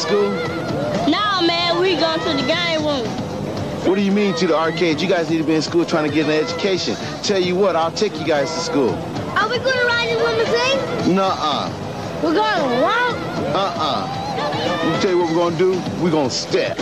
school? 0.00 0.30
Nah, 1.08 1.42
man, 1.42 1.78
we 1.80 1.96
going 1.96 2.20
to 2.20 2.42
the 2.42 2.46
game 2.46 2.84
room. 2.84 3.06
What 3.86 3.94
do 3.96 4.02
you 4.02 4.12
mean 4.12 4.34
to 4.36 4.46
the 4.46 4.56
arcade? 4.56 5.00
You 5.00 5.08
guys 5.08 5.30
need 5.30 5.38
to 5.38 5.44
be 5.44 5.54
in 5.54 5.62
school 5.62 5.84
trying 5.84 6.08
to 6.08 6.14
get 6.14 6.26
an 6.26 6.32
education. 6.32 6.96
Tell 7.22 7.40
you 7.40 7.54
what, 7.54 7.76
I'll 7.76 7.92
take 7.92 8.18
you 8.18 8.26
guys 8.26 8.52
to 8.52 8.60
school. 8.60 8.94
Are 9.36 9.48
we 9.48 9.58
going 9.58 9.78
to 9.78 9.86
ride 9.86 10.08
in 10.08 10.18
limousine? 10.18 11.14
Nuh-uh. 11.14 11.70
We're 12.22 12.34
going 12.34 12.60
to 12.60 12.82
walk. 12.82 13.16
Uh-uh. 13.54 14.20
Let 14.36 14.94
me 14.94 15.00
tell 15.00 15.10
you 15.10 15.18
what 15.18 15.28
we're 15.30 15.36
gonna 15.36 15.58
do. 15.58 16.02
We're 16.02 16.10
gonna 16.10 16.30
step. 16.30 16.78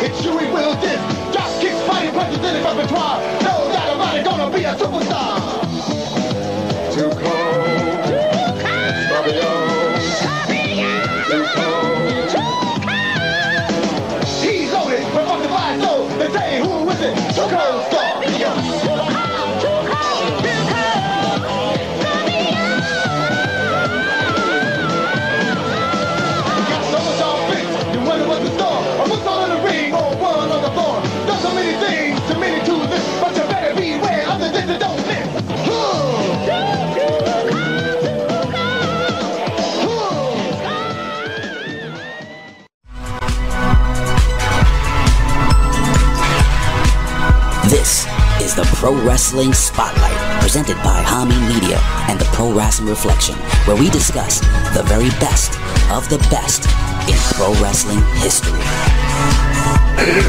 It's 0.00 0.24
you 0.24 0.30
Chewy 0.32 0.52
Will 0.52 0.74
this. 0.80 1.00
Drop 1.32 1.50
kicks, 1.60 1.80
fighting 1.86 2.12
punches 2.12 2.38
in 2.38 2.54
his 2.54 2.64
repertoire. 2.64 3.45
Pro 48.86 48.94
Wrestling 49.02 49.52
Spotlight, 49.52 50.14
presented 50.40 50.76
by 50.76 51.02
Hami 51.02 51.34
Media 51.52 51.80
and 52.06 52.20
the 52.20 52.24
Pro 52.26 52.52
Wrestling 52.52 52.88
Reflection, 52.88 53.34
where 53.66 53.74
we 53.74 53.90
discuss 53.90 54.38
the 54.78 54.84
very 54.86 55.10
best 55.18 55.58
of 55.90 56.08
the 56.08 56.18
best 56.30 56.70
in 57.10 57.18
pro 57.34 57.50
wrestling 57.58 57.98
history. 58.22 58.62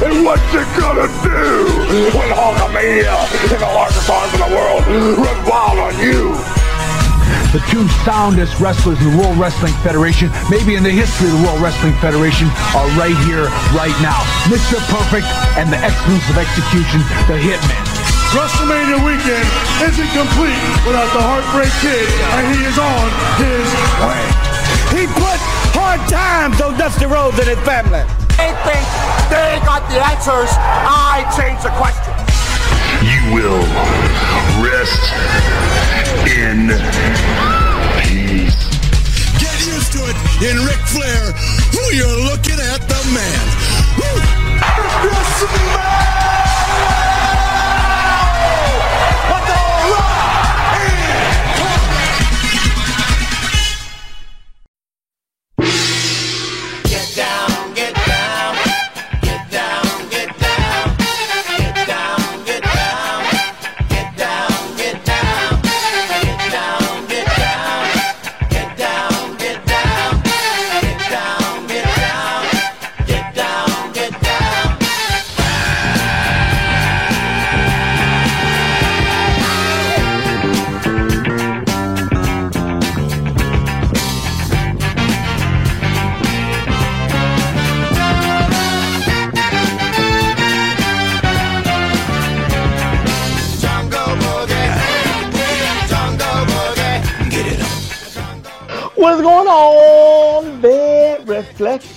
And 0.01 0.25
what 0.25 0.41
you 0.49 0.65
gonna 0.73 1.05
do 1.21 2.09
when 2.17 2.33
Hulkamania 2.33 3.13
and 3.29 3.61
the 3.61 3.69
largest 3.77 4.09
arms 4.09 4.33
in 4.33 4.39
the 4.41 4.49
world 4.49 4.81
run 5.21 5.37
wild 5.45 5.77
on 5.77 5.93
you? 6.01 6.33
The 7.53 7.61
two 7.69 7.87
soundest 8.09 8.59
wrestlers 8.59 8.99
in 9.01 9.11
the 9.11 9.17
World 9.21 9.37
Wrestling 9.37 9.73
Federation, 9.85 10.31
maybe 10.49 10.73
in 10.73 10.81
the 10.81 10.89
history 10.89 11.29
of 11.29 11.37
the 11.37 11.43
World 11.45 11.61
Wrestling 11.61 11.93
Federation, 12.01 12.47
are 12.73 12.89
right 12.97 13.17
here, 13.29 13.53
right 13.77 13.93
now. 14.01 14.17
Mr. 14.49 14.81
Perfect 14.89 15.29
and 15.61 15.71
the 15.71 15.77
excellence 15.77 16.25
of 16.31 16.41
execution, 16.41 17.05
the 17.29 17.37
Hitman. 17.37 17.86
WrestleMania 18.35 18.99
weekend 19.07 19.47
isn't 19.87 20.11
complete 20.11 20.59
without 20.83 21.07
the 21.15 21.23
Heartbreak 21.23 21.71
Kid, 21.79 22.11
and 22.35 22.43
he 22.51 22.59
is 22.67 22.75
on 22.75 23.07
his 23.39 23.67
way. 24.03 24.23
He 24.91 25.07
put 25.15 25.39
hard 25.71 26.03
times 26.11 26.59
on 26.59 26.75
Dusty 26.75 27.07
Rhodes 27.07 27.39
and 27.39 27.47
his 27.47 27.61
family. 27.63 28.03
They 28.35 28.51
think 28.67 28.83
they 29.31 29.63
got 29.63 29.87
the 29.87 30.03
answers. 30.03 30.51
I 30.59 31.23
change 31.39 31.63
the 31.63 31.71
question. 31.79 32.11
You 32.99 33.31
will 33.31 33.63
rest 34.59 35.07
in 36.27 36.67
peace. 38.03 38.59
Get 39.39 39.55
used 39.63 39.95
to 39.95 40.03
it 40.03 40.17
in 40.43 40.67
Ric 40.67 40.83
Flair. 40.83 41.31
Who 41.71 41.83
you're 41.95 42.21
looking 42.27 42.59
at 42.59 42.83
the 42.91 43.01
man. 43.15 43.67
Get 44.99 46.06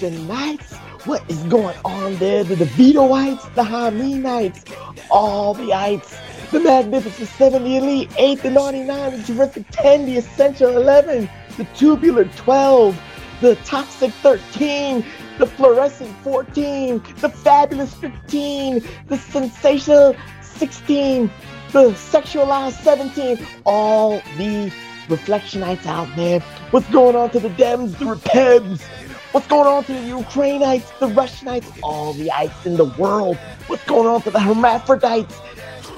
Reflectionites? 0.01 0.73
What 1.07 1.29
is 1.31 1.43
going 1.45 1.77
on 1.85 2.17
there? 2.17 2.45
The 2.45 2.57
DeVitoites, 2.57 3.55
the 3.55 3.63
Haminites, 3.63 4.65
all 5.11 5.55
the 5.55 5.73
ites, 5.73 6.17
the 6.51 6.61
Magnificent 6.61 7.29
7, 7.29 7.65
the 7.65 7.77
Elite 7.77 8.11
8, 8.19 8.43
the 8.43 8.51
Naughty 8.51 8.81
9, 8.81 9.17
the 9.17 9.23
Terrific 9.23 9.65
10, 9.71 10.07
the 10.07 10.17
Essential 10.17 10.77
11, 10.77 11.29
the 11.57 11.65
Tubular 11.77 12.25
12, 12.37 13.01
the 13.41 13.57
Toxic 13.57 14.13
13, 14.15 15.05
the 15.39 15.47
Fluorescent 15.47 16.15
14, 16.23 17.03
the 17.17 17.29
Fabulous 17.29 17.95
15, 17.95 18.83
the 19.07 19.17
Sensational 19.17 20.15
16, 20.43 21.31
the 21.73 21.91
Sexualized 21.91 22.83
17, 22.83 23.47
all 23.65 24.21
the 24.37 24.73
Reflectionites 25.09 25.87
out 25.87 26.15
there. 26.15 26.41
What's 26.71 26.89
going 26.91 27.17
on 27.17 27.31
to 27.31 27.41
the 27.41 27.49
Dems, 27.51 27.99
the 27.99 28.05
Repebs? 28.05 28.83
What's 29.33 29.47
going 29.47 29.67
on 29.67 29.85
to 29.85 29.93
the 29.93 30.01
Ukrainites, 30.01 30.99
the 30.99 31.09
Russianites, 31.09 31.79
all 31.83 32.13
the 32.15 32.33
ites 32.33 32.67
in 32.67 32.77
the 32.77 32.87
world? 32.87 33.37
What's 33.69 33.85
going 33.85 34.09
on 34.09 34.23
to 34.23 34.31
the 34.31 34.41
Hermaphrodites? 34.41 35.35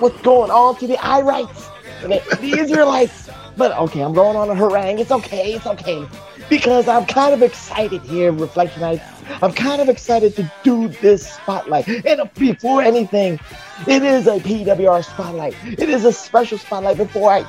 What's 0.00 0.20
going 0.22 0.50
on 0.50 0.76
to 0.76 0.86
the 0.86 0.96
Irites? 0.96 1.70
The, 2.02 2.36
the 2.40 2.58
Israelites? 2.58 3.30
But 3.56 3.72
okay, 3.78 4.00
I'm 4.00 4.12
going 4.12 4.36
on 4.36 4.50
a 4.50 4.54
harangue. 4.54 4.98
It's 4.98 5.10
okay, 5.10 5.54
it's 5.54 5.66
okay. 5.66 6.06
because 6.48 6.88
I'm 6.88 7.06
kind 7.06 7.32
of 7.32 7.42
excited 7.42 8.02
here, 8.02 8.32
Reflectionites. 8.32 9.02
I'm 9.40 9.52
kind 9.52 9.80
of 9.80 9.88
excited 9.88 10.36
to 10.36 10.52
do 10.62 10.88
this 10.88 11.32
spotlight. 11.32 11.88
And 11.88 12.30
before 12.34 12.82
anything, 12.82 13.38
it 13.86 14.02
is 14.02 14.26
a 14.26 14.38
PWR 14.38 15.04
spotlight. 15.04 15.54
It 15.64 15.88
is 15.88 16.04
a 16.04 16.12
special 16.12 16.58
spotlight. 16.58 16.96
Before 16.96 17.30
I 17.30 17.44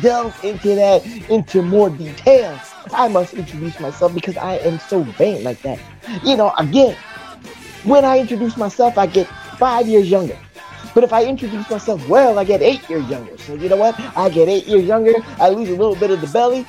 delve 0.00 0.38
into 0.44 0.74
that, 0.74 1.06
into 1.30 1.62
more 1.62 1.90
detail, 1.90 2.58
I 2.92 3.08
must 3.08 3.34
introduce 3.34 3.78
myself 3.80 4.14
because 4.14 4.36
I 4.36 4.56
am 4.58 4.78
so 4.78 5.02
vain 5.02 5.44
like 5.44 5.62
that. 5.62 5.78
You 6.24 6.36
know, 6.36 6.52
again, 6.58 6.96
when 7.84 8.04
I 8.04 8.18
introduce 8.18 8.56
myself, 8.56 8.98
I 8.98 9.06
get 9.06 9.26
five 9.58 9.86
years 9.86 10.10
younger. 10.10 10.36
But 10.94 11.04
if 11.04 11.12
I 11.12 11.24
introduce 11.24 11.70
myself 11.70 12.06
well, 12.08 12.38
I 12.38 12.44
get 12.44 12.62
eight 12.62 12.88
years 12.88 13.08
younger. 13.08 13.36
So 13.38 13.54
you 13.54 13.68
know 13.68 13.76
what? 13.76 13.98
I 14.16 14.28
get 14.28 14.48
eight 14.48 14.66
years 14.66 14.84
younger. 14.84 15.14
I 15.38 15.48
lose 15.50 15.68
a 15.68 15.76
little 15.76 15.94
bit 15.94 16.10
of 16.10 16.20
the 16.20 16.26
belly. 16.28 16.66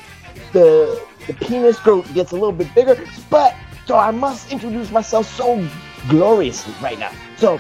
The 0.53 1.01
the 1.27 1.33
penis 1.33 1.79
growth 1.79 2.11
gets 2.13 2.31
a 2.31 2.35
little 2.35 2.51
bit 2.51 2.73
bigger. 2.75 3.03
But 3.29 3.55
so 3.91 3.97
I 3.97 4.11
must 4.11 4.53
introduce 4.53 4.89
myself 4.89 5.27
so 5.35 5.67
gloriously 6.07 6.73
right 6.81 6.97
now. 6.97 7.11
So 7.35 7.59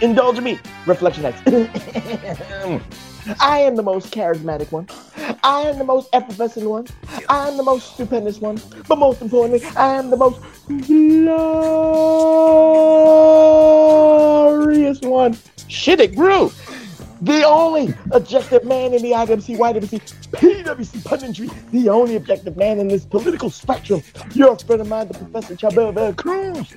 indulge 0.00 0.38
me, 0.40 0.60
Reflectionites. 0.84 1.42
I 3.40 3.58
am 3.58 3.74
the 3.74 3.82
most 3.82 4.12
charismatic 4.12 4.70
one. 4.70 4.86
I 5.42 5.62
am 5.62 5.78
the 5.78 5.84
most 5.84 6.10
effervescent 6.12 6.70
one. 6.70 6.86
I 7.28 7.48
am 7.48 7.56
the 7.56 7.64
most 7.64 7.94
stupendous 7.94 8.40
one. 8.40 8.60
But 8.86 8.98
most 8.98 9.20
importantly, 9.20 9.66
I 9.76 9.94
am 9.94 10.10
the 10.10 10.16
most 10.16 10.40
glorious 10.68 11.40
one. 15.00 15.36
Shit, 15.66 15.98
it 15.98 16.14
grew. 16.14 16.52
The 17.24 17.42
only 17.42 17.94
objective 18.10 18.64
man 18.64 18.92
in 18.92 19.00
the 19.00 19.12
IWC, 19.12 19.56
YWC, 19.56 19.98
PWC 20.32 20.98
punditry, 21.04 21.70
the 21.70 21.88
only 21.88 22.16
objective 22.16 22.54
man 22.58 22.78
in 22.78 22.88
this 22.88 23.06
political 23.06 23.48
spectrum. 23.48 24.02
You're 24.34 24.52
a 24.52 24.58
friend 24.58 24.82
of 24.82 24.88
mine, 24.88 25.08
the 25.08 25.14
Professor 25.14 25.54
Chabel 25.54 26.14
Cruz. 26.16 26.74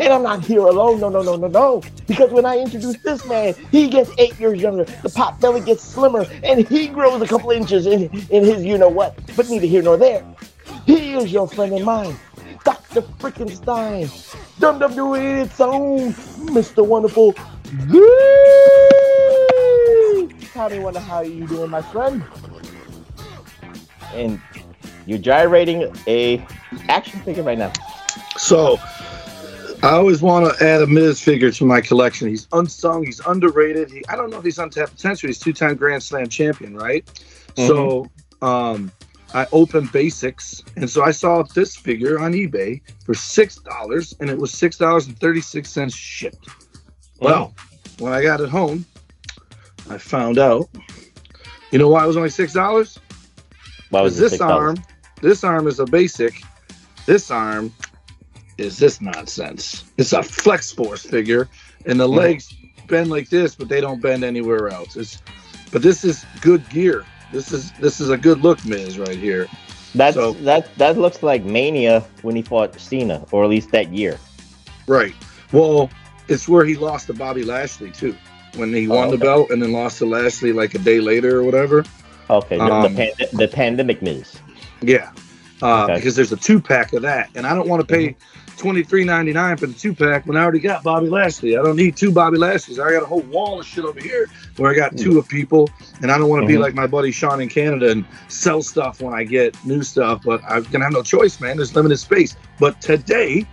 And 0.00 0.10
I'm 0.10 0.22
not 0.22 0.42
here 0.42 0.60
alone, 0.60 1.00
no, 1.00 1.10
no, 1.10 1.20
no, 1.20 1.36
no, 1.36 1.48
no. 1.48 1.82
Because 2.06 2.30
when 2.30 2.46
I 2.46 2.56
introduce 2.56 2.96
this 3.02 3.26
man, 3.26 3.52
he 3.70 3.88
gets 3.88 4.10
eight 4.16 4.40
years 4.40 4.62
younger, 4.62 4.84
the 4.84 5.10
pot 5.10 5.38
belly 5.38 5.60
gets 5.60 5.84
slimmer, 5.84 6.24
and 6.44 6.66
he 6.66 6.88
grows 6.88 7.20
a 7.20 7.26
couple 7.26 7.50
inches 7.50 7.86
in, 7.86 8.04
in 8.30 8.42
his 8.42 8.64
you 8.64 8.78
know 8.78 8.88
what. 8.88 9.18
But 9.36 9.50
neither 9.50 9.66
here 9.66 9.82
nor 9.82 9.98
there. 9.98 10.24
He 10.86 11.12
is 11.12 11.30
your 11.30 11.46
friend 11.46 11.74
and 11.74 11.84
mine, 11.84 12.16
Dr. 12.64 13.02
Dum 14.60 14.94
doing 14.94 15.26
its 15.40 15.60
own, 15.60 16.14
Mr. 16.54 16.86
Wonderful. 16.86 17.34
Tommy 20.60 20.78
Wonder, 20.78 21.00
how 21.00 21.16
are 21.16 21.24
you 21.24 21.46
doing, 21.46 21.70
my 21.70 21.80
friend? 21.80 22.22
And 24.12 24.38
you're 25.06 25.16
gyrating 25.16 25.90
a 26.06 26.46
action 26.90 27.18
figure 27.20 27.42
right 27.42 27.56
now. 27.56 27.72
So, 28.36 28.78
I 29.82 29.92
always 29.92 30.20
want 30.20 30.54
to 30.54 30.62
add 30.62 30.82
a 30.82 30.86
Miz 30.86 31.18
figure 31.18 31.50
to 31.50 31.64
my 31.64 31.80
collection. 31.80 32.28
He's 32.28 32.46
unsung, 32.52 33.06
he's 33.06 33.20
underrated. 33.20 33.90
He, 33.90 34.04
I 34.10 34.16
don't 34.16 34.28
know 34.28 34.36
if 34.36 34.44
he's 34.44 34.58
untapped 34.58 34.96
potential. 34.96 35.28
He's 35.28 35.38
two-time 35.38 35.76
Grand 35.76 36.02
Slam 36.02 36.28
champion, 36.28 36.76
right? 36.76 37.08
So, 37.56 38.10
um, 38.42 38.92
I 39.32 39.46
opened 39.52 39.90
basics, 39.92 40.62
and 40.76 40.90
so 40.90 41.02
I 41.02 41.12
saw 41.12 41.42
this 41.42 41.74
figure 41.74 42.20
on 42.20 42.34
eBay 42.34 42.82
for 43.06 43.14
six 43.14 43.56
dollars, 43.56 44.14
and 44.20 44.28
it 44.28 44.36
was 44.36 44.52
six 44.52 44.76
dollars 44.76 45.06
and 45.06 45.18
thirty-six 45.18 45.70
cents 45.70 45.94
shipped. 45.94 46.50
Well, 47.18 47.54
when 47.98 48.12
I 48.12 48.20
got 48.20 48.42
it 48.42 48.50
home, 48.50 48.84
I 49.90 49.98
found 49.98 50.38
out. 50.38 50.68
You 51.72 51.78
know 51.78 51.88
why 51.88 52.04
it 52.04 52.06
was 52.06 52.16
only 52.16 52.30
six 52.30 52.52
dollars? 52.52 52.98
Why 53.90 54.00
was 54.02 54.16
this 54.16 54.38
$6? 54.38 54.48
arm? 54.48 54.76
This 55.20 55.42
arm 55.44 55.66
is 55.66 55.80
a 55.80 55.84
basic. 55.84 56.40
This 57.06 57.30
arm 57.30 57.72
is 58.56 58.78
this 58.78 59.00
nonsense. 59.00 59.84
It's 59.98 60.12
a 60.12 60.22
Flex 60.22 60.70
Force 60.72 61.02
figure, 61.04 61.48
and 61.86 61.98
the 61.98 62.06
Mhm. 62.06 62.16
legs 62.16 62.54
bend 62.86 63.10
like 63.10 63.28
this, 63.30 63.54
but 63.54 63.68
they 63.68 63.80
don't 63.80 64.00
bend 64.00 64.22
anywhere 64.24 64.68
else. 64.68 64.96
It's, 64.96 65.18
but 65.72 65.82
this 65.82 66.04
is 66.04 66.24
good 66.40 66.68
gear. 66.70 67.04
This 67.32 67.52
is 67.52 67.72
this 67.80 68.00
is 68.00 68.10
a 68.10 68.16
good 68.16 68.42
look, 68.42 68.64
Miz, 68.64 68.98
right 68.98 69.16
here. 69.18 69.46
That's 69.94 70.14
So- 70.14 70.32
that 70.44 70.68
that 70.78 70.98
looks 70.98 71.22
like 71.22 71.44
Mania 71.44 72.04
when 72.22 72.36
he 72.36 72.42
fought 72.42 72.78
Cena, 72.80 73.24
or 73.32 73.42
at 73.44 73.50
least 73.50 73.70
that 73.72 73.92
year. 73.92 74.18
Right. 74.86 75.14
Well, 75.52 75.90
it's 76.28 76.48
where 76.48 76.64
he 76.64 76.76
lost 76.76 77.08
to 77.08 77.12
Bobby 77.14 77.42
Lashley 77.44 77.90
too, 77.90 78.16
when 78.56 78.72
he 78.72 78.88
Oh, 78.88 78.94
won 78.96 79.10
the 79.10 79.18
belt 79.18 79.50
and 79.50 79.62
then 79.62 79.72
lost 79.72 79.98
to 79.98 80.06
Lashley 80.06 80.52
like 80.52 80.74
a 80.74 80.78
day 80.78 81.00
later 81.00 81.38
or 81.38 81.42
whatever. 81.44 81.84
Okay, 82.28 82.56
the, 82.58 82.62
Um, 82.64 82.82
the, 82.94 82.96
pand- 82.96 83.30
the 83.38 83.48
pandemic 83.48 84.02
Miz. 84.02 84.38
Yeah, 84.82 85.10
uh, 85.62 85.84
Okay. 85.84 85.94
because 85.96 86.16
there's 86.16 86.32
a 86.32 86.36
two 86.36 86.60
pack 86.60 86.92
of 86.92 87.02
that, 87.02 87.28
and 87.34 87.46
I 87.46 87.54
don't 87.54 87.68
want 87.68 87.80
to 87.80 87.86
pay 87.86 88.16
twenty 88.56 88.82
three 88.82 89.04
ninety 89.04 89.32
nine 89.32 89.56
for 89.56 89.66
the 89.66 89.72
two 89.74 89.94
pack 89.94 90.26
when 90.26 90.36
I 90.36 90.42
already 90.42 90.58
got 90.60 90.82
Bobby 90.82 91.08
Lashley. 91.08 91.56
I 91.56 91.62
don't 91.62 91.76
need 91.76 91.96
two 91.96 92.10
Bobby 92.12 92.36
Lashley's. 92.38 92.78
I 92.78 92.90
got 92.92 93.02
a 93.02 93.06
whole 93.06 93.20
wall 93.22 93.60
of 93.60 93.66
shit 93.66 93.84
over 93.84 94.00
here 94.00 94.28
where 94.56 94.70
I 94.70 94.74
got 94.74 94.96
two 94.96 95.18
of 95.18 95.28
people, 95.28 95.68
and 96.02 96.10
I 96.12 96.18
don't 96.18 96.28
want 96.28 96.42
to 96.42 96.46
be 96.46 96.54
Mhm. 96.54 96.60
like 96.60 96.74
my 96.74 96.86
buddy 96.86 97.10
Sean 97.10 97.40
in 97.40 97.48
Canada 97.48 97.90
and 97.90 98.04
sell 98.28 98.62
stuff 98.62 99.00
when 99.02 99.12
I 99.12 99.24
get 99.24 99.56
new 99.66 99.82
stuff. 99.82 100.22
But 100.24 100.40
I'm 100.48 100.62
gonna 100.64 100.84
have 100.84 100.92
no 100.92 101.02
choice, 101.02 101.40
man. 101.40 101.56
There's 101.56 101.74
limited 101.74 101.98
space. 101.98 102.36
But 102.58 102.80
today, 102.80 103.44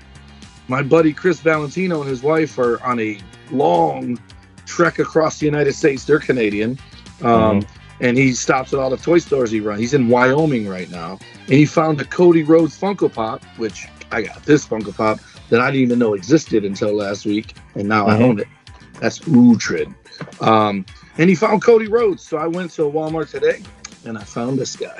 my 0.67 0.81
buddy 0.83 1.13
Chris 1.13 1.39
Valentino 1.39 2.01
and 2.01 2.09
his 2.09 2.21
wife 2.23 2.57
are 2.59 2.81
on 2.83 2.99
a 2.99 3.17
long 3.51 4.19
trek 4.67 4.99
across 4.99 5.39
the 5.39 5.45
United 5.45 5.73
States. 5.73 6.03
They're 6.03 6.19
Canadian. 6.19 6.77
Um, 7.23 7.65
And 7.99 8.15
he 8.15 8.33
stops 8.33 8.73
at 8.73 8.79
all 8.79 8.91
the 8.91 8.97
toy 8.97 9.17
stores 9.17 9.49
he 9.49 9.59
runs. 9.59 9.79
He's 9.79 9.95
in 9.95 10.07
Wyoming 10.07 10.67
right 10.67 10.87
now. 10.91 11.17
And 11.45 11.53
he 11.55 11.65
found 11.65 11.99
a 11.99 12.05
Cody 12.05 12.43
Rhodes 12.43 12.79
Funko 12.79 13.11
Pop, 13.11 13.43
which 13.57 13.87
I 14.11 14.21
got 14.21 14.43
this 14.43 14.67
Funko 14.67 14.95
Pop 14.95 15.19
that 15.49 15.61
I 15.61 15.71
didn't 15.71 15.81
even 15.87 15.97
know 15.97 16.13
existed 16.13 16.63
until 16.63 16.93
last 16.93 17.25
week. 17.25 17.55
And 17.73 17.89
now 17.89 18.07
I 18.07 18.13
Mhm. 18.17 18.21
own 18.21 18.39
it. 18.39 18.47
That's 18.99 19.17
Utrid. 19.19 19.95
Um, 20.41 20.85
and 21.17 21.27
he 21.27 21.35
found 21.35 21.63
Cody 21.63 21.87
Rhodes. 21.87 22.21
So 22.21 22.37
I 22.37 22.45
went 22.45 22.69
to 22.73 22.83
Walmart 22.83 23.31
today 23.31 23.63
and 24.05 24.15
I 24.15 24.21
found 24.23 24.59
this 24.59 24.75
guy. 24.75 24.99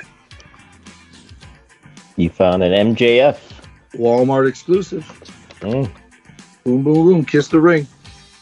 You 2.16 2.30
found 2.30 2.64
an 2.64 2.72
MJF. 2.72 3.38
Walmart 3.94 4.48
exclusive. 4.48 5.04
Mm, 5.60 5.88
Boom, 6.64 6.82
boom, 6.82 7.06
boom. 7.06 7.24
Kiss 7.24 7.46
the 7.46 7.60
ring. 7.60 7.86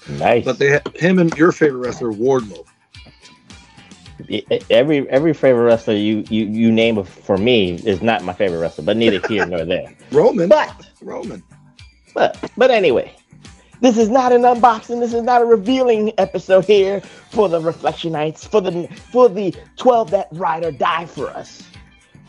Nice. 0.08 0.44
But 0.44 0.58
they 0.58 0.80
him 0.94 1.18
and 1.18 1.36
your 1.36 1.52
favorite 1.52 1.80
wrestler, 1.80 2.12
Wardlow. 2.12 2.64
Every 4.70 5.08
every 5.10 5.34
favorite 5.34 5.64
wrestler 5.64 5.94
you 5.94 6.24
you 6.30 6.46
you 6.46 6.72
name 6.72 7.02
for 7.04 7.36
me 7.36 7.74
is 7.84 8.02
not 8.02 8.24
my 8.24 8.32
favorite 8.32 8.58
wrestler, 8.60 8.84
but 8.84 8.96
neither 8.96 9.26
here 9.28 9.46
nor 9.46 9.64
there. 9.64 9.94
Roman. 10.12 10.48
But 10.48 10.88
Roman. 11.02 11.42
but 12.14 12.50
but 12.56 12.70
anyway, 12.70 13.14
this 13.80 13.98
is 13.98 14.08
not 14.08 14.32
an 14.32 14.42
unboxing. 14.42 15.00
This 15.00 15.12
is 15.12 15.22
not 15.22 15.42
a 15.42 15.44
revealing 15.44 16.12
episode 16.18 16.64
here 16.64 17.00
for 17.30 17.48
the 17.48 17.60
Reflectionites 17.60 18.48
for 18.48 18.60
the 18.60 18.88
for 19.10 19.28
the 19.28 19.54
twelve 19.76 20.10
that 20.12 20.28
ride 20.32 20.64
or 20.64 20.72
die 20.72 21.06
for 21.06 21.28
us. 21.28 21.62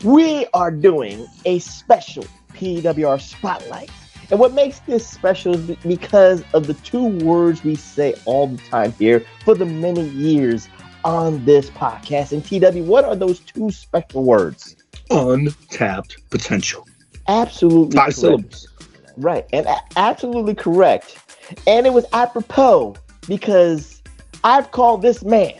We 0.04 0.46
are 0.54 0.70
doing 0.70 1.26
a 1.44 1.58
special 1.60 2.24
PWR 2.52 3.20
spotlight. 3.20 3.90
And 4.30 4.38
what 4.38 4.52
makes 4.52 4.80
this 4.80 5.06
special 5.06 5.54
is 5.54 5.76
because 5.78 6.44
of 6.52 6.66
the 6.66 6.74
two 6.74 7.06
words 7.24 7.64
we 7.64 7.76
say 7.76 8.14
all 8.26 8.48
the 8.48 8.58
time 8.68 8.92
here 8.92 9.24
for 9.44 9.54
the 9.54 9.64
many 9.64 10.06
years 10.10 10.68
on 11.04 11.44
this 11.44 11.70
podcast. 11.70 12.32
And 12.32 12.44
TW, 12.44 12.86
what 12.86 13.04
are 13.04 13.16
those 13.16 13.40
two 13.40 13.70
special 13.70 14.24
words? 14.24 14.76
Untapped 15.10 16.18
potential. 16.30 16.86
Absolutely 17.26 17.96
Five 17.96 18.04
correct. 18.06 18.16
syllables. 18.18 18.68
Right, 19.16 19.46
and 19.52 19.66
a- 19.66 19.80
absolutely 19.96 20.54
correct. 20.54 21.18
And 21.66 21.86
it 21.86 21.92
was 21.92 22.04
apropos 22.12 22.94
because 23.26 24.02
I've 24.44 24.70
called 24.70 25.02
this 25.02 25.24
man 25.24 25.54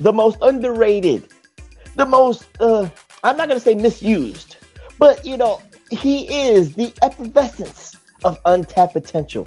the 0.00 0.12
most 0.12 0.38
underrated, 0.42 1.28
the 1.96 2.06
most, 2.06 2.46
uh, 2.60 2.88
I'm 3.24 3.36
not 3.36 3.48
going 3.48 3.58
to 3.58 3.64
say 3.64 3.74
misused, 3.74 4.56
but 4.98 5.24
you 5.24 5.36
know, 5.36 5.60
he 5.90 6.48
is 6.48 6.74
the 6.74 6.92
effervescence 7.02 7.96
of 8.24 8.38
untapped 8.44 8.92
potential. 8.92 9.46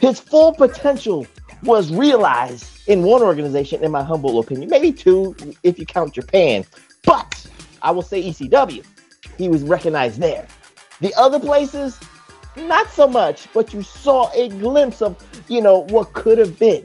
His 0.00 0.20
full 0.20 0.52
potential 0.52 1.26
was 1.62 1.92
realized 1.92 2.66
in 2.86 3.02
one 3.02 3.22
organization, 3.22 3.82
in 3.82 3.90
my 3.90 4.02
humble 4.02 4.38
opinion, 4.38 4.68
maybe 4.68 4.92
two 4.92 5.34
if 5.62 5.78
you 5.78 5.86
count 5.86 6.14
Japan, 6.14 6.64
but 7.04 7.46
I 7.82 7.90
will 7.90 8.02
say 8.02 8.22
ECW. 8.22 8.84
He 9.38 9.48
was 9.48 9.62
recognized 9.62 10.20
there. 10.20 10.46
The 11.00 11.14
other 11.14 11.40
places, 11.40 11.98
not 12.56 12.90
so 12.90 13.06
much, 13.06 13.52
but 13.52 13.74
you 13.74 13.82
saw 13.82 14.30
a 14.32 14.48
glimpse 14.48 15.02
of, 15.02 15.16
you 15.48 15.60
know, 15.60 15.80
what 15.86 16.12
could 16.12 16.38
have 16.38 16.58
been. 16.58 16.84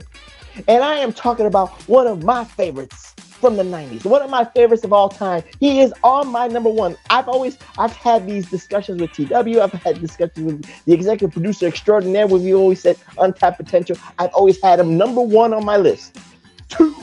And 0.67 0.83
I 0.83 0.95
am 0.95 1.13
talking 1.13 1.45
about 1.45 1.69
one 1.87 2.07
of 2.07 2.23
my 2.23 2.43
favorites 2.43 3.15
from 3.39 3.57
the 3.57 3.63
90s, 3.63 4.05
one 4.05 4.21
of 4.21 4.29
my 4.29 4.45
favorites 4.45 4.83
of 4.83 4.93
all 4.93 5.09
time. 5.09 5.43
He 5.59 5.81
is 5.81 5.93
on 6.03 6.27
my 6.27 6.47
number 6.47 6.69
one. 6.69 6.97
I've 7.09 7.27
always, 7.27 7.57
I've 7.77 7.95
had 7.95 8.27
these 8.27 8.49
discussions 8.49 9.01
with 9.01 9.11
TW. 9.13 9.59
I've 9.59 9.71
had 9.71 10.01
discussions 10.01 10.45
with 10.45 10.85
the 10.85 10.93
executive 10.93 11.31
producer 11.31 11.67
extraordinaire 11.67 12.27
where 12.27 12.39
we 12.39 12.53
always 12.53 12.81
said 12.81 12.97
untapped 13.17 13.57
potential. 13.57 13.97
I've 14.17 14.33
always 14.33 14.61
had 14.61 14.79
him 14.79 14.97
number 14.97 15.21
one 15.21 15.53
on 15.53 15.65
my 15.65 15.77
list. 15.77 16.17
Two 16.69 16.95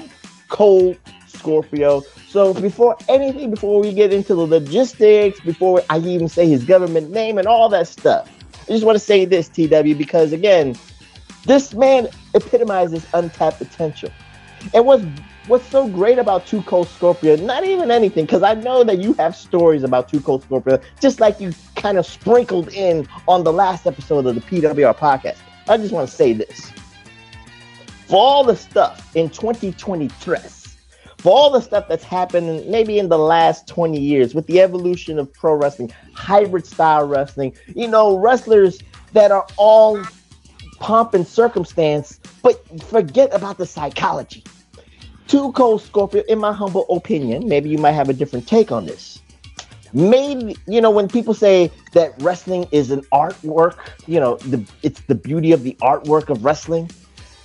cold 0.48 0.96
Scorpio. 1.26 2.02
So 2.28 2.52
before 2.54 2.96
anything, 3.08 3.50
before 3.50 3.80
we 3.80 3.92
get 3.92 4.12
into 4.12 4.34
the 4.34 4.46
logistics, 4.46 5.40
before 5.40 5.82
I 5.88 5.98
even 5.98 6.28
say 6.28 6.48
his 6.48 6.64
government 6.64 7.10
name 7.10 7.38
and 7.38 7.46
all 7.46 7.68
that 7.70 7.88
stuff, 7.88 8.30
I 8.62 8.72
just 8.72 8.84
want 8.84 8.96
to 8.96 9.04
say 9.04 9.24
this, 9.24 9.48
TW, 9.48 9.96
because 9.96 10.32
again, 10.32 10.76
this 11.44 11.72
man 11.72 12.08
epitomizes 12.34 13.06
untapped 13.14 13.58
potential. 13.58 14.10
And 14.74 14.84
what's 14.84 15.04
what's 15.46 15.66
so 15.68 15.88
great 15.88 16.18
about 16.18 16.46
Two 16.46 16.62
Cold 16.62 16.88
Scorpio, 16.88 17.36
not 17.36 17.64
even 17.64 17.90
anything, 17.90 18.24
because 18.24 18.42
I 18.42 18.54
know 18.54 18.84
that 18.84 18.98
you 18.98 19.12
have 19.14 19.36
stories 19.36 19.82
about 19.82 20.08
Two 20.08 20.20
Cold 20.20 20.42
Scorpio, 20.42 20.80
just 21.00 21.20
like 21.20 21.40
you 21.40 21.52
kind 21.74 21.98
of 21.98 22.06
sprinkled 22.06 22.68
in 22.72 23.06
on 23.28 23.44
the 23.44 23.52
last 23.52 23.86
episode 23.86 24.26
of 24.26 24.34
the 24.34 24.40
PWR 24.40 24.96
podcast. 24.96 25.38
I 25.68 25.76
just 25.76 25.92
want 25.92 26.08
to 26.08 26.14
say 26.14 26.32
this. 26.32 26.72
For 28.06 28.16
all 28.16 28.44
the 28.44 28.56
stuff 28.56 29.14
in 29.16 29.30
2023, 29.30 30.38
for 31.18 31.32
all 31.36 31.50
the 31.50 31.60
stuff 31.60 31.88
that's 31.88 32.04
happened 32.04 32.66
maybe 32.68 32.98
in 32.98 33.08
the 33.08 33.18
last 33.18 33.66
20 33.66 33.98
years 33.98 34.34
with 34.34 34.46
the 34.46 34.60
evolution 34.60 35.18
of 35.18 35.32
pro 35.32 35.54
wrestling, 35.54 35.92
hybrid 36.14 36.66
style 36.66 37.06
wrestling, 37.06 37.52
you 37.74 37.88
know, 37.88 38.16
wrestlers 38.16 38.80
that 39.12 39.32
are 39.32 39.46
all 39.56 40.00
pomp 40.78 41.14
and 41.14 41.26
circumstance, 41.26 42.20
but 42.42 42.62
forget 42.82 43.34
about 43.34 43.58
the 43.58 43.66
psychology. 43.66 44.44
Two 45.28 45.50
Cold 45.52 45.82
Scorpio, 45.82 46.22
in 46.28 46.38
my 46.38 46.52
humble 46.52 46.86
opinion, 46.88 47.48
maybe 47.48 47.68
you 47.68 47.78
might 47.78 47.92
have 47.92 48.08
a 48.08 48.12
different 48.12 48.46
take 48.46 48.70
on 48.70 48.86
this. 48.86 49.20
Maybe 49.92 50.56
you 50.66 50.80
know 50.80 50.90
when 50.90 51.08
people 51.08 51.34
say 51.34 51.70
that 51.92 52.12
wrestling 52.20 52.66
is 52.70 52.90
an 52.90 53.00
artwork, 53.12 53.78
you 54.06 54.20
know, 54.20 54.36
the 54.36 54.64
it's 54.82 55.00
the 55.02 55.14
beauty 55.14 55.52
of 55.52 55.62
the 55.62 55.74
artwork 55.80 56.28
of 56.28 56.44
wrestling. 56.44 56.90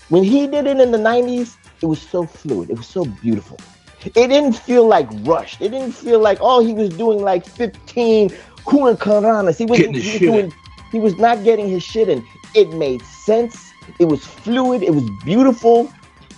When 0.09 0.23
he 0.23 0.47
did 0.47 0.67
it 0.67 0.79
in 0.79 0.91
the 0.91 0.97
'90s, 0.97 1.55
it 1.81 1.85
was 1.85 2.01
so 2.01 2.25
fluid. 2.25 2.69
It 2.69 2.77
was 2.77 2.87
so 2.87 3.05
beautiful. 3.05 3.57
It 4.03 4.13
didn't 4.13 4.53
feel 4.53 4.87
like 4.87 5.07
rushed. 5.21 5.61
It 5.61 5.69
didn't 5.69 5.93
feel 5.93 6.19
like 6.19 6.39
oh 6.41 6.63
he 6.63 6.73
was 6.73 6.89
doing 6.89 7.21
like 7.21 7.45
15 7.45 8.29
hurricanranas. 8.65 9.57
He 9.57 9.65
was, 9.65 9.79
he 9.79 9.87
was 9.87 10.19
doing. 10.19 10.53
He 10.91 10.99
was 10.99 11.15
not 11.17 11.43
getting 11.43 11.69
his 11.69 11.83
shit 11.83 12.09
in. 12.09 12.25
It 12.53 12.73
made 12.73 13.01
sense. 13.03 13.71
It 13.99 14.05
was 14.05 14.25
fluid. 14.25 14.83
It 14.83 14.93
was 14.93 15.09
beautiful. 15.23 15.91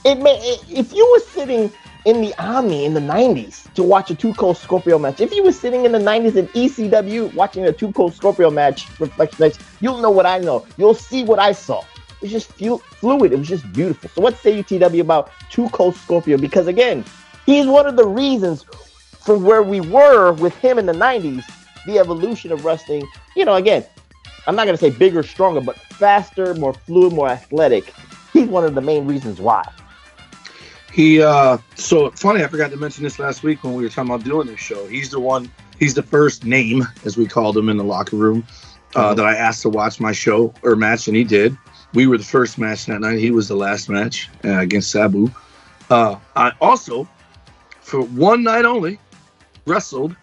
It 0.05 0.15
made 0.19 0.59
if 0.69 0.93
you 0.93 1.09
were 1.11 1.19
sitting 1.31 1.71
in 2.05 2.21
the 2.21 2.33
Omni 2.37 2.83
in 2.83 2.93
the 2.93 2.99
90s 2.99 3.73
to 3.75 3.83
watch 3.83 4.11
a 4.11 4.15
Two 4.15 4.33
Cold 4.33 4.57
Scorpio 4.57 4.99
match, 4.99 5.21
if 5.21 5.33
you 5.33 5.43
were 5.43 5.53
sitting 5.53 5.85
in 5.85 5.93
the 5.93 5.99
90s 5.99 6.35
in 6.35 6.47
ECW 6.49 7.33
watching 7.33 7.65
a 7.65 7.71
Two 7.71 7.91
Cold 7.93 8.13
Scorpio 8.13 8.49
match, 8.49 8.87
Reflectionites, 8.97 9.59
you'll 9.79 9.99
know 9.99 10.11
what 10.11 10.25
I 10.25 10.39
know. 10.39 10.65
You'll 10.77 10.93
see 10.93 11.23
what 11.23 11.39
I 11.39 11.53
saw. 11.53 11.79
It 11.79 12.23
was 12.23 12.31
just 12.31 12.51
fluid. 12.51 13.31
It 13.31 13.39
was 13.39 13.47
just 13.47 13.71
beautiful. 13.71 14.09
So 14.09 14.21
what 14.21 14.37
say 14.37 14.57
you, 14.57 14.63
TW, 14.63 14.99
about 14.99 15.31
Two 15.49 15.69
Cold 15.69 15.95
Scorpio? 15.95 16.37
Because 16.37 16.67
again, 16.67 17.05
he's 17.45 17.65
one 17.65 17.87
of 17.87 17.95
the 17.95 18.05
reasons 18.05 18.63
from 19.21 19.43
where 19.43 19.63
we 19.63 19.79
were 19.79 20.33
with 20.33 20.55
him 20.57 20.77
in 20.77 20.85
the 20.85 20.93
90s, 20.93 21.45
the 21.85 21.99
evolution 21.99 22.51
of 22.51 22.65
wrestling. 22.65 23.07
You 23.37 23.45
know, 23.45 23.55
again, 23.55 23.85
I'm 24.47 24.57
not 24.57 24.65
going 24.65 24.77
to 24.77 24.81
say 24.81 24.89
bigger, 24.89 25.23
stronger, 25.23 25.61
but 25.61 25.77
faster, 25.77 26.53
more 26.55 26.73
fluid, 26.73 27.13
more 27.13 27.29
athletic. 27.29 27.93
He's 28.33 28.47
one 28.47 28.65
of 28.65 28.75
the 28.75 28.81
main 28.81 29.07
reasons 29.07 29.39
why. 29.39 29.63
He 30.93 31.21
uh 31.21 31.57
so 31.75 32.11
funny, 32.11 32.43
I 32.43 32.47
forgot 32.47 32.69
to 32.71 32.77
mention 32.77 33.03
this 33.03 33.17
last 33.17 33.41
week 33.41 33.63
when 33.63 33.73
we 33.73 33.81
were 33.83 33.89
talking 33.89 34.11
about 34.13 34.23
doing 34.23 34.45
this 34.47 34.59
show. 34.59 34.85
He's 34.87 35.09
the 35.09 35.19
one 35.19 35.51
he's 35.79 35.95
the 35.95 36.03
first 36.03 36.45
name, 36.45 36.87
as 37.03 37.17
we 37.17 37.25
called 37.25 37.57
him 37.57 37.67
in 37.67 37.77
the 37.77 37.83
locker 37.83 38.15
room, 38.15 38.45
uh, 38.95 39.11
Mhm. 39.11 39.15
that 39.17 39.25
I 39.25 39.35
asked 39.35 39.63
to 39.63 39.69
watch 39.69 39.99
my 39.99 40.11
show 40.11 40.53
or 40.61 40.75
match, 40.75 41.07
and 41.07 41.17
he 41.17 41.23
did. 41.23 41.57
We 41.95 42.05
were 42.05 42.17
the 42.19 42.23
first 42.23 42.59
match 42.59 42.85
that 42.85 43.01
night. 43.01 43.17
He 43.17 43.31
was 43.31 43.47
the 43.47 43.55
last 43.55 43.89
match 43.89 44.29
uh, 44.45 44.59
against 44.59 44.91
Sabu. 44.91 45.31
Uh, 45.89 46.15
I 46.35 46.51
also, 46.61 47.07
for 47.81 48.01
one 48.01 48.43
night 48.43 48.65
only, 48.65 48.99
wrestled 49.65 50.15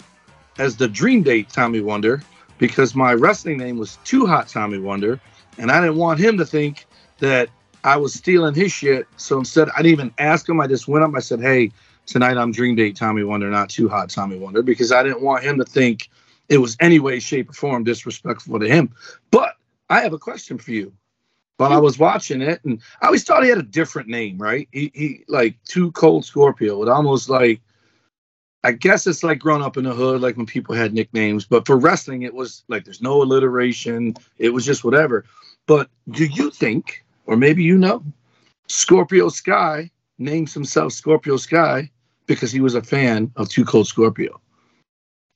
as 0.58 0.76
the 0.76 0.86
Dream 0.86 1.22
Date 1.22 1.48
Tommy 1.48 1.80
Wonder 1.80 2.22
because 2.58 2.94
my 2.94 3.12
wrestling 3.12 3.58
name 3.58 3.76
was 3.76 3.98
Too 4.04 4.24
Hot 4.24 4.46
Tommy 4.46 4.78
Wonder, 4.78 5.18
and 5.58 5.70
I 5.70 5.80
didn't 5.80 5.96
want 5.96 6.20
him 6.20 6.38
to 6.38 6.46
think 6.46 6.86
that 7.18 7.48
I 7.84 7.96
was 7.96 8.14
stealing 8.14 8.54
his 8.54 8.72
shit. 8.72 9.06
So 9.16 9.38
instead, 9.38 9.68
I 9.70 9.82
didn't 9.82 9.92
even 9.92 10.14
ask 10.18 10.48
him. 10.48 10.60
I 10.60 10.66
just 10.66 10.88
went 10.88 11.04
up. 11.04 11.12
I 11.14 11.20
said, 11.20 11.40
"Hey, 11.40 11.72
tonight 12.06 12.36
I'm 12.36 12.52
Dream 12.52 12.74
Date 12.74 12.96
Tommy 12.96 13.24
Wonder, 13.24 13.50
not 13.50 13.70
Too 13.70 13.88
Hot 13.88 14.10
Tommy 14.10 14.38
Wonder," 14.38 14.62
because 14.62 14.92
I 14.92 15.02
didn't 15.02 15.22
want 15.22 15.44
him 15.44 15.58
to 15.58 15.64
think 15.64 16.08
it 16.48 16.58
was 16.58 16.76
any 16.80 16.98
way, 16.98 17.20
shape, 17.20 17.50
or 17.50 17.54
form 17.54 17.84
disrespectful 17.84 18.58
to 18.58 18.68
him. 18.68 18.90
But 19.30 19.54
I 19.88 20.00
have 20.00 20.12
a 20.12 20.18
question 20.18 20.58
for 20.58 20.72
you. 20.72 20.92
While 21.56 21.72
I 21.72 21.78
was 21.78 21.98
watching 21.98 22.40
it, 22.40 22.64
and 22.64 22.80
I 23.02 23.06
always 23.06 23.22
thought 23.22 23.42
he 23.42 23.50
had 23.50 23.58
a 23.58 23.62
different 23.62 24.08
name, 24.08 24.38
right? 24.38 24.66
He, 24.72 24.90
he 24.94 25.24
like 25.28 25.62
Too 25.64 25.92
Cold 25.92 26.24
Scorpio. 26.24 26.82
It 26.82 26.88
almost 26.88 27.28
like, 27.28 27.60
I 28.64 28.72
guess 28.72 29.06
it's 29.06 29.22
like 29.22 29.38
growing 29.38 29.62
up 29.62 29.76
in 29.76 29.84
the 29.84 29.92
hood, 29.92 30.22
like 30.22 30.38
when 30.38 30.46
people 30.46 30.74
had 30.74 30.94
nicknames. 30.94 31.44
But 31.44 31.66
for 31.66 31.76
wrestling, 31.76 32.22
it 32.22 32.32
was 32.32 32.64
like 32.68 32.84
there's 32.84 33.02
no 33.02 33.22
alliteration. 33.22 34.14
It 34.38 34.54
was 34.54 34.64
just 34.64 34.84
whatever. 34.84 35.26
But 35.66 35.90
do 36.10 36.24
you 36.24 36.50
think, 36.50 37.04
or 37.26 37.36
maybe 37.36 37.62
you 37.62 37.78
know, 37.78 38.02
Scorpio 38.68 39.28
Sky 39.28 39.90
names 40.18 40.54
himself 40.54 40.92
Scorpio 40.92 41.36
Sky 41.36 41.90
because 42.26 42.52
he 42.52 42.60
was 42.60 42.74
a 42.74 42.82
fan 42.82 43.30
of 43.36 43.48
Too 43.48 43.64
Cold 43.64 43.86
Scorpio? 43.86 44.40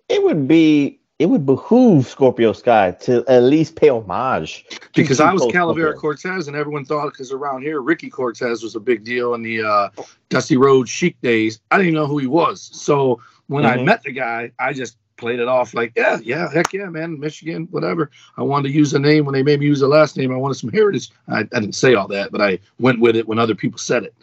It 0.09 0.23
would 0.23 0.47
be 0.47 1.01
it 1.19 1.27
would 1.27 1.47
behoove 1.47 2.07
Scorpio 2.07 2.53
Sky 2.53 2.91
to 3.03 3.25
at 3.29 3.45
least 3.45 3.77
pay 3.77 3.89
homage. 3.89 4.67
Because 4.95 5.21
I 5.21 5.33
was 5.33 5.43
Calavera. 5.45 5.97
Cortez, 5.97 6.49
and 6.49 6.57
everyone 6.57 6.85
thought 6.85 7.13
because 7.13 7.33
around 7.33 7.63
here 7.63 7.81
Ricky 7.81 8.11
Cortez 8.11 8.63
was 8.63 8.75
a 8.75 8.81
big 8.81 9.05
deal 9.05 9.35
in 9.35 9.43
the 9.43 9.63
uh, 9.63 9.89
Dusty 10.29 10.57
Road 10.57 10.89
Chic 10.89 11.21
days. 11.21 11.61
I 11.71 11.77
didn't 11.77 11.89
even 11.91 12.01
know 12.01 12.07
who 12.07 12.19
he 12.19 12.27
was. 12.27 12.63
So 12.73 13.21
when 13.47 13.65
I 13.65 13.77
Mhm. 13.77 13.85
met 13.85 14.03
the 14.03 14.13
guy, 14.13 14.51
I 14.59 14.73
just 14.73 14.97
played 15.17 15.41
it 15.41 15.49
off 15.49 15.75
like, 15.75 15.93
yeah, 15.97 16.19
yeah, 16.23 16.51
heck 16.53 16.73
yeah, 16.73 16.89
man, 16.89 17.19
Michigan, 17.19 17.69
whatever. 17.71 18.11
I 18.37 18.43
wanted 18.43 18.69
to 18.69 18.75
use 18.75 18.95
a 18.95 18.99
name 18.99 19.25
when 19.25 19.35
they 19.35 19.43
made 19.43 19.61
me 19.61 19.67
use 19.67 19.83
a 19.83 19.89
last 19.89 20.17
name. 20.17 20.33
I 20.33 20.37
wanted 20.37 20.55
some 20.55 20.71
heritage. 20.71 21.11
I, 21.29 21.41
I 21.41 21.61
didn't 21.61 21.75
say 21.75 21.95
all 21.95 22.09
that, 22.09 22.33
but 22.33 22.41
I 22.41 22.59
went 22.79 23.01
with 23.01 23.17
it 23.17 23.27
when 23.29 23.39
other 23.39 23.55
people 23.55 23.79
said 23.79 24.05
it. 24.05 24.15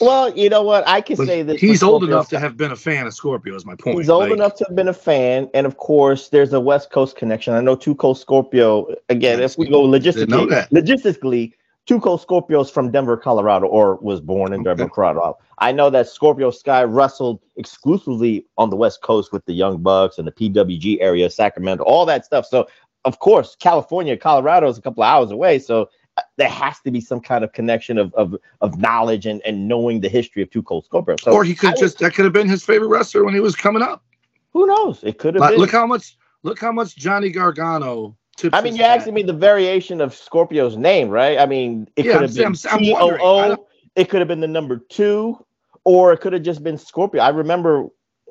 Well, 0.00 0.36
you 0.36 0.48
know 0.48 0.62
what? 0.62 0.86
I 0.88 1.00
can 1.00 1.16
But 1.16 1.28
say 1.28 1.42
this. 1.42 1.60
he's 1.60 1.82
old 1.82 2.02
enough 2.02 2.28
to 2.30 2.38
have 2.40 2.56
been 2.56 2.72
a 2.72 2.76
fan 2.76 3.06
of 3.06 3.14
Scorpio. 3.14 3.54
Is 3.54 3.64
my 3.64 3.76
point. 3.76 3.98
He's 3.98 4.10
old 4.10 4.24
Like, 4.24 4.32
enough 4.32 4.56
to 4.56 4.64
have 4.66 4.74
been 4.74 4.88
a 4.88 4.92
fan, 4.92 5.48
and 5.54 5.64
of 5.64 5.76
course, 5.76 6.28
there's 6.28 6.52
a 6.52 6.60
West 6.60 6.90
Coast 6.90 7.16
connection. 7.16 7.54
I 7.54 7.60
know 7.60 7.76
Two 7.76 7.94
Cold 7.94 8.18
Scorpio. 8.18 8.92
Again, 9.10 9.40
if 9.40 9.56
we 9.56 9.68
go 9.68 9.82
logistically, 9.82 10.66
logistically, 10.70 11.52
Two 11.86 11.98
Cold 12.00 12.20
Scorpio's 12.20 12.70
from 12.70 12.92
Denver, 12.92 13.16
Colorado, 13.16 13.66
or 13.66 13.96
was 13.96 14.20
born 14.20 14.52
in 14.52 14.62
Denver, 14.62 14.88
Colorado. 14.88 15.36
I 15.58 15.72
know 15.72 15.90
that 15.90 16.08
Scorpio 16.08 16.50
Sky 16.52 16.84
wrestled 16.84 17.40
exclusively 17.56 18.46
on 18.56 18.70
the 18.70 18.76
West 18.76 19.02
Coast 19.02 19.32
with 19.32 19.44
the 19.46 19.52
Young 19.52 19.82
Bucks 19.82 20.16
and 20.16 20.26
the 20.26 20.32
PWG 20.32 20.98
area, 21.00 21.28
Sacramento, 21.28 21.82
all 21.84 22.06
that 22.06 22.24
stuff. 22.24 22.46
So, 22.46 22.68
of 23.04 23.18
course, 23.18 23.56
California, 23.58 24.16
Colorado 24.16 24.68
is 24.68 24.78
a 24.78 24.82
couple 24.82 25.02
of 25.02 25.08
hours 25.08 25.32
away. 25.32 25.58
So 25.58 25.88
uh, 26.18 26.22
there 26.36 26.48
has 26.48 26.78
to 26.80 26.92
be 26.92 27.00
some 27.00 27.20
kind 27.20 27.42
of 27.42 27.52
connection 27.52 27.98
of 27.98 28.14
of, 28.14 28.36
of 28.60 28.78
knowledge 28.78 29.26
and, 29.26 29.42
and 29.44 29.66
knowing 29.66 30.00
the 30.02 30.08
history 30.08 30.40
of 30.42 30.50
Two 30.50 30.62
Cold 30.62 30.84
Scorpio. 30.84 31.16
So 31.20 31.32
or 31.32 31.42
he 31.42 31.54
could 31.54 31.70
I 31.70 31.72
would- 31.72 31.78
just 31.80 31.98
that 31.98 32.14
could 32.14 32.24
have 32.24 32.34
been 32.34 32.48
his 32.48 32.62
favorite 32.64 32.88
wrestler 32.88 33.24
when 33.24 33.34
he 33.34 33.40
was 33.40 33.56
coming 33.56 33.82
up. 33.82 34.04
who 34.52 34.66
knows? 34.66 35.02
It 35.02 35.18
could 35.18 35.34
have 35.34 35.40
Like, 35.40 35.58
look 35.58 35.72
how 35.72 35.86
much 35.86 36.16
look 36.44 36.60
how 36.60 36.70
much 36.70 36.94
Johnny 36.94 37.30
Gargano 37.30 38.16
I 38.52 38.60
mean, 38.62 38.76
you're 38.76 38.86
asking 38.86 39.14
me 39.14 39.22
the 39.22 39.32
variation 39.32 40.00
of 40.00 40.14
Scorpio's 40.14 40.76
name, 40.76 41.08
right? 41.10 41.38
I 41.38 41.46
mean, 41.46 41.88
it 41.96 42.06
Yeah, 42.06 42.12
could 42.14 42.22
have 42.22 42.34
been 42.34 42.46
I'm 42.46 42.78
T 42.78 42.92
wondering. 42.92 43.20
I 43.20 43.24
O 43.24 43.44
O. 43.44 43.48
don't- 43.48 43.60
It 43.94 44.08
could 44.08 44.20
have 44.20 44.28
been 44.28 44.40
the 44.40 44.48
number 44.48 44.78
two, 44.78 45.44
or 45.84 46.12
it 46.12 46.18
could 46.20 46.32
have 46.32 46.42
just 46.42 46.62
been 46.64 46.78
Scorpio. 46.78 47.22
I 47.22 47.28
remember 47.28 47.88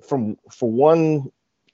from 0.08 0.38
for 0.50 0.70
one 0.72 1.32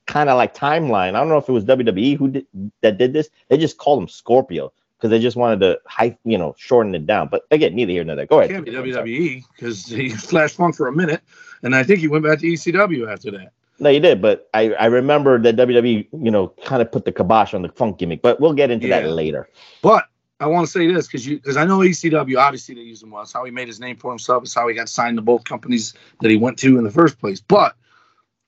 kind 0.07 0.29
of 0.29 0.35
like 0.37 0.53
timeline. 0.55 1.09
I 1.15 1.19
don't 1.19 1.29
know 1.29 1.37
if 1.37 1.47
it 1.47 1.53
was 1.53 1.63
WWE 1.65 2.17
who 2.17 2.27
did 2.29 2.45
that 2.81 2.97
did 2.97 3.13
this. 3.13 3.29
They 3.49 3.57
just 3.57 3.77
called 3.77 4.01
him 4.03 4.07
Scorpio 4.09 4.73
because 4.97 5.09
they 5.11 5.19
just 5.19 5.37
wanted 5.37 5.59
to 5.61 5.79
hype, 5.85 6.19
you 6.25 6.37
know, 6.37 6.53
shorten 6.57 6.93
it 6.95 7.05
down. 7.07 7.29
But 7.29 7.43
again, 7.51 7.75
neither 7.75 7.91
here 7.93 8.03
nor 8.03 8.15
there. 8.17 8.25
Go 8.25 8.39
ahead. 8.39 8.51
can't 8.51 8.65
be 8.65 8.71
WWE 8.71 9.43
because 9.55 9.85
he 9.85 10.09
flashed 10.29 10.57
funk 10.57 10.75
for 10.75 10.87
a 10.87 10.93
minute, 10.93 11.21
and 11.63 11.73
I 11.75 11.83
think 11.83 11.99
he 12.01 12.07
went 12.09 12.25
back 12.25 12.39
to 12.39 12.47
ECW 12.47 13.11
after 13.11 13.31
that. 13.31 13.53
No, 13.79 13.89
you 13.89 13.99
did, 13.99 14.21
but 14.21 14.49
I, 14.53 14.73
I 14.73 14.85
remember 14.87 15.39
that 15.39 15.55
WWE, 15.55 16.07
you 16.19 16.31
know, 16.31 16.47
kind 16.65 16.81
of 16.81 16.91
put 16.91 17.05
the 17.05 17.11
kibosh 17.11 17.53
on 17.53 17.61
the 17.61 17.69
funk 17.69 17.99
gimmick. 17.99 18.21
But 18.23 18.39
we'll 18.39 18.53
get 18.53 18.71
into 18.71 18.87
Yeah. 18.87 19.01
that 19.01 19.09
later. 19.09 19.47
But 19.83 20.05
I 20.39 20.47
want 20.47 20.65
to 20.65 20.71
say 20.71 20.91
this 20.91 21.07
because 21.07 21.25
you 21.27 21.37
because 21.37 21.57
I 21.57 21.65
know 21.65 21.79
ECW 21.79 22.37
obviously 22.39 22.75
they 22.75 22.81
use 22.81 23.01
him 23.03 23.11
well. 23.11 23.23
It's 23.23 23.33
how 23.33 23.43
he 23.45 23.51
made 23.51 23.67
his 23.67 23.79
name 23.79 23.95
for 23.97 24.11
himself. 24.11 24.43
It's 24.43 24.53
how 24.53 24.67
he 24.67 24.75
got 24.75 24.89
signed 24.89 25.17
to 25.17 25.21
both 25.21 25.43
companies 25.43 25.93
that 26.21 26.29
he 26.31 26.37
went 26.37 26.57
to 26.59 26.77
in 26.77 26.83
the 26.83 26.91
first 26.91 27.19
place. 27.19 27.39
But 27.39 27.75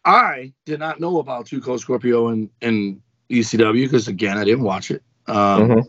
I 0.05 0.53
did 0.65 0.79
not 0.79 0.99
know 0.99 1.19
about 1.19 1.45
Two 1.45 1.61
Cold 1.61 1.81
Scorpio 1.81 2.27
and 2.27 2.49
and 2.61 3.01
ECW 3.29 3.83
because 3.85 4.07
again 4.07 4.37
I 4.37 4.43
didn't 4.43 4.63
watch 4.63 4.89
it. 4.91 5.03
Um, 5.27 5.35
Mhm. 5.69 5.85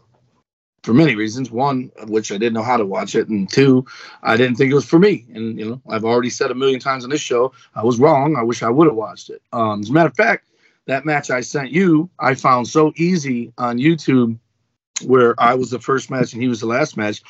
For 0.83 0.95
many 0.95 1.15
reasons, 1.15 1.51
one 1.51 1.91
which 2.07 2.33
I 2.33 2.39
didn't 2.39 2.55
know 2.55 2.63
how 2.63 2.79
to 2.79 2.87
watch 2.87 3.15
it, 3.15 3.29
and 3.29 3.51
two, 3.51 3.85
I 4.23 4.37
didn't 4.37 4.57
think 4.57 4.71
it 4.71 4.75
was 4.75 4.87
for 4.87 4.99
me. 4.99 5.27
And 5.35 5.59
you 5.59 5.69
know, 5.69 5.83
I've 5.89 6.05
already 6.05 6.31
said 6.31 6.51
a 6.51 6.55
million 6.55 6.81
times 6.81 7.05
on 7.05 7.11
this 7.11 7.21
show, 7.21 7.53
I 7.75 7.85
was 7.85 7.99
wrong. 7.99 8.37
I 8.37 8.43
wish 8.43 8.63
I 8.63 8.71
would 8.71 8.87
have 8.87 8.97
watched 8.97 9.29
it. 9.29 9.43
Um, 9.53 9.81
as 9.81 9.91
a 9.91 9.93
matter 9.93 10.09
of 10.09 10.17
fact, 10.17 10.49
that 10.87 11.05
match 11.05 11.31
I 11.31 11.43
sent 11.43 11.71
you, 11.71 12.09
I 12.19 12.35
found 12.35 12.67
so 12.67 12.93
easy 12.97 13.53
on 13.59 13.79
YouTube 13.79 14.39
where 15.05 15.35
I 15.39 15.55
was 15.55 15.71
the 15.71 15.79
first 15.79 16.11
match 16.11 16.33
and 16.33 16.43
he 16.43 16.49
was 16.49 16.61
the 16.61 16.67
last 16.67 16.97
match. 16.97 17.23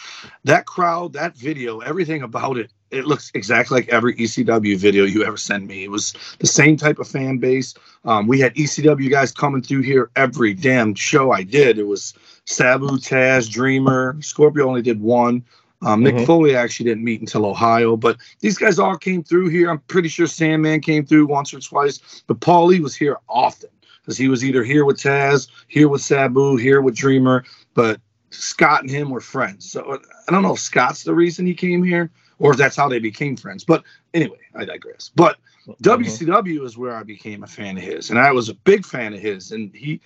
That 0.45 0.66
crowd, 0.66 1.12
that 1.14 1.37
video, 1.37 1.80
everything 1.80 2.23
about 2.23 2.57
it 2.57 2.71
it 2.90 3.07
looks 3.07 3.30
exactly 3.35 3.76
like 3.76 3.88
every 3.88 4.14
ECW 4.16 4.76
video 4.76 5.04
you 5.04 5.25
ever 5.25 5.37
send 5.37 5.66
me. 5.66 5.85
It 5.85 5.90
was 5.90 6.12
the 6.38 6.47
same 6.47 6.76
type 6.76 6.99
of 6.99 7.09
fan 7.09 7.38
base. 7.38 7.75
Um, 8.04 8.26
we 8.26 8.40
had 8.40 8.54
ECW 8.54 9.11
guys 9.11 9.33
coming 9.33 9.62
through 9.62 9.83
here 9.83 10.11
every 10.16 10.54
damn 10.54 10.95
show 10.95 11.30
I 11.30 11.42
did. 11.42 11.78
It 11.78 11.87
was 11.87 12.14
Sabu, 12.50 12.88
Taz, 12.99 13.49
Dreamer. 13.49 14.16
Scorpio 14.21 14.66
only 14.66 14.83
did 14.83 15.00
one. 15.00 15.45
Um, 15.83 16.02
Mick 16.04 16.19
Mhm. 16.19 16.26
Foley 16.26 16.54
actually 16.54 16.90
didn't 16.90 17.04
meet 17.04 17.21
until 17.21 17.47
Ohio, 17.47 17.97
but 17.97 18.19
these 18.40 18.59
guys 18.59 18.78
all 18.78 18.99
came 18.99 19.23
through 19.23 19.49
here. 19.49 19.71
I'm 19.71 19.78
pretty 19.88 20.09
sure 20.09 20.26
Sandman 20.26 20.80
came 20.80 21.07
through 21.07 21.26
once 21.26 21.54
or 21.54 21.61
twice, 21.61 22.23
but 22.26 22.40
Paulie 22.40 22.80
was 22.80 22.95
here 22.95 23.16
often 23.28 23.71
because 24.02 24.19
he 24.19 24.28
was 24.28 24.45
either 24.45 24.62
here 24.62 24.85
with 24.85 24.99
Taz, 24.99 25.49
here 25.69 25.88
with 25.88 26.02
Sabu, 26.02 26.57
here 26.57 26.83
with 26.83 26.97
Dreamer. 26.97 27.45
But 27.73 28.00
Scott 28.30 28.83
and 28.83 28.90
him 28.90 29.11
were 29.11 29.21
friends. 29.21 29.71
So 29.71 29.99
I 30.28 30.33
don't 30.33 30.42
know 30.42 30.54
if 30.54 30.61
Scott's 30.61 31.04
the 31.04 31.14
reason 31.14 31.47
he 31.47 31.54
came 31.54 31.83
here 31.83 32.11
or 32.38 32.52
if 32.52 32.59
that's 32.59 32.76
how 32.76 32.88
they 32.88 32.99
became 32.99 33.37
friends. 33.37 33.64
But 33.64 33.83
anyway, 34.12 34.38
I 34.54 34.64
digress. 34.66 35.11
But 35.14 35.38
WCW 35.82 36.64
is 36.64 36.76
where 36.76 36.94
I 36.94 37.02
became 37.02 37.42
a 37.42 37.46
fan 37.46 37.76
of 37.76 37.82
his, 37.82 38.10
and 38.10 38.18
I 38.18 38.32
was 38.32 38.48
a 38.48 38.54
big 38.54 38.84
fan 38.84 39.14
of 39.14 39.20
his. 39.20 39.52
And 39.52 39.74
he, 39.74 40.00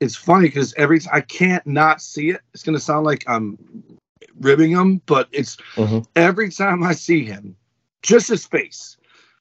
it's 0.00 0.16
funny 0.16 0.48
because 0.48 0.74
every 0.74 1.00
time 1.00 1.14
I 1.14 1.20
can't 1.20 1.66
not 1.66 2.00
see 2.02 2.30
it. 2.30 2.40
It's 2.54 2.62
gonna 2.62 2.78
sound 2.80 3.06
like 3.06 3.24
I'm 3.28 3.58
ribbing 4.40 4.70
him, 4.70 5.00
but 5.06 5.28
it's 5.32 5.56
Mhm. 5.76 6.06
every 6.16 6.50
time 6.50 6.82
I 6.82 6.92
see 6.92 7.24
him, 7.24 7.56
just 8.02 8.28
his 8.28 8.44
face. 8.46 8.96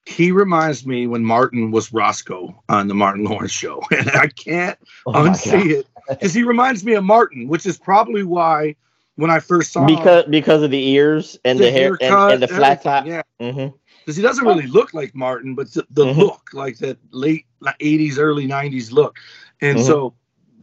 He 0.05 0.31
reminds 0.31 0.85
me 0.85 1.05
when 1.07 1.23
Martin 1.23 1.71
was 1.71 1.93
Roscoe 1.93 2.63
on 2.69 2.87
the 2.87 2.95
Martin 2.95 3.23
Lawrence 3.23 3.51
show, 3.51 3.83
and 3.91 4.09
I 4.09 4.27
can't 4.27 4.77
Oh 5.05 5.11
unsee 5.13 5.71
it 5.71 5.87
because 6.09 6.33
he 6.33 6.43
reminds 6.43 6.83
me 6.83 6.93
of 6.93 7.03
Martin, 7.03 7.47
which 7.47 7.65
is 7.65 7.77
probably 7.77 8.23
why 8.23 8.75
when 9.15 9.29
I 9.29 9.39
first 9.39 9.73
saw 9.73 9.85
him, 9.85 9.95
because 9.95 10.25
because 10.25 10.63
of 10.63 10.71
the 10.71 10.87
ears 10.89 11.37
and 11.45 11.59
the, 11.59 11.69
hair 11.71 11.97
and, 12.01 12.31
and 12.31 12.41
the 12.41 12.47
flat 12.47 12.81
top. 12.81 13.05
Yeah, 13.05 13.21
hmm 13.39 13.67
because 14.03 14.15
he 14.15 14.22
doesn't 14.24 14.46
really 14.46 14.67
look 14.67 14.93
like 14.93 15.15
Martin, 15.15 15.55
but 15.55 15.72
the, 15.74 15.86
the 15.91 16.05
Mhm. 16.05 16.17
look, 16.17 16.50
like 16.53 16.77
that 16.79 16.98
late 17.12 17.46
'80s, 17.79 18.17
early 18.17 18.48
'90s 18.48 18.91
look. 18.91 19.17
And 19.62 19.79
Mhm. 19.79 19.86
so, 19.86 20.13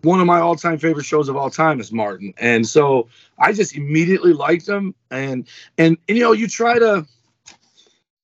one 0.02 0.20
of 0.20 0.26
my 0.26 0.40
all-time 0.40 0.78
favorite 0.78 1.04
shows 1.04 1.28
of 1.28 1.36
all 1.36 1.50
time 1.50 1.80
is 1.80 1.92
Martin, 1.92 2.34
and 2.38 2.66
so 2.66 3.08
I 3.38 3.52
just 3.52 3.76
immediately 3.76 4.32
liked 4.32 4.68
him. 4.68 4.94
And 5.10 5.48
and, 5.78 5.96
and 6.08 6.16
you 6.18 6.22
know, 6.24 6.32
you 6.32 6.48
try 6.48 6.78
to, 6.78 7.06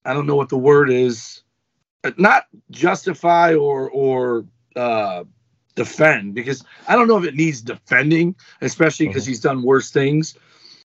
I 0.04 0.12
don't 0.12 0.26
know 0.26 0.36
what 0.36 0.48
the 0.48 0.58
word 0.58 0.90
is, 0.90 1.42
uh, 2.04 2.12
not 2.18 2.44
justify 2.70 3.54
or 3.54 3.90
or 3.90 4.46
uh, 4.76 5.24
defend 5.74 6.34
because 6.34 6.64
I 6.88 6.96
don't 6.96 7.08
know 7.08 7.18
if 7.18 7.24
it 7.24 7.34
needs 7.34 7.60
defending, 7.62 8.36
especially 8.60 9.06
because 9.06 9.26
he's 9.26 9.40
done 9.40 9.62
worse 9.62 9.90
things. 9.90 10.36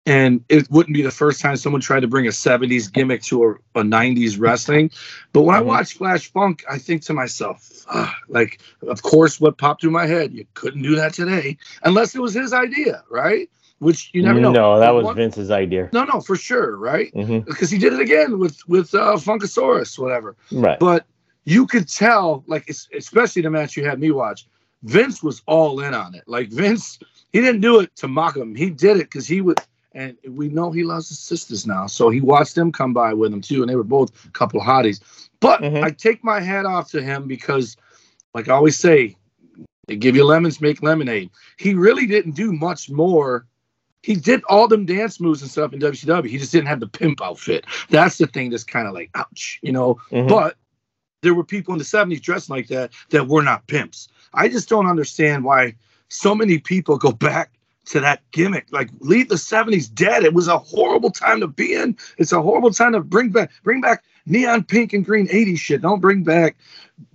And 0.10 0.44
it 0.50 0.70
wouldn't 0.72 0.96
be 0.96 1.04
the 1.04 1.12
first 1.12 1.40
time 1.40 1.56
someone 1.56 1.82
tried 1.82 2.00
to 2.00 2.08
bring 2.08 2.26
a 2.26 2.32
70s 2.32 2.92
gimmick 2.92 3.22
to 3.24 3.44
a, 3.76 3.80
a 3.80 3.84
90s 3.84 4.40
wrestling. 4.40 4.90
But 5.34 5.44
when 5.44 5.56
I 5.56 5.60
Mhm. 5.62 5.66
watch 5.66 5.94
Flash 5.94 6.32
Funk, 6.32 6.64
I 6.68 6.80
think 6.80 7.04
to 7.04 7.14
myself, 7.14 7.70
ah, 7.88 8.16
like, 8.28 8.60
of 8.88 9.04
course, 9.04 9.40
what 9.40 9.60
popped 9.60 9.82
through 9.82 9.92
my 9.92 10.08
head, 10.08 10.34
you 10.34 10.46
couldn't 10.56 10.82
do 10.82 10.96
that 10.96 11.14
today 11.14 11.58
unless 11.84 12.16
it 12.16 12.22
was 12.22 12.34
his 12.34 12.54
idea, 12.54 13.04
right? 13.12 13.52
Which 13.78 14.10
you 14.14 14.24
never 14.24 14.40
know. 14.40 14.52
No, 14.52 14.80
that 14.80 14.90
was 14.96 15.06
one- 15.06 15.16
Vince's 15.16 15.52
idea. 15.52 15.90
No, 15.94 16.04
no, 16.06 16.22
for 16.22 16.36
sure, 16.36 16.76
right? 16.76 17.14
hmm 17.14 17.40
Because 17.40 17.70
he 17.70 17.78
did 17.78 17.94
it 17.94 18.00
again 18.00 18.40
with 18.40 18.58
with 18.68 18.96
uh, 18.96 19.16
Funkasaurus, 19.18 20.00
whatever 20.00 20.36
Right. 20.52 20.80
but 20.80 21.06
you 21.46 21.68
could 21.68 21.88
tell, 21.88 22.44
like 22.48 22.68
especially 22.98 23.44
the 23.44 23.52
match 23.52 23.78
you 23.78 23.86
had 23.86 24.00
me 24.00 24.10
watch, 24.10 24.48
Vince 24.82 25.22
was 25.22 25.44
all 25.46 25.80
in 25.82 25.94
on 25.94 26.16
it. 26.16 26.24
Like 26.26 26.50
Vince, 26.50 26.98
he 27.32 27.42
didn't 27.42 27.62
do 27.62 27.80
it 27.80 27.96
to 27.98 28.08
mock 28.08 28.36
him. 28.36 28.56
He 28.56 28.72
did 28.72 28.98
it 28.98 29.04
because 29.04 29.28
he 29.28 29.40
would, 29.42 29.60
and 30.00 30.18
we 30.30 30.48
know 30.48 30.72
he 30.72 30.84
loves 30.84 31.10
his 31.10 31.20
sisters 31.20 31.68
now, 31.68 31.86
so 31.86 32.10
he 32.10 32.22
watched 32.22 32.56
them 32.56 32.72
come 32.72 32.94
by 32.94 33.14
with 33.14 33.34
him 33.34 33.42
too, 33.42 33.62
and 33.62 33.70
they 33.70 33.76
were 33.76 33.84
both 33.84 34.26
a 34.26 34.32
couple 34.32 34.62
of 34.62 34.66
hotties. 34.66 35.02
But 35.42 35.62
Mhm. 35.62 35.84
I 35.84 35.92
take 35.92 36.24
my 36.24 36.40
hat 36.40 36.66
off 36.66 36.90
to 36.92 37.04
him 37.04 37.28
because, 37.28 37.76
like 38.34 38.48
I 38.48 38.54
always 38.54 38.78
say, 38.78 39.18
they 39.88 39.98
give 39.98 40.16
you 40.16 40.24
lemons, 40.24 40.62
make 40.62 40.82
lemonade. 40.82 41.32
He 41.58 41.74
really 41.74 42.08
didn't 42.08 42.32
do 42.32 42.54
much 42.54 42.90
more. 42.90 43.46
He 44.02 44.16
did 44.16 44.42
all 44.46 44.70
them 44.70 44.86
dance 44.86 45.20
moves 45.20 45.42
and 45.42 45.52
stuff 45.52 45.74
in 45.74 45.80
WCW. 45.80 46.30
He 46.30 46.38
just 46.38 46.54
didn't 46.54 46.68
have 46.68 46.80
the 46.80 46.88
pimp 46.88 47.22
outfit. 47.22 47.66
That's 47.90 48.18
the 48.18 48.28
thing 48.28 48.52
that's 48.52 48.64
kind 48.64 48.88
of 48.88 48.94
like, 48.94 49.10
ouch, 49.16 49.60
you 49.62 49.74
know. 49.74 50.00
Mhm. 50.12 50.30
But 50.30 50.56
there 51.22 51.34
were 51.34 51.44
people 51.44 51.74
in 51.74 51.78
the 51.78 51.84
70s 51.84 52.22
dressing 52.22 52.56
like 52.56 52.68
that 52.68 52.92
that 53.10 53.28
were 53.28 53.44
not 53.44 53.68
pimps. 53.68 54.08
I 54.34 54.48
just 54.48 54.70
don't 54.70 54.88
understand 54.88 55.44
why 55.44 55.76
so 56.08 56.34
many 56.34 56.58
people 56.58 56.98
go 56.98 57.12
back 57.30 57.52
to 57.90 58.00
that 58.00 58.22
gimmick. 58.32 58.68
Like 58.72 58.90
leave 59.00 59.30
the 59.30 59.36
70s 59.36 59.94
dead. 59.94 60.24
It 60.24 60.34
was 60.34 60.48
a 60.48 60.58
horrible 60.58 61.12
time 61.12 61.40
to 61.42 61.48
be 61.48 61.74
in. 61.74 61.98
It's 62.18 62.32
a 62.32 62.42
horrible 62.42 62.72
time 62.72 62.94
to 62.94 63.02
bring 63.02 63.30
back 63.30 63.52
bring 63.64 63.82
back 63.82 64.04
neon 64.26 64.64
pink 64.64 64.94
and 64.94 65.06
green 65.06 65.28
80s 65.28 65.60
shit. 65.60 65.82
Don't 65.82 66.00
bring 66.02 66.24
back 66.24 66.56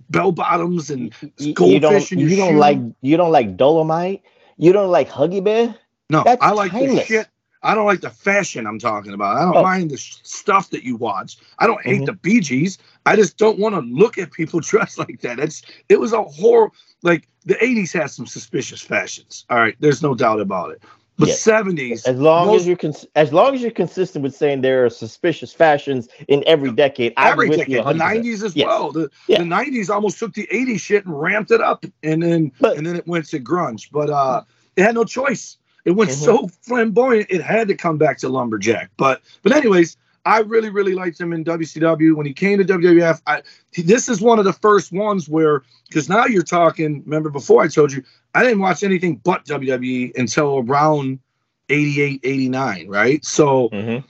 bell 0.09 0.31
bottoms 0.31 0.89
and 0.89 1.13
goldfish 1.55 1.65
you 1.65 1.79
don't 1.79 2.11
in 2.11 2.19
your 2.19 2.29
you 2.29 2.35
don't 2.35 2.53
shoe. 2.53 2.57
like 2.59 2.79
you 3.01 3.17
don't 3.17 3.31
like 3.31 3.57
Dolomite. 3.57 4.21
You 4.57 4.71
don't 4.73 4.91
like 4.91 5.09
Huggy 5.09 5.43
Bear. 5.43 5.75
No, 6.09 6.23
That's 6.23 6.41
I 6.41 6.51
like 6.51 6.71
the 6.71 7.03
shit. 7.03 7.27
I 7.63 7.73
don't 7.73 7.87
like 7.87 8.01
the 8.01 8.11
fashion 8.11 8.67
I'm 8.67 8.77
talking 8.77 9.11
about. 9.13 9.37
I 9.37 9.41
don't 9.45 9.57
Oh. 9.57 9.63
mind 9.63 9.89
the 9.89 9.97
sh- 9.97 10.17
stuff 10.21 10.69
that 10.69 10.83
you 10.83 10.97
watch. 10.97 11.37
I 11.57 11.65
don't 11.65 11.81
hate 11.83 12.01
Mhm. 12.01 12.05
the 12.05 12.13
Bee 12.13 12.39
Gees. 12.39 12.77
I 13.07 13.15
just 13.15 13.37
don't 13.37 13.57
want 13.57 13.73
to 13.73 13.81
look 13.81 14.19
at 14.19 14.31
people 14.31 14.59
dressed 14.71 14.99
like 14.99 15.21
that. 15.21 15.39
It's 15.39 15.63
it 15.89 15.99
was 15.99 16.13
a 16.13 16.21
horror. 16.21 16.69
Like 17.05 17.27
the 17.45 17.53
'80s 17.55 17.93
had 17.93 18.09
some 18.09 18.25
suspicious 18.25 18.81
fashions. 18.81 19.45
All 19.49 19.57
right, 19.59 19.75
there's 19.79 20.01
no 20.01 20.15
doubt 20.15 20.41
about 20.41 20.71
it. 20.71 20.81
But 21.17 21.29
Yes. 21.29 21.41
'70s, 21.41 22.05
As 22.05 22.19
long 22.19 22.47
most- 22.47 22.61
as 22.61 22.67
you're 22.67 22.75
cons- 22.75 23.05
as 23.15 23.31
long 23.31 23.55
as 23.55 23.61
you're 23.61 23.71
consistent 23.71 24.23
with 24.23 24.35
saying 24.35 24.61
there 24.61 24.83
are 24.85 24.89
suspicious 24.89 25.53
fashions 25.53 26.09
in 26.27 26.43
every 26.45 26.71
decade, 26.73 27.13
every 27.15 27.47
with 27.47 27.59
decade, 27.59 27.85
the 27.85 27.93
'90s 27.93 28.43
as 28.43 28.53
Yes. 28.55 28.65
well. 28.65 28.91
The 28.91 29.09
Yeah. 29.27 29.37
the 29.37 29.45
'90s 29.45 29.89
almost 29.89 30.19
took 30.19 30.33
the 30.33 30.47
'80s 30.51 30.81
shit 30.81 31.05
and 31.05 31.17
ramped 31.17 31.51
it 31.51 31.61
up, 31.61 31.85
and 32.03 32.21
then 32.23 32.51
But- 32.59 32.75
and 32.77 32.85
then 32.85 32.95
it 32.97 33.07
went 33.07 33.25
to 33.29 33.39
grunge. 33.39 33.89
But 33.91 34.09
uh, 34.09 34.41
it 34.75 34.81
had 34.83 34.95
no 34.95 35.05
choice. 35.05 35.55
It 35.85 35.91
went 35.91 36.09
Mhm. 36.09 36.15
so 36.15 36.49
flamboyant, 36.63 37.27
it 37.29 37.41
had 37.43 37.67
to 37.69 37.75
come 37.75 37.97
back 37.99 38.17
to 38.17 38.27
lumberjack. 38.27 38.89
But 38.97 39.21
but 39.43 39.53
anyways, 39.55 39.95
I 40.25 40.39
really 40.39 40.69
really 40.69 40.93
liked 40.95 41.19
him 41.19 41.33
in 41.33 41.43
WCW 41.43 42.15
when 42.15 42.25
he 42.25 42.33
came 42.33 42.57
to 42.57 42.65
WWF. 42.65 43.21
I, 43.27 43.43
this 43.77 44.09
is 44.09 44.21
one 44.21 44.39
of 44.39 44.45
the 44.45 44.53
first 44.53 44.91
ones 44.91 45.29
where 45.29 45.61
because 45.87 46.09
now 46.09 46.25
you're 46.25 46.43
talking. 46.43 47.03
Remember 47.05 47.29
before 47.29 47.61
I 47.63 47.67
told 47.67 47.93
you 47.93 48.03
I 48.33 48.43
didn't 48.43 48.59
watch 48.59 48.83
anything 48.83 49.17
but 49.23 49.45
WWE 49.45 50.17
until 50.17 50.59
around 50.59 51.19
88, 51.69 52.21
89, 52.23 52.87
right? 52.87 53.23
So. 53.25 53.69
Mhm. 53.69 54.03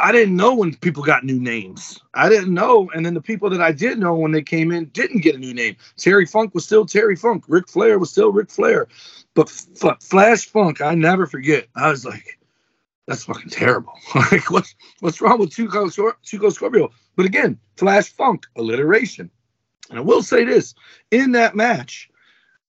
I 0.00 0.12
didn't 0.12 0.36
know 0.36 0.54
when 0.54 0.76
people 0.76 1.02
got 1.02 1.24
new 1.24 1.40
names. 1.40 1.98
I 2.14 2.28
didn't 2.28 2.54
know. 2.54 2.88
And 2.94 3.04
then 3.04 3.14
the 3.14 3.20
people 3.20 3.50
that 3.50 3.60
I 3.60 3.72
did 3.72 3.98
know 3.98 4.14
when 4.14 4.30
they 4.30 4.42
came 4.42 4.70
in 4.70 4.84
didn't 4.90 5.22
get 5.22 5.34
a 5.34 5.38
new 5.38 5.52
name. 5.52 5.74
Terry 5.96 6.24
Funk 6.24 6.54
was 6.54 6.64
still 6.64 6.86
Terry 6.86 7.16
Funk. 7.16 7.42
Ric 7.48 7.68
Flair 7.68 7.98
was 7.98 8.12
still 8.12 8.30
Ric 8.30 8.48
Flair. 8.48 8.86
But 9.34 9.48
F- 9.82 10.00
Flash 10.00 10.46
Funk, 10.46 10.80
I 10.80 10.94
never 10.94 11.26
forget. 11.26 11.66
I 11.74 11.90
was 11.90 12.04
like, 12.04 12.37
that's 13.08 13.24
fucking 13.24 13.50
terrible. 13.50 13.94
like, 14.14 14.50
what's 14.50 14.74
what's 15.00 15.20
wrong 15.20 15.38
with 15.40 15.50
Scor- 15.50 16.12
Two 16.22 16.38
Cold 16.38 16.54
Scorpio? 16.54 16.90
But 17.16 17.26
again, 17.26 17.58
Flash 17.76 18.10
Funk, 18.12 18.46
alliteration. 18.56 19.30
And 19.90 19.98
I 19.98 20.02
will 20.02 20.22
say 20.22 20.44
this 20.44 20.74
in 21.10 21.32
that 21.32 21.56
match, 21.56 22.10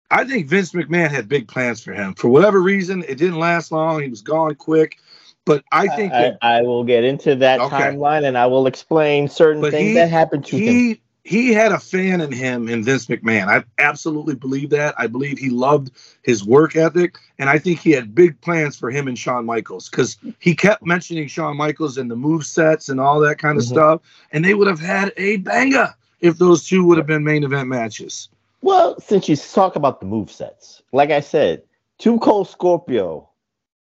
I 0.10 0.24
think 0.24 0.48
Vince 0.48 0.72
McMahon 0.72 1.12
had 1.12 1.28
big 1.28 1.48
plans 1.50 1.84
for 1.84 1.94
him. 1.94 2.16
For 2.16 2.30
whatever 2.30 2.62
reason, 2.62 3.04
it 3.08 3.18
didn't 3.18 3.38
last 3.38 3.72
long. 3.72 4.02
He 4.02 4.10
was 4.10 4.22
gone 4.22 4.56
quick. 4.56 4.98
But 5.46 5.64
I 5.72 5.88
think 5.90 6.14
I, 6.14 6.22
that 6.22 6.38
I 6.42 6.62
will 6.62 6.84
get 6.84 7.04
into 7.04 7.36
that 7.36 7.60
Okay. 7.60 7.76
timeline 7.76 8.24
and 8.26 8.38
I 8.38 8.46
will 8.46 8.68
explain 8.68 9.28
certain 9.28 9.62
But 9.62 9.72
things 9.72 9.90
he- 9.90 9.94
that 9.96 10.10
happened 10.10 10.46
to 10.46 10.58
him. 10.58 10.98
He 11.24 11.54
had 11.54 11.72
a 11.72 11.80
fan 11.80 12.22
in 12.22 12.32
him 12.32 12.70
in 12.70 12.84
Vince 12.84 13.08
McMahon. 13.08 13.48
I 13.48 13.64
absolutely 13.78 14.36
believe 14.36 14.70
that. 14.72 14.96
I 14.98 15.08
believe 15.08 15.38
he 15.38 15.50
loved 15.50 15.92
his 16.24 16.44
work 16.44 16.76
ethic, 16.76 17.18
and 17.38 17.50
I 17.50 17.60
think 17.60 17.80
he 17.80 17.92
had 17.92 18.16
big 18.16 18.40
plans 18.42 18.78
for 18.78 18.90
him 18.90 19.08
and 19.08 19.18
Shawn 19.18 19.46
Michaels 19.46 19.90
because 19.90 20.18
he 20.40 20.56
kept 20.56 20.86
mentioning 20.86 21.28
Shawn 21.28 21.58
Michaels 21.58 21.98
and 21.98 22.10
the 22.10 22.16
move 22.16 22.46
sets 22.46 22.90
and 22.90 23.00
all 23.00 23.20
that 23.20 23.38
kind 23.38 23.58
of 23.58 23.64
Mhm. 23.64 23.70
stuff, 23.70 24.02
and 24.32 24.44
they 24.44 24.54
would 24.54 24.68
have 24.68 24.80
had 24.80 25.14
a 25.18 25.38
banger 25.38 25.94
if 26.22 26.38
those 26.38 26.66
two 26.66 26.86
would 26.86 26.98
have 26.98 27.08
been 27.08 27.24
main 27.24 27.44
event 27.44 27.70
matches. 27.70 28.30
Well, 28.62 29.00
since 29.00 29.30
you 29.30 29.36
talk 29.36 29.76
about 29.76 30.00
the 30.00 30.06
move 30.06 30.32
sets, 30.32 30.82
like 30.92 31.12
I 31.12 31.22
said, 31.22 31.64
Too 31.98 32.18
Cold 32.20 32.48
Scorpio, 32.48 33.30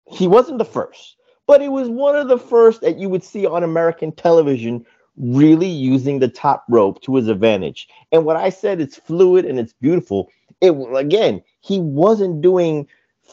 he 0.05 0.27
wasn't 0.27 0.57
the 0.57 0.65
first, 0.65 1.15
but 1.47 1.61
he 1.61 1.69
was 1.69 1.89
one 1.89 2.15
of 2.15 2.27
the 2.27 2.37
first 2.37 2.81
that 2.81 2.97
you 2.97 3.09
would 3.09 3.23
see 3.23 3.45
on 3.45 3.63
American 3.63 4.11
television 4.11 4.85
really 5.19 5.67
using 5.67 6.19
the 6.19 6.27
top 6.29 6.63
rope 6.69 7.01
to 7.03 7.15
his 7.15 7.27
advantage. 7.27 7.87
And 8.11 8.25
what 8.25 8.37
I 8.37 8.49
said, 8.49 8.81
it's 8.81 8.97
fluid 8.97 9.45
and 9.45 9.59
it's 9.59 9.73
beautiful. 9.73 10.29
It 10.61 10.71
again, 10.95 11.43
he 11.61 11.79
wasn't 11.79 12.41
doing 12.41 12.87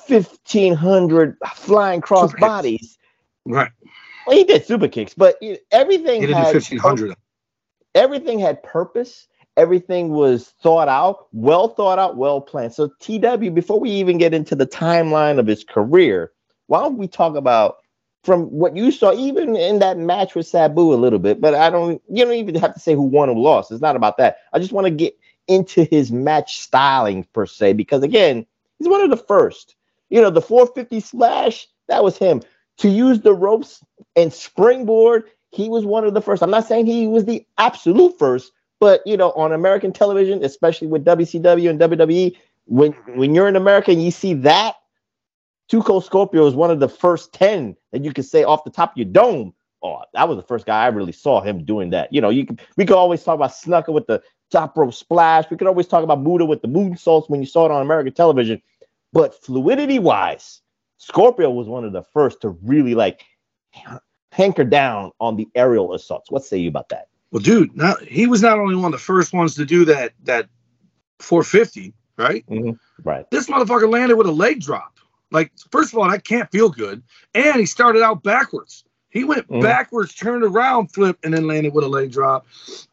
1500 0.09 1.37
flying 1.55 2.01
cross 2.01 2.31
Super 2.31 2.41
bodies. 2.41 2.99
Right. 3.47 3.71
Well, 4.27 4.37
he 4.37 4.45
did 4.45 4.67
super 4.67 4.89
kicks, 4.89 5.15
but 5.15 5.37
you- 5.41 5.59
everything 5.71 6.21
He 6.21 6.27
didn't 6.27 6.43
had 6.45 6.53
fifteen 6.53 6.79
hundred. 6.79 7.15
everything 7.95 8.39
had 8.39 8.63
purpose. 8.63 9.29
Everything 9.57 10.11
was 10.11 10.49
thought 10.63 10.89
out, 10.89 11.29
well 11.33 11.69
thought 11.69 11.99
out, 11.99 12.17
well 12.19 12.43
planned. 12.43 12.75
So 12.75 12.91
TW, 13.01 13.55
before 13.55 13.81
we 13.81 13.91
even 13.91 14.19
get 14.19 14.35
into 14.35 14.55
the 14.55 14.67
timeline 14.67 15.39
of 15.39 15.47
his 15.47 15.65
career, 15.65 16.33
why 16.67 16.83
don't 16.83 16.99
we 16.99 17.09
talk 17.09 17.37
about 17.37 17.77
from 18.27 18.43
what 18.51 18.77
you 18.77 18.91
saw, 18.91 19.15
even 19.15 19.55
in 19.57 19.79
that 19.79 19.97
match 19.97 20.35
with 20.35 20.47
Sabu 20.47 20.93
a 20.93 20.97
little 20.97 21.21
bit, 21.21 21.41
but 21.41 21.55
I 21.55 21.71
don't 21.71 22.03
you 22.11 22.25
don't 22.25 22.35
even 22.35 22.57
have 22.57 22.75
to 22.75 22.81
say 22.81 22.95
who 22.95 23.03
won 23.03 23.31
or 23.31 23.37
lost. 23.37 23.71
It's 23.71 23.81
not 23.81 23.97
about 23.97 24.19
that. 24.19 24.39
I 24.53 24.59
just 24.59 24.73
want 24.73 24.87
to 24.87 24.91
get 24.91 25.17
into 25.47 25.85
his 25.85 26.11
match 26.11 26.61
styling 26.61 27.25
per 27.33 27.47
se, 27.47 27.75
because 27.75 28.03
again, 28.03 28.45
he's 28.79 28.89
one 28.89 29.01
of 29.01 29.11
the 29.11 29.17
first. 29.17 29.77
You 30.11 30.21
know, 30.21 30.31
the 30.31 30.43
450 30.43 31.01
splash, 31.01 31.69
that 31.87 32.05
was 32.05 32.19
him. 32.19 32.43
To 32.79 32.89
use 32.89 33.21
the 33.21 33.33
ropes 33.33 33.83
and 34.17 34.33
springboard, 34.33 35.25
he 35.51 35.69
was 35.69 35.87
one 35.87 36.05
of 36.05 36.15
the 36.15 36.21
first. 36.21 36.43
I'm 36.43 36.51
not 36.51 36.67
saying 36.67 36.87
he 36.87 37.07
was 37.07 37.25
the 37.25 37.47
absolute 37.59 38.19
first, 38.19 38.53
but 38.81 39.07
you 39.07 39.17
know, 39.17 39.31
on 39.33 39.53
American 39.53 39.93
television, 39.93 40.45
especially 40.45 40.89
with 40.89 41.05
WCW 41.05 41.71
and 41.71 41.81
WWE, 41.81 42.37
when 42.67 42.93
when 43.15 43.35
you're 43.35 43.49
in 43.49 43.57
America 43.57 43.93
and 43.93 44.03
you 44.03 44.11
see 44.11 44.35
that, 44.35 44.75
Cold 45.71 46.05
Scorpio 46.05 46.47
is 46.47 46.55
one 46.55 46.71
of 46.71 46.81
the 46.81 46.89
first 46.89 47.33
10 47.33 47.77
that 47.93 48.05
you 48.05 48.13
can 48.13 48.25
say 48.25 48.45
off 48.45 48.65
the 48.65 48.71
top 48.71 48.93
of 48.93 48.97
your 48.97 49.07
dome. 49.07 49.53
Oh, 49.83 50.01
that 50.15 50.29
was 50.29 50.37
the 50.37 50.43
first 50.43 50.67
guy 50.67 50.85
I 50.85 50.89
really 50.89 51.13
saw 51.13 51.41
him 51.41 51.65
doing 51.65 51.91
that. 51.91 52.13
You 52.13 52.21
know, 52.21 52.31
you 52.31 52.47
can 52.47 52.59
we 52.77 52.85
could 52.85 52.97
always 52.97 53.23
talk 53.23 53.35
about 53.35 53.51
Snuka 53.51 53.93
with 53.93 54.07
the 54.07 54.23
top 54.51 54.77
rope 54.77 54.95
splash. 54.95 55.45
We 55.51 55.57
could 55.57 55.67
always 55.67 55.87
talk 55.87 56.03
about 56.03 56.23
Muta 56.23 56.45
with 56.45 56.63
the 56.63 56.69
moonsaults 56.69 57.29
when 57.29 57.41
you 57.41 57.47
saw 57.47 57.67
it 57.67 57.73
on 57.73 57.83
American 57.83 58.13
television. 58.13 58.61
But 59.13 59.35
fluidity 59.43 59.99
wise, 59.99 60.61
Scorpio 60.99 61.51
was 61.51 61.69
one 61.69 61.85
of 61.85 61.93
the 61.93 62.03
first 62.03 62.41
to 62.43 62.51
really 62.63 62.95
like 62.95 63.23
hanker 64.33 64.65
down 64.65 65.13
on 65.21 65.37
the 65.37 65.49
aerial 65.55 65.95
assaults. 65.95 66.31
What 66.31 66.45
say 66.45 66.59
you 66.59 66.69
about 66.69 66.89
that? 66.91 67.09
Well, 67.31 67.43
dude, 67.43 67.77
not 67.77 68.03
he 68.03 68.27
was 68.27 68.43
not 68.43 68.59
only 68.59 68.77
one 68.77 68.87
of 68.87 68.93
the 68.93 68.99
first 68.99 69.33
ones 69.33 69.55
to 69.57 69.65
do 69.65 69.85
that 69.87 70.13
that 70.25 70.49
450, 71.21 71.93
right? 72.17 72.45
Mm-hmm. 72.49 72.73
Right. 73.03 73.31
This 73.31 73.49
motherfucker 73.49 73.91
landed 73.91 74.17
with 74.17 74.27
a 74.27 74.33
leg 74.33 74.61
drop. 74.61 74.96
Like, 75.31 75.53
first 75.71 75.93
of 75.93 75.99
all, 75.99 76.09
I 76.09 76.19
can't 76.19 76.51
feel 76.51 76.69
good. 76.69 77.03
And 77.35 77.57
he 77.57 77.67
started 77.67 78.03
out 78.03 78.23
backwards. 78.23 78.85
He 79.11 79.25
went 79.25 79.49
Mhm. 79.49 79.63
backwards, 79.63 80.15
turned 80.15 80.45
around, 80.45 80.89
flipped, 80.93 81.25
and 81.25 81.33
then 81.33 81.47
landed 81.47 81.73
with 81.75 81.85
a 81.85 81.89
leg 81.89 82.13
drop 82.13 82.47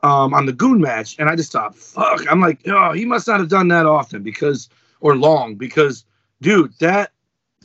um, 0.04 0.34
on 0.34 0.46
the 0.46 0.54
goon 0.54 0.80
match. 0.80 1.16
And 1.20 1.30
I 1.30 1.36
just 1.36 1.52
thought, 1.52 1.76
fuck. 1.76 2.26
I'm 2.32 2.40
like, 2.40 2.60
oh, 2.68 2.92
he 2.94 3.06
must 3.06 3.28
not 3.28 3.40
have 3.40 3.50
done 3.50 3.68
that 3.70 3.86
often 3.86 4.24
because, 4.24 4.70
or 5.02 5.16
long, 5.16 5.56
because, 5.56 6.06
dude, 6.42 6.74
that 6.80 7.12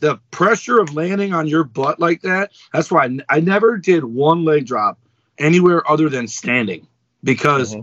the 0.01 0.17
pressure 0.31 0.79
of 0.81 0.95
landing 0.95 1.33
on 1.33 1.47
your 1.49 1.65
butt 1.65 1.99
like 1.99 2.23
that. 2.23 2.53
That's 2.73 2.91
why 2.91 3.03
I, 3.03 3.07
n- 3.07 3.25
I 3.29 3.41
never 3.41 3.77
did 3.77 4.05
one 4.05 4.45
leg 4.45 4.67
drop 4.67 4.99
anywhere 5.39 5.89
other 5.91 6.09
than 6.09 6.29
standing 6.29 6.87
because 7.25 7.75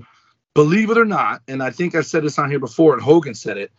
believe 0.53 0.89
it 0.89 0.97
or 0.97 1.03
not, 1.05 1.41
and 1.49 1.61
I 1.61 1.69
think 1.71 1.93
I 1.95 2.01
said 2.01 2.23
this 2.23 2.39
on 2.39 2.49
here 2.49 2.59
before, 2.59 2.93
and 2.93 3.01
Hogan 3.01 3.33
said 3.33 3.57
it, 3.57 3.71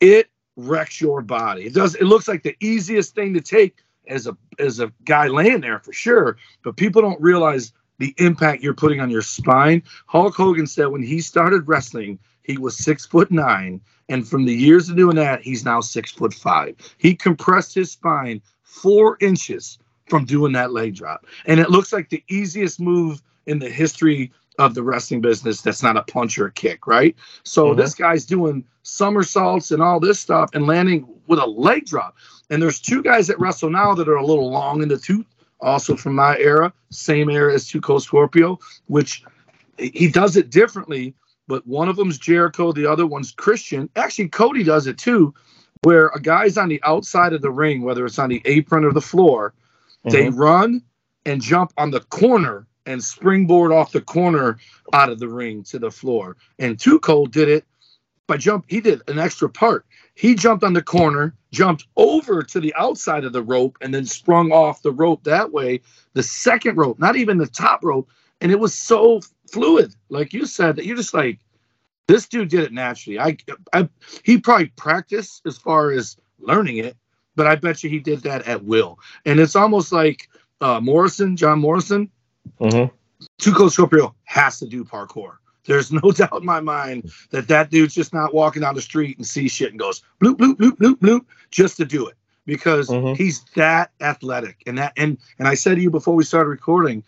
it 0.00 0.30
wrecks 0.56 1.00
your 1.00 1.22
body. 1.22 1.64
It 1.64 1.74
does. 1.74 1.94
It 1.94 2.04
looks 2.04 2.28
like 2.28 2.42
the 2.42 2.56
easiest 2.60 3.14
thing 3.14 3.34
to 3.34 3.40
take 3.40 3.78
as 4.08 4.26
a 4.26 4.36
as 4.58 4.80
a 4.80 4.92
guy 5.04 5.28
laying 5.28 5.60
there 5.60 5.78
for 5.78 5.92
sure, 5.92 6.36
but 6.62 6.76
people 6.76 7.02
don't 7.02 7.20
realize 7.20 7.72
the 7.98 8.14
impact 8.18 8.62
you're 8.62 8.74
putting 8.74 9.00
on 9.00 9.10
your 9.10 9.22
spine. 9.22 9.82
Hulk 10.06 10.34
Hogan 10.34 10.66
said 10.66 10.86
when 10.86 11.02
he 11.02 11.20
started 11.20 11.68
wrestling, 11.68 12.18
he 12.42 12.58
was 12.58 12.76
six 12.76 13.06
foot 13.06 13.30
nine, 13.30 13.80
and 14.08 14.26
from 14.26 14.44
the 14.44 14.54
years 14.54 14.88
of 14.88 14.96
doing 14.96 15.16
that, 15.16 15.42
he's 15.42 15.64
now 15.64 15.80
six 15.80 16.10
foot 16.10 16.34
five. 16.34 16.74
He 16.98 17.14
compressed 17.14 17.74
his 17.74 17.92
spine 17.92 18.42
four 18.62 19.16
inches 19.20 19.78
from 20.08 20.24
doing 20.24 20.52
that 20.52 20.72
leg 20.72 20.96
drop, 20.96 21.26
and 21.46 21.60
it 21.60 21.70
looks 21.70 21.92
like 21.92 22.10
the 22.10 22.24
easiest 22.28 22.80
move 22.80 23.22
in 23.46 23.58
the 23.58 23.70
history 23.70 24.32
of 24.58 24.74
the 24.74 24.82
wrestling 24.82 25.20
business 25.20 25.62
that's 25.62 25.82
not 25.82 25.96
a 25.96 26.02
punch 26.02 26.38
or 26.38 26.46
a 26.46 26.52
kick, 26.52 26.86
right? 26.86 27.16
So 27.44 27.72
Mhm. 27.72 27.76
this 27.78 27.94
guy's 27.94 28.24
doing 28.24 28.64
somersaults 28.82 29.70
and 29.70 29.82
all 29.82 30.00
this 30.00 30.20
stuff 30.20 30.50
and 30.52 30.66
landing 30.66 31.06
with 31.26 31.38
a 31.38 31.46
leg 31.46 31.86
drop. 31.86 32.16
And 32.50 32.60
there's 32.60 32.80
two 32.80 33.02
guys 33.02 33.26
that 33.28 33.38
wrestle 33.38 33.70
now 33.70 33.94
that 33.94 34.08
are 34.08 34.16
a 34.16 34.26
little 34.26 34.50
long 34.50 34.82
in 34.82 34.88
the 34.88 34.98
tooth, 34.98 35.26
also 35.60 35.96
from 35.96 36.14
my 36.14 36.36
era, 36.38 36.72
same 36.90 37.30
era 37.30 37.54
as 37.54 37.72
Cold 37.80 38.02
Scorpio, 38.02 38.58
which 38.86 39.24
he 39.78 40.08
does 40.08 40.36
it 40.36 40.50
differently, 40.50 41.14
but 41.48 41.66
one 41.66 41.88
of 41.88 41.96
them's 41.96 42.18
Jericho, 42.18 42.72
the 42.72 42.86
other 42.86 43.06
one's 43.06 43.32
Christian. 43.32 43.88
Actually, 43.96 44.28
Cody 44.28 44.62
does 44.62 44.86
it 44.86 44.98
too, 44.98 45.32
where 45.82 46.08
a 46.08 46.20
guy's 46.20 46.58
on 46.58 46.68
the 46.68 46.82
outside 46.84 47.32
of 47.32 47.42
the 47.42 47.50
ring, 47.50 47.82
whether 47.82 48.04
it's 48.04 48.18
on 48.18 48.28
the 48.28 48.42
apron 48.44 48.84
or 48.84 48.92
the 48.92 49.00
floor, 49.00 49.54
they 50.04 50.26
Mhm. 50.26 50.38
run 50.38 50.82
and 51.24 51.40
jump 51.40 51.72
on 51.78 51.90
the 51.90 52.00
corner 52.00 52.66
and 52.86 53.02
springboard 53.02 53.72
off 53.72 53.92
the 53.92 54.00
corner 54.00 54.58
out 54.92 55.08
of 55.10 55.18
the 55.18 55.28
ring 55.28 55.62
to 55.64 55.78
the 55.78 55.90
floor. 55.90 56.36
And 56.58 56.78
Two 56.78 57.00
did 57.30 57.48
it 57.48 57.64
by 58.26 58.36
jump. 58.36 58.64
He 58.68 58.80
did 58.80 59.02
an 59.08 59.18
extra 59.18 59.48
part. 59.48 59.86
He 60.14 60.34
jumped 60.34 60.64
on 60.64 60.72
the 60.72 60.82
corner, 60.82 61.34
jumped 61.52 61.86
over 61.96 62.42
to 62.42 62.60
the 62.60 62.74
outside 62.74 63.24
of 63.24 63.32
the 63.32 63.42
rope, 63.42 63.78
and 63.80 63.94
then 63.94 64.04
sprung 64.04 64.52
off 64.52 64.82
the 64.82 64.92
rope 64.92 65.24
that 65.24 65.52
way. 65.52 65.80
The 66.12 66.22
second 66.22 66.76
rope, 66.76 66.98
not 66.98 67.16
even 67.16 67.38
the 67.38 67.46
top 67.46 67.82
rope, 67.82 68.10
and 68.40 68.52
it 68.52 68.58
was 68.58 68.74
so 68.74 69.20
fluid, 69.50 69.94
like 70.08 70.32
you 70.32 70.46
said, 70.46 70.76
that 70.76 70.86
you're 70.86 70.96
just 70.96 71.14
like, 71.14 71.38
this 72.08 72.28
dude 72.28 72.48
did 72.48 72.60
it 72.60 72.72
naturally. 72.72 73.18
I, 73.18 73.36
I 73.72 73.88
he 74.24 74.38
probably 74.38 74.66
practiced 74.76 75.42
as 75.46 75.56
far 75.56 75.92
as 75.92 76.16
learning 76.40 76.78
it, 76.78 76.96
but 77.36 77.46
I 77.46 77.54
bet 77.56 77.82
you 77.82 77.88
he 77.88 78.00
did 78.00 78.22
that 78.22 78.46
at 78.46 78.64
will. 78.64 78.98
And 79.24 79.38
it's 79.38 79.56
almost 79.56 79.92
like 79.92 80.28
uh, 80.60 80.80
Morrison, 80.80 81.36
John 81.36 81.60
Morrison, 81.60 82.10
Mm-hmm. 82.60 82.94
Two 83.38 83.52
Cold 83.54 83.72
Scorpio 83.72 84.14
has 84.24 84.58
to 84.58 84.66
do 84.66 84.84
parkour. 84.84 85.36
There's 85.64 85.92
no 85.92 86.00
doubt 86.14 86.40
in 86.40 86.44
my 86.44 86.60
mind 86.60 87.12
that 87.30 87.48
that 87.48 87.70
dude's 87.70 87.94
just 87.94 88.12
not 88.12 88.34
walking 88.34 88.62
down 88.62 88.74
the 88.74 88.82
street 88.82 89.16
and 89.16 89.26
sees 89.26 89.52
shit 89.52 89.70
and 89.70 89.78
goes 89.78 90.02
bloop 90.22 90.36
bloop 90.36 90.56
bloop 90.56 90.76
bloop 90.78 90.96
bloop 90.98 91.20
just 91.50 91.76
to 91.76 91.84
do 91.84 92.06
it 92.08 92.16
because 92.46 92.88
Mhm. 92.88 93.16
he's 93.16 93.44
that 93.54 93.92
athletic 94.00 94.62
and 94.66 94.78
that 94.78 94.92
and 94.96 95.18
and 95.38 95.46
I 95.46 95.54
said 95.54 95.76
to 95.76 95.80
you 95.80 95.90
before 95.90 96.14
we 96.16 96.24
started 96.24 96.50
recording, 96.50 97.04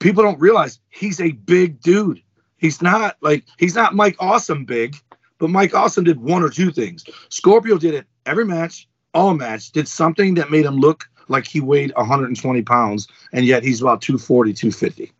people 0.00 0.22
don't 0.22 0.38
realize 0.40 0.80
he's 0.90 1.20
a 1.20 1.32
big 1.32 1.80
dude. 1.80 2.22
He's 2.58 2.82
not 2.82 3.16
like 3.22 3.44
he's 3.58 3.74
not 3.74 3.94
Mike 3.94 4.16
Awesome 4.18 4.64
big, 4.66 4.96
but 5.38 5.48
Mike 5.50 5.74
Awesome 5.74 6.04
did 6.04 6.20
one 6.20 6.42
or 6.42 6.50
two 6.50 6.70
things. 6.70 7.04
Scorpio 7.30 7.78
did 7.78 7.94
it 7.94 8.06
every 8.26 8.44
match, 8.44 8.86
all 9.14 9.34
match, 9.34 9.72
did 9.72 9.88
something 9.88 10.34
that 10.34 10.50
made 10.50 10.64
him 10.66 10.76
look 10.76 11.08
like 11.28 11.46
he 11.46 11.60
weighed 11.60 11.92
120 11.96 12.62
pounds, 12.62 13.08
and 13.32 13.44
yet 13.44 13.62
he's 13.62 13.80
about 13.80 14.02
240, 14.02 14.52
250. 14.52 15.12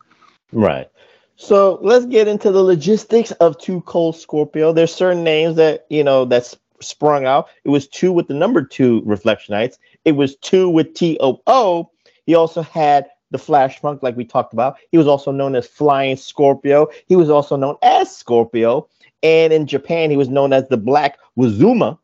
Right. 0.52 0.90
So 1.36 1.78
let's 1.82 2.06
get 2.06 2.28
into 2.28 2.50
the 2.50 2.62
logistics 2.62 3.30
of 3.32 3.58
two 3.58 3.82
cold 3.82 4.16
Scorpio. 4.16 4.72
There's 4.72 4.94
certain 4.94 5.22
names 5.22 5.56
that 5.56 5.86
you 5.90 6.02
know 6.02 6.24
that's 6.24 6.56
sprung 6.80 7.26
out. 7.26 7.48
It 7.64 7.70
was 7.70 7.86
two 7.86 8.12
with 8.12 8.28
the 8.28 8.34
number 8.34 8.62
two 8.62 9.02
Reflectionites. 9.02 9.78
It 10.04 10.12
was 10.12 10.36
two 10.36 10.68
with 10.68 10.94
TOO. 10.94 11.90
He 12.24 12.34
also 12.34 12.62
had 12.62 13.06
the 13.30 13.38
Flash 13.38 13.80
Funk, 13.80 14.02
like 14.02 14.16
we 14.16 14.24
talked 14.24 14.52
about. 14.52 14.76
He 14.90 14.98
was 14.98 15.06
also 15.06 15.32
known 15.32 15.54
as 15.54 15.66
Flying 15.66 16.16
Scorpio. 16.16 16.88
He 17.06 17.16
was 17.16 17.30
also 17.30 17.56
known 17.56 17.76
as 17.82 18.14
Scorpio. 18.14 18.88
And 19.22 19.52
in 19.52 19.66
Japan, 19.66 20.10
he 20.10 20.16
was 20.16 20.28
known 20.28 20.52
as 20.52 20.68
the 20.68 20.76
Black 20.76 21.18
Wazuma. 21.36 21.98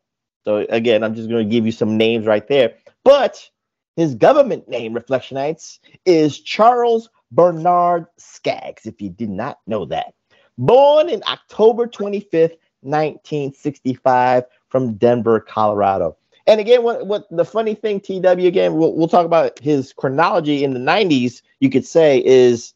So 0.45 0.67
again, 0.69 1.05
I'm 1.05 1.15
just 1.15 1.29
going 1.29 1.47
to 1.47 1.51
give 1.51 1.65
you 1.65 1.73
some 1.73 1.97
names 1.97 2.27
right 2.27 2.47
there. 2.49 2.75
But 3.05 3.49
his 3.97 4.15
government 4.15 4.69
name, 4.69 4.95
Reflectionites, 4.95 5.79
is 6.07 6.41
Charles 6.41 7.11
Bernard 7.31 8.07
Scaggs, 8.17 8.87
if 8.87 9.01
you 9.01 9.11
did 9.11 9.31
not 9.31 9.59
know 9.67 9.85
that. 9.87 10.15
Born 10.59 11.09
in 11.09 11.23
October 11.27 11.87
25th, 11.87 12.57
1965, 12.83 14.45
from 14.69 14.95
Denver, 14.95 15.41
Colorado. 15.41 16.17
And 16.47 16.61
again, 16.61 16.83
what, 16.83 17.07
what 17.07 17.27
the 17.31 17.45
funny 17.45 17.75
thing, 17.75 18.01
TW, 18.01 18.47
again, 18.47 18.75
we'll, 18.75 18.95
we'll 18.95 19.09
talk 19.09 19.27
about 19.27 19.59
his 19.61 19.93
chronology 19.93 20.65
in 20.65 20.75
the 20.75 20.81
90s, 20.81 21.43
you 21.61 21.71
could 21.71 21.87
say, 21.87 22.23
is 22.25 22.75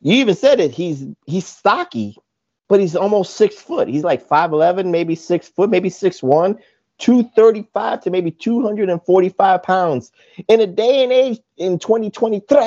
you 0.00 0.14
even 0.14 0.34
said 0.34 0.60
it, 0.60 0.72
he's 0.72 1.06
he's 1.26 1.46
stocky, 1.46 2.16
but 2.68 2.80
he's 2.80 2.96
almost 2.96 3.36
six 3.36 3.56
foot. 3.56 3.88
He's 3.88 4.04
like 4.04 4.26
5'11, 4.26 4.86
maybe 4.86 5.14
six 5.14 5.48
foot, 5.48 5.70
maybe 5.70 5.90
6'1. 5.90 6.58
235 6.98 8.02
to 8.02 8.10
maybe 8.10 8.30
245 8.30 9.62
pounds 9.62 10.12
in 10.48 10.60
a 10.60 10.66
day 10.66 11.02
and 11.02 11.12
age 11.12 11.40
in 11.56 11.78
2023 11.78 12.58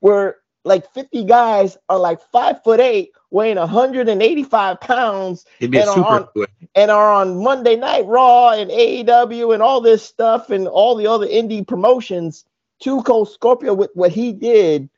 where 0.00 0.36
like 0.64 0.90
50 0.92 1.24
guys 1.24 1.76
are 1.88 1.98
like 1.98 2.20
five 2.30 2.62
foot 2.62 2.80
eight 2.80 3.12
weighing 3.30 3.56
185 3.56 4.80
pounds 4.80 5.44
and 5.60 5.76
are 5.76 6.04
on, 6.04 6.28
and 6.74 6.90
are 6.90 7.12
on 7.12 7.42
monday 7.42 7.76
night 7.76 8.06
raw 8.06 8.50
and 8.50 8.70
aew 8.70 9.54
and 9.54 9.62
all 9.62 9.80
this 9.80 10.02
stuff 10.02 10.50
and 10.50 10.68
all 10.68 10.94
the 10.94 11.06
other 11.06 11.26
indie 11.26 11.66
promotions 11.66 12.44
two 12.80 13.02
cold 13.02 13.30
scorpio 13.30 13.74
with 13.74 13.90
what 13.94 14.12
he 14.12 14.32
did 14.32 14.88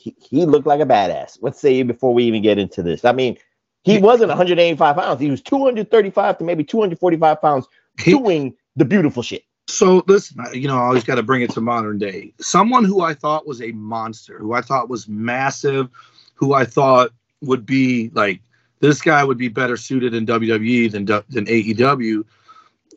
he, 0.00 0.16
he 0.18 0.46
looked 0.46 0.66
like 0.66 0.80
a 0.80 0.86
badass. 0.86 1.38
Let's 1.40 1.60
say 1.60 1.82
before 1.82 2.14
we 2.14 2.24
even 2.24 2.42
get 2.42 2.58
into 2.58 2.82
this? 2.82 3.04
I 3.04 3.12
mean 3.12 3.36
he 3.82 3.98
wasn't 3.98 4.28
185 4.28 4.96
pounds. 4.96 5.20
He 5.20 5.30
was 5.30 5.40
235 5.42 6.38
to 6.38 6.44
maybe 6.44 6.64
245 6.64 7.40
pounds 7.40 7.66
doing 7.98 8.54
the 8.76 8.84
beautiful 8.84 9.22
shit. 9.22 9.44
So 9.68 10.02
listen, 10.06 10.44
you 10.52 10.68
know, 10.68 10.76
I 10.76 10.82
always 10.82 11.04
got 11.04 11.14
to 11.14 11.22
bring 11.22 11.42
it 11.42 11.50
to 11.50 11.60
modern 11.60 11.98
day. 11.98 12.34
Someone 12.40 12.84
who 12.84 13.02
I 13.02 13.14
thought 13.14 13.46
was 13.46 13.62
a 13.62 13.70
monster, 13.72 14.38
who 14.38 14.52
I 14.52 14.62
thought 14.62 14.88
was 14.88 15.08
massive, 15.08 15.88
who 16.34 16.54
I 16.54 16.64
thought 16.64 17.10
would 17.40 17.64
be 17.64 18.10
like 18.12 18.40
this 18.80 19.00
guy 19.00 19.22
would 19.22 19.38
be 19.38 19.48
better 19.48 19.76
suited 19.76 20.14
in 20.14 20.26
WWE 20.26 20.90
than 20.90 21.04
than 21.04 21.46
AEW. 21.46 22.24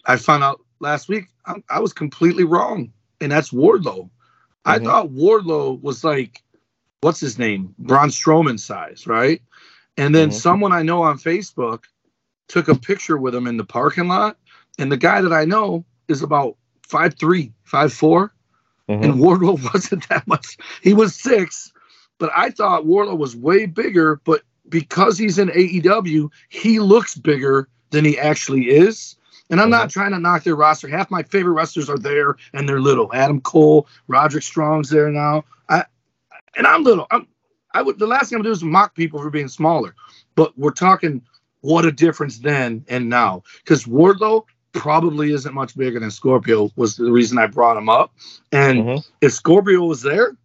I 0.06 0.18
found 0.18 0.44
out 0.44 0.62
last 0.80 1.08
week 1.08 1.26
I, 1.46 1.56
I 1.70 1.80
was 1.80 1.94
completely 1.94 2.44
wrong, 2.44 2.92
and 3.22 3.32
that's 3.32 3.52
Wardlow. 3.52 4.10
I 4.66 4.78
mm-hmm. 4.78 4.86
thought 4.86 5.10
Wardlow 5.10 5.82
was 5.82 6.04
like, 6.04 6.42
what's 7.02 7.20
his 7.20 7.38
name? 7.38 7.76
Braun 7.78 8.10
Strowman 8.10 8.60
size, 8.60 9.06
right? 9.06 9.42
And 9.98 10.14
then 10.14 10.30
Mhm. 10.30 10.34
someone 10.34 10.72
I 10.72 10.82
know 10.82 11.04
on 11.04 11.18
Facebook 11.18 11.84
took 12.48 12.68
a 12.68 12.76
picture 12.76 13.18
with 13.18 13.36
him 13.36 13.48
in 13.48 13.58
the 13.58 13.64
parking 13.66 14.08
lot. 14.08 14.38
And 14.80 14.92
the 14.92 14.98
guy 14.98 15.22
that 15.22 15.34
I 15.34 15.46
know 15.46 15.86
is 16.08 16.22
about 16.22 16.58
five 16.88 17.16
three, 17.20 17.54
five 17.64 17.94
four, 17.94 18.34
Mhm. 18.90 19.04
And 19.04 19.14
Wardlow 19.16 19.64
wasn't 19.74 20.08
that 20.10 20.28
much. 20.28 20.58
He 20.82 20.94
was 20.94 21.16
six, 21.16 21.72
but 22.20 22.32
I 22.36 22.50
thought 22.50 22.86
Wardlow 22.86 23.18
was 23.18 23.36
way 23.36 23.66
bigger. 23.66 24.20
But 24.26 24.42
because 24.70 25.18
he's 25.18 25.38
in 25.40 25.50
AEW, 25.52 26.30
he 26.50 26.80
looks 26.80 27.16
bigger 27.16 27.70
than 27.92 28.06
he 28.06 28.20
actually 28.20 28.70
is. 28.70 29.16
And 29.50 29.62
I'm 29.62 29.70
not 29.70 29.90
trying 29.90 30.12
to 30.12 30.20
knock 30.20 30.44
their 30.44 30.56
roster. 30.56 30.88
Half 30.88 31.12
my 31.12 31.24
favorite 31.24 31.54
wrestlers 31.54 31.90
are 31.90 31.98
there, 31.98 32.38
and 32.54 32.68
they're 32.68 32.82
little. 32.82 33.10
Adam 33.14 33.40
Cole, 33.42 33.88
Roderick 34.08 34.44
Strong's 34.44 34.90
there 34.90 35.12
now. 35.12 35.46
I 35.70 35.86
and 36.58 36.66
I'm 36.68 36.84
little. 36.84 37.08
I'm 37.12 37.28
I 37.74 37.82
would 37.82 38.00
the 38.00 38.08
last 38.08 38.30
thing 38.30 38.38
I'm 38.38 38.42
gonna 38.44 38.50
do 38.50 38.58
is 38.58 38.64
mock 38.64 38.96
people 38.96 39.22
for 39.22 39.30
being 39.30 39.48
smaller. 39.48 39.96
But 40.36 40.58
we're 40.58 40.72
talking 40.72 41.22
what 41.62 41.86
a 41.86 41.92
difference 41.92 42.40
then 42.40 42.86
and 42.90 43.10
now. 43.10 43.44
Because 43.64 43.86
Wardlow 43.86 44.44
probably 44.74 45.32
isn't 45.34 45.54
much 45.54 45.78
bigger 45.78 46.00
than 46.00 46.12
Scorpio 46.12 46.72
was 46.76 46.96
the 46.98 47.12
reason 47.12 47.38
I 47.38 47.48
brought 47.48 47.78
him 47.78 47.90
up. 47.90 48.12
And 48.52 48.80
Mm-hmm. 48.80 48.98
if 49.22 49.34
Scorpio 49.34 49.82
was 49.86 50.02
there, 50.02 50.36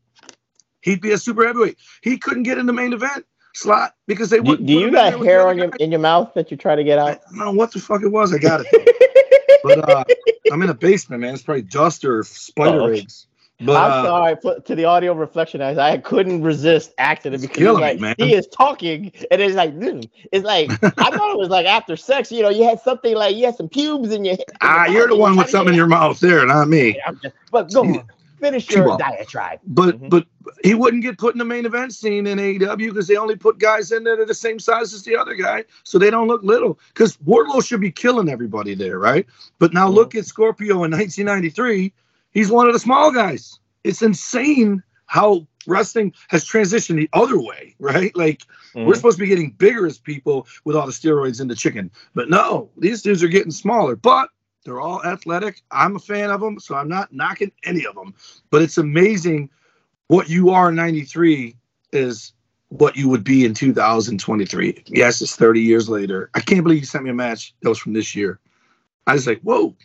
he'd 0.83 1.01
be 1.01 1.13
a 1.13 1.19
super 1.19 1.47
heavyweight. 1.47 1.79
He 2.03 2.19
couldn't 2.19 2.43
get 2.45 2.59
in 2.59 2.67
the 2.67 2.73
main 2.73 2.93
event 2.93 3.25
slot 3.55 3.95
because 4.07 4.31
they 4.31 4.39
Do, 4.39 4.45
wouldn't. 4.51 4.69
do 4.69 4.75
put 4.75 4.81
you 4.81 4.89
him 4.89 4.89
in 4.89 4.93
there 4.93 5.19
got 5.19 5.27
hair 5.27 5.49
on 5.49 5.59
your 5.59 5.69
guy. 5.69 5.77
in 5.79 5.91
your 5.91 6.01
mouth 6.01 6.35
that 6.35 6.51
you 6.51 6.57
try 6.57 6.77
to 6.77 6.85
get 6.85 6.99
out? 6.99 7.09
I 7.09 7.37
don't 7.37 7.39
know 7.39 7.53
what 7.53 7.73
the 7.73 7.81
fuck 7.81 8.03
it 8.03 8.09
was. 8.09 8.33
I 8.35 8.39
got 8.39 8.61
it. 8.61 9.61
but 9.65 9.89
uh, 9.89 10.05
I'm 10.53 10.63
in 10.63 10.69
a 10.71 10.75
basement, 10.75 11.23
man. 11.23 11.35
It's 11.35 11.43
probably 11.43 11.63
dust 11.63 12.05
or 12.05 12.23
spider 12.23 12.83
Oh, 12.83 12.85
okay. 12.87 12.99
eggs. 13.01 13.27
But 13.61 13.77
I'm 13.77 13.91
uh, 13.91 14.05
sorry 14.05 14.37
for, 14.41 14.61
to 14.61 14.75
the 14.77 14.85
audio 14.85 15.15
reflection. 15.15 15.61
I, 15.63 15.77
I 15.77 15.99
couldn't 15.99 16.43
resist 16.43 16.95
acting 16.99 17.33
it 17.35 17.41
because 17.41 17.79
me, 17.79 17.97
man. 18.01 18.15
he 18.17 18.35
is 18.35 18.47
talking 18.47 19.11
and 19.33 19.43
it's 19.43 19.57
like 19.57 19.75
mm. 19.77 20.09
it's 20.31 20.45
like 20.45 20.71
I 20.83 21.11
thought 21.11 21.33
it 21.33 21.39
was 21.39 21.49
like 21.49 21.67
after 21.67 21.97
sex. 21.97 22.31
You 22.31 22.43
know, 22.43 22.51
you 22.51 22.63
had 22.65 22.81
something 22.81 23.15
like 23.17 23.35
you 23.37 23.47
had 23.47 23.57
some 23.57 23.69
pubes 23.69 24.13
in 24.13 24.25
your. 24.25 24.35
in 24.35 24.41
ah, 24.61 24.87
you're 24.87 25.09
the 25.09 25.17
one 25.17 25.37
with 25.37 25.51
something 25.51 25.73
in 25.75 25.77
your 25.77 25.89
mouth 25.89 26.21
there, 26.21 26.47
not 26.47 26.69
me. 26.69 27.01
Just- 27.23 27.35
But 27.51 27.73
go 27.73 27.83
on, 27.83 28.05
finish 28.39 28.71
your 28.71 28.97
diatribe. 28.97 29.59
But 29.67 29.97
Mm-hmm. 29.97 30.09
but 30.09 30.27
he 30.63 30.75
wouldn't 30.75 31.03
get 31.03 31.19
put 31.19 31.35
in 31.35 31.39
the 31.39 31.45
main 31.45 31.67
event 31.67 31.93
scene 31.93 32.27
in 32.29 32.39
AEW 32.39 32.77
because 32.91 33.09
they 33.09 33.17
only 33.17 33.35
put 33.37 33.59
guys 33.59 33.91
in 33.91 34.05
there 34.05 34.17
that 34.17 34.23
are 34.23 34.27
the 34.27 34.35
same 34.35 34.61
size 34.61 34.95
as 34.95 35.03
the 35.03 35.17
other 35.17 35.35
guy, 35.35 35.65
so 35.83 35.99
they 35.99 36.11
don't 36.11 36.29
look 36.29 36.43
little. 36.45 36.79
Because 36.95 37.17
Wardlow 37.19 37.67
should 37.67 37.81
be 37.81 37.91
killing 37.91 38.29
everybody 38.29 38.75
there, 38.75 38.99
right? 39.01 39.27
But 39.59 39.75
now 39.75 39.89
look 39.89 40.11
Mm-hmm. 40.11 40.19
at 40.21 40.27
Scorpio 40.27 40.85
in 40.85 40.93
1993. 40.93 41.93
He's 42.33 42.51
one 42.51 42.67
of 42.67 42.73
the 42.73 42.79
small 42.79 43.13
guys. 43.13 43.59
It's 43.85 44.03
insane 44.03 44.83
how 45.07 45.47
wrestling 45.67 46.13
has 46.29 46.45
transitioned 46.45 46.97
the 46.97 47.11
other 47.13 47.41
way, 47.41 47.75
right? 47.79 48.15
Like 48.17 48.43
we're 48.75 48.93
Mhm. 48.93 48.97
supposed 48.97 49.19
to 49.19 49.25
be 49.25 49.29
getting 49.29 49.51
bigger 49.53 49.87
as 49.87 49.99
people 49.99 50.47
with 50.65 50.77
all 50.77 50.87
the 50.87 50.93
steroids 50.93 51.41
in 51.41 51.49
the 51.49 51.55
chicken, 51.57 51.91
but 52.15 52.31
no, 52.31 52.71
these 52.77 53.03
dudes 53.03 53.23
are 53.23 53.29
getting 53.29 53.51
smaller. 53.51 53.97
But 53.97 54.31
they're 54.65 54.81
all 54.81 55.03
athletic. 55.05 55.63
I'm 55.71 55.97
a 55.97 56.01
fan 56.01 56.31
of 56.31 56.41
them, 56.41 56.59
so 56.61 56.75
I'm 56.75 56.89
not 56.89 57.13
knocking 57.13 57.53
any 57.65 57.87
of 57.87 57.95
them. 57.95 58.15
But 58.51 58.63
it's 58.63 58.79
amazing 58.79 59.51
what 60.09 60.29
you 60.29 60.51
are 60.51 60.71
in 60.71 60.75
93 60.75 61.57
is 61.93 62.33
what 62.69 62.97
you 62.97 63.09
would 63.09 63.25
be 63.25 63.45
in 63.47 63.55
2023. 63.55 64.85
Yes, 64.87 65.23
it's 65.23 65.37
30 65.37 65.63
years 65.63 65.89
later. 65.89 66.31
I 66.35 66.41
can't 66.41 66.63
believe 66.63 66.81
you 66.81 66.87
sent 66.87 67.05
me 67.05 67.11
a 67.11 67.15
match 67.15 67.55
that 67.63 67.69
was 67.69 67.79
from 67.79 67.95
this 67.95 68.15
year. 68.15 68.39
I 69.09 69.15
was 69.15 69.27
like, 69.27 69.41
whoa. 69.41 69.75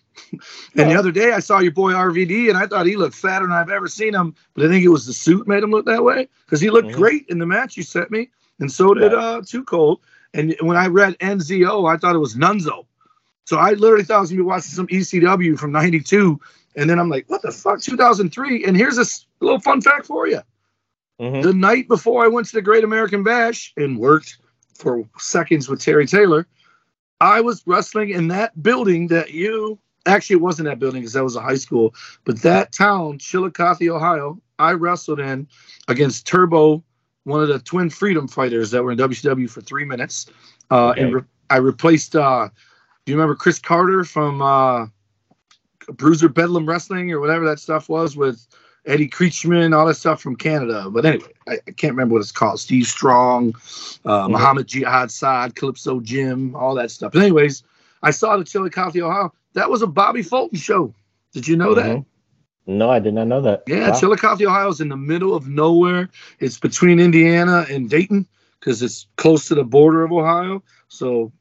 And 0.75 0.91
the 0.91 0.95
other 0.95 1.11
day 1.11 1.31
I 1.31 1.39
saw 1.39 1.59
your 1.59 1.71
boy 1.71 1.91
RVD 1.93 2.49
and 2.49 2.57
I 2.57 2.67
thought 2.67 2.85
he 2.85 2.97
looked 2.97 3.15
fatter 3.15 3.45
than 3.47 3.55
I've 3.55 3.69
ever 3.69 3.87
seen 3.87 4.13
him. 4.13 4.35
But 4.53 4.65
I 4.65 4.67
think 4.69 4.83
it 4.83 4.89
was 4.89 5.05
the 5.05 5.13
suit 5.13 5.47
made 5.47 5.63
him 5.63 5.71
look 5.71 5.85
that 5.85 6.03
way 6.03 6.27
because 6.45 6.59
he 6.61 6.69
looked 6.69 6.89
Mhm. 6.89 6.95
great 6.95 7.25
in 7.29 7.39
the 7.39 7.45
match 7.45 7.77
you 7.77 7.83
sent 7.83 8.11
me. 8.11 8.29
And 8.59 8.71
so 8.71 8.93
did 8.93 9.13
uh 9.13 9.41
Too 9.45 9.63
Cold. 9.63 10.01
And 10.33 10.55
when 10.61 10.77
I 10.77 10.87
read 10.87 11.17
NZO, 11.19 11.85
I 11.91 11.97
thought 11.97 12.15
it 12.15 12.19
was 12.19 12.35
Nunzo. 12.35 12.85
So 13.45 13.57
I 13.57 13.71
literally 13.73 14.03
thought 14.03 14.17
I 14.17 14.21
was 14.21 14.29
gonna 14.29 14.41
be 14.41 14.45
watching 14.45 14.71
some 14.71 14.87
ECW 14.87 15.57
from 15.57 15.71
'92, 15.71 16.39
and 16.75 16.89
then 16.89 16.99
I'm 16.99 17.09
like, 17.09 17.25
"What 17.29 17.41
the 17.41 17.51
fuck?" 17.51 17.81
2003. 17.81 18.65
And 18.65 18.75
here's 18.77 18.97
a 18.97 19.05
little 19.43 19.59
fun 19.59 19.81
fact 19.81 20.05
for 20.05 20.27
you: 20.27 20.41
Mhm. 21.19 21.43
the 21.43 21.53
night 21.53 21.87
before 21.87 22.23
I 22.23 22.27
went 22.27 22.47
to 22.47 22.53
the 22.53 22.61
Great 22.61 22.83
American 22.83 23.23
Bash 23.23 23.73
and 23.77 23.97
worked 23.97 24.37
for 24.75 25.07
seconds 25.17 25.69
with 25.69 25.81
Terry 25.81 26.05
Taylor, 26.07 26.45
I 27.23 27.39
was 27.39 27.63
wrestling 27.65 28.09
in 28.09 28.27
that 28.27 28.61
building 28.61 29.07
that 29.07 29.31
you 29.31 29.79
actually 30.05 30.35
it 30.35 30.41
wasn't 30.41 30.65
that 30.67 30.77
building 30.79 31.01
because 31.01 31.13
that 31.13 31.23
was 31.23 31.37
a 31.37 31.41
high 31.41 31.55
school, 31.55 31.93
but 32.25 32.41
that 32.41 32.73
town, 32.73 33.17
Chillicothe, 33.17 33.87
Ohio, 33.87 34.41
I 34.59 34.73
wrestled 34.73 35.21
in 35.21 35.47
against 35.87 36.27
Turbo, 36.27 36.83
one 37.23 37.41
of 37.41 37.47
the 37.47 37.59
twin 37.59 37.89
freedom 37.89 38.27
fighters 38.27 38.71
that 38.71 38.83
were 38.83 38.91
in 38.91 38.97
WCW 38.97 39.49
for 39.49 39.61
three 39.61 39.85
minutes. 39.85 40.25
Uh, 40.69 40.93
And 40.97 41.13
re- 41.13 41.21
I 41.49 41.57
replaced. 41.57 42.13
Uh, 42.13 42.49
do 43.05 43.11
you 43.11 43.17
remember 43.17 43.35
Chris 43.35 43.57
Carter 43.57 44.03
from 44.03 44.41
uh, 44.41 44.87
Bruiser 45.93 46.27
Bedlam 46.27 46.65
Wrestling 46.65 47.09
or 47.13 47.21
whatever 47.21 47.45
that 47.45 47.59
stuff 47.59 47.87
was 47.87 48.17
with 48.17 48.45
Eddie 48.85 49.07
Creatchman, 49.07 49.75
all 49.75 49.85
that 49.85 49.95
stuff 49.95 50.21
from 50.21 50.35
Canada. 50.35 50.89
But 50.89 51.05
anyway, 51.05 51.29
I, 51.47 51.53
I 51.67 51.71
can't 51.71 51.93
remember 51.93 52.13
what 52.13 52.21
it's 52.21 52.31
called. 52.31 52.59
Steve 52.59 52.85
Strong, 52.85 53.55
uh, 54.05 54.27
Muhammad 54.27 54.67
Jihad 54.67 55.09
Saad, 55.09 55.55
Calypso 55.55 56.01
Jim, 56.01 56.55
all 56.55 56.75
that 56.75 56.91
stuff. 56.91 57.13
But 57.13 57.21
anyways, 57.21 57.63
I 58.01 58.11
saw 58.11 58.35
the 58.37 58.43
Chillicothe, 58.43 58.97
Ohio. 58.97 59.33
That 59.53 59.69
was 59.69 59.81
a 59.81 59.87
Bobby 59.87 60.21
Fulton 60.21 60.57
show. 60.59 60.93
Did 61.33 61.47
you 61.47 61.55
know 61.55 61.73
that? 61.75 61.85
Mhm. 61.85 62.05
No, 62.65 62.89
I 62.89 62.99
did 62.99 63.13
not 63.13 63.27
know 63.27 63.41
that. 63.41 63.63
Yeah, 63.67 63.89
Wow. 63.89 63.99
Chillicothe, 63.99 64.41
Ohio 64.43 64.69
is 64.69 64.81
in 64.81 64.89
the 64.89 64.97
middle 64.97 65.35
of 65.35 65.47
nowhere. 65.47 66.09
It's 66.39 66.59
between 66.59 66.99
Indiana 66.99 67.65
and 67.69 67.89
Dayton 67.89 68.25
because 68.59 68.81
it's 68.81 69.07
close 69.17 69.47
to 69.47 69.55
the 69.55 69.63
border 69.65 70.03
of 70.03 70.11
Ohio. 70.11 70.63
So 70.87 71.31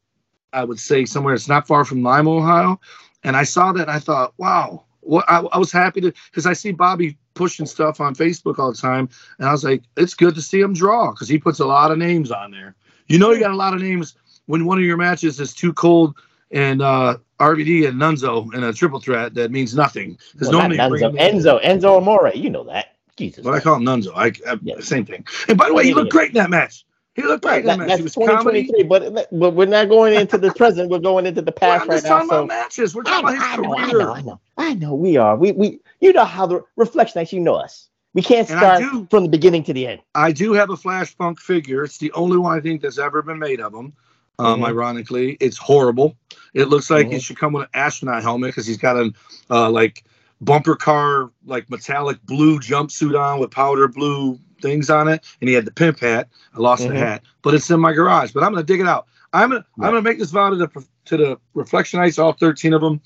I 0.53 0.65
would 0.65 0.79
say 0.81 1.05
somewhere 1.05 1.35
it's 1.35 1.49
not 1.49 1.67
far 1.67 1.85
from 1.85 2.03
Lima, 2.03 2.31
Ohio. 2.31 2.81
And 3.25 3.37
I 3.37 3.45
saw 3.45 3.73
that 3.73 3.83
and 3.83 3.91
I 3.91 3.99
thought, 4.01 4.35
wow, 4.37 4.85
what 5.03 5.25
I, 5.29 5.41
I 5.41 5.59
was 5.59 5.71
happy 5.73 6.01
to 6.01 6.13
because 6.31 6.47
I 6.47 6.53
see 6.53 6.73
Bobby 6.73 7.19
pushing 7.35 7.67
stuff 7.67 8.01
on 8.01 8.15
Facebook 8.15 8.59
all 8.59 8.73
the 8.73 8.79
time. 8.79 9.09
And 9.39 9.49
I 9.49 9.53
was 9.53 9.65
like, 9.65 9.83
it's 9.97 10.15
good 10.15 10.35
to 10.35 10.43
see 10.43 10.61
him 10.61 10.73
draw 10.73 11.11
because 11.13 11.29
he 11.29 11.39
puts 11.39 11.61
a 11.61 11.67
lot 11.67 11.91
of 11.91 11.99
names 11.99 12.31
on 12.31 12.51
there. 12.51 12.75
You 13.09 13.19
know, 13.19 13.33
you 13.33 13.41
got 13.41 13.51
a 13.51 13.57
lot 13.57 13.75
of 13.75 13.81
names 13.81 14.15
when 14.47 14.65
one 14.65 14.79
of 14.79 14.85
your 14.85 14.97
matches 14.97 15.41
is 15.41 15.55
too 15.55 15.73
cold 15.73 16.17
and 16.51 16.83
uh, 16.83 17.19
RVD 17.41 17.89
and 17.89 18.01
Nunzo 18.01 18.53
in 18.55 18.63
a 18.65 18.73
triple 18.73 19.01
threat 19.01 19.35
that 19.35 19.51
means 19.51 19.75
nothing. 19.75 20.19
Because 20.33 20.49
Well, 20.49 20.69
normally 20.69 20.77
you 20.77 21.11
Enzo, 21.11 21.63
Enzo, 21.63 21.99
Amore. 21.99 22.33
You 22.35 22.51
know 22.51 22.65
that. 22.65 22.97
Jesus. 23.17 23.45
but 23.45 23.53
I 23.55 23.61
call 23.61 23.77
him 23.77 23.85
Nunzo. 23.85 24.13
I, 24.15 24.33
I 24.51 24.59
Yeah. 24.63 24.81
same 24.81 25.05
thing. 25.05 25.27
And 25.49 25.59
by 25.59 25.69
the 25.69 25.75
way, 25.75 25.85
he 25.85 25.95
looked 25.95 26.11
great 26.11 26.29
in 26.29 26.35
that 26.35 26.51
match. 26.51 26.85
He 27.15 27.23
looked 27.23 27.45
in 27.45 27.51
that 27.51 27.65
that, 27.67 27.79
match. 27.79 27.97
He 27.97 28.03
that's 28.03 28.03
was 28.03 28.15
comedy. 28.15 28.65
2023, 28.65 28.83
but 28.85 29.29
but 29.39 29.51
we're 29.55 29.67
not 29.67 29.89
going 29.89 30.15
into 30.15 30.39
the 30.39 30.51
present. 30.53 30.91
We're 30.91 30.99
going 30.99 31.27
into 31.27 31.43
the 31.43 31.53
Well, 31.61 31.79
past 31.79 31.83
I'm 31.83 31.89
right 31.89 32.03
now. 32.03 32.09
talking 32.11 32.29
So 32.29 32.35
about 32.37 32.49
matches. 32.49 32.95
We're 32.95 33.03
I 33.07 33.21
talking 33.23 33.39
I 33.39 33.55
about 33.55 33.59
know, 33.59 33.75
his 33.75 33.89
I 33.89 33.93
career. 33.93 33.99
know, 33.99 34.13
I 34.15 34.21
know, 34.23 34.41
I 34.59 34.75
know. 34.75 34.95
We 34.95 35.17
are. 35.19 35.37
We 35.37 35.53
we. 35.53 35.81
You 36.01 36.13
know 36.13 36.25
how 36.25 36.47
the 36.47 36.65
Reflectionites. 36.79 37.33
You 37.33 37.41
know 37.41 37.55
us. 37.55 37.89
We 38.15 38.23
can't 38.23 38.47
start 38.47 38.81
do. 38.81 39.07
from 39.11 39.25
the 39.25 39.29
beginning 39.31 39.65
to 39.65 39.73
the 39.73 39.87
end. 39.87 40.01
I 40.15 40.33
do 40.33 40.53
have 40.53 40.71
a 40.71 40.77
Flash 40.77 41.15
Funk 41.17 41.41
figure. 41.41 41.85
It's 41.85 41.99
the 41.99 42.13
only 42.13 42.37
one 42.39 42.57
I 42.57 42.61
think 42.61 42.83
that's 42.83 42.99
ever 42.99 43.23
been 43.23 43.39
made 43.39 43.61
of 43.61 43.75
him. 43.75 43.93
Um, 44.39 44.61
Mhm. 44.61 44.67
Ironically, 44.69 45.37
it's 45.41 45.57
horrible. 45.59 46.17
It 46.55 46.69
looks 46.69 46.91
like 46.91 47.07
Mhm. 47.09 47.13
he 47.13 47.21
should 47.21 47.39
come 47.39 47.53
with 47.53 47.65
an 47.65 47.69
astronaut 47.75 48.23
helmet 48.23 48.49
because 48.49 48.67
he's 48.67 48.79
got 48.79 48.97
a 48.97 49.13
uh, 49.51 49.71
like 49.71 50.05
bumper 50.41 50.77
car, 50.77 51.31
like 51.47 51.71
metallic 51.71 52.23
blue 52.25 52.59
jumpsuit 52.59 53.19
on 53.19 53.39
with 53.39 53.51
powder 53.51 53.89
blue 53.89 54.39
things 54.63 54.91
on 54.91 55.09
it, 55.09 55.25
and 55.41 55.49
he 55.49 55.55
had 55.55 55.67
the 55.67 55.73
pimp 55.73 56.01
hat. 56.01 56.29
I 56.55 56.61
lost 56.61 56.87
the 56.87 56.95
Mhm. 56.95 56.99
hat, 56.99 57.23
but 57.43 57.55
it's 57.55 57.71
in 57.71 57.81
my 57.81 57.93
garage. 57.93 58.33
But 58.33 58.45
I'm 58.45 58.53
gonna 58.53 58.65
dig 58.65 58.81
it 58.81 58.89
out. 58.89 59.09
I'm 59.33 59.51
gonna 59.51 59.65
I'm 59.81 59.91
gonna 59.91 60.03
make 60.03 60.19
this 60.19 60.31
vow 60.31 60.51
to 60.51 60.57
the 60.57 60.69
to 61.07 61.17
the 61.17 61.39
Reflectionites, 61.55 62.23
all 62.23 62.33
13 62.33 62.73
of 62.75 62.81
them. 62.81 63.01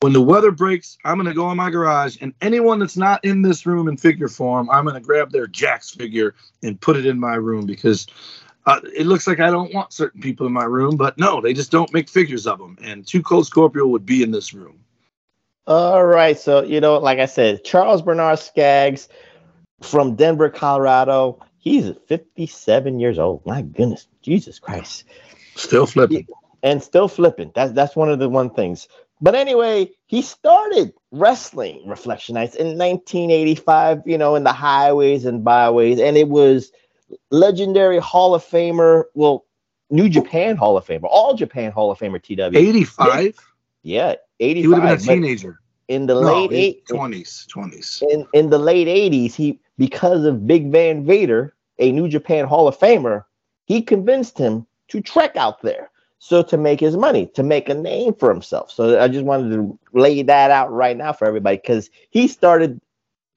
When 0.00 0.12
the 0.12 0.20
weather 0.22 0.50
breaks, 0.52 0.98
I'm 1.04 1.16
gonna 1.16 1.34
go 1.34 1.50
in 1.50 1.56
my 1.56 1.70
garage, 1.70 2.18
and 2.20 2.34
anyone 2.40 2.78
that's 2.78 2.96
not 2.96 3.24
in 3.24 3.42
this 3.42 3.66
room 3.66 3.88
in 3.88 3.96
figure 3.96 4.28
form, 4.28 4.70
I'm 4.70 4.84
gonna 4.86 5.00
grab 5.00 5.32
their 5.32 5.46
Jakks 5.46 5.96
figure 5.96 6.34
and 6.62 6.80
put 6.80 6.96
it 6.96 7.06
in 7.06 7.18
my 7.18 7.34
room 7.36 7.66
because 7.66 8.06
uh, 8.66 8.80
it 8.96 9.06
looks 9.06 9.26
like 9.26 9.40
I 9.40 9.50
don't 9.50 9.74
want 9.74 9.92
certain 9.92 10.20
people 10.20 10.46
in 10.46 10.52
my 10.52 10.64
room, 10.64 10.96
but 10.96 11.18
no, 11.18 11.40
they 11.40 11.52
just 11.52 11.70
don't 11.70 11.92
make 11.92 12.08
figures 12.08 12.46
of 12.46 12.58
them. 12.58 12.78
And 12.82 13.06
Two 13.06 13.22
Cold 13.22 13.46
Scorpio 13.46 13.86
would 13.86 14.06
be 14.06 14.22
in 14.22 14.30
this 14.30 14.54
room. 14.54 14.78
All 15.66 16.04
right. 16.04 16.38
So, 16.38 16.62
you 16.62 16.80
know, 16.80 16.98
like 16.98 17.18
I 17.18 17.26
said, 17.26 17.64
Charles 17.64 18.02
Bernard 18.02 18.38
Scaggs 18.38 19.08
from 19.82 20.16
Denver, 20.16 20.48
Colorado. 20.50 21.40
He's 21.58 21.90
57 22.06 23.00
years 23.00 23.18
old. 23.18 23.44
My 23.46 23.62
goodness. 23.62 24.06
Jesus 24.22 24.58
Christ. 24.58 25.04
Still 25.56 25.86
flipping. 25.86 26.26
And 26.62 26.82
still 26.82 27.08
flipping. 27.08 27.52
That's 27.54 27.72
that's 27.72 27.94
one 27.96 28.10
of 28.10 28.18
the 28.18 28.28
one 28.28 28.50
things. 28.50 28.88
But 29.20 29.34
anyway, 29.34 29.90
he 30.06 30.22
started 30.22 30.92
wrestling 31.10 31.82
Reflectionites 31.86 32.56
in 32.56 32.76
1985, 32.78 34.02
you 34.06 34.18
know, 34.18 34.34
in 34.34 34.44
the 34.44 34.52
highways 34.52 35.24
and 35.24 35.44
byways. 35.44 36.00
And 36.00 36.16
it 36.16 36.28
was 36.28 36.72
legendary 37.30 37.98
Hall 37.98 38.34
of 38.34 38.42
Famer, 38.44 39.04
well, 39.14 39.44
New 39.90 40.08
Japan 40.08 40.56
Hall 40.56 40.76
of 40.76 40.84
Famer, 40.86 41.04
all 41.08 41.34
Japan 41.34 41.70
Hall 41.70 41.90
of 41.90 41.98
Famer 41.98 42.20
TW. 42.22 42.56
85. 42.56 43.36
Yeah, 43.82 44.14
85. 44.40 44.62
He 44.62 44.66
would 44.68 44.78
have 44.82 44.98
been 45.06 45.18
a 45.18 45.20
teenager. 45.20 45.60
in 45.88 46.06
the 46.06 46.14
No, 46.14 46.44
late 46.44 46.52
eight, 46.52 46.86
twenties, 46.86 47.46
twenties. 47.48 48.02
in 48.10 48.26
in 48.32 48.50
the 48.50 48.58
late 48.58 48.88
80s 48.88 49.34
he 49.34 49.60
because 49.78 50.24
of 50.24 50.46
big 50.46 50.70
van 50.70 51.04
vader 51.04 51.54
a 51.78 51.90
new 51.92 52.08
japan 52.08 52.46
hall 52.46 52.68
of 52.68 52.78
famer 52.78 53.24
he 53.66 53.82
convinced 53.82 54.38
him 54.38 54.66
to 54.88 55.00
trek 55.00 55.36
out 55.36 55.62
there. 55.62 55.90
So 56.18 56.42
to 56.44 56.56
make 56.56 56.80
his 56.80 56.96
money 56.96 57.26
to 57.34 57.42
make 57.42 57.68
a 57.68 57.74
name 57.74 58.14
for 58.14 58.30
himself. 58.30 58.70
So 58.70 58.98
i 59.00 59.08
just 59.08 59.24
wanted 59.24 59.50
to 59.54 59.78
lay 59.92 60.22
that 60.22 60.50
out 60.50 60.72
right 60.72 60.96
now 60.96 61.12
for 61.12 61.26
everybody 61.26 61.56
because 61.58 61.90
he 62.10 62.28
started 62.28 62.80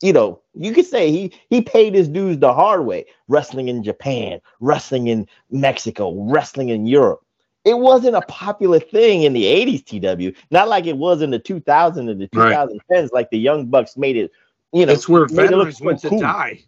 you 0.02 0.14
know 0.14 0.40
you 0.54 0.74
could 0.74 0.86
say 0.86 1.12
he 1.12 1.32
he 1.50 1.62
paid 1.62 1.94
his 1.94 2.08
dues 2.08 2.38
the 2.40 2.54
hard 2.54 2.86
way. 2.86 3.06
Wrestling 3.28 3.68
in 3.68 3.84
japan 3.84 4.40
wrestling 4.62 5.08
in 5.08 5.28
mexico 5.52 6.14
wrestling 6.30 6.70
in 6.70 6.86
europe. 6.86 7.22
It 7.66 7.78
wasn't 7.78 8.16
a 8.16 8.22
popular 8.22 8.80
thing 8.80 9.24
in 9.24 9.34
the 9.34 9.44
80s 9.46 9.84
tw 9.84 10.36
not 10.52 10.70
like 10.70 10.86
it 10.86 10.98
was 10.98 11.22
in 11.22 11.32
the 11.32 11.40
2000s 11.40 12.10
and 12.10 12.22
the 12.22 12.28
Right. 12.34 12.60
2010s 12.70 13.10
like 13.12 13.30
the 13.30 13.40
young 13.40 13.66
bucks 13.68 13.98
made 13.98 14.16
it 14.16 14.32
you 14.74 14.86
know 14.86 14.94
It's 14.94 15.08
where 15.08 15.26
veterans 15.28 15.82
went 15.82 16.00
to 16.02 16.10
cool. 16.10 16.20
die. 16.20 16.64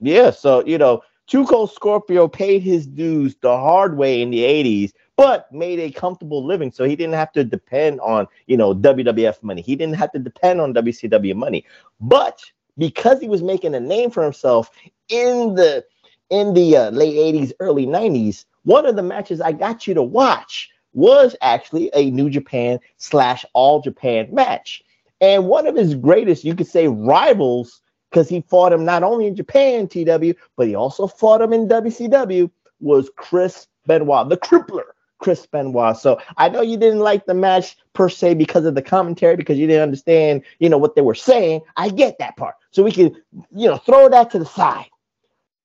Yeah, 0.00 0.30
so 0.30 0.64
you 0.64 0.78
know, 0.78 1.02
Two 1.26 1.44
Cold 1.46 1.70
Scorpio 1.72 2.28
paid 2.28 2.62
his 2.62 2.86
dues 2.86 3.36
the 3.42 3.56
hard 3.56 3.96
way 3.96 4.22
in 4.22 4.30
the 4.30 4.44
80s, 4.44 4.92
but 5.16 5.52
made 5.52 5.78
a 5.78 5.90
comfortable 5.90 6.44
living. 6.44 6.72
So 6.72 6.84
he 6.84 6.96
didn't 6.96 7.14
have 7.14 7.32
to 7.32 7.44
depend 7.44 8.00
on, 8.00 8.26
you 8.46 8.56
know, 8.56 8.74
WWF 8.74 9.42
money. 9.42 9.62
He 9.62 9.76
didn't 9.76 9.96
have 9.96 10.12
to 10.12 10.18
depend 10.18 10.60
on 10.60 10.72
WCW 10.74 11.34
money. 11.34 11.64
But 12.00 12.40
because 12.78 13.20
he 13.20 13.28
was 13.28 13.42
making 13.42 13.74
a 13.74 13.80
name 13.80 14.10
for 14.10 14.22
himself 14.22 14.70
in 15.08 15.54
the 15.54 15.84
in 16.30 16.54
the 16.54 16.76
uh, 16.76 16.90
late 16.90 17.16
80s, 17.16 17.52
early 17.60 17.86
90s, 17.86 18.44
one 18.64 18.86
of 18.86 18.96
the 18.96 19.02
matches 19.02 19.40
I 19.40 19.52
got 19.52 19.86
you 19.86 19.94
to 19.94 20.02
watch 20.02 20.70
was 20.92 21.36
actually 21.40 21.90
a 21.94 22.10
New 22.10 22.30
Japan 22.30 22.80
slash 22.96 23.44
All 23.54 23.80
Japan 23.80 24.28
match. 24.32 24.82
And 25.20 25.46
one 25.46 25.66
of 25.66 25.76
his 25.76 25.94
greatest, 25.94 26.44
you 26.44 26.54
could 26.54 26.66
say, 26.66 26.88
rivals 26.88 27.80
because 28.10 28.28
he 28.28 28.40
fought 28.42 28.72
him 28.72 28.84
not 28.84 29.02
only 29.02 29.26
in 29.26 29.36
Japan, 29.36 29.86
TW, 29.88 30.34
but 30.56 30.66
he 30.66 30.74
also 30.74 31.06
fought 31.06 31.42
him 31.42 31.52
in 31.52 31.68
WCW, 31.68 32.50
was 32.80 33.10
Chris 33.16 33.66
Benoit, 33.86 34.28
the 34.28 34.36
crippler, 34.36 34.84
Chris 35.18 35.46
Benoit. 35.46 35.96
So 35.96 36.20
I 36.36 36.48
know 36.48 36.62
you 36.62 36.76
didn't 36.76 37.00
like 37.00 37.26
the 37.26 37.34
match 37.34 37.76
per 37.92 38.08
se 38.08 38.34
because 38.34 38.64
of 38.64 38.74
the 38.74 38.82
commentary, 38.82 39.36
because 39.36 39.58
you 39.58 39.66
didn't 39.66 39.82
understand, 39.82 40.42
you 40.58 40.68
know, 40.68 40.78
what 40.78 40.94
they 40.94 41.02
were 41.02 41.14
saying. 41.14 41.62
I 41.76 41.90
get 41.90 42.18
that 42.18 42.36
part. 42.36 42.54
So 42.70 42.82
we 42.82 42.92
can, 42.92 43.14
you 43.54 43.68
know, 43.68 43.76
throw 43.76 44.08
that 44.08 44.30
to 44.30 44.38
the 44.38 44.46
side. 44.46 44.86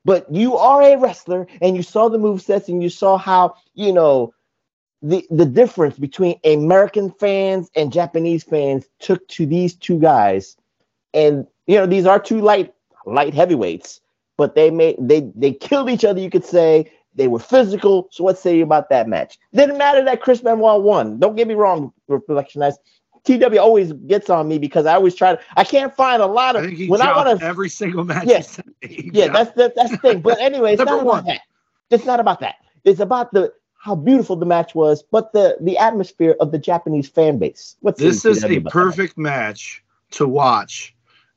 But 0.06 0.30
you 0.34 0.58
are 0.58 0.82
a 0.82 0.98
wrestler 0.98 1.48
and 1.62 1.78
you 1.78 1.84
saw 1.84 2.10
the 2.10 2.18
move 2.18 2.42
sets 2.42 2.68
and 2.68 2.84
you 2.84 2.90
saw 2.90 3.18
how, 3.18 3.56
you 3.74 3.94
know, 3.94 4.34
the, 5.04 5.28
the 5.30 5.46
difference 5.46 6.00
between 6.00 6.40
American 6.46 7.12
fans 7.12 7.70
and 7.76 7.92
Japanese 7.92 8.44
fans 8.44 8.86
took 9.00 9.28
to 9.28 9.46
these 9.46 9.76
two 9.76 10.00
guys 10.00 10.56
and 11.14 11.46
you 11.68 11.78
know 11.78 11.86
these 11.86 12.06
are 12.06 12.20
two 12.20 12.42
light 12.42 12.74
light 13.06 13.34
heavyweights 13.34 14.02
but 14.38 14.56
they 14.56 14.72
made 14.72 14.96
they 15.00 15.30
they 15.36 15.52
killed 15.52 15.90
each 15.90 16.06
other 16.06 16.20
you 16.20 16.30
could 16.30 16.46
say 16.46 16.90
they 17.16 17.28
were 17.28 17.40
physical 17.40 18.08
so 18.12 18.24
let's 18.24 18.42
say 18.42 18.62
about 18.62 18.90
that 18.90 19.08
match 19.08 19.38
didn't 19.54 19.78
matter 19.78 20.04
that 20.04 20.22
chris 20.22 20.42
benoit 20.42 20.82
won 20.82 21.20
don't 21.20 21.36
get 21.36 21.48
me 21.48 21.54
wrong 21.54 21.92
Reflection 22.08 22.62
Reflectionites 22.62 22.78
tw 23.26 23.58
always 23.58 23.94
gets 24.08 24.30
on 24.30 24.48
me 24.48 24.58
because 24.58 24.86
i 24.86 24.94
always 24.94 25.16
try 25.16 25.36
to 25.36 25.42
i 25.56 25.64
can't 25.64 25.96
find 25.96 26.22
a 26.22 26.26
lot 26.26 26.56
I 26.56 26.64
of 26.64 26.72
he 26.72 26.88
when 26.88 27.02
i 27.02 27.16
want 27.16 27.40
to 27.40 27.46
every 27.46 27.70
single 27.70 28.04
match. 28.04 28.26
Yeah. 28.28 28.42
sent 28.42 28.74
me. 28.82 29.12
yeah 29.14 29.28
that's 29.28 29.52
the, 29.52 29.72
that's 29.76 29.92
the 29.92 29.98
thing 29.98 30.22
but 30.22 30.40
anyway 30.42 30.74
it's 30.74 30.84
not 30.84 31.04
one. 31.04 31.20
about 31.20 31.26
that 31.26 31.42
it's 31.90 32.06
not 32.06 32.20
about 32.20 32.40
that 32.40 32.56
it's 32.84 33.00
about 33.00 33.32
the 33.34 33.54
how 33.84 33.96
beautiful 33.96 34.36
the 34.38 34.46
match 34.46 34.74
was 34.76 35.04
but 35.04 35.34
the 35.34 35.58
the 35.62 35.78
atmosphere 35.78 36.36
of 36.40 36.52
the 36.52 36.60
japanese 36.60 37.10
fan 37.10 37.38
base 37.38 37.76
what's 37.82 38.00
This 38.00 38.26
is 38.26 38.44
a 38.44 38.58
about 38.58 38.64
that? 38.64 38.72
perfect 38.72 39.18
match 39.18 39.84
to 40.12 40.28
watch 40.28 40.96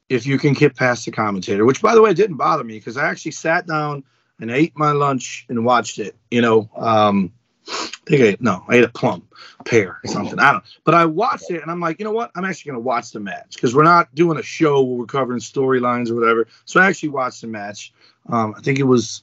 if 0.08 0.26
you 0.26 0.38
can 0.38 0.52
get 0.52 0.76
past 0.76 1.04
the 1.04 1.10
commentator, 1.10 1.64
which 1.64 1.82
by 1.82 1.94
the 1.94 2.02
way 2.02 2.14
didn't 2.14 2.36
bother 2.36 2.64
me 2.64 2.78
because 2.78 2.96
I 2.96 3.08
actually 3.08 3.32
sat 3.32 3.66
down 3.66 4.04
and 4.40 4.50
ate 4.50 4.76
my 4.76 4.92
lunch 4.92 5.46
and 5.48 5.64
watched 5.64 5.98
it. 5.98 6.14
You 6.30 6.42
know, 6.42 6.70
um, 6.76 7.32
I 7.68 7.88
think 8.06 8.22
I 8.22 8.36
no, 8.40 8.64
I 8.68 8.76
ate 8.76 8.84
a 8.84 8.88
plum, 8.88 9.26
pear, 9.64 9.98
or 10.04 10.08
something. 10.08 10.38
I 10.38 10.52
don't. 10.52 10.64
But 10.84 10.94
I 10.94 11.06
watched 11.06 11.50
it 11.50 11.62
and 11.62 11.70
I'm 11.70 11.80
like, 11.80 11.98
you 11.98 12.04
know 12.04 12.12
what? 12.12 12.30
I'm 12.36 12.44
actually 12.44 12.70
going 12.70 12.82
to 12.82 12.86
watch 12.86 13.10
the 13.10 13.20
match 13.20 13.54
because 13.54 13.74
we're 13.74 13.82
not 13.82 14.14
doing 14.14 14.38
a 14.38 14.42
show 14.42 14.82
where 14.82 14.98
we're 14.98 15.06
covering 15.06 15.40
storylines 15.40 16.10
or 16.10 16.14
whatever. 16.14 16.46
So 16.66 16.80
I 16.80 16.86
actually 16.86 17.10
watched 17.10 17.40
the 17.40 17.48
match. 17.48 17.92
Um, 18.28 18.54
I 18.56 18.60
think 18.60 18.78
it 18.78 18.84
was 18.84 19.22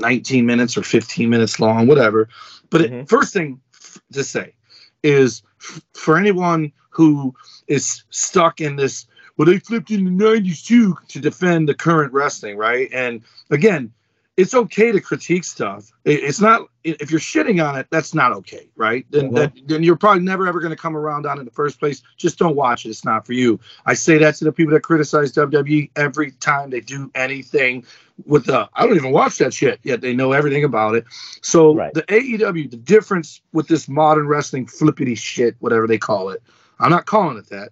19 0.00 0.44
minutes 0.44 0.76
or 0.76 0.82
15 0.82 1.30
minutes 1.30 1.58
long, 1.60 1.86
whatever. 1.86 2.28
But 2.70 2.80
it, 2.82 2.92
Mhm. 2.92 3.08
first 3.08 3.32
thing 3.32 3.60
f- 3.74 4.00
to 4.12 4.24
say 4.24 4.54
is 5.02 5.42
f- 5.60 5.80
for 5.94 6.18
anyone 6.18 6.72
who 6.90 7.34
is 7.66 8.02
stuck 8.10 8.60
in 8.60 8.76
this, 8.76 9.06
well, 9.36 9.46
they 9.46 9.58
flipped 9.58 9.90
in 9.90 10.04
the 10.04 10.10
90s 10.10 10.62
too 10.62 10.96
to 11.08 11.20
defend 11.20 11.68
the 11.68 11.74
current 11.74 12.12
wrestling, 12.12 12.56
right? 12.56 12.88
And 12.92 13.22
again, 13.50 13.92
it's 14.36 14.54
okay 14.54 14.92
to 14.92 15.00
critique 15.00 15.44
stuff. 15.44 15.90
It's 16.04 16.40
not 16.40 16.68
if 16.84 17.10
you're 17.10 17.18
shitting 17.20 17.66
on 17.66 17.76
it, 17.76 17.86
that's 17.90 18.14
not 18.14 18.32
okay, 18.32 18.68
right? 18.76 19.04
Then 19.10 19.30
Mhm. 19.30 19.34
that, 19.34 19.52
then 19.66 19.82
you're 19.82 19.96
probably 19.96 20.22
never 20.22 20.46
ever 20.46 20.60
going 20.60 20.70
to 20.70 20.76
come 20.76 20.96
around 20.96 21.26
on 21.26 21.38
it 21.38 21.40
in 21.40 21.44
the 21.46 21.50
first 21.50 21.80
place. 21.80 22.02
Just 22.16 22.38
don't 22.38 22.54
watch 22.54 22.86
it. 22.86 22.90
It's 22.90 23.04
not 23.04 23.26
for 23.26 23.32
you. 23.32 23.58
I 23.86 23.94
say 23.94 24.18
that 24.18 24.36
to 24.36 24.44
the 24.44 24.52
people 24.52 24.72
that 24.74 24.82
criticize 24.82 25.32
WWE 25.32 25.90
every 25.96 26.32
time 26.32 26.70
they 26.70 26.80
do 26.80 27.10
anything 27.14 27.84
with 28.26 28.46
the 28.46 28.68
I 28.74 28.86
don't 28.86 28.96
even 28.96 29.12
watch 29.12 29.38
that 29.38 29.52
shit 29.54 29.80
yet 29.82 30.00
they 30.00 30.14
know 30.14 30.32
everything 30.32 30.64
about 30.64 30.94
it. 30.94 31.04
So 31.42 31.74
Right. 31.74 31.92
the 31.94 32.02
AEW, 32.12 32.68
the 32.70 32.76
difference 32.76 33.40
with 33.52 33.68
this 33.68 33.88
modern 33.88 34.28
wrestling 34.28 34.66
flippity 34.66 35.14
shit, 35.14 35.56
whatever 35.60 35.86
they 35.86 35.98
call 35.98 36.28
it, 36.30 36.42
I'm 36.78 36.90
not 36.90 37.06
calling 37.06 37.38
it 37.38 37.48
that. 37.48 37.70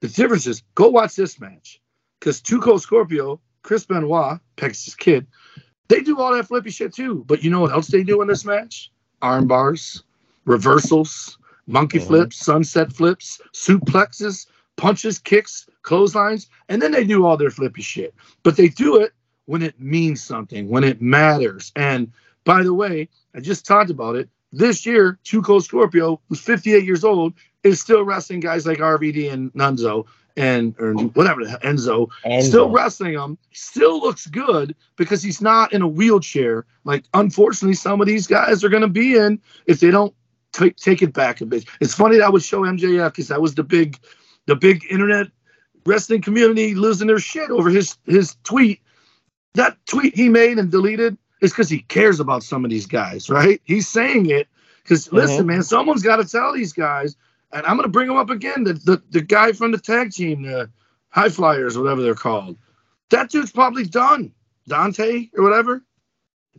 The 0.00 0.08
difference 0.08 0.46
is 0.46 0.62
go 0.74 0.88
watch 0.88 1.16
this 1.16 1.38
match 1.40 1.80
because 2.18 2.40
Two 2.40 2.60
Cold 2.60 2.82
Scorpio, 2.82 3.40
Chris 3.62 3.84
Benoit, 3.84 4.40
Pegasus 4.56 4.94
Kid, 4.94 5.26
they 5.88 6.00
do 6.00 6.20
all 6.20 6.34
that 6.34 6.46
flippy 6.46 6.70
shit 6.70 6.94
too. 6.94 7.24
But 7.26 7.42
you 7.42 7.50
know 7.50 7.60
what 7.60 7.72
else 7.72 7.88
they 7.88 8.02
do 8.02 8.22
in 8.22 8.28
this 8.28 8.44
match? 8.44 8.90
Arm 9.22 9.46
bars, 9.48 10.02
reversals, 10.44 11.38
monkey 11.66 11.98
Mhm. 11.98 12.06
flips, 12.06 12.36
sunset 12.44 12.92
flips, 12.92 13.40
suplexes, 13.52 14.46
punches, 14.76 15.18
kicks, 15.18 15.66
clotheslines, 15.82 16.48
and 16.68 16.80
then 16.80 16.92
they 16.92 17.04
do 17.04 17.24
all 17.24 17.36
their 17.36 17.50
flippy 17.50 17.82
shit. 17.82 18.14
But 18.42 18.56
they 18.56 18.68
do 18.68 18.96
it 18.96 19.12
when 19.46 19.62
it 19.62 19.80
means 19.80 20.22
something, 20.22 20.68
when 20.68 20.84
it 20.84 21.02
matters. 21.02 21.72
And 21.74 22.12
by 22.44 22.62
the 22.62 22.74
way, 22.74 23.08
I 23.34 23.40
just 23.40 23.66
talked 23.66 23.90
about 23.90 24.16
it. 24.16 24.28
This 24.52 24.86
year, 24.86 25.18
Two 25.24 25.42
Cold 25.42 25.64
Scorpio, 25.64 26.20
who's 26.28 26.40
58 26.40 26.84
years 26.84 27.04
old, 27.04 27.34
is 27.64 27.80
still 27.80 28.02
wrestling 28.04 28.40
guys 28.40 28.66
like 28.66 28.78
RVD 28.78 29.28
and 29.28 29.52
Nunzo 29.52 30.06
and 30.38 30.74
or 30.78 30.94
whatever 30.94 31.42
the 31.42 31.50
hell, 31.50 31.58
Enzo, 31.60 32.08
Enzo. 32.24 32.42
still 32.42 32.70
wrestling 32.70 33.14
him. 33.14 33.36
Still 33.52 34.00
looks 34.00 34.26
good 34.28 34.74
because 34.96 35.20
he's 35.20 35.42
not 35.42 35.72
in 35.72 35.82
a 35.82 35.88
wheelchair. 35.88 36.64
Like 36.84 37.04
unfortunately, 37.12 37.74
some 37.74 38.00
of 38.00 38.06
these 38.06 38.26
guys 38.28 38.62
are 38.62 38.68
going 38.68 38.82
to 38.82 38.88
be 38.88 39.16
in 39.16 39.40
if 39.66 39.80
they 39.80 39.90
don't 39.90 40.14
take 40.52 40.76
take 40.76 41.02
it 41.02 41.12
back 41.12 41.40
a 41.40 41.46
bit. 41.46 41.64
It's 41.80 41.94
funny 41.94 42.18
that 42.18 42.24
I 42.24 42.30
would 42.30 42.42
show 42.42 42.62
MJF 42.62 43.10
because 43.10 43.28
that 43.28 43.42
was 43.42 43.56
the 43.56 43.64
big, 43.64 43.98
the 44.46 44.54
big 44.54 44.86
internet 44.88 45.26
wrestling 45.84 46.22
community 46.22 46.74
losing 46.74 47.08
their 47.08 47.18
shit 47.18 47.50
over 47.50 47.68
his 47.68 47.98
his 48.06 48.36
tweet. 48.44 48.80
That 49.54 49.76
tweet 49.86 50.14
he 50.14 50.28
made 50.28 50.58
and 50.58 50.70
deleted 50.70 51.18
is 51.42 51.50
because 51.50 51.68
he 51.68 51.80
cares 51.80 52.20
about 52.20 52.44
some 52.44 52.64
of 52.64 52.70
these 52.70 52.86
guys, 52.86 53.28
right? 53.28 53.60
He's 53.64 53.88
saying 53.88 54.30
it 54.30 54.46
because 54.84 55.12
listen, 55.12 55.38
mm-hmm. 55.38 55.46
man, 55.46 55.62
someone's 55.64 56.04
got 56.04 56.16
to 56.16 56.24
tell 56.24 56.52
these 56.52 56.72
guys, 56.72 57.16
and 57.52 57.64
I'm 57.66 57.76
gonna 57.76 57.88
bring 57.88 58.08
him 58.08 58.16
up 58.16 58.30
again. 58.30 58.64
The 58.64 58.74
the, 58.74 59.02
the 59.10 59.20
guy 59.20 59.52
from 59.52 59.72
the 59.72 59.78
tag 59.78 60.12
team, 60.12 60.42
the 60.42 60.70
High 61.10 61.28
Flyers, 61.28 61.78
whatever 61.78 62.02
they're 62.02 62.14
called. 62.14 62.56
That 63.10 63.30
dude's 63.30 63.52
probably 63.52 63.84
done. 63.84 64.32
Dante 64.66 65.28
or 65.36 65.42
whatever. 65.42 65.82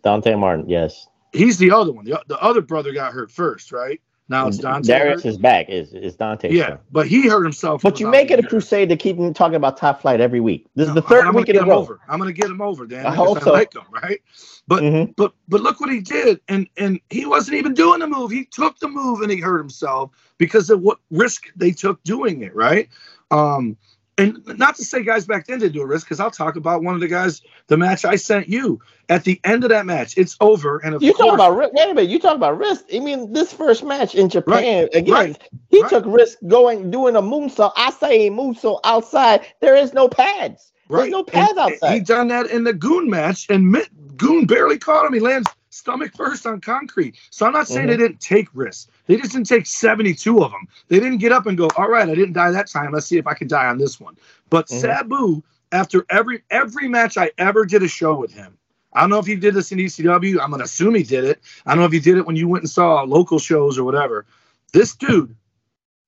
Dante 0.04 0.36
Martin, 0.36 0.68
yes. 0.68 1.08
He's 1.32 1.58
the 1.60 1.72
other 1.72 1.92
one. 1.92 2.06
The, 2.06 2.22
the 2.28 2.40
other 2.40 2.62
brother 2.62 2.92
got 2.92 3.14
hurt 3.14 3.32
first, 3.32 3.72
right? 3.72 4.02
Now 4.30 4.48
it's 4.48 4.60
Dante. 4.60 4.88
Darius 4.88 5.24
hurt. 5.24 5.30
is 5.30 5.38
back. 5.38 5.70
Is 5.70 5.92
is 5.94 6.16
Dante? 6.16 6.54
Yeah, 6.54 6.78
but 6.92 7.08
he 7.08 7.28
hurt 7.28 7.44
himself. 7.44 7.82
But 7.82 8.00
you 8.00 8.08
make 8.08 8.30
it 8.30 8.40
a 8.40 8.44
crusade 8.48 8.90
to 8.90 8.96
keep 8.96 9.18
him 9.18 9.34
talking 9.34 9.56
about 9.56 9.76
top 9.76 10.02
flight 10.02 10.22
every 10.22 10.40
week. 10.40 10.68
This 10.76 10.88
is 10.88 10.94
the 10.94 11.02
No, 11.02 11.08
third 11.08 11.26
I'm 11.26 11.34
week 11.34 11.50
in 11.50 11.58
a 11.58 11.66
row. 11.66 11.80
over. 11.80 12.00
I'm 12.08 12.20
gonna 12.20 12.32
get 12.32 12.46
him 12.46 12.62
over, 12.62 12.86
Dan. 12.86 13.08
I 13.08 13.16
hope 13.16 13.40
so. 13.42 13.52
like 13.52 13.74
him, 13.74 13.82
right? 13.92 14.22
But 14.68 14.84
Mhm. 14.84 15.16
but 15.16 15.34
but 15.48 15.62
look 15.62 15.82
what 15.82 15.90
he 15.92 16.00
did, 16.00 16.42
and 16.48 16.68
and 16.78 17.00
he 17.10 17.26
wasn't 17.26 17.58
even 17.58 17.74
doing 17.74 18.02
the 18.02 18.08
move. 18.08 18.30
He 18.30 18.46
took 18.46 18.78
the 18.78 18.88
move 18.88 19.22
and 19.22 19.32
he 19.32 19.40
hurt 19.40 19.58
himself 19.58 20.12
because 20.38 20.70
of 20.70 20.82
what 20.82 21.00
risk 21.10 21.48
they 21.56 21.72
took 21.72 22.02
doing 22.04 22.44
it, 22.44 22.56
right? 22.56 22.88
Um, 23.32 23.78
and 24.20 24.58
not 24.60 24.76
to 24.76 24.84
say 24.86 25.04
guys 25.04 25.26
back 25.26 25.48
then 25.48 25.60
didn't 25.60 25.74
do 25.74 25.82
a 25.82 25.86
risk, 25.86 26.06
because 26.06 26.20
I'll 26.20 26.30
talk 26.32 26.56
about 26.56 26.84
one 26.84 26.94
of 26.96 27.02
the 27.02 27.08
guys, 27.08 27.42
the 27.68 27.78
match 27.78 28.06
I 28.06 28.16
sent 28.18 28.48
you. 28.50 28.80
At 29.10 29.24
the 29.24 29.40
end 29.44 29.64
of 29.64 29.72
that 29.72 29.88
match, 29.88 30.16
it's 30.18 30.38
over, 30.40 30.78
and 30.78 30.94
of 30.94 31.02
You 31.02 31.14
talk 31.14 31.34
about 31.34 31.56
ri- 31.58 31.70
wait 31.74 31.90
a 31.90 31.94
minute. 31.96 32.10
You 32.12 32.20
talk 32.20 32.36
about 32.36 32.60
risk. 32.60 32.86
I 32.94 33.00
mean, 33.00 33.34
this 33.34 33.52
first 33.52 33.84
match 33.84 34.14
in 34.14 34.30
Japan 34.30 34.84
Right, 34.84 34.96
again, 34.96 35.14
right, 35.14 35.50
he 35.70 35.82
right. 35.82 35.90
took 35.90 36.06
risk 36.06 36.38
going 36.48 36.92
doing 36.92 37.16
a 37.16 37.22
moonsault. 37.22 37.72
I 37.76 37.90
say 37.92 38.28
a 38.28 38.32
moonsault 38.32 38.82
outside. 38.84 39.48
There 39.62 39.76
is 39.76 39.94
no 39.94 40.08
pads. 40.10 40.72
There's 40.90 41.10
no 41.10 41.24
pads 41.24 41.54
And- 41.58 41.78
and 41.82 41.94
He 41.96 42.00
done 42.02 42.28
that 42.30 42.48
in 42.48 42.64
the 42.64 42.74
Goon 42.74 43.10
match, 43.10 43.48
and 43.50 43.76
Goon 44.18 44.46
barely 44.46 44.78
caught 44.78 45.06
him. 45.06 45.14
He 45.14 45.20
lands 45.20 45.48
stomach 45.70 46.12
first 46.16 46.46
on 46.46 46.62
concrete. 46.62 47.16
So 47.30 47.46
I'm 47.46 47.54
not 47.54 47.68
saying 47.68 47.88
Mhm. 47.88 47.92
they 47.92 47.98
didn't 47.98 48.20
take 48.20 48.48
risks. 48.54 48.88
They 49.06 49.18
just 49.18 49.32
didn't 49.34 49.48
take 49.48 49.66
72 49.66 50.44
of 50.44 50.52
them. 50.52 50.68
They 50.88 51.00
didn't 51.00 51.20
get 51.20 51.32
up 51.32 51.46
and 51.46 51.58
go, 51.58 51.70
all 51.78 51.90
right, 51.90 52.10
I 52.10 52.16
didn't 52.16 52.34
die 52.34 52.52
that 52.52 52.70
time. 52.70 52.92
Let's 52.92 53.06
see 53.06 53.18
if 53.18 53.28
I 53.28 53.34
can 53.34 53.48
die 53.48 53.68
on 53.68 53.78
this 53.78 54.00
one. 54.00 54.18
But 54.50 54.68
Mhm. 54.68 54.82
Sabu, 54.82 55.44
after 55.72 56.06
every 56.10 56.42
every 56.50 56.88
match 56.88 57.18
I 57.18 57.32
ever 57.38 57.66
did 57.66 57.84
a 57.84 57.88
show 57.88 58.16
with 58.16 58.34
him, 58.34 58.58
I 58.94 59.02
don't 59.02 59.12
know 59.12 59.20
if 59.20 59.28
he 59.28 59.36
did 59.36 59.54
this 59.54 59.72
in 59.72 59.80
ECW. 59.80 60.40
I'm 60.40 60.50
gonna 60.50 60.64
assume 60.64 60.96
he 60.96 61.04
did 61.04 61.24
it. 61.24 61.40
I 61.66 61.72
don't 61.72 61.80
know 61.80 61.86
if 61.86 61.92
he 61.92 62.00
did 62.00 62.18
it 62.18 62.26
when 62.26 62.36
you 62.36 62.48
went 62.48 62.64
and 62.64 62.70
saw 62.70 63.04
local 63.04 63.38
shows 63.38 63.78
or 63.78 63.84
whatever. 63.84 64.26
This 64.74 64.96
dude, 64.96 65.36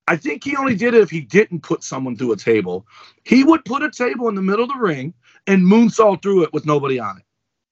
I 0.07 0.17
think 0.17 0.43
he 0.43 0.55
only 0.55 0.75
did 0.75 0.95
it 0.95 1.01
if 1.01 1.11
he 1.11 1.21
didn't 1.21 1.61
put 1.61 1.83
someone 1.83 2.15
through 2.17 2.31
a 2.31 2.37
table. 2.37 2.87
He 3.23 3.43
would 3.43 3.63
put 3.65 3.83
a 3.83 3.91
table 3.91 4.27
in 4.29 4.35
the 4.35 4.41
middle 4.41 4.63
of 4.63 4.69
the 4.69 4.79
ring 4.79 5.13
and 5.45 5.61
moonsault 5.61 6.23
through 6.23 6.43
it 6.43 6.53
with 6.53 6.65
nobody 6.65 6.99
on 6.99 7.17
it. 7.17 7.23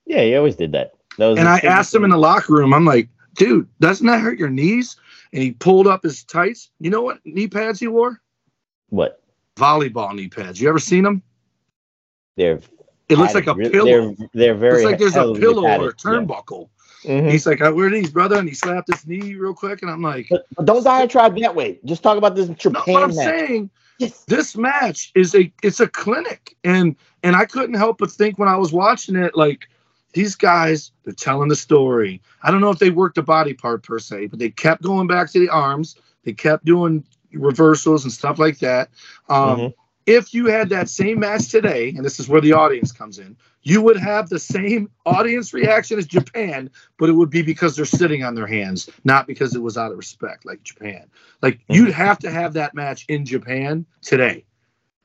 Yeah, 0.05 0.21
he 0.21 0.35
always 0.35 0.55
did 0.55 0.71
that. 0.73 0.93
And 1.19 1.47
I 1.47 1.59
asked 1.59 1.93
him 1.93 2.03
in 2.03 2.09
the 2.09 2.17
locker 2.17 2.53
room, 2.53 2.73
I'm 2.73 2.85
like, 2.85 3.09
dude, 3.35 3.67
doesn't 3.79 4.05
that 4.07 4.19
hurt 4.21 4.39
your 4.39 4.49
knees? 4.49 4.95
And 5.33 5.43
he 5.43 5.51
pulled 5.51 5.87
up 5.87 6.03
his 6.03 6.23
tights. 6.23 6.71
You 6.79 6.89
know 6.89 7.01
what 7.01 7.19
knee 7.25 7.47
pads 7.47 7.79
he 7.79 7.87
wore? 7.87 8.19
What? 8.89 9.21
Volleyball 9.55 10.13
knee 10.15 10.27
pads. 10.29 10.59
You 10.59 10.69
ever 10.69 10.79
seen 10.79 11.03
them? 11.03 11.21
They're 12.37 12.59
It 13.09 13.17
looks 13.17 13.33
like 13.35 13.47
a 13.47 13.53
padded. 13.55 13.71
pillow. 13.71 14.15
They're, 14.17 14.27
they're 14.33 14.55
very 14.55 14.77
It's 14.77 14.85
like 14.85 14.97
there's 14.99 15.15
a 15.15 15.33
pillow 15.33 15.63
or 15.63 15.67
a 15.67 15.77
padded, 15.77 15.95
yeah. 16.03 16.11
turnbuckle. 16.11 16.69
Mhm. 17.03 17.31
He's 17.31 17.45
like, 17.45 17.61
I 17.61 17.69
wear 17.69 17.89
these, 17.89 18.09
brother. 18.11 18.37
And 18.37 18.47
he 18.47 18.55
slapped 18.55 18.91
his 18.91 19.05
knee 19.07 19.35
real 19.35 19.53
quick. 19.53 19.81
And 19.81 19.91
I'm 19.91 20.01
like, 20.01 20.27
But, 20.29 20.45
but 20.55 20.65
don't 20.65 20.83
diatribe 20.83 21.37
that 21.39 21.55
way. 21.55 21.79
Just 21.85 22.03
talk 22.03 22.17
about 22.17 22.35
this 22.35 22.47
no, 22.49 22.55
Japan 22.55 22.93
what 22.93 23.03
I'm 23.03 23.15
match. 23.15 23.25
saying, 23.25 23.69
this 24.27 24.55
match 24.57 25.11
is 25.15 25.35
a 25.35 25.51
it's 25.63 25.79
a 25.79 25.87
clinic. 25.87 26.55
And 26.63 26.95
and 27.23 27.35
I 27.35 27.45
couldn't 27.45 27.75
help 27.75 27.97
but 27.99 28.11
think 28.11 28.37
when 28.39 28.49
I 28.49 28.57
was 28.57 28.71
watching 28.73 29.15
it, 29.15 29.35
like 29.35 29.67
these 30.13 30.35
guys, 30.35 30.91
they're 31.03 31.13
telling 31.13 31.49
the 31.49 31.55
story. 31.55 32.21
I 32.41 32.51
don't 32.51 32.61
know 32.61 32.71
if 32.71 32.79
they 32.79 32.89
worked 32.89 33.17
a 33.17 33.23
body 33.23 33.53
part 33.53 33.83
per 33.83 33.99
se, 33.99 34.27
but 34.27 34.39
they 34.39 34.49
kept 34.49 34.81
going 34.81 35.07
back 35.07 35.31
to 35.31 35.39
the 35.39 35.49
arms. 35.49 35.95
They 36.23 36.33
kept 36.33 36.65
doing 36.65 37.03
reversals 37.33 38.03
and 38.03 38.11
stuff 38.11 38.39
like 38.39 38.59
that. 38.59 38.89
Um, 39.29 39.59
Mhm. 39.59 39.73
If 40.05 40.33
you 40.33 40.47
had 40.47 40.69
that 40.69 40.89
same 40.89 41.19
match 41.19 41.49
today, 41.49 41.93
and 41.95 42.03
this 42.03 42.19
is 42.19 42.27
where 42.27 42.41
the 42.41 42.53
audience 42.53 42.91
comes 42.91 43.19
in, 43.19 43.37
you 43.61 43.79
would 43.83 43.97
have 43.97 44.27
the 44.29 44.39
same 44.39 44.89
audience 45.05 45.53
reaction 45.53 45.99
as 45.99 46.07
Japan, 46.07 46.71
but 46.97 47.09
it 47.09 47.11
would 47.11 47.29
be 47.29 47.43
because 47.43 47.75
they're 47.75 47.85
sitting 47.85 48.23
on 48.23 48.33
their 48.33 48.47
hands, 48.47 48.89
not 49.03 49.27
because 49.27 49.53
it 49.53 49.61
was 49.61 49.77
out 49.77 49.91
of 49.91 49.97
respect, 49.97 50.45
like 50.47 50.63
Japan. 50.63 51.05
Like 51.43 51.59
you'd 51.69 51.91
have 51.91 52.17
to 52.19 52.31
have 52.31 52.53
that 52.53 52.73
match 52.73 53.05
in 53.07 53.23
Japan 53.23 53.85
today, 54.01 54.45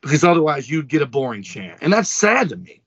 because 0.01 0.25
otherwise 0.25 0.71
you'd 0.71 0.89
get 0.89 1.03
a 1.03 1.07
boring 1.07 1.43
chant, 1.43 1.81
and 1.83 1.93
that's 1.93 2.09
sad 2.09 2.49
to 2.49 2.57
me. 2.57 2.81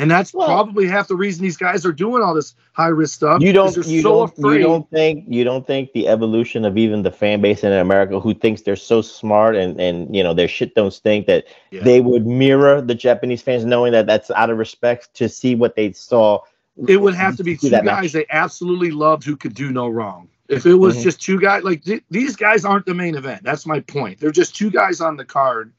And 0.00 0.10
that's 0.10 0.32
Well- 0.32 0.46
probably 0.46 0.86
half 0.86 1.08
the 1.08 1.16
reason 1.16 1.42
these 1.42 1.56
guys 1.56 1.84
are 1.84 1.92
doing 1.92 2.22
all 2.22 2.34
this 2.34 2.54
high 2.72 2.88
risk 2.88 3.14
stuff. 3.16 3.42
You 3.42 3.52
don't. 3.52 3.76
You 3.76 4.00
so 4.02 4.26
don't. 4.34 4.52
You 4.54 4.58
don't 4.62 4.90
think. 4.90 5.24
You 5.28 5.44
don't 5.44 5.66
think 5.66 5.92
the 5.92 6.08
evolution 6.08 6.64
of 6.64 6.78
even 6.78 7.02
the 7.02 7.10
fan 7.10 7.40
base 7.40 7.62
in 7.64 7.72
America, 7.72 8.18
who 8.18 8.32
thinks 8.32 8.62
they're 8.62 8.76
so 8.76 9.02
smart 9.02 9.56
and 9.56 9.80
and 9.80 10.14
you 10.14 10.22
know 10.22 10.32
their 10.32 10.48
shit 10.48 10.74
don't 10.74 10.92
stink, 10.92 11.26
that 11.26 11.44
Yeah. 11.70 11.82
they 11.82 12.00
would 12.00 12.26
mirror 12.26 12.80
the 12.80 12.94
Japanese 12.94 13.42
fans, 13.42 13.64
knowing 13.64 13.92
that 13.92 14.06
that's 14.06 14.30
out 14.30 14.48
of 14.50 14.58
respect 14.58 15.12
to 15.14 15.28
see 15.28 15.54
what 15.54 15.76
they 15.76 15.92
saw. 15.92 16.40
It 16.88 17.00
would 17.02 17.14
have 17.14 17.36
to 17.36 17.44
be 17.44 17.56
two 17.56 17.68
guys 17.70 17.84
match. 17.84 18.12
they 18.12 18.24
absolutely 18.30 18.90
loved 18.90 19.24
who 19.24 19.36
could 19.36 19.54
do 19.54 19.70
no 19.70 19.88
wrong. 19.88 20.28
If 20.48 20.66
it 20.66 20.74
was 20.74 20.96
Mhm. 20.96 21.02
just 21.02 21.20
two 21.20 21.38
guys, 21.38 21.62
like 21.62 21.84
th- 21.84 22.02
these 22.10 22.34
guys 22.36 22.64
aren't 22.64 22.86
the 22.86 22.94
main 22.94 23.14
event. 23.14 23.42
That's 23.44 23.66
my 23.66 23.80
point. 23.80 24.18
They're 24.18 24.30
just 24.32 24.56
two 24.56 24.70
guys 24.70 25.00
on 25.00 25.16
the 25.16 25.24
card. 25.24 25.72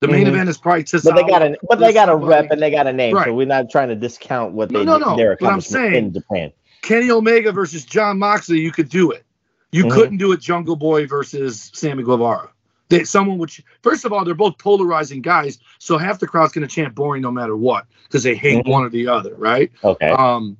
The 0.00 0.08
main 0.08 0.26
Mhm. 0.26 0.28
event 0.28 0.48
is 0.50 0.58
probably 0.58 0.82
But 0.82 1.14
they 1.14 1.22
got 1.24 1.42
a. 1.42 1.56
But 1.68 1.78
they 1.80 1.92
got 1.92 2.08
a 2.10 2.16
rep 2.16 2.50
and 2.50 2.60
they 2.60 2.70
got 2.70 2.86
a 2.86 2.92
name, 2.92 3.14
Right. 3.14 3.26
so 3.26 3.34
we're 3.34 3.46
not 3.46 3.70
trying 3.70 3.88
to 3.88 3.94
discount 3.94 4.52
what 4.52 4.70
No, 4.70 4.80
they 4.80 4.84
no, 4.84 4.98
no, 4.98 5.16
their 5.16 5.36
but 5.40 5.50
I'm 5.52 5.60
saying- 5.62 5.94
in 5.94 6.12
Japan. 6.12 6.52
Kenny 6.82 7.10
Omega 7.10 7.50
versus 7.50 7.84
John 7.84 8.18
Moxley. 8.18 8.60
You 8.60 8.72
could 8.72 8.88
do 8.90 9.10
it. 9.10 9.24
You 9.72 9.84
Mhm. 9.86 9.90
couldn't 9.90 10.16
do 10.18 10.32
it. 10.32 10.40
Jungle 10.40 10.76
Boy 10.76 11.06
versus 11.06 11.70
Sammy 11.74 12.02
Guevara. 12.02 12.50
They, 12.88 13.04
someone 13.04 13.38
which 13.38 13.62
First 13.82 14.04
of 14.04 14.12
all, 14.12 14.24
they're 14.24 14.34
both 14.34 14.58
polarizing 14.58 15.22
guys, 15.22 15.58
so 15.78 15.96
half 15.98 16.18
the 16.20 16.26
crowd's 16.26 16.52
going 16.52 16.66
to 16.66 16.72
chant 16.72 16.94
boring 16.94 17.22
no 17.22 17.30
matter 17.32 17.56
what 17.56 17.86
because 18.04 18.22
they 18.22 18.34
hate 18.34 18.64
Mhm. 18.64 18.68
one 18.70 18.84
or 18.84 18.88
the 18.90 19.08
other, 19.08 19.34
right? 19.36 19.72
Okay. 19.82 20.08
Um, 20.10 20.56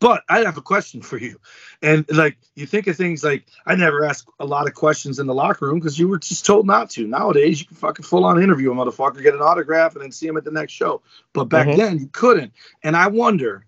but 0.00 0.22
I 0.28 0.40
have 0.40 0.56
a 0.56 0.62
question 0.62 1.02
for 1.02 1.18
you. 1.18 1.38
And 1.82 2.04
like 2.10 2.36
you 2.54 2.66
think 2.66 2.86
of 2.86 2.96
things 2.96 3.22
like 3.24 3.46
I 3.66 3.74
never 3.74 4.04
ask 4.04 4.26
a 4.40 4.44
lot 4.46 4.66
of 4.66 4.74
questions 4.74 5.18
in 5.18 5.26
the 5.26 5.34
locker 5.34 5.66
room 5.66 5.78
because 5.78 5.98
you 5.98 6.08
were 6.08 6.18
just 6.18 6.44
told 6.44 6.66
not 6.66 6.90
to. 6.90 7.06
Nowadays 7.06 7.60
you 7.60 7.66
can 7.66 7.76
fucking 7.76 8.04
full 8.04 8.24
on 8.24 8.42
interview 8.42 8.72
a 8.72 8.74
motherfucker, 8.74 9.22
get 9.22 9.34
an 9.34 9.42
autograph, 9.42 9.94
and 9.94 10.02
then 10.02 10.12
see 10.12 10.26
him 10.26 10.36
at 10.36 10.44
the 10.44 10.50
next 10.50 10.72
show. 10.72 11.02
But 11.32 11.44
back 11.44 11.66
Mhm. 11.68 11.76
then 11.76 11.98
you 11.98 12.08
couldn't. 12.12 12.52
And 12.82 12.96
I 12.96 13.06
wonder, 13.08 13.66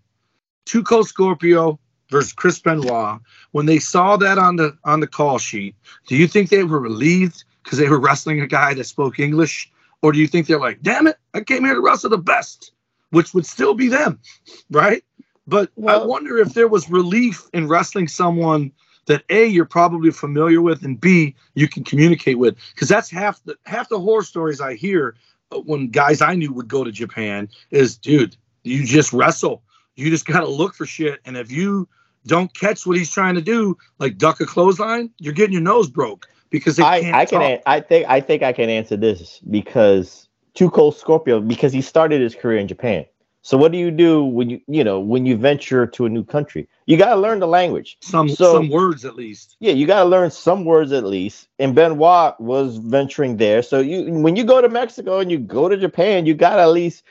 Two 0.65 0.83
Cold 0.83 1.09
Scorpio 1.09 1.79
versus 2.11 2.33
Chris 2.33 2.59
Benoit, 2.59 3.21
when 3.53 3.67
they 3.67 3.79
saw 3.79 4.17
that 4.17 4.39
on 4.39 4.57
the 4.57 4.77
on 4.85 5.01
the 5.01 5.07
call 5.07 5.39
sheet, 5.39 5.75
do 6.07 6.17
you 6.17 6.27
think 6.27 6.51
they 6.51 6.65
were 6.65 6.81
relieved 6.81 7.45
because 7.65 7.79
they 7.79 7.89
were 7.89 8.01
wrestling 8.01 8.41
a 8.41 8.47
guy 8.47 8.75
that 8.75 8.85
spoke 8.85 9.19
English? 9.19 9.71
Or 10.03 10.13
do 10.13 10.19
you 10.19 10.27
think 10.29 10.47
they're 10.47 10.61
like, 10.61 10.81
damn 10.83 11.07
it, 11.09 11.17
I 11.35 11.41
came 11.41 11.65
here 11.65 11.75
to 11.75 11.81
wrestle 11.81 12.11
the 12.11 12.19
best, 12.19 12.71
which 13.11 13.35
would 13.35 13.45
still 13.47 13.75
be 13.75 13.89
them, 13.89 14.21
right? 14.71 15.03
But 15.49 15.71
I 15.89 15.97
wonder 15.97 16.37
if 16.37 16.53
there 16.53 16.69
was 16.69 16.91
relief 16.91 17.49
in 17.55 17.69
wrestling 17.69 18.07
someone 18.07 18.71
that 19.07 19.25
A, 19.31 19.47
you're 19.47 19.65
probably 19.65 20.11
familiar 20.11 20.61
with, 20.61 20.85
and 20.85 21.01
B, 21.01 21.35
you 21.55 21.67
can 21.67 21.85
communicate 21.85 22.39
with. 22.39 22.57
Because 22.75 22.89
that's 22.89 23.11
half 23.11 23.43
the 23.45 23.57
half 23.65 23.89
the 23.89 23.99
horror 23.99 24.23
stories 24.23 24.61
I 24.61 24.75
hear 24.75 25.17
uh, 25.51 25.61
when 25.61 25.89
guys 25.89 26.21
I 26.21 26.35
knew 26.35 26.53
would 26.53 26.69
go 26.69 26.85
to 26.85 26.93
Japan 26.93 27.49
is, 27.71 27.97
dude, 27.97 28.37
you 28.63 28.85
just 28.85 29.15
wrestle. 29.15 29.63
You 29.97 30.11
just 30.11 30.27
gotta 30.27 30.47
look 30.47 30.75
for 30.75 30.85
shit. 30.85 31.21
And 31.25 31.35
if 31.35 31.51
you 31.51 31.89
don't 32.27 32.53
catch 32.55 32.87
what 32.87 32.99
he's 32.99 33.11
trying 33.11 33.35
to 33.37 33.41
do, 33.41 33.79
like 33.99 34.19
duck 34.19 34.43
a 34.43 34.47
clothesline, 34.47 35.11
you're 35.19 35.33
getting 35.33 35.55
your 35.55 35.63
nose 35.63 35.89
broke 35.89 36.29
because 36.51 36.77
they 36.77 36.83
I, 36.83 37.01
can't 37.01 37.17
I 37.17 37.25
can 37.25 37.41
talk. 37.41 37.51
an- 37.51 37.63
I 37.65 37.81
think 37.81 38.07
I 38.07 38.21
think 38.21 38.43
I 38.43 38.53
can 38.53 38.69
answer 38.69 38.99
this 38.99 39.41
because 39.51 40.29
Two 40.53 40.69
Cold 40.69 40.95
Scorpio 40.95 41.41
because 41.41 41.73
he 41.73 41.81
started 41.81 42.21
his 42.21 42.35
career 42.35 42.59
in 42.59 42.69
Japan. 42.69 43.07
So 43.43 43.57
what 43.57 43.73
do 43.73 43.79
you 43.79 43.91
do 43.91 44.25
when 44.25 44.51
you 44.51 44.61
you 44.67 44.85
know 44.85 45.01
when 45.01 45.25
you 45.25 45.37
venture 45.37 45.87
to 45.87 46.07
a 46.07 46.09
new 46.09 46.25
country? 46.25 46.69
You 46.87 46.97
got 46.97 47.15
to 47.15 47.21
learn 47.21 47.39
the 47.41 47.47
language. 47.47 47.97
some 48.01 48.29
So- 48.29 48.55
some 48.55 48.69
words 48.69 49.05
at 49.05 49.15
least. 49.17 49.57
Yeah, 49.61 49.73
you 49.73 49.87
got 49.87 50.03
to 50.03 50.09
learn 50.09 50.31
some 50.31 50.65
words 50.65 50.93
at 50.93 51.05
least. 51.05 51.49
And 51.59 51.75
Benoit 51.75 52.39
was 52.41 52.77
venturing 52.79 53.37
there. 53.37 53.63
So 53.63 53.81
you 53.81 54.13
when 54.13 54.37
you 54.37 54.45
go 54.45 54.61
to 54.61 54.69
Mexico 54.69 55.21
and 55.21 55.31
you 55.31 55.39
go 55.39 55.69
to 55.69 55.77
Japan, 55.77 56.27
you 56.27 56.35
got 56.35 56.57
to 56.57 56.63
at 56.63 56.73
least 56.73 57.05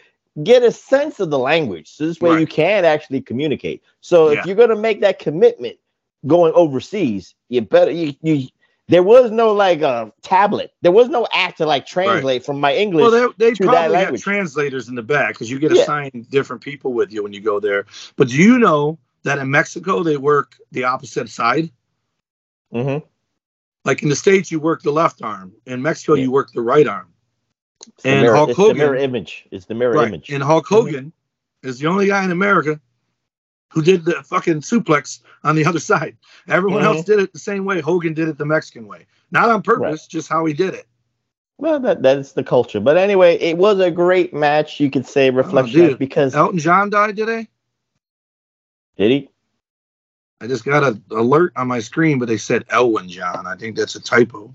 get 0.43 0.61
a 0.63 0.71
sense 0.71 1.19
of 1.19 1.29
the 1.31 1.39
language. 1.39 1.89
So 1.89 2.05
this 2.05 2.19
way 2.21 2.31
Right. 2.31 2.39
you 2.41 2.47
can 2.47 2.85
actually 2.85 3.21
communicate. 3.21 3.81
So 4.01 4.29
Yeah. 4.29 4.39
if 4.39 4.45
you're 4.45 4.55
going 4.55 4.69
to 4.69 4.75
make 4.75 5.01
that 5.01 5.17
commitment 5.19 5.77
going 6.27 6.53
overseas, 6.53 7.33
you 7.49 7.61
better 7.61 7.91
you 7.91 8.13
you 8.21 8.47
there 8.89 9.03
was 9.03 9.31
no 9.31 9.51
like 9.53 9.81
uh, 9.81 10.07
tablet. 10.21 10.71
There 10.81 10.91
was 10.91 11.09
no 11.09 11.27
app 11.33 11.57
to 11.57 11.65
like 11.65 11.85
translate 11.85 12.45
from 12.45 12.59
my 12.59 12.73
English 12.75 13.01
Well, 13.01 13.11
they, 13.37 13.49
they 13.49 13.53
to 13.55 13.63
that 13.65 13.69
probably 13.69 13.81
have 13.81 13.91
language. 14.05 14.21
translators 14.23 14.87
in 14.89 14.95
the 14.95 15.03
back 15.03 15.33
because 15.33 15.51
you 15.51 15.59
get 15.59 15.73
Yeah. 15.75 15.81
assigned 15.83 16.29
different 16.29 16.61
people 16.61 16.93
with 16.93 17.11
you 17.11 17.21
when 17.23 17.33
you 17.33 17.41
go 17.41 17.59
there. 17.59 17.85
But 18.15 18.29
do 18.29 18.35
you 18.35 18.57
know 18.59 18.97
that 19.23 19.39
in 19.39 19.49
Mexico 19.51 20.03
they 20.03 20.17
work 20.17 20.55
the 20.71 20.85
opposite 20.85 21.29
side? 21.29 21.69
Mhm. 22.73 23.03
Like 23.83 24.03
in 24.03 24.09
the 24.09 24.15
states, 24.15 24.51
you 24.51 24.59
work 24.59 24.81
the 24.83 24.91
left 24.91 25.21
arm. 25.21 25.53
In 25.65 25.81
Mexico, 25.81 26.13
Yeah. 26.13 26.23
you 26.23 26.31
work 26.31 26.51
the 26.53 26.61
right 26.61 26.87
arm. 26.87 27.07
It's 27.87 28.05
And 28.05 28.21
mirror, 28.21 28.35
Hulk 28.35 28.49
it's 28.49 28.57
the 28.57 28.63
Hogan- 28.63 28.77
mirror 28.77 28.95
image. 28.95 29.45
It's 29.51 29.65
the 29.65 29.75
mirror 29.75 29.93
Right. 29.95 30.07
image. 30.07 30.29
And 30.29 30.41
Hulk 30.43 30.65
Hogan 30.67 31.13
is 31.63 31.79
the 31.79 31.87
only 31.87 32.07
guy 32.07 32.23
in 32.23 32.31
America 32.31 32.79
who 33.69 33.81
did 33.81 34.05
the 34.05 34.23
fucking 34.23 34.61
suplex 34.61 35.19
on 35.43 35.55
the 35.55 35.65
other 35.69 35.79
side. 35.79 36.17
Everyone 36.47 36.81
Mhm. 36.81 36.85
else 36.85 37.05
did 37.05 37.19
it 37.19 37.33
the 37.33 37.39
same 37.39 37.65
way. 37.65 37.81
Hogan 37.81 38.13
did 38.13 38.27
it 38.29 38.37
the 38.37 38.45
Mexican 38.45 38.87
way. 38.87 39.05
Not 39.31 39.49
on 39.49 39.61
purpose, 39.61 40.07
just 40.07 40.29
how 40.29 40.45
he 40.45 40.53
did 40.53 40.73
it. 40.73 40.87
Well, 41.59 41.79
that 41.81 42.01
that's 42.03 42.33
the 42.33 42.43
culture. 42.43 42.79
But 42.79 42.97
anyway, 42.97 43.35
it 43.37 43.57
was 43.57 43.79
a 43.79 43.89
great 43.91 44.33
match. 44.33 44.79
You 44.79 44.91
could 44.91 45.05
say 45.07 45.29
reflection 45.31 45.81
Oh, 45.81 45.95
because 45.95 46.35
Elton 46.35 46.59
John 46.59 46.89
died 46.89 47.15
today. 47.17 47.47
did 48.97 49.11
he? 49.11 49.29
I 50.39 50.45
just 50.47 50.63
got 50.65 50.83
an 50.83 51.03
alert 51.09 51.53
on 51.55 51.67
my 51.67 51.79
screen, 51.79 52.19
but 52.19 52.27
they 52.27 52.37
said 52.37 52.63
Elwin 52.69 53.09
John. 53.09 53.47
I 53.47 53.55
think 53.55 53.75
that's 53.75 53.95
a 53.95 53.99
typo. 53.99 54.53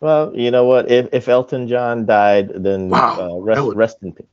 Well, 0.00 0.32
you 0.34 0.50
know 0.50 0.64
what? 0.64 0.90
If 0.90 1.08
if 1.12 1.28
Elton 1.28 1.68
John 1.68 2.06
died, 2.06 2.50
then 2.54 2.88
Wow, 2.88 3.18
uh, 3.20 3.38
rest 3.40 3.74
rest 3.76 3.98
in 4.02 4.12
peace. 4.12 4.26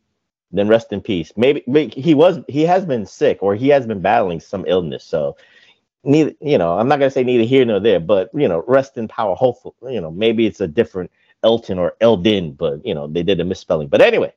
Then 0.54 0.68
rest 0.68 0.94
in 0.94 1.02
peace. 1.02 1.34
Maybe, 1.36 1.64
maybe 1.68 2.00
he 2.00 2.14
was 2.14 2.40
he 2.48 2.64
has 2.64 2.86
been 2.86 3.06
sick 3.06 3.40
or 3.42 3.56
he 3.56 3.70
has 3.70 3.88
been 3.88 4.02
battling 4.02 4.40
some 4.40 4.66
illness. 4.68 5.04
So 5.04 5.36
neither 6.04 6.34
you 6.42 6.58
know 6.58 6.78
I'm 6.78 6.88
not 6.88 7.00
gonna 7.00 7.12
say 7.12 7.24
neither 7.24 7.44
here 7.44 7.66
nor 7.66 7.80
there, 7.80 8.00
but 8.00 8.30
you 8.34 8.48
know 8.48 8.64
rest 8.68 8.98
in 8.98 9.08
power. 9.08 9.36
Hopefully, 9.36 9.96
you 9.96 10.02
know 10.02 10.12
maybe 10.12 10.46
it's 10.46 10.62
a 10.62 10.68
different 10.68 11.12
Elton 11.44 11.80
or 11.80 11.96
Eldin, 12.02 12.56
but 12.56 12.86
you 12.86 12.94
know 12.96 13.08
they 13.08 13.24
did 13.24 13.40
a 13.40 13.46
misspelling. 13.46 13.88
But 13.88 14.02
anyway, 14.02 14.34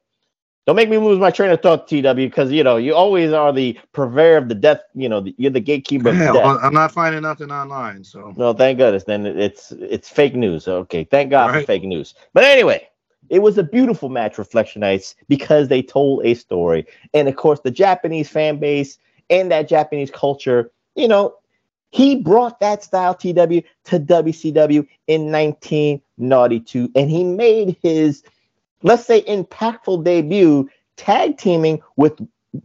don't 0.67 0.77
make 0.77 0.89
me 0.89 0.99
lose 0.99 1.19
my 1.19 1.31
train 1.31 1.51
of 1.51 1.63
thought, 1.63 1.87
TW, 1.87 2.15
because 2.15 2.51
you 2.51 2.65
know 2.65 2.77
you 2.77 2.95
always 2.95 3.33
are 3.33 3.53
the 3.53 3.79
purveyor 3.93 4.39
of 4.39 4.49
the 4.49 4.55
death. 4.55 4.81
You 4.95 5.09
know 5.09 5.25
you're 5.37 5.53
the 5.53 5.61
gatekeeper 5.61 6.11
of 6.11 6.17
Yeah, 6.17 6.33
death. 6.33 6.59
I'm 6.63 6.75
not 6.75 6.93
finding 6.93 7.23
nothing 7.23 7.53
online, 7.53 8.03
so 8.05 8.33
No, 8.37 8.53
thank 8.53 8.79
goodness. 8.79 9.05
Then 9.05 9.27
it's 9.27 9.73
it's 9.73 10.09
fake 10.09 10.35
news. 10.35 10.67
Okay, 10.67 11.05
thank 11.05 11.31
God 11.31 11.53
for 11.53 11.61
fake 11.67 11.85
news. 11.85 12.15
But 12.33 12.45
anyway, 12.45 12.89
it 13.31 13.41
was 13.41 13.59
a 13.59 13.63
beautiful 13.63 14.09
match, 14.09 14.37
Reflectionites, 14.37 15.15
because 15.29 15.69
they 15.69 15.83
told 15.83 16.25
a 16.25 16.35
story, 16.35 16.87
and 17.15 17.29
of 17.29 17.37
course, 17.37 17.61
the 17.61 17.71
Japanese 17.71 18.29
fan 18.29 18.59
base 18.59 18.99
and 19.31 19.51
that 19.51 19.69
Japanese 19.69 20.11
culture 20.11 20.71
you 20.97 21.07
know, 21.07 21.37
he 21.91 22.17
brought 22.17 22.59
that 22.61 22.83
style 22.83 23.15
TW 23.15 23.63
to 23.85 24.01
WCW 24.01 24.87
in 25.07 25.31
1992, 25.31 26.91
and 26.97 27.11
he 27.11 27.23
made 27.23 27.77
his, 27.81 28.25
let's 28.83 29.05
say, 29.07 29.23
impactful 29.23 30.03
debut 30.03 30.69
tag 30.97 31.39
teaming 31.39 31.81
with 31.97 32.19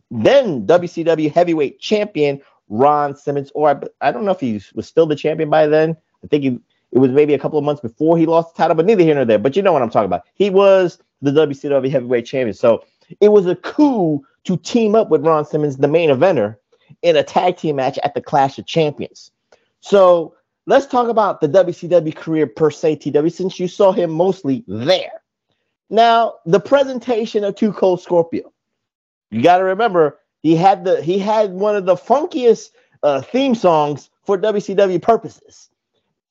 then 0.09 0.65
WCW 0.65 1.31
heavyweight 1.31 1.79
champion 1.79 2.41
Ron 2.69 3.15
Simmons, 3.15 3.51
or 3.53 3.69
I, 3.69 4.07
I 4.07 4.11
don't 4.11 4.25
know 4.25 4.31
if 4.31 4.39
he 4.39 4.61
was 4.73 4.87
still 4.87 5.05
the 5.05 5.15
champion 5.15 5.49
by 5.49 5.67
then. 5.67 5.95
I 6.23 6.27
think 6.27 6.43
he, 6.43 6.59
it 6.91 6.99
was 6.99 7.11
maybe 7.11 7.33
a 7.33 7.39
couple 7.39 7.57
of 7.57 7.65
months 7.65 7.81
before 7.81 8.17
he 8.17 8.25
lost 8.25 8.53
the 8.53 8.57
title, 8.57 8.75
but 8.75 8.85
neither 8.85 9.03
here 9.03 9.15
nor 9.15 9.25
there. 9.25 9.39
But 9.39 9.55
you 9.55 9.61
know 9.61 9.71
what 9.71 9.81
I'm 9.81 9.89
talking 9.89 10.05
about. 10.05 10.23
He 10.33 10.49
was 10.49 10.99
the 11.21 11.31
WCW 11.31 11.89
heavyweight 11.89 12.25
champion. 12.25 12.53
So 12.53 12.83
it 13.19 13.29
was 13.29 13.45
a 13.45 13.55
coup 13.55 14.21
to 14.43 14.57
team 14.57 14.95
up 14.95 15.09
with 15.09 15.25
Ron 15.25 15.45
Simmons, 15.45 15.77
the 15.77 15.87
main 15.87 16.09
eventer, 16.09 16.57
in 17.01 17.15
a 17.15 17.23
tag 17.23 17.57
team 17.57 17.77
match 17.77 17.97
at 18.03 18.13
the 18.13 18.21
Clash 18.21 18.57
of 18.57 18.65
Champions. 18.65 19.31
So 19.79 20.35
let's 20.65 20.85
talk 20.85 21.07
about 21.07 21.41
the 21.41 21.47
WCW 21.47 22.15
career 22.15 22.47
per 22.47 22.71
se, 22.71 22.97
TW, 22.97 23.29
since 23.29 23.59
you 23.59 23.67
saw 23.67 23.91
him 23.91 24.11
mostly 24.11 24.63
there. 24.67 25.21
Now, 25.89 26.35
the 26.45 26.59
presentation 26.59 27.43
of 27.43 27.55
Two 27.55 27.73
Cold 27.73 28.01
Scorpio. 28.01 28.51
You 29.29 29.41
got 29.41 29.57
to 29.57 29.63
remember 29.63 30.19
he 30.41 30.55
had 30.55 30.83
the 30.83 31.01
he 31.01 31.17
had 31.19 31.51
one 31.51 31.75
of 31.75 31.85
the 31.85 31.95
funkiest 31.95 32.71
uh, 33.03 33.21
theme 33.21 33.55
songs 33.55 34.09
for 34.23 34.37
WCW 34.37 35.01
purposes. 35.01 35.70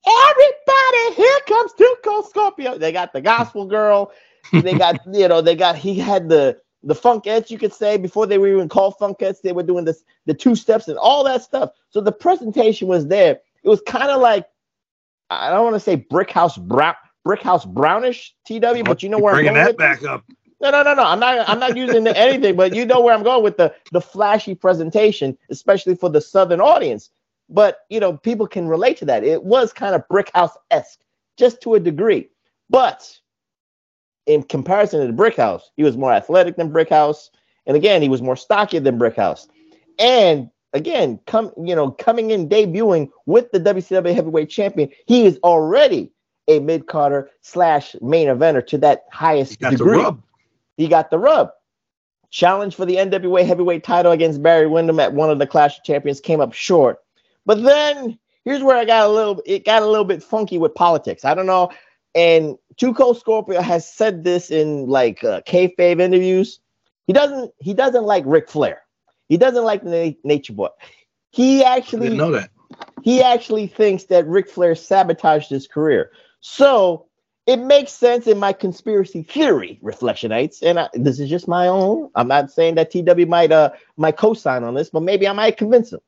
Everybody, 0.06 1.14
here 1.16 1.38
comes 1.46 1.72
Cold 2.02 2.28
Scorpio. 2.28 2.78
They 2.78 2.92
got 2.92 3.12
the 3.12 3.20
Gospel 3.20 3.66
Girl. 3.66 4.12
They 4.52 4.74
got 4.74 5.00
you 5.12 5.28
know 5.28 5.40
they 5.40 5.54
got 5.54 5.76
he 5.76 5.94
had 5.94 6.28
the 6.28 6.60
the 6.82 6.94
funkettes 6.94 7.50
you 7.50 7.58
could 7.58 7.74
say 7.74 7.98
before 7.98 8.26
they 8.26 8.38
were 8.38 8.48
even 8.48 8.68
called 8.68 8.94
funkettes. 9.00 9.42
They 9.42 9.52
were 9.52 9.62
doing 9.62 9.84
this 9.84 10.02
the 10.26 10.34
two 10.34 10.54
steps 10.56 10.88
and 10.88 10.98
all 10.98 11.24
that 11.24 11.42
stuff. 11.42 11.70
So 11.90 12.00
the 12.00 12.12
presentation 12.12 12.88
was 12.88 13.06
there. 13.08 13.40
It 13.62 13.68
was 13.68 13.82
kind 13.86 14.10
of 14.10 14.20
like 14.20 14.46
I 15.28 15.50
don't 15.50 15.64
want 15.64 15.76
to 15.76 15.80
say 15.80 15.96
brick 15.96 16.30
house 16.30 16.56
brown 16.56 16.94
brick 17.24 17.42
house 17.42 17.64
brownish 17.64 18.34
TW, 18.46 18.84
but 18.84 19.02
you 19.02 19.08
know 19.08 19.18
where 19.18 19.34
bringing 19.34 19.50
I'm 19.50 19.54
going 19.54 19.66
that 19.66 19.76
back 19.76 20.00
this? 20.00 20.08
up. 20.08 20.24
No, 20.60 20.70
no, 20.70 20.82
no, 20.82 20.94
no. 20.94 21.04
I'm 21.04 21.20
not. 21.20 21.48
I'm 21.48 21.58
not 21.58 21.76
using 21.76 22.06
anything, 22.06 22.54
but 22.54 22.74
you 22.74 22.84
know 22.84 23.00
where 23.00 23.14
I'm 23.14 23.22
going 23.22 23.42
with 23.42 23.56
the 23.56 23.74
the 23.92 24.00
flashy 24.00 24.54
presentation, 24.54 25.36
especially 25.48 25.94
for 25.94 26.10
the 26.10 26.20
southern 26.20 26.60
audience. 26.60 27.10
But 27.50 27.80
you 27.90 28.00
know, 28.00 28.16
people 28.16 28.46
can 28.46 28.68
relate 28.68 28.96
to 28.98 29.04
that. 29.06 29.24
It 29.24 29.44
was 29.44 29.72
kind 29.72 29.94
of 29.94 30.06
brick 30.08 30.30
house 30.34 30.56
esque, 30.70 31.00
just 31.36 31.60
to 31.62 31.74
a 31.74 31.80
degree. 31.80 32.28
But 32.70 33.18
in 34.26 34.44
comparison 34.44 35.00
to 35.00 35.06
the 35.06 35.12
brick 35.12 35.36
house, 35.36 35.70
he 35.76 35.82
was 35.82 35.96
more 35.96 36.12
athletic 36.12 36.56
than 36.56 36.70
brick 36.70 36.88
house, 36.88 37.30
and 37.66 37.76
again, 37.76 38.02
he 38.02 38.08
was 38.08 38.22
more 38.22 38.36
stocky 38.36 38.78
than 38.78 38.98
brick 38.98 39.16
house. 39.16 39.48
And 39.98 40.50
again, 40.72 41.18
come 41.26 41.52
you 41.56 41.74
know, 41.74 41.90
coming 41.90 42.30
in 42.30 42.48
debuting 42.48 43.10
with 43.26 43.50
the 43.50 43.60
WCW 43.60 44.14
heavyweight 44.14 44.48
champion, 44.48 44.88
he 45.06 45.26
is 45.26 45.38
already 45.42 46.12
a 46.48 46.60
mid 46.60 46.86
carder 46.86 47.30
slash 47.42 47.96
main 48.00 48.28
eventer 48.28 48.66
to 48.68 48.78
that 48.78 49.04
highest 49.12 49.58
Got 49.60 49.72
the 49.72 49.78
degree. 49.78 49.98
rub. 49.98 50.22
He 50.76 50.88
got 50.88 51.10
the 51.10 51.18
rub. 51.18 51.50
Challenge 52.30 52.74
for 52.74 52.86
the 52.86 52.96
NWA 52.96 53.44
heavyweight 53.44 53.82
title 53.82 54.12
against 54.12 54.42
Barry 54.42 54.66
Windham 54.66 55.00
at 55.00 55.12
one 55.12 55.30
of 55.30 55.38
the 55.38 55.46
Clash 55.46 55.78
of 55.78 55.84
Champions 55.84 56.20
came 56.20 56.40
up 56.40 56.52
short. 56.52 56.98
But 57.46 57.62
then 57.62 58.18
here's 58.44 58.62
where 58.62 58.76
I 58.76 58.84
got 58.84 59.06
a 59.06 59.12
little 59.12 59.42
it 59.46 59.64
got 59.64 59.82
a 59.82 59.86
little 59.86 60.04
bit 60.04 60.22
funky 60.22 60.58
with 60.58 60.74
politics. 60.74 61.24
I 61.24 61.34
don't 61.34 61.46
know. 61.46 61.70
And 62.14 62.56
Cold 62.96 63.18
Scorpio 63.18 63.60
has 63.60 63.90
said 63.90 64.24
this 64.24 64.50
in 64.50 64.88
like 64.88 65.22
uh, 65.22 65.42
kayfabe 65.42 66.00
interviews. 66.00 66.60
He 67.06 67.12
doesn't 67.12 67.52
he 67.58 67.74
doesn't 67.74 68.04
like 68.04 68.24
Ric 68.26 68.48
Flair. 68.48 68.82
He 69.28 69.36
doesn't 69.36 69.64
like 69.64 69.82
the 69.84 69.90
Na- 69.90 70.16
Nature 70.24 70.54
Boy. 70.54 70.68
He 71.30 71.62
actually 71.62 72.16
know 72.16 72.32
that. 72.32 72.50
he 73.02 73.22
actually 73.22 73.66
thinks 73.68 74.04
that 74.04 74.26
Ric 74.26 74.48
Flair 74.48 74.74
sabotaged 74.74 75.50
his 75.50 75.68
career. 75.68 76.10
So 76.40 77.06
it 77.46 77.56
makes 77.58 77.92
sense 77.92 78.26
in 78.26 78.38
my 78.38 78.52
conspiracy 78.52 79.22
theory, 79.22 79.78
Reflectionites, 79.82 80.62
and 80.62 80.80
I, 80.80 80.88
this 80.94 81.20
is 81.20 81.30
just 81.30 81.48
my 81.48 81.66
own. 81.68 82.10
I'm 82.14 82.28
not 82.28 82.50
saying 82.50 82.74
that 82.76 82.90
TW 82.90 83.26
might 83.26 83.52
uh 83.52 83.70
might 83.96 84.16
co-sign 84.16 84.64
on 84.64 84.74
this, 84.74 84.90
but 84.90 85.02
maybe 85.02 85.28
I 85.28 85.32
might 85.32 85.56
convince 85.56 85.92
him. 85.92 86.00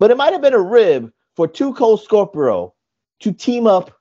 But 0.00 0.10
it 0.10 0.16
might 0.16 0.32
have 0.32 0.42
been 0.42 0.54
a 0.54 0.60
rib 0.60 1.12
for 1.36 1.46
Two 1.46 1.72
Cold 1.74 2.02
Scorpio 2.02 2.74
to 3.20 3.32
team 3.32 3.68
up 3.68 3.96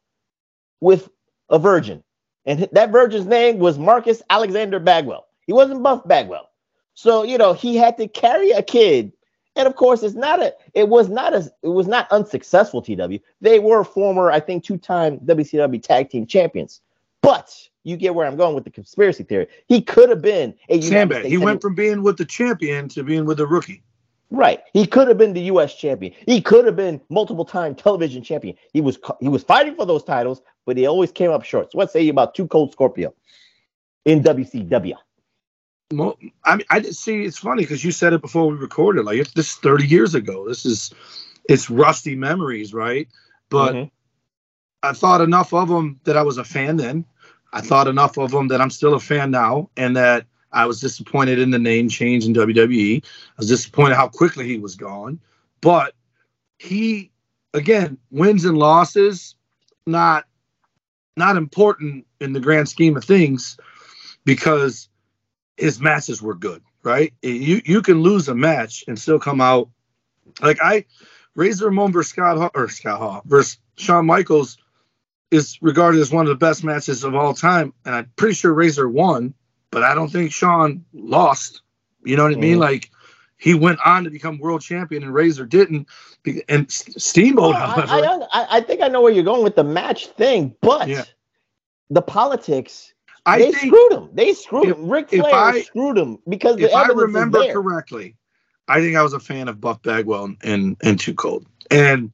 with 0.82 1.10
a 1.50 1.60
virgin, 1.60 2.04
and 2.46 2.68
that 2.72 2.92
virgin's 2.92 3.28
name 3.28 3.60
was 3.60 3.78
Marcus 3.78 4.24
Alexander 4.32 4.80
Bagwell. 4.80 5.28
He 5.46 5.54
wasn't 5.54 5.84
Buff 5.84 6.08
Bagwell, 6.08 6.50
so 6.96 7.22
you 7.22 7.38
know 7.38 7.54
he 7.54 7.76
had 7.76 7.98
to 7.98 8.08
carry 8.08 8.50
a 8.50 8.64
kid 8.64 9.12
and 9.60 9.68
of 9.68 9.76
course, 9.76 10.04
it's 10.04 10.16
not 10.16 10.42
a. 10.42 10.56
It 10.74 10.88
was 10.88 11.10
not 11.10 11.34
as. 11.34 11.52
It 11.64 11.68
was 11.68 11.86
not 11.86 12.10
unsuccessful. 12.12 12.82
TW. 12.82 13.20
They 13.42 13.60
were 13.60 13.84
former, 13.84 14.32
I 14.32 14.40
think, 14.40 14.64
two-time 14.64 15.20
WCW 15.20 15.84
Tag 15.84 16.10
Team 16.10 16.26
Champions. 16.26 16.80
But 17.22 17.54
you 17.84 17.98
get 17.98 18.16
where 18.16 18.26
I'm 18.26 18.38
going 18.38 18.56
with 18.56 18.64
the 18.64 18.70
conspiracy 18.70 19.24
theory. 19.24 19.48
He 19.68 19.82
could 19.82 20.08
have 20.08 20.22
been 20.22 20.56
a 20.70 20.80
Sandbag. 20.80 21.26
He 21.26 21.38
went 21.38 21.62
from 21.62 21.76
being 21.76 22.04
with 22.04 22.18
the 22.18 22.24
champion 22.24 22.88
to 22.90 23.04
being 23.04 23.26
with 23.26 23.38
the 23.38 23.48
rookie. 23.48 23.84
Right. 24.32 24.62
He 24.74 24.86
could 24.86 25.08
have 25.08 25.18
been 25.18 25.34
the 25.34 25.42
U.S. 25.44 25.76
champion. 25.76 26.14
He 26.26 26.42
could 26.42 26.66
have 26.66 26.76
been 26.76 27.02
multiple-time 27.10 27.76
television 27.76 28.24
champion. 28.24 28.56
He 28.74 28.82
was. 28.82 28.98
He 29.20 29.28
was 29.28 29.44
fighting 29.44 29.76
for 29.76 29.86
those 29.86 30.04
titles, 30.04 30.42
but 30.66 30.78
he 30.78 30.86
always 30.86 31.12
came 31.12 31.32
up 31.32 31.44
short. 31.44 31.72
So 31.72 31.78
what 31.78 31.92
say 31.92 32.02
you 32.02 32.12
about 32.12 32.36
Two 32.36 32.48
Cold 32.48 32.72
Scorpio 32.72 33.14
in 34.06 34.22
WCW? 34.22 34.96
Mo- 35.92 36.18
I 36.46 36.58
mean, 36.58 36.66
I 36.70 36.80
just 36.80 37.02
see. 37.04 37.24
It's 37.24 37.40
funny 37.40 37.64
because 37.64 37.84
you 37.84 37.92
said 37.92 38.14
it 38.14 38.22
before 38.22 38.48
we 38.48 38.58
recorded. 38.58 39.06
Like 39.06 39.18
it's 39.18 39.34
this 39.34 39.56
30 39.56 39.88
years 39.88 40.16
ago. 40.16 40.48
This 40.48 40.66
is 40.66 40.94
it's 41.48 41.70
rusty 41.70 42.16
memories, 42.16 42.74
right? 42.74 43.08
But 43.50 43.74
Mhm. 43.74 43.92
I 44.84 44.94
thought 44.94 45.22
enough 45.22 45.54
of 45.54 45.68
them 45.68 46.00
that 46.04 46.16
I 46.16 46.22
was 46.22 46.38
a 46.38 46.44
fan 46.44 46.78
then. 46.78 47.06
I 47.52 47.62
thought 47.62 47.88
enough 47.88 48.18
of 48.18 48.30
them 48.32 48.50
that 48.50 48.62
I'm 48.62 48.70
still 48.70 48.94
a 48.94 49.00
fan 49.00 49.32
now, 49.32 49.70
and 49.76 49.98
that 49.98 50.28
I 50.52 50.66
was 50.66 50.82
disappointed 50.82 51.40
in 51.40 51.52
the 51.52 51.60
name 51.60 51.90
change 51.90 52.26
in 52.26 52.34
WWE. 52.34 53.04
I 53.04 53.34
was 53.38 53.48
disappointed 53.48 53.96
how 53.96 54.08
quickly 54.08 54.48
he 54.48 54.58
was 54.58 54.76
gone. 54.76 55.20
But 55.62 55.94
he, 56.58 57.12
again, 57.54 57.98
wins 58.12 58.46
and 58.46 58.58
losses, 58.58 59.36
not 59.86 60.26
not 61.16 61.36
important 61.36 62.06
in 62.22 62.32
the 62.34 62.40
grand 62.40 62.70
scheme 62.70 62.96
of 62.96 63.04
things, 63.04 63.58
because 64.24 64.90
his 65.58 65.82
matches 65.82 66.22
were 66.22 66.36
good, 66.36 66.64
right? 66.84 67.14
You 67.22 67.62
you 67.66 67.82
can 67.82 68.02
lose 68.02 68.28
a 68.30 68.36
match 68.36 68.84
and 68.88 68.98
still 68.98 69.20
come 69.20 69.42
out 69.42 69.70
like 70.42 70.60
I 70.62 70.86
Razor 71.36 71.66
Ramon 71.66 71.92
versus 71.92 72.12
Scott 72.12 72.38
Hall, 72.38 72.52
or 72.54 72.70
Scott 72.70 73.00
Hall 73.00 73.22
versus 73.26 73.58
Shawn 73.78 74.06
Michaels 74.06 74.58
is 75.32 75.58
regarded 75.62 76.02
as 76.02 76.12
one 76.12 76.26
of 76.26 76.30
the 76.30 76.46
best 76.46 76.64
matches 76.64 77.04
of 77.04 77.16
all 77.16 77.34
time, 77.34 77.74
and 77.86 77.96
I'm 77.96 78.12
pretty 78.16 78.34
sure 78.34 78.54
Razor 78.54 78.90
won, 78.90 79.34
but 79.72 79.84
I 79.84 79.94
don't 79.94 80.10
think 80.12 80.32
Sean 80.32 80.84
lost. 80.94 81.62
You 82.04 82.16
know 82.18 82.24
what 82.24 82.34
I 82.34 82.38
mean? 82.38 82.58
Mhm. 82.58 82.62
Like 82.62 82.90
he 83.38 83.54
went 83.54 83.80
on 83.86 84.04
to 84.04 84.10
become 84.10 84.38
world 84.40 84.62
champion, 84.62 85.04
and 85.04 85.14
Razor 85.14 85.46
didn't. 85.46 85.88
And 86.50 86.70
Steamboat, 86.72 87.54
Well, 87.54 87.68
however, 87.70 87.88
I, 87.92 88.00
I, 88.00 88.42
I, 88.44 88.48
I 88.58 88.62
think 88.62 88.82
I 88.82 88.88
know 88.88 89.02
where 89.02 89.12
you're 89.12 89.24
going 89.24 89.44
with 89.44 89.56
the 89.56 89.64
match 89.64 90.08
thing, 90.08 90.56
but 90.62 90.88
Yeah. 90.90 91.04
the 91.90 92.02
politics 92.02 92.94
I 93.26 93.38
they 93.40 93.52
think 93.52 93.68
screwed 93.74 93.92
him. 93.94 94.10
They 94.14 94.34
screwed 94.34 94.70
if- 94.70 94.78
him. 94.78 94.90
Ric 94.90 95.10
if 95.14 95.22
Flair 95.22 95.34
I- 95.36 95.62
screwed 95.62 95.98
him 95.98 96.20
because 96.28 96.58
the 96.58 96.66
if 96.66 96.74
I 96.76 96.88
remember 96.88 97.52
correctly, 97.52 98.16
I 98.68 98.82
think 98.82 98.96
I 98.96 99.02
was 99.04 99.14
a 99.14 99.20
fan 99.20 99.48
of 99.48 99.60
Buff 99.62 99.82
Bagwell 99.84 100.26
and 100.26 100.38
and, 100.44 100.78
and 100.84 101.00
Too 101.00 101.14
Cold. 101.14 101.46
And 101.72 102.12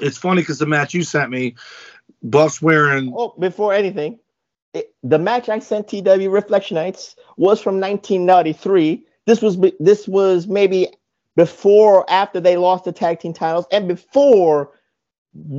it's 0.00 0.18
funny 0.18 0.42
because 0.42 0.58
the 0.58 0.66
match 0.66 0.92
you 0.94 1.02
sent 1.02 1.30
me, 1.30 1.54
Buff's 2.22 2.60
wearing 2.62 3.12
Oh, 3.16 3.34
before 3.38 3.72
anything, 3.72 4.18
the 5.02 5.18
match 5.18 5.48
I 5.48 5.58
sent 5.58 5.88
TW 5.88 6.28
Reflectionites 6.30 7.14
was 7.36 7.60
from 7.60 7.80
1993. 7.80 9.04
This 9.26 9.40
was 9.40 9.58
this 9.80 10.06
was 10.08 10.46
maybe 10.46 10.88
before 11.36 12.00
or 12.00 12.10
after 12.10 12.40
they 12.40 12.56
lost 12.56 12.84
the 12.84 12.92
tag 12.92 13.20
team 13.20 13.32
titles, 13.32 13.66
and 13.72 13.88
before 13.88 14.72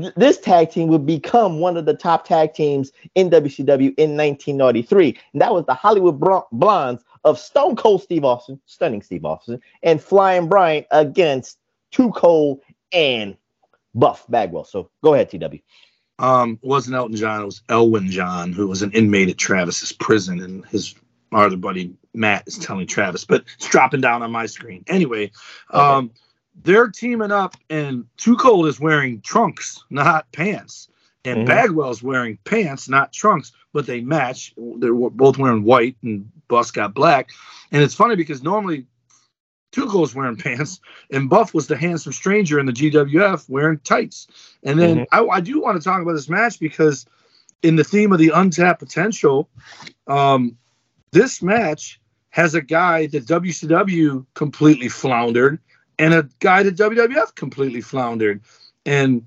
th- 0.01 0.13
this 0.15 0.39
tag 0.39 0.69
team 0.71 0.87
would 0.89 1.05
become 1.05 1.59
one 1.59 1.77
of 1.77 1.85
the 1.85 1.93
top 1.93 2.25
tag 2.25 2.53
teams 2.53 2.91
in 3.15 3.29
WCW 3.29 3.93
in 3.97 4.15
1993. 4.15 5.17
And 5.33 5.41
that 5.41 5.53
was 5.53 5.65
the 5.65 5.73
Hollywood 5.73 6.19
Blondes 6.51 7.03
of 7.23 7.39
Stone 7.39 7.75
Cold 7.75 8.03
Steve 8.03 8.23
Austin, 8.23 8.59
stunning 8.65 9.01
Steve 9.01 9.25
Austin, 9.25 9.59
and 9.83 10.01
Flying 10.01 10.47
Brian 10.47 10.85
against 10.91 11.57
Too 11.91 12.11
Cold 12.11 12.61
and 12.91 13.35
Buff 13.95 14.25
Bagwell. 14.29 14.65
So 14.65 14.89
go 15.03 15.13
ahead, 15.13 15.29
TW. 15.29 15.61
Um 16.19 16.59
wasn't 16.61 16.95
Elton 16.95 17.15
John, 17.15 17.41
it 17.41 17.45
was 17.45 17.61
Elwin 17.69 18.09
John, 18.09 18.53
who 18.53 18.67
was 18.67 18.81
an 18.81 18.91
inmate 18.91 19.29
at 19.29 19.37
Travis's 19.37 19.91
prison, 19.91 20.41
and 20.41 20.65
his 20.67 20.95
other 21.31 21.57
buddy 21.57 21.93
Matt 22.13 22.47
is 22.47 22.57
telling 22.57 22.87
Travis, 22.87 23.25
but 23.25 23.43
it's 23.57 23.67
dropping 23.67 24.01
down 24.01 24.23
on 24.23 24.31
my 24.31 24.45
screen. 24.45 24.83
Anyway, 24.87 25.31
um 25.71 26.11
they're 26.63 26.87
teaming 26.87 27.31
up 27.31 27.57
and 27.69 28.05
Too 28.15 28.37
Cold 28.37 28.67
is 28.67 28.79
wearing 28.79 29.19
trunks, 29.21 29.83
not 29.89 30.31
pants. 30.31 30.87
And 31.25 31.39
Mhm. 31.39 31.47
Bagwell's 31.47 32.01
wearing 32.01 32.37
pants, 32.45 32.87
not 32.87 33.11
trunks, 33.11 33.51
but 33.73 33.85
they 33.87 33.99
match. 33.99 34.53
They're 34.77 34.93
both 34.93 35.37
wearing 35.37 35.63
white 35.63 35.97
and 36.01 36.29
Bus 36.47 36.71
got 36.71 36.93
black. 36.93 37.29
And 37.71 37.83
it's 37.83 37.95
funny 37.95 38.15
because 38.15 38.41
normally 38.41 38.85
Two 39.71 39.87
Cold's 39.87 40.15
wearing 40.15 40.37
pants, 40.37 40.79
and 41.11 41.29
Buff 41.29 41.53
was 41.53 41.67
the 41.67 41.75
handsome 41.75 42.13
stranger 42.13 42.59
in 42.59 42.65
the 42.65 42.71
GWF 42.71 43.49
wearing 43.49 43.79
tights. 43.79 44.27
And 44.63 44.79
then 44.79 44.99
Mhm. 44.99 45.05
I, 45.11 45.25
I 45.25 45.41
do 45.41 45.59
want 45.61 45.81
to 45.81 45.83
talk 45.83 46.01
about 46.01 46.13
this 46.13 46.29
match 46.29 46.59
because, 46.59 47.05
in 47.61 47.75
the 47.75 47.83
theme 47.83 48.13
of 48.13 48.19
the 48.19 48.29
untapped 48.29 48.79
potential, 48.79 49.49
um, 50.07 50.57
this 51.11 51.41
match 51.41 51.99
has 52.29 52.53
a 52.53 52.61
guy 52.61 53.07
that 53.07 53.25
WCW 53.25 54.25
completely 54.33 54.89
floundered 54.89 55.59
and 55.97 56.13
a 56.13 56.27
guy 56.39 56.63
that 56.63 56.75
WWF 56.75 57.33
completely 57.35 57.81
floundered. 57.81 58.41
And 58.85 59.25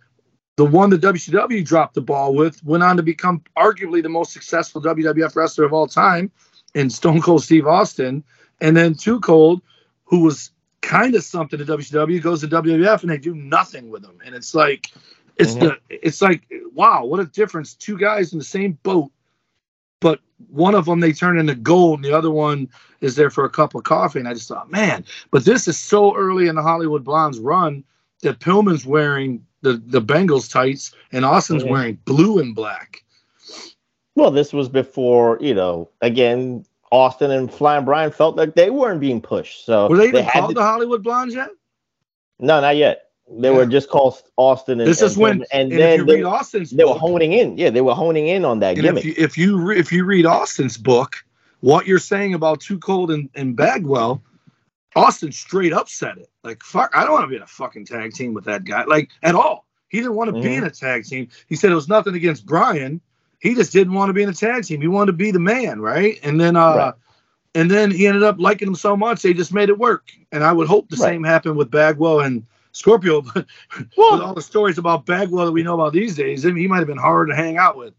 the 0.57 0.65
one 0.65 0.91
that 0.91 1.01
WCW 1.01 1.65
dropped 1.65 1.95
the 1.95 2.03
ball 2.03 2.35
with 2.35 2.63
went 2.65 2.83
on 2.83 2.97
to 2.97 3.03
become 3.03 3.43
arguably 3.57 4.03
the 4.03 4.09
most 4.09 4.33
successful 4.33 4.83
WWF 4.83 5.37
wrestler 5.37 5.65
of 5.65 5.73
all 5.73 5.87
time 5.87 6.31
in 6.75 6.91
Stone 6.91 7.23
Cold 7.23 7.43
Steve 7.43 7.67
Austin. 7.67 8.25
And 8.61 8.77
then 8.77 8.95
Too 8.95 9.21
Cold, 9.21 9.63
who 10.09 10.21
was 10.21 10.51
kind 10.81 11.15
of 11.15 11.23
something 11.23 11.59
to 11.59 11.65
WCW, 11.65 12.21
goes 12.23 12.41
to 12.41 12.49
WWF 12.49 13.03
and 13.03 13.11
they 13.11 13.19
do 13.19 13.35
nothing 13.35 13.91
with 13.91 14.05
him. 14.05 14.19
And 14.25 14.35
it's 14.35 14.55
like, 14.55 14.91
it's 15.37 15.55
Mhm. 15.55 15.61
the, 15.61 15.79
it's 15.91 16.23
like, 16.23 16.43
wow, 16.75 17.05
what 17.05 17.21
a 17.21 17.27
difference! 17.27 17.75
Two 17.75 17.97
guys 17.99 18.33
in 18.33 18.39
the 18.39 18.45
same 18.45 18.79
boat, 18.83 19.11
but 20.01 20.21
one 20.49 20.75
of 20.75 20.87
them 20.87 21.01
they 21.01 21.13
turn 21.13 21.39
into 21.39 21.55
gold, 21.55 21.99
and 21.99 22.05
the 22.05 22.17
other 22.17 22.31
one 22.31 22.69
is 23.01 23.15
there 23.15 23.31
for 23.31 23.45
a 23.45 23.51
cup 23.51 23.75
of 23.75 23.85
coffee. 23.85 24.19
And 24.19 24.29
I 24.29 24.35
just 24.35 24.49
thought, 24.49 24.71
man, 24.71 25.05
but 25.31 25.45
this 25.45 25.69
is 25.69 25.79
so 25.79 26.17
early 26.17 26.49
in 26.49 26.57
the 26.57 26.63
Hollywood 26.63 27.05
Blondes 27.05 27.39
run 27.39 27.85
that 28.23 28.41
Pillman's 28.41 28.87
wearing 28.87 29.45
the 29.61 29.83
the 29.87 30.01
Bengals 30.01 30.51
tights 30.51 30.93
and 31.13 31.25
Austin's 31.25 31.65
Mhm. 31.65 31.71
wearing 31.71 31.99
blue 32.05 32.39
and 32.39 32.55
black. 32.55 33.05
Well, 34.17 34.31
this 34.33 34.53
was 34.53 34.69
before, 34.69 35.39
you 35.41 35.55
know, 35.55 35.89
again, 36.01 36.65
Austin 36.91 37.31
and 37.31 37.53
Flying 37.53 37.85
Brian 37.85 38.11
felt 38.11 38.37
like 38.37 38.55
they 38.55 38.71
weren't 38.71 39.01
being 39.01 39.21
pushed. 39.21 39.65
So 39.65 39.89
Were 39.89 39.97
they 39.97 40.09
even 40.09 40.25
had 40.25 40.41
called 40.41 40.51
to- 40.51 40.55
the 40.55 40.63
Hollywood 40.63 41.03
Blondes 41.03 41.35
yet? 41.35 41.51
No, 42.39 42.61
not 42.61 42.77
yet. 42.77 43.05
They 43.31 43.51
were 43.51 43.67
just 43.67 43.91
called 43.91 44.23
Austin 44.39 44.81
and 44.81 44.89
This 44.89 45.03
is 45.03 45.13
and 45.15 45.23
when, 45.23 45.33
and, 45.33 45.47
and, 45.53 45.73
if 45.73 45.79
then 45.79 45.99
you 45.99 46.05
they, 46.07 46.15
read 46.17 46.25
Austin's 46.25 46.71
they 46.71 46.85
were 46.85 46.95
honing 46.95 47.35
in. 47.35 47.59
Yeah, 47.59 47.69
they 47.69 47.83
were 47.83 47.95
honing 47.95 48.27
in 48.29 48.45
on 48.47 48.61
that 48.61 48.77
gimmick. 48.77 49.05
if 49.05 49.05
you 49.05 49.15
if 49.25 49.37
you 49.37 49.59
re, 49.59 49.79
if 49.79 49.93
you 49.93 50.05
read 50.07 50.25
Austin's 50.25 50.79
book, 50.79 51.17
what 51.61 51.87
you're 51.87 51.99
saying 51.99 52.33
about 52.33 52.61
Too 52.61 52.79
Cold 52.79 53.11
and, 53.11 53.29
and 53.35 53.55
Bagwell, 53.55 54.23
Austin 54.97 55.31
straight 55.33 55.75
up 55.75 55.91
said 55.91 56.17
it. 56.17 56.31
Like 56.43 56.63
fuck, 56.63 56.91
I 56.97 57.03
don't 57.05 57.13
want 57.13 57.25
to 57.25 57.29
be 57.29 57.37
in 57.37 57.43
a 57.43 57.47
fucking 57.47 57.85
tag 57.85 58.15
team 58.15 58.33
with 58.33 58.45
that 58.47 58.65
guy, 58.65 58.85
like 58.85 59.11
at 59.23 59.35
all. 59.35 59.67
He 59.91 59.99
didn't 59.99 60.15
want 60.15 60.29
to 60.35 60.41
be 60.41 60.49
Mhm. 60.49 60.59
in 60.59 60.65
a 60.65 60.71
tag 60.71 61.05
team. 61.05 61.29
He 61.49 61.55
said 61.57 61.71
it 61.71 61.75
was 61.75 61.89
nothing 61.89 62.15
against 62.15 62.47
Brian. 62.47 63.01
He 63.39 63.55
just 63.55 63.73
didn't 63.73 63.95
want 63.95 64.09
to 64.09 64.13
be 64.13 64.23
in 64.23 64.29
a 64.29 64.35
tag 64.35 64.65
team. 64.65 64.81
He 64.81 64.89
wanted 64.89 65.13
to 65.13 65.17
be 65.19 65.31
the 65.31 65.39
man, 65.39 65.81
right? 65.81 66.19
And 66.23 66.41
then 66.41 66.57
uh 66.57 66.75
Right. 66.77 66.95
and 67.55 67.71
then 67.71 67.91
he 67.91 68.07
ended 68.07 68.23
up 68.23 68.37
liking 68.39 68.69
him 68.69 68.75
so 68.75 68.97
much 68.97 69.23
they 69.23 69.33
just 69.33 69.53
made 69.55 69.69
it 69.69 69.79
work. 69.79 70.11
And 70.33 70.45
I 70.45 70.53
would 70.53 70.69
hope 70.69 70.89
the 70.91 70.97
Right. 70.97 71.13
same 71.13 71.25
happened 71.25 71.57
with 71.57 71.71
Bagwell 71.71 72.21
and 72.21 72.45
Scorpio, 72.73 73.23
but 73.23 73.47
with 73.97 74.21
all 74.21 74.35
the 74.35 74.43
stories 74.43 74.79
about 74.79 75.07
Bagwell 75.07 75.47
that 75.47 75.53
we 75.53 75.63
know 75.63 75.75
about 75.75 75.93
these 75.93 76.17
days, 76.17 76.45
I 76.45 76.49
mean, 76.51 76.59
he 76.59 76.69
might 76.69 76.79
have 76.79 76.87
been 76.87 76.99
hard 76.99 77.29
to 77.29 77.35
hang 77.35 77.57
out 77.57 77.77
with. 77.77 77.95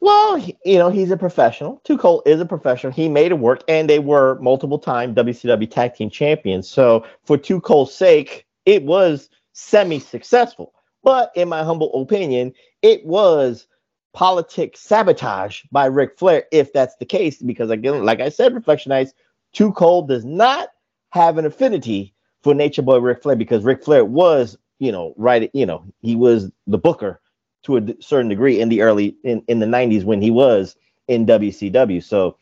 Well, 0.00 0.36
he- 0.36 0.56
you 0.64 0.78
know, 0.78 0.90
he's 0.90 1.10
a 1.10 1.16
professional. 1.16 1.80
Too 1.84 1.96
Cold 1.98 2.22
is 2.26 2.40
a 2.40 2.44
professional. 2.46 2.92
He 2.92 3.08
made 3.08 3.30
it 3.32 3.38
work, 3.38 3.62
and 3.68 3.88
they 3.88 3.98
were 3.98 4.38
multiple 4.40 4.78
time 4.78 5.14
WCW 5.14 5.66
Tag 5.70 5.94
Team 5.94 6.10
Champions. 6.10 6.68
So, 6.68 7.04
for 7.24 7.36
Too 7.36 7.60
Cold's 7.60 7.94
sake, 7.94 8.46
it 8.66 8.82
was 8.84 9.28
semi 9.52 9.98
successful. 9.98 10.72
But 11.04 11.30
in 11.36 11.48
my 11.48 11.62
humble 11.62 11.92
opinion, 12.00 12.52
it 12.82 13.04
was 13.04 13.66
politic 14.12 14.76
sabotage 14.76 15.62
by 15.72 15.86
Ric 15.86 16.18
Flair, 16.18 16.44
if 16.52 16.72
that's 16.72 16.96
the 16.96 17.06
case. 17.06 17.38
Because 17.42 17.70
again, 17.70 18.04
like 18.04 18.20
I 18.20 18.28
said, 18.28 18.54
Reflectionites, 18.54 19.12
Too 19.52 19.72
Cold 19.72 20.08
does 20.08 20.24
not 20.24 20.68
have 21.10 21.38
an 21.38 21.46
affinity 21.46 22.14
for 22.42 22.54
Nature 22.54 22.82
Boy 22.82 22.98
Ric 22.98 23.22
Flair 23.22 23.36
because 23.36 23.64
Ric 23.64 23.84
Flair 23.84 24.04
was, 24.04 24.58
you 24.78 24.92
know, 24.92 25.14
right, 25.16 25.50
you 25.54 25.66
know, 25.66 25.84
he 26.00 26.16
was 26.16 26.50
the 26.66 26.78
booker 26.78 27.20
to 27.64 27.76
a 27.76 27.82
certain 28.00 28.28
degree 28.28 28.60
in 28.60 28.68
the 28.68 28.82
early 28.82 29.16
in, 29.24 29.42
in 29.48 29.60
the 29.60 29.66
90s 29.66 30.04
when 30.04 30.20
he 30.20 30.30
was 30.30 30.76
in 31.08 31.26
WCW. 31.26 32.02
So 32.02 32.36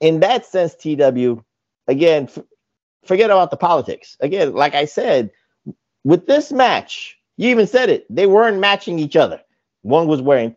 in 0.00 0.20
that 0.20 0.44
sense, 0.44 0.74
TW, 0.74 1.42
again, 1.88 2.24
f- 2.24 2.44
forget 3.04 3.30
about 3.30 3.50
the 3.50 3.56
politics. 3.56 4.16
Again, 4.20 4.52
like 4.52 4.74
I 4.74 4.84
said, 4.84 5.30
with 6.04 6.26
this 6.26 6.52
match, 6.52 7.18
you 7.36 7.48
even 7.50 7.66
said 7.66 7.88
it, 7.90 8.06
they 8.10 8.26
weren't 8.26 8.58
matching 8.58 8.98
each 8.98 9.16
other. 9.16 9.40
One 9.82 10.06
was 10.06 10.20
wearing 10.20 10.56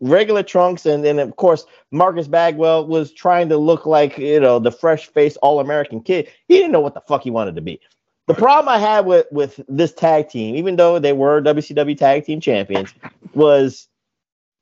regular 0.00 0.42
trunks, 0.42 0.86
and 0.86 1.04
then 1.04 1.18
of 1.18 1.36
course 1.36 1.64
Marcus 1.90 2.26
Bagwell 2.28 2.86
was 2.86 3.12
trying 3.12 3.48
to 3.50 3.56
look 3.56 3.86
like 3.86 4.18
you 4.18 4.40
know 4.40 4.58
the 4.58 4.72
fresh 4.72 5.06
faced 5.06 5.36
all 5.42 5.60
American 5.60 6.00
kid. 6.00 6.28
He 6.48 6.56
didn't 6.56 6.72
know 6.72 6.80
what 6.80 6.94
the 6.94 7.00
fuck 7.02 7.22
he 7.22 7.30
wanted 7.30 7.54
to 7.56 7.60
be. 7.60 7.80
The 8.26 8.34
problem 8.34 8.68
I 8.72 8.78
had 8.78 9.06
with 9.06 9.26
with 9.30 9.60
this 9.68 9.92
tag 9.92 10.28
team, 10.28 10.56
even 10.56 10.76
though 10.76 10.98
they 10.98 11.12
were 11.12 11.42
WCW 11.42 11.96
tag 11.96 12.24
team 12.24 12.40
champions, 12.40 12.94
was 13.34 13.88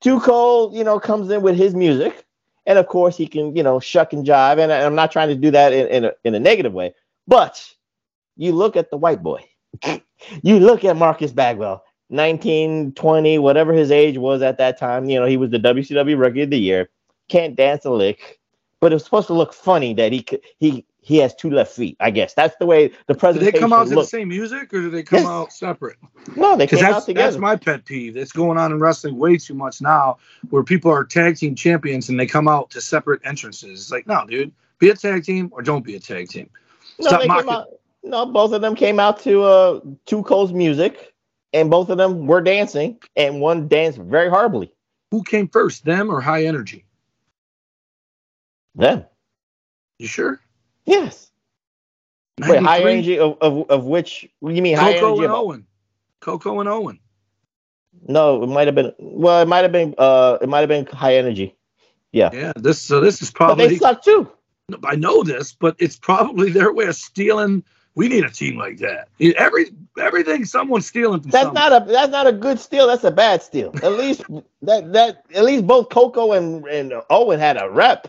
Too 0.01 0.20
Cold, 0.20 0.74
you 0.74 0.84
know, 0.84 0.99
comes 1.01 1.30
in 1.30 1.43
with 1.43 1.57
his 1.57 1.74
music, 1.74 2.24
and 2.66 2.78
of 2.78 2.86
course 2.86 3.16
he 3.16 3.26
can, 3.26 3.55
you 3.57 3.62
know, 3.62 3.80
shuck 3.80 4.12
and 4.12 4.26
jive. 4.26 4.59
And 4.59 4.72
I- 4.72 4.84
I'm 4.84 4.95
not 4.95 5.12
trying 5.12 5.28
to 5.28 5.34
do 5.34 5.51
that 5.51 5.72
in, 5.72 5.86
in, 5.89 6.05
a, 6.07 6.12
in 6.24 6.34
a 6.34 6.41
negative 6.41 6.72
way, 6.72 6.95
but 7.26 7.62
you 8.36 8.53
look 8.53 8.76
at 8.76 8.91
the 8.91 8.97
white 8.97 9.22
boy, 9.22 9.45
you 10.43 10.61
look 10.61 10.84
at 10.84 10.97
Marcus 10.97 11.32
Bagwell, 11.32 11.84
19, 12.11 12.93
20, 12.93 13.39
whatever 13.39 13.73
his 13.73 13.91
age 13.91 14.19
was 14.19 14.43
at 14.43 14.59
that 14.59 14.79
time. 14.79 15.09
You 15.09 15.21
know, 15.21 15.27
he 15.27 15.37
was 15.37 15.51
the 15.51 15.59
WCW 15.59 16.19
Rookie 16.19 16.43
of 16.43 16.51
the 16.51 16.59
Year, 16.59 16.89
can't 17.29 17.55
dance 17.57 17.85
a 17.85 17.91
lick, 17.91 18.39
but 18.81 18.93
it 18.93 18.97
was 18.97 19.05
supposed 19.05 19.27
to 19.29 19.35
look 19.35 19.53
funny 19.53 19.95
that 19.95 20.13
he 20.13 20.27
he 20.59 20.85
he 21.01 21.17
has 21.19 21.35
two 21.35 21.51
left 21.51 21.73
feet. 21.75 21.97
I 22.01 22.11
guess 22.11 22.35
that's 22.35 22.55
the 22.59 22.67
way 22.67 22.89
the 23.07 23.15
Did 23.15 23.19
presentation 23.19 23.53
they 23.55 23.59
come 23.61 23.73
out 23.73 23.89
to 23.89 23.95
the 23.95 24.05
same 24.05 24.29
music 24.29 24.73
or 24.75 24.83
did 24.83 24.93
they 24.93 25.03
come 25.03 25.21
Yes. 25.21 25.27
out 25.27 25.53
separate? 25.53 25.97
No, 26.37 26.57
they 26.57 26.67
came 26.67 26.81
that's, 26.81 26.97
out 26.97 27.07
together. 27.07 27.31
that's 27.31 27.41
my 27.41 27.57
pet 27.57 27.85
peeve. 27.87 28.15
That's 28.15 28.33
going 28.33 28.59
on 28.59 28.73
in 28.73 28.79
wrestling 28.79 29.17
way 29.17 29.39
too 29.39 29.55
much 29.55 29.81
now, 29.81 30.19
where 30.51 30.63
people 30.63 30.91
are 30.91 31.05
tag 31.05 31.37
team 31.37 31.55
champions 31.55 32.09
and 32.11 32.21
they 32.21 32.27
come 32.27 32.47
out 32.49 32.71
to 32.71 32.81
separate 32.81 33.21
entrances. 33.25 33.81
It's 33.81 33.91
like, 33.91 34.07
no, 34.07 34.27
dude, 34.27 34.53
be 34.79 34.91
a 34.91 34.95
tag 34.95 35.25
team 35.25 35.49
or 35.53 35.63
don't 35.63 35.85
be 35.85 35.97
a 35.97 36.01
tag 36.01 36.29
team. 36.29 36.51
No, 36.99 37.07
Stop 37.07 37.21
they 37.23 37.27
mocking. 37.27 37.45
came 37.45 37.55
out. 37.55 37.69
No, 38.03 38.27
both 38.27 38.53
of 38.53 38.61
them 38.61 38.75
came 38.75 39.01
out 39.01 39.19
to 39.21 39.43
uh 39.43 39.81
Two 40.07 40.23
Cold's 40.25 40.53
music, 40.53 41.15
and 41.53 41.70
both 41.70 41.88
of 41.90 41.99
them 41.99 42.26
were 42.26 42.40
dancing, 42.40 42.99
and 43.16 43.40
one 43.40 43.68
danced 43.68 43.99
very 43.99 44.28
horribly. 44.28 44.70
Who 45.11 45.22
came 45.22 45.49
first, 45.49 45.84
them 45.84 46.11
or 46.11 46.20
High 46.20 46.44
Energy? 46.44 46.84
Them, 48.74 49.05
You 49.99 50.07
sure? 50.07 50.40
yes. 50.84 51.30
Wait, 52.46 52.62
high 52.62 52.80
energy 52.82 53.18
of, 53.18 53.36
of 53.40 53.68
of 53.68 53.84
which? 53.86 54.28
You 54.40 54.62
mean 54.62 54.76
high 54.76 54.92
Koko 54.94 55.07
energy? 55.09 55.24
and 55.24 55.32
of- 55.32 55.38
Owen. 55.40 55.66
Koko 56.20 56.61
and 56.61 56.68
Owen. 56.68 57.01
no, 58.07 58.42
it 58.44 58.46
might 58.46 58.68
have 58.68 58.76
been. 58.76 58.92
Well, 58.99 59.42
it 59.42 59.49
might 59.49 59.62
have 59.64 59.72
been. 59.72 59.94
Uh, 59.99 60.38
it 60.40 60.49
might 60.49 60.61
have 60.61 60.68
been 60.68 60.86
high 60.86 61.16
energy. 61.16 61.57
Yeah, 62.12 62.30
Yeah, 62.32 62.53
this 62.55 62.80
so 62.80 63.01
this 63.01 63.20
is 63.22 63.30
but 63.30 63.36
probably 63.36 63.66
they 63.68 63.76
suck 63.78 64.03
too. 64.05 64.30
I 64.84 64.94
know 64.94 65.24
this, 65.24 65.53
but 65.53 65.74
it's 65.80 65.96
probably 65.96 66.51
their 66.51 66.72
way 66.72 66.86
of 66.86 66.94
stealing. 66.94 67.64
We 67.99 68.09
need 68.09 68.24
a 68.24 68.30
team 68.30 68.57
like 68.57 68.78
that. 68.78 69.09
Every 69.36 69.66
everything 69.99 70.44
someone's 70.44 70.86
stealing 70.86 71.20
from 71.20 71.32
That's 71.32 71.46
someone. 71.46 71.70
not 71.70 71.82
a 71.82 71.92
that's 71.92 72.12
not 72.12 72.26
a 72.28 72.32
good 72.32 72.61
steal. 72.61 72.86
That's 72.86 73.03
a 73.03 73.11
bad 73.11 73.42
steal. 73.42 73.72
At 73.82 73.92
least 74.03 74.22
that 74.62 74.92
that 74.92 75.24
at 75.34 75.42
least 75.44 75.66
both 75.66 75.88
Koko 75.90 76.30
and 76.32 76.64
and 76.66 76.94
Owen 77.11 77.40
had 77.40 77.61
a 77.61 77.68
rep. 77.68 78.07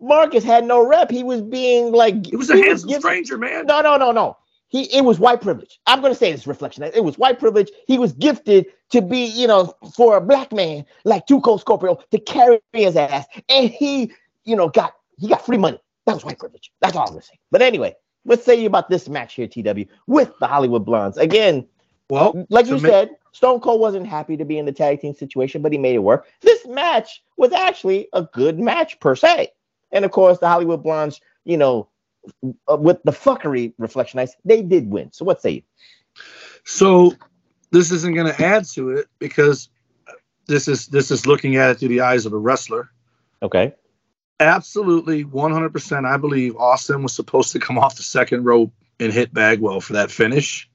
Marcus 0.00 0.44
had 0.44 0.64
no 0.64 0.86
rep. 0.86 1.10
He 1.10 1.22
was 1.24 1.40
being 1.40 1.92
like 1.92 2.28
It 2.30 2.36
was 2.36 2.50
a 2.50 2.56
handsome 2.56 2.88
given- 2.88 3.00
stranger, 3.00 3.38
man. 3.38 3.64
No, 3.66 3.80
no, 3.80 3.96
no, 3.96 4.12
no. 4.12 4.36
He 4.68 4.82
it 4.94 5.02
was 5.04 5.18
white 5.18 5.40
privilege. 5.40 5.80
I'm 5.86 6.02
gonna 6.02 6.14
say 6.14 6.30
this 6.32 6.46
reflection. 6.46 6.82
It 6.82 7.02
was 7.04 7.16
white 7.16 7.38
privilege. 7.38 7.70
He 7.86 7.98
was 7.98 8.12
gifted 8.12 8.66
to 8.90 9.00
be, 9.00 9.24
you 9.24 9.46
know, 9.46 9.72
for 9.96 10.18
a 10.18 10.20
black 10.20 10.52
man 10.52 10.84
like 11.04 11.26
Two 11.26 11.40
Cold 11.40 11.60
Scorpio 11.62 11.98
to 12.10 12.18
carry 12.18 12.60
his 12.74 12.96
ass, 12.96 13.24
and 13.48 13.70
he, 13.70 14.12
you 14.44 14.56
know, 14.56 14.68
got 14.68 14.92
he 15.18 15.28
got 15.28 15.44
free 15.46 15.56
money. 15.58 15.78
That 16.04 16.14
was 16.14 16.24
white 16.24 16.38
privilege. 16.38 16.70
That's 16.80 16.96
all 16.96 17.04
I'm 17.06 17.14
gonna 17.14 17.22
say. 17.22 17.38
But 17.50 17.62
anyway, 17.62 17.94
let's 18.24 18.44
say 18.44 18.64
about 18.64 18.88
this 18.88 19.08
match 19.08 19.34
here, 19.34 19.46
TW, 19.46 19.88
with 20.06 20.32
the 20.38 20.46
Hollywood 20.46 20.84
Blondes. 20.84 21.16
Again, 21.18 21.66
Well, 22.08 22.46
like 22.50 22.66
you 22.66 22.78
ma- 22.78 22.88
said, 22.88 23.10
Stone 23.32 23.60
Cold 23.60 23.80
wasn't 23.80 24.06
happy 24.06 24.36
to 24.36 24.44
be 24.44 24.58
in 24.58 24.66
the 24.66 24.72
tag 24.72 25.00
team 25.00 25.14
situation, 25.14 25.62
but 25.62 25.72
he 25.72 25.78
made 25.78 25.94
it 25.94 26.00
work. 26.02 26.26
This 26.40 26.66
match 26.66 27.22
was 27.36 27.52
actually 27.52 28.08
a 28.12 28.22
good 28.22 28.58
match 28.58 29.00
per 29.00 29.16
se. 29.16 29.52
And 29.90 30.04
of 30.04 30.10
course, 30.10 30.38
the 30.38 30.48
Hollywood 30.48 30.82
Blondes, 30.82 31.20
you 31.44 31.56
know, 31.56 31.88
uh, 32.70 32.76
with 32.76 33.02
the 33.04 33.12
fuckery 33.12 33.74
Reflectionites, 33.80 34.32
they 34.44 34.62
did 34.62 34.90
win. 34.90 35.12
So 35.12 35.24
what 35.24 35.40
say 35.42 35.50
you? 35.50 35.62
So 36.64 37.14
this 37.70 37.90
isn't 37.90 38.14
going 38.14 38.32
to 38.32 38.44
add 38.44 38.64
to 38.70 38.90
it 38.90 39.06
because 39.18 39.68
this 40.46 40.68
is 40.68 40.86
this 40.88 41.10
is 41.10 41.26
looking 41.26 41.56
at 41.56 41.70
it 41.70 41.78
through 41.78 41.88
the 41.88 42.02
eyes 42.02 42.26
of 42.26 42.32
a 42.32 42.38
wrestler. 42.38 42.90
Okay. 43.42 43.74
Absolutely, 44.42 45.24
100%. 45.24 46.04
I 46.04 46.16
believe 46.16 46.56
Austin 46.56 47.02
was 47.02 47.12
supposed 47.12 47.52
to 47.52 47.60
come 47.60 47.78
off 47.78 47.96
the 47.96 48.02
second 48.02 48.44
rope 48.44 48.72
and 48.98 49.12
hit 49.12 49.32
Bagwell 49.32 49.80
for 49.80 49.92
that 49.94 50.10
finish. 50.10 50.68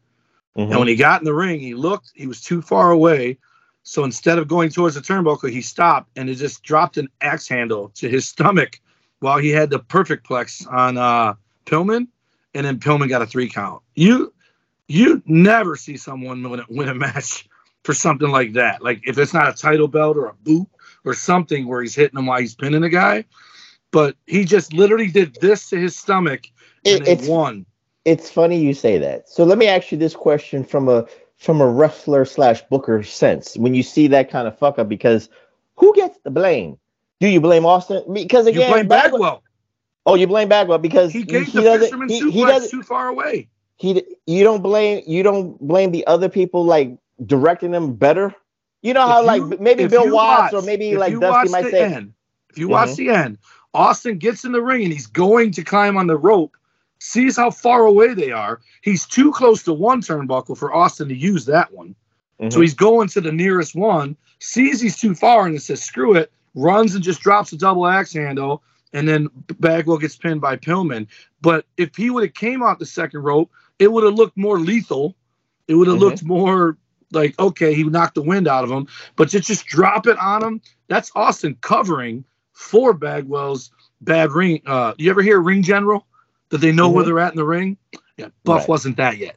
Mhm. 0.58 0.70
And 0.70 0.80
when 0.80 0.88
he 0.88 0.96
got 0.96 1.22
in 1.22 1.26
the 1.26 1.34
ring, 1.34 1.60
he 1.60 1.74
looked, 1.74 2.12
he 2.16 2.28
was 2.28 2.42
too 2.42 2.62
far 2.62 2.92
away. 2.92 3.38
So 3.84 4.04
instead 4.04 4.38
of 4.40 4.48
going 4.48 4.70
towards 4.70 4.96
the 4.96 5.02
turnbuckle, 5.02 5.52
he 5.52 5.62
stopped 5.62 6.10
and 6.18 6.30
it 6.30 6.36
just 6.36 6.64
dropped 6.64 6.98
an 6.98 7.10
axe 7.22 7.48
handle 7.48 7.90
to 7.96 8.10
his 8.10 8.28
stomach 8.28 8.80
while 9.20 9.38
he 9.38 9.50
had 9.50 9.70
the 9.70 9.80
perfect 9.80 10.28
plex 10.28 10.66
on 10.72 10.98
uh, 10.98 11.34
Pillman. 11.66 12.08
and 12.54 12.66
then 12.66 12.80
Pillman 12.80 13.10
got 13.10 13.22
a 13.22 13.26
three 13.26 13.50
count. 13.50 13.82
You 13.96 14.34
you 14.88 15.22
never 15.26 15.76
see 15.76 15.98
someone 15.98 16.42
win 16.50 16.62
a, 16.62 16.66
win 16.70 16.88
a 16.88 16.96
match 16.96 17.48
for 17.84 17.94
something 17.94 18.30
like 18.30 18.54
that. 18.54 18.82
Like 18.82 19.02
if 19.06 19.18
it's 19.18 19.34
not 19.34 19.50
a 19.50 19.54
title 19.54 19.88
belt 19.90 20.16
or 20.18 20.28
a 20.28 20.34
boot 20.34 20.68
or 21.06 21.14
something 21.14 21.68
where 21.68 21.82
he's 21.82 21.96
hitting 21.96 22.18
him 22.18 22.26
while 22.26 22.40
he's 22.40 22.56
pinning 22.56 22.84
a 22.84 22.90
guy, 22.90 23.26
but 23.92 24.16
he 24.26 24.46
just 24.46 24.74
literally 24.74 25.08
did 25.08 25.36
this 25.42 25.70
to 25.70 25.80
his 25.80 25.96
stomach 25.96 26.48
and 26.86 27.02
It- 27.02 27.08
it's- 27.08 27.28
won. 27.28 27.66
It's 28.06 28.30
funny 28.30 28.58
you 28.58 28.74
say 28.74 28.98
that. 29.00 29.28
So 29.28 29.44
let 29.44 29.58
me 29.58 29.68
ask 29.68 29.92
you 29.92 29.98
this 29.98 30.16
question 30.16 30.64
from 30.64 30.88
a 30.88 31.06
from 31.36 31.62
a 31.62 31.68
wrestler 31.68 32.26
slash 32.26 32.64
booker 32.64 33.04
sense. 33.04 33.56
When 33.58 33.76
you 33.76 33.84
see 33.84 34.08
that 34.08 34.32
kind 34.32 34.48
of 34.48 34.58
fuck 34.58 34.80
up, 34.80 34.90
because 34.90 35.30
who 35.76 35.94
gets 35.94 36.18
the 36.24 36.32
blame? 36.32 36.78
Do 37.20 37.28
you 37.28 37.40
blame 37.42 37.64
Austin? 37.66 38.02
Because 38.12 38.48
again, 38.48 38.62
You 38.70 38.74
blame 38.74 38.88
Bagwell. 38.88 39.44
Oh, 40.08 40.16
you 40.16 40.26
blame 40.26 40.48
Bagwell 40.50 40.78
because 40.80 41.12
He 41.12 41.22
gave 41.24 41.48
he 41.48 41.52
the 41.62 41.80
fisherman 41.80 42.10
he- 42.10 42.32
he 42.32 42.46
doesn't- 42.46 42.72
too 42.72 42.82
far 42.82 43.10
away. 43.10 43.50
he 43.76 44.04
you 44.26 44.44
don't 44.44 44.64
blame 44.64 45.04
you 45.06 45.22
don't 45.22 45.60
blame 45.60 45.92
the 45.92 46.08
other 46.08 46.30
people 46.30 46.64
like 46.66 46.98
directing 47.26 47.72
them 47.72 47.94
better. 47.94 48.34
You 48.82 48.94
know 48.94 49.06
how 49.06 49.20
If 49.22 49.28
like 49.28 49.60
maybe 49.60 49.86
Bill 49.88 50.06
you 50.06 50.16
Watts 50.16 50.54
or 50.54 50.62
maybe 50.62 50.96
like 50.98 51.20
Dusty 51.20 51.50
might 51.50 51.70
say, 51.72 51.84
end, 51.94 52.14
if 52.50 52.58
you 52.58 52.70
watch 52.70 52.90
Mhm. 52.90 52.96
the 52.96 53.10
end, 53.10 53.38
Austin 53.78 54.18
gets 54.18 54.44
in 54.44 54.52
the 54.52 54.62
ring 54.62 54.84
and 54.84 54.92
he's 54.92 55.06
going 55.06 55.52
to 55.52 55.64
climb 55.64 55.98
on 55.98 56.08
the 56.08 56.18
rope, 56.18 56.58
sees 57.00 57.38
how 57.38 57.52
far 57.52 57.86
away 57.86 58.16
they 58.16 58.32
are. 58.32 58.60
He's 58.82 59.06
too 59.06 59.32
close 59.32 59.62
to 59.64 59.74
one 59.74 60.02
turnbuckle 60.02 60.58
for 60.58 60.74
Austin 60.74 61.08
to 61.10 61.16
use 61.16 61.46
that 61.46 61.72
one. 61.72 61.96
So 62.50 62.60
Mhm. 62.60 62.62
he's 62.64 62.74
going 62.74 63.08
to 63.10 63.22
the 63.22 63.32
nearest 63.32 63.76
one, 63.76 64.18
sees 64.40 64.82
he's 64.82 65.00
too 65.00 65.14
far 65.14 65.46
and 65.46 65.54
he 65.54 65.60
says, 65.60 65.84
screw 65.84 66.16
it, 66.16 66.32
runs 66.56 66.96
and 66.96 67.04
just 67.04 67.22
drops 67.22 67.52
a 67.54 67.58
double 67.58 67.86
axe 67.86 68.14
handle, 68.14 68.64
and 68.94 69.08
then 69.08 69.30
Bagwell 69.60 70.00
gets 70.00 70.16
pinned 70.16 70.42
by 70.42 70.56
Pillman. 70.56 71.08
But 71.42 71.66
if 71.78 71.96
he 71.96 72.10
would 72.10 72.24
have 72.24 72.34
came 72.34 72.64
out 72.64 72.80
the 72.80 72.86
second 72.86 73.22
rope, 73.22 73.52
it 73.78 73.92
would 73.92 74.04
have 74.04 74.16
looked 74.16 74.38
more 74.38 74.60
lethal. 74.60 75.16
It 75.68 75.76
would 75.76 75.88
have 75.88 75.98
Mhm. 75.98 76.02
looked 76.02 76.24
more 76.24 76.78
like, 77.12 77.40
okay, 77.40 77.76
he 77.76 77.84
knocked 77.84 78.16
the 78.16 78.24
wind 78.24 78.48
out 78.48 78.64
of 78.64 78.72
him. 78.72 78.88
But 79.16 79.30
to 79.30 79.40
just 79.40 79.68
drop 79.68 80.08
it 80.08 80.18
on 80.18 80.44
him, 80.44 80.62
that's 80.88 81.12
Austin 81.16 81.58
covering 81.62 82.24
for 82.58 82.92
Bagwell's 82.94 83.70
bad 84.02 84.32
ring. 84.32 84.62
Uh, 84.66 84.94
you 84.98 85.10
ever 85.12 85.22
hear 85.22 85.40
ring 85.40 85.62
general? 85.62 86.06
That 86.50 86.60
they 86.60 86.72
know 86.72 86.90
where 86.90 87.04
Mhm. 87.04 87.08
they're 87.08 87.20
at 87.20 87.34
in 87.34 87.38
the 87.38 87.46
ring? 87.46 87.78
Yeah, 88.18 88.28
Buff 88.46 88.62
Right. 88.62 88.70
wasn't 88.70 88.98
that 88.98 89.18
yet. 89.18 89.36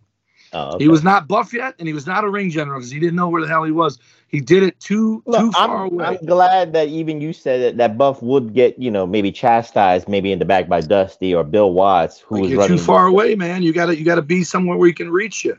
oh, 0.53 0.79
He 0.79 0.89
was 0.89 1.03
not 1.05 1.29
buff 1.29 1.53
yet, 1.53 1.75
and 1.79 1.87
he 1.87 1.93
was 1.95 2.07
not 2.07 2.25
a 2.25 2.29
ring 2.31 2.51
general 2.51 2.79
because 2.81 2.91
he 2.91 2.99
didn't 2.99 3.17
know 3.17 3.29
where 3.29 3.43
the 3.43 3.49
hell 3.49 3.63
he 3.65 3.73
was. 3.73 3.99
He 4.29 4.41
did 4.41 4.63
it 4.63 4.79
too 4.81 5.23
Look, 5.27 5.41
too 5.41 5.53
far 5.53 5.85
I'm, 5.87 5.93
away. 5.93 6.05
I'm 6.05 6.25
glad 6.25 6.73
that 6.73 6.89
even 6.89 7.21
you 7.21 7.33
said 7.33 7.61
that, 7.63 7.77
that 7.79 7.99
Buff 7.99 8.23
would 8.23 8.55
get, 8.55 8.79
you 8.79 8.91
know, 8.91 9.07
maybe 9.07 9.31
chastised 9.33 10.09
maybe 10.09 10.33
in 10.33 10.39
the 10.39 10.45
back 10.45 10.69
by 10.69 10.81
Dusty 10.81 11.35
or 11.35 11.45
Bill 11.45 11.73
Watts, 11.73 12.21
who 12.21 12.37
Like, 12.37 12.43
was 12.43 12.51
you're 12.53 12.61
running. 12.61 12.79
too 12.79 12.83
far 12.83 13.07
away, 13.07 13.35
man. 13.35 13.63
You 13.63 13.73
gotta 13.73 13.97
you 13.99 14.05
gotta 14.05 14.23
be 14.23 14.43
somewhere 14.45 14.77
where 14.79 14.87
he 14.87 14.93
can 14.95 15.11
reach 15.11 15.45
you. 15.45 15.57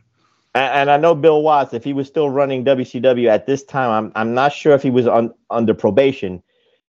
And, 0.56 0.74
and 0.74 0.92
I 0.92 0.98
know 0.98 1.16
Bill 1.16 1.42
Watts, 1.42 1.74
if 1.74 1.84
he 1.84 1.94
was 1.94 2.08
still 2.08 2.30
running 2.30 2.64
WCW 2.66 3.28
at 3.30 3.46
this 3.46 3.64
time, 3.64 3.92
I'm 3.92 4.12
I'm 4.16 4.34
not 4.34 4.52
sure 4.54 4.74
if 4.74 4.82
he 4.84 4.90
was 4.90 5.06
on 5.08 5.34
under 5.50 5.74
probation. 5.74 6.42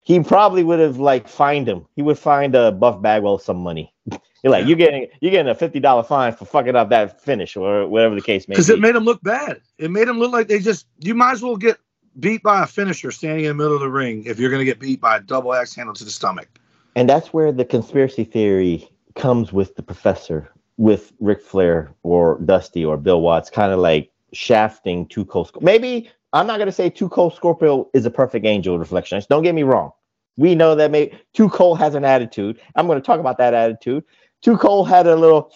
He 0.04 0.20
probably 0.22 0.64
would 0.64 0.80
have 0.80 0.98
like 0.98 1.28
fined 1.28 1.68
him. 1.68 1.86
He 1.96 2.02
would 2.02 2.18
find 2.18 2.56
uh, 2.56 2.72
Buff 2.72 3.02
Bagwell 3.02 3.38
some 3.38 3.58
money. 3.58 3.94
You're 4.44 4.52
like, 4.52 4.64
Yeah. 4.64 4.68
you're 4.70 4.78
getting 4.78 5.08
you're 5.22 5.32
getting 5.32 5.52
a 5.52 5.56
fifty 5.56 5.80
dollar 5.80 6.02
fine 6.04 6.34
for 6.34 6.46
fucking 6.46 6.76
up 6.76 6.90
that 6.90 7.22
finish 7.22 7.56
or 7.56 7.88
whatever 7.88 8.16
the 8.16 8.22
case 8.22 8.48
may 8.48 8.54
be. 8.54 8.56
Because 8.56 8.70
it 8.72 8.80
made 8.80 8.96
him 8.96 9.04
look 9.04 9.22
bad. 9.22 9.62
It 9.78 9.92
made 9.92 10.08
him 10.08 10.18
look 10.18 10.32
like 10.32 10.48
they 10.48 10.58
just 10.60 10.88
you 11.00 11.14
might 11.14 11.34
as 11.34 11.44
well 11.44 11.56
get 11.58 11.78
beat 12.20 12.42
by 12.42 12.64
a 12.64 12.68
finisher 12.68 13.12
standing 13.12 13.46
in 13.46 13.50
the 13.50 13.54
middle 13.64 13.76
of 13.76 13.82
the 13.82 13.90
ring 13.90 14.24
if 14.26 14.40
you're 14.40 14.50
gonna 14.50 14.66
get 14.66 14.80
beat 14.80 15.00
by 15.00 15.18
a 15.18 15.20
double 15.20 15.54
axe 15.54 15.76
handle 15.76 15.94
to 15.94 16.04
the 16.04 16.10
stomach. 16.10 16.48
And 16.96 17.08
that's 17.08 17.32
where 17.32 17.52
the 17.52 17.64
conspiracy 17.64 18.24
theory 18.24 18.90
comes 19.16 19.54
with 19.54 19.76
the 19.76 19.84
professor, 19.84 20.52
with 20.78 21.14
Ric 21.20 21.42
Flair 21.44 21.94
or 22.02 22.40
Dusty 22.44 22.84
or 22.84 22.98
Bill 22.98 23.22
Watts, 23.22 23.52
kind 23.52 23.72
of 23.72 23.78
like 23.80 24.10
shafting 24.34 25.06
Two 25.06 25.24
Cold 25.24 25.50
Scorpio. 25.50 25.66
Maybe 25.66 26.10
I'm 26.34 26.48
not 26.48 26.60
gonna 26.60 26.72
say 26.72 26.90
Two 26.90 27.10
Cold 27.10 27.34
Scorpio 27.36 27.90
is 27.94 28.06
a 28.06 28.12
perfect 28.12 28.46
angel 28.46 28.80
reflection. 28.80 29.22
Don't 29.30 29.44
get 29.44 29.56
me 29.56 29.64
wrong. 29.64 29.92
We 30.38 30.56
know 30.56 30.76
that 30.76 30.92
maybe 30.92 31.18
Two 31.34 31.50
Cold 31.50 31.78
has 31.80 31.96
an 31.96 32.06
attitude. 32.06 32.60
I'm 32.76 32.88
gonna 32.88 33.02
talk 33.02 33.20
about 33.20 33.38
that 33.40 33.54
attitude. 33.54 34.04
Two 34.42 34.58
Cold 34.58 34.88
had 34.88 35.08
a 35.08 35.16
little, 35.16 35.52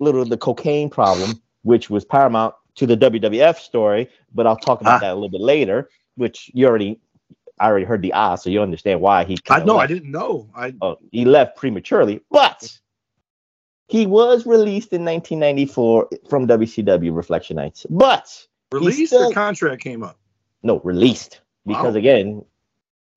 little 0.00 0.24
the 0.24 0.36
cocaine 0.36 0.90
problem, 0.90 1.40
which 1.62 1.88
was 1.90 2.04
paramount 2.04 2.54
to 2.76 2.86
the 2.86 2.96
WWF 2.96 3.56
story. 3.58 4.08
But 4.34 4.46
I'll 4.46 4.56
talk 4.56 4.80
about 4.80 4.96
Ah. 4.96 4.98
that 5.00 5.12
a 5.12 5.14
little 5.14 5.30
bit 5.30 5.40
later. 5.40 5.88
Which 6.16 6.50
you 6.54 6.66
already, 6.66 7.00
I 7.58 7.66
already 7.66 7.86
heard 7.86 8.02
the 8.02 8.12
ah, 8.12 8.34
so 8.36 8.50
you 8.50 8.60
understand 8.62 9.00
why 9.00 9.24
he. 9.24 9.38
I 9.48 9.64
know 9.64 9.78
I 9.78 9.86
didn't 9.86 10.10
know. 10.10 10.48
I 10.54 10.74
oh, 10.82 10.98
he 11.12 11.24
left 11.24 11.56
prematurely, 11.56 12.20
but 12.30 12.70
he 13.88 14.06
was 14.06 14.46
released 14.46 14.92
in 14.92 15.04
1994 15.04 16.08
from 16.28 16.46
WCW 16.46 17.10
Reflectionites. 17.12 17.84
But 17.90 18.46
released 18.74 19.12
still- 19.12 19.30
or 19.30 19.32
contract 19.32 19.82
came 19.82 20.02
up. 20.02 20.16
no, 20.62 20.80
released 20.80 21.40
because 21.66 21.94
Wow. 21.94 21.98
again, 21.98 22.44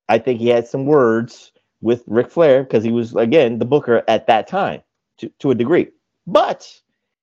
I 0.10 0.18
think 0.20 0.40
he 0.40 0.48
had 0.48 0.68
some 0.68 0.86
words 0.86 1.52
with 1.82 2.04
Ric 2.08 2.30
Flair 2.30 2.64
because 2.64 2.84
he 2.84 2.92
was 2.92 3.16
again 3.16 3.60
the 3.60 3.66
booker 3.66 4.04
at 4.08 4.28
that 4.28 4.48
time 4.48 4.82
to, 5.18 5.30
to 5.40 5.52
a 5.52 5.56
degree. 5.56 5.88
But 6.26 6.70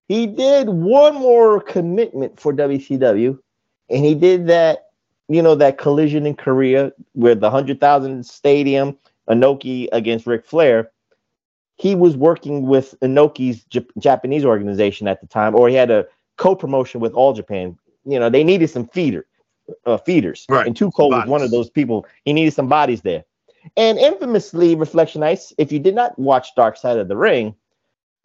he 0.07 0.27
did 0.27 0.69
one 0.69 1.15
more 1.15 1.59
commitment 1.61 2.39
for 2.39 2.53
WCW, 2.53 3.37
and 3.89 4.05
he 4.05 4.13
did 4.15 4.47
that, 4.47 4.89
you 5.27 5.41
know, 5.41 5.55
that 5.55 5.77
collision 5.77 6.25
in 6.25 6.35
Korea 6.35 6.91
where 7.13 7.35
the 7.35 7.49
hundred 7.49 7.79
thousand 7.79 8.25
stadium, 8.25 8.97
Inoki 9.29 9.87
against 9.91 10.27
Ric 10.27 10.45
Flair. 10.45 10.91
He 11.77 11.93
was 11.93 12.15
working 12.15 12.67
with 12.67 12.95
Inoki's 13.01 13.65
Jap- 13.65 13.89
Japanese 13.99 14.45
organization 14.45 15.07
at 15.09 15.19
the 15.19 15.27
time, 15.27 15.55
or 15.55 15.67
he 15.67 15.75
had 15.75 15.91
a 15.91 16.05
co-promotion 16.37 17.01
with 17.01 17.13
All 17.13 17.33
Japan. 17.33 17.77
You 18.05 18.19
know, 18.19 18.29
they 18.29 18.43
needed 18.43 18.69
some 18.69 18.87
feeder, 18.87 19.25
uh, 19.85 19.97
feeders, 19.97 20.45
Right, 20.49 20.67
and 20.67 20.75
Too 20.75 20.91
Cold 20.91 21.13
was 21.13 21.27
one 21.27 21.41
of 21.41 21.51
those 21.51 21.69
people. 21.69 22.05
He 22.23 22.33
needed 22.33 22.53
some 22.53 22.67
bodies 22.67 23.01
there. 23.01 23.23
And 23.75 23.97
infamously, 23.97 24.75
Reflectionites, 24.75 25.53
if 25.57 25.71
you 25.71 25.79
did 25.79 25.95
not 25.95 26.17
watch 26.19 26.55
Dark 26.55 26.77
Side 26.77 26.97
of 26.97 27.07
the 27.07 27.17
Ring, 27.17 27.55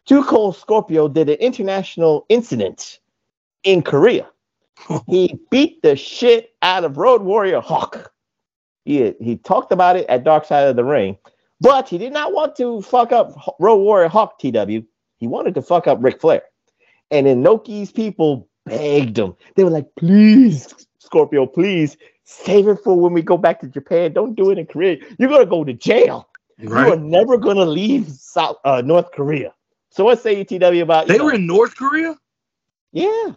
Two 0.05 0.23
Cold 0.23 0.55
Scorpio 0.55 1.07
did 1.07 1.29
an 1.29 1.35
international 1.35 2.25
incident 2.29 2.99
in 3.63 3.81
Korea. 3.81 4.27
he 5.07 5.39
beat 5.49 5.81
the 5.81 5.95
shit 5.95 6.53
out 6.61 6.83
of 6.83 6.97
Road 6.97 7.21
Warrior 7.21 7.61
Hawk. 7.61 8.11
He, 8.85 9.13
he 9.19 9.37
talked 9.37 9.71
about 9.71 9.95
it 9.95 10.07
at 10.09 10.23
Dark 10.23 10.45
Side 10.45 10.67
of 10.67 10.75
the 10.75 10.83
Ring, 10.83 11.17
but 11.59 11.87
he 11.87 11.97
did 11.97 12.13
not 12.13 12.33
want 12.33 12.55
to 12.57 12.81
fuck 12.81 13.11
up 13.11 13.35
Road 13.59 13.77
Warrior 13.77 14.07
Hawk 14.09 14.39
TW. 14.39 14.83
He 15.17 15.27
wanted 15.27 15.53
to 15.55 15.61
fuck 15.61 15.85
up 15.87 15.99
Ric 16.01 16.19
Flair. 16.19 16.41
And 17.11 17.27
then 17.27 17.43
Noki's 17.43 17.91
people 17.91 18.49
begged 18.65 19.17
him. 19.17 19.35
They 19.55 19.63
were 19.63 19.69
like, 19.69 19.87
please, 19.97 20.73
Scorpio, 20.99 21.45
please 21.45 21.97
save 22.23 22.67
it 22.67 22.79
for 22.83 22.95
when 22.99 23.13
we 23.13 23.21
go 23.21 23.37
back 23.37 23.59
to 23.61 23.67
Japan. 23.67 24.13
Don't 24.13 24.35
do 24.35 24.51
it 24.51 24.57
in 24.57 24.65
Korea. 24.65 24.97
You're 25.19 25.29
going 25.29 25.41
to 25.41 25.45
go 25.49 25.63
to 25.63 25.73
jail. 25.73 26.27
You 26.57 26.71
are 26.73 26.95
never 26.95 27.37
going 27.37 27.57
to 27.57 27.65
leave 27.65 28.07
South 28.09 28.57
uh, 28.63 28.81
North 28.85 29.11
Korea. 29.11 29.53
So 29.89 30.03
what 30.05 30.21
say 30.21 30.37
you, 30.37 30.43
TW, 30.45 30.81
about 30.83 31.07
They 31.07 31.17
know- 31.17 31.25
were 31.25 31.33
in 31.33 31.47
North 31.47 31.75
Korea? 31.75 32.15
Yeah. 32.93 33.33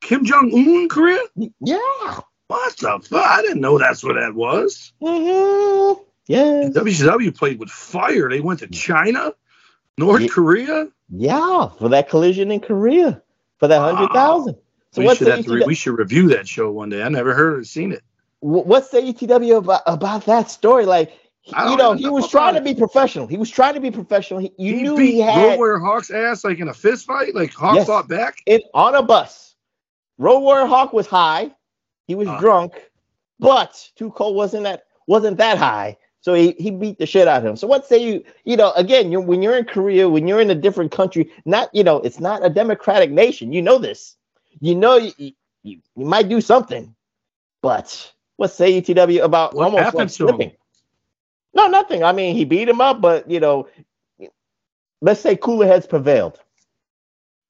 Kim 0.00 0.24
Jong 0.24 0.52
Un 0.52 0.88
Korea? 0.88 1.20
Yeah. 1.60 1.78
What 2.48 2.76
the 2.76 3.00
fuck? 3.08 3.24
I 3.26 3.40
didn't 3.42 3.60
know 3.60 3.78
that's 3.78 4.04
where 4.04 4.14
that 4.20 4.34
was. 4.34 4.92
hmm 5.00 5.92
Yeah. 6.26 6.68
WCW 6.74 7.34
played 7.36 7.58
with 7.58 7.70
fire. 7.70 8.28
They 8.28 8.40
went 8.40 8.58
to 8.60 8.66
China, 8.68 9.32
North 9.96 10.22
Yeah. 10.22 10.28
Korea. 10.28 10.88
Yeah. 11.08 11.68
For 11.78 11.88
that 11.88 12.08
collision 12.10 12.50
in 12.52 12.60
Korea. 12.60 13.22
For 13.62 13.68
that 13.68 13.78
Wow. 13.78 13.92
100,000. 13.92 14.56
So 14.90 15.02
we 15.02 15.14
should 15.14 15.44
to 15.44 15.54
re- 15.54 15.62
we 15.64 15.76
should 15.76 15.96
review 15.96 16.28
that 16.30 16.48
show 16.48 16.72
one 16.72 16.88
day. 16.88 17.00
I 17.04 17.08
never 17.08 17.32
heard 17.32 17.60
or 17.60 17.64
seen 17.64 17.92
it. 17.92 18.02
What's 18.40 18.88
the 18.88 19.00
say 19.00 19.12
ETW 19.12 19.58
about, 19.58 19.82
about 19.86 20.24
that 20.26 20.50
story? 20.50 20.84
Like, 20.84 21.12
you 21.46 21.76
know, 21.76 21.92
he 21.92 22.06
know 22.06 22.12
was 22.12 22.28
trying 22.28 22.54
to 22.54 22.60
be 22.60 22.74
professional. 22.74 23.28
He 23.28 23.36
was 23.36 23.50
trying 23.50 23.74
to 23.74 23.80
be 23.80 23.92
professional. 23.92 24.40
He, 24.40 24.52
you 24.58 24.74
he 24.74 24.82
knew 24.82 24.96
beat 24.96 25.12
he 25.12 25.20
Road 25.20 25.30
had 25.30 25.58
Warrior 25.58 25.78
Hawk's 25.78 26.10
ass 26.10 26.42
like 26.42 26.58
in 26.58 26.66
a 26.70 26.74
fist 26.74 27.06
fight. 27.06 27.36
Like 27.36 27.54
Hawk 27.54 27.76
Yes. 27.76 27.86
fought 27.86 28.08
back. 28.08 28.38
it 28.46 28.64
on 28.74 28.96
a 28.96 29.02
bus. 29.02 29.54
Road 30.18 30.40
Warrior 30.40 30.66
Hawk 30.66 30.92
was 30.92 31.06
high. 31.06 31.52
He 32.08 32.16
was 32.16 32.26
Uh. 32.26 32.40
drunk, 32.40 32.90
but 33.38 33.88
Too 33.94 34.10
Cold 34.10 34.34
wasn't 34.34 34.64
that 34.64 34.86
wasn't 35.06 35.36
that 35.36 35.56
high. 35.56 35.98
So 36.22 36.34
he, 36.34 36.52
he 36.58 36.72
beat 36.72 36.98
the 36.98 37.06
shit 37.06 37.28
out 37.28 37.38
of 37.40 37.46
him. 37.46 37.56
So 37.56 37.68
what 37.68 37.86
say 37.86 37.98
you, 38.04 38.24
you 38.44 38.56
know, 38.58 38.72
again, 38.74 39.12
you're, 39.12 39.22
when 39.22 39.42
you're 39.42 39.58
in 39.58 39.66
Korea, 39.66 40.08
when 40.08 40.28
you're 40.28 40.42
in 40.42 40.50
a 40.50 40.56
different 40.56 40.92
country, 40.92 41.32
not, 41.46 41.74
you 41.74 41.84
know, 41.84 41.98
it's 41.98 42.20
not 42.20 42.46
a 42.46 42.50
democratic 42.50 43.10
nation. 43.12 43.52
You 43.54 43.62
know 43.62 43.78
this. 43.78 44.16
You 44.60 44.76
know 44.76 44.98
you, 44.98 45.12
you, 45.18 45.32
you 45.64 46.06
might 46.06 46.28
do 46.30 46.42
something. 46.42 46.94
But 47.62 48.12
what 48.36 48.52
say 48.52 48.80
ETW 48.82 49.24
about 49.24 49.54
What 49.54 49.58
almost 49.58 49.94
like 49.94 50.10
to 50.18 50.28
him? 50.30 50.40
slipping? 50.40 50.52
No, 51.54 51.68
nothing. 51.68 52.04
I 52.04 52.12
mean, 52.12 52.36
he 52.36 52.44
beat 52.44 52.68
him 52.68 52.80
up, 52.80 53.00
but 53.00 53.30
you 53.30 53.40
know, 53.40 53.68
let's 55.02 55.20
say 55.20 55.36
cooler 55.36 55.66
heads 55.66 55.86
prevailed. 55.86 56.40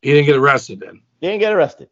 He 0.02 0.12
didn't 0.12 0.26
get 0.26 0.36
arrested 0.36 0.80
then. 0.80 1.02
He 1.20 1.28
didn't 1.28 1.40
get 1.40 1.52
arrested. 1.52 1.90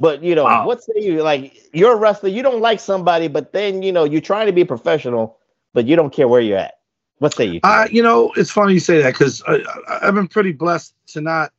But 0.00 0.22
you 0.22 0.34
know, 0.34 0.48
Wow. 0.48 0.62
what 0.62 0.82
say 0.84 0.94
you 0.96 1.22
like 1.22 1.54
you're 1.72 1.94
a 1.94 1.96
wrestler, 1.96 2.28
you 2.30 2.42
don't 2.42 2.60
like 2.60 2.80
somebody, 2.80 3.28
but 3.28 3.52
then 3.52 3.82
you 3.82 3.92
know, 3.92 4.04
you're 4.04 4.20
trying 4.20 4.46
to 4.46 4.52
be 4.52 4.64
professional, 4.64 5.38
but 5.76 5.86
you 5.86 5.94
don't 5.94 6.10
care 6.10 6.26
where 6.26 6.40
you're 6.40 6.56
at. 6.56 6.78
What 7.18 7.34
say 7.34 7.44
you? 7.44 7.60
Uh, 7.62 7.86
you 7.90 8.02
know, 8.02 8.32
it's 8.34 8.50
funny 8.50 8.72
you 8.72 8.80
say 8.80 9.02
that 9.02 9.12
because 9.12 9.42
I've 9.46 10.14
been 10.14 10.26
pretty 10.26 10.52
blessed 10.52 10.94
to 11.08 11.20
not 11.20 11.52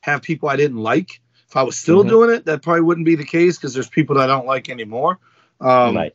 have 0.00 0.22
people 0.22 0.48
I 0.48 0.56
didn't 0.56 0.78
like. 0.78 1.20
If 1.46 1.56
I 1.56 1.62
was 1.62 1.76
still 1.76 2.02
Mhm. 2.02 2.08
doing 2.08 2.30
it, 2.30 2.44
that 2.46 2.62
probably 2.62 2.80
wouldn't 2.80 3.06
be 3.06 3.14
the 3.14 3.24
case 3.24 3.56
because 3.56 3.72
there's 3.72 3.88
people 3.88 4.16
that 4.16 4.24
I 4.24 4.26
don't 4.26 4.46
like 4.46 4.68
anymore. 4.68 5.20
Um, 5.60 5.96
right. 5.96 6.12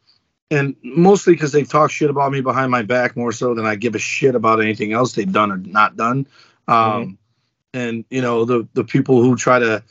and 0.52 0.76
mostly 0.84 1.34
because 1.34 1.54
they 1.54 1.64
talk 1.64 1.92
shit 1.92 2.10
about 2.10 2.34
me 2.34 2.42
behind 2.42 2.72
my 2.72 2.82
back 2.82 3.16
more 3.16 3.32
so 3.32 3.54
than 3.54 3.66
I 3.66 3.76
give 3.76 3.96
a 3.96 4.00
shit 4.00 4.36
about 4.36 4.62
anything 4.62 4.92
else 4.92 5.14
they've 5.14 5.32
done 5.32 5.50
or 5.50 5.58
not 5.58 5.96
done. 5.96 6.28
Um, 6.68 7.18
And 7.74 8.04
you 8.10 8.22
know 8.22 8.44
the 8.44 8.68
the 8.74 8.84
people 8.84 9.22
who 9.22 9.38
try 9.38 9.60
to, 9.60 9.82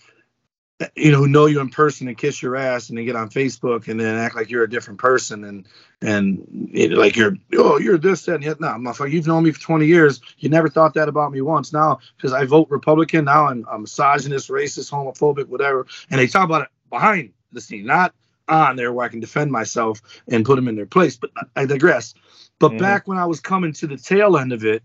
you 0.97 1.13
know, 1.13 1.19
who 1.19 1.29
know 1.29 1.47
you 1.47 1.61
in 1.61 1.69
person 1.69 2.09
and 2.09 2.19
kiss 2.19 2.43
your 2.43 2.57
ass 2.57 2.89
and 2.89 2.99
then 2.99 3.05
get 3.05 3.15
on 3.15 3.31
Facebook 3.31 3.87
and 3.89 4.01
then 4.01 4.17
act 4.17 4.35
like 4.35 4.51
you're 4.51 4.65
a 4.65 4.71
different 4.71 4.99
person 4.99 5.45
and 5.45 5.67
and 6.03 6.47
know, 6.89 6.97
like 6.97 7.17
you're 7.17 7.37
oh 7.57 7.79
you're 7.79 7.97
this 7.97 8.25
that 8.25 8.35
and 8.37 8.45
yet 8.45 8.61
no 8.61 8.69
motherfucker 8.69 9.11
you've 9.11 9.27
known 9.27 9.45
me 9.45 9.53
for 9.53 9.61
20 9.61 9.87
years 9.87 10.21
you 10.39 10.49
never 10.49 10.69
thought 10.69 10.95
that 10.95 11.09
about 11.09 11.31
me 11.31 11.41
once 11.41 11.73
now 11.73 12.01
because 12.17 12.33
I 12.33 12.45
vote 12.45 12.69
Republican 12.71 13.27
now 13.27 13.47
I'm, 13.47 13.65
I'm 13.71 13.83
misogynist 13.83 14.49
racist 14.51 14.91
homophobic 14.91 15.47
whatever 15.47 15.87
and 16.11 16.19
they 16.19 16.27
talk 16.27 16.45
about 16.45 16.63
it 16.63 16.69
behind 16.91 17.33
the 17.53 17.61
scene 17.61 17.87
not 17.87 18.13
on 18.49 18.77
there 18.77 18.93
where 18.93 19.07
I 19.07 19.09
can 19.09 19.21
defend 19.21 19.51
myself 19.51 20.01
and 20.29 20.45
put 20.45 20.57
them 20.57 20.69
in 20.69 20.77
their 20.77 20.87
place. 20.87 21.17
But 21.17 21.31
I 21.57 21.67
digress. 21.67 22.15
But 22.59 22.73
Mhm. 22.73 22.79
back 22.79 23.09
when 23.09 23.19
I 23.19 23.27
was 23.27 23.41
coming 23.41 23.73
to 23.75 23.87
the 23.87 23.97
tail 23.97 24.37
end 24.37 24.53
of 24.53 24.65
it, 24.65 24.83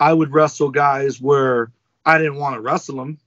I 0.00 0.12
would 0.12 0.32
wrestle 0.32 0.70
guys 0.70 1.20
where 1.20 1.70
I 2.04 2.18
didn't 2.18 2.36
want 2.36 2.54
to 2.54 2.60
wrestle 2.60 2.96
them. 2.96 3.18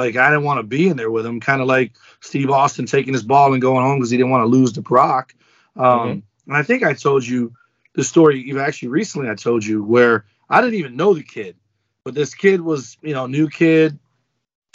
Like 0.00 0.16
I 0.16 0.30
didn't 0.30 0.44
want 0.44 0.58
to 0.58 0.62
be 0.64 0.88
in 0.88 0.96
there 0.96 1.10
with 1.10 1.26
him, 1.26 1.40
Kind 1.40 1.60
of 1.60 1.68
like 1.68 1.92
Steve 2.20 2.50
Austin 2.50 2.86
taking 2.86 3.12
his 3.12 3.22
ball 3.22 3.52
and 3.52 3.62
going 3.62 3.84
home 3.84 3.98
because 3.98 4.10
he 4.10 4.16
didn't 4.16 4.30
want 4.30 4.42
to 4.42 4.46
lose 4.46 4.72
to 4.72 4.82
Brock. 4.82 5.34
Um, 5.76 6.08
And 6.46 6.56
I 6.56 6.62
think 6.62 6.82
I 6.82 6.94
told 6.94 7.26
you 7.26 7.52
the 7.94 8.04
story 8.04 8.40
even 8.42 8.62
actually 8.62 8.88
recently. 8.88 9.28
I 9.30 9.34
told 9.34 9.64
you 9.64 9.84
where 9.84 10.24
I 10.48 10.60
didn't 10.60 10.78
even 10.80 10.96
know 10.96 11.14
the 11.14 11.22
kid, 11.22 11.56
but 12.04 12.14
this 12.14 12.34
kid 12.34 12.60
was 12.60 12.96
you 13.02 13.14
know 13.14 13.26
new 13.26 13.48
kid. 13.48 13.98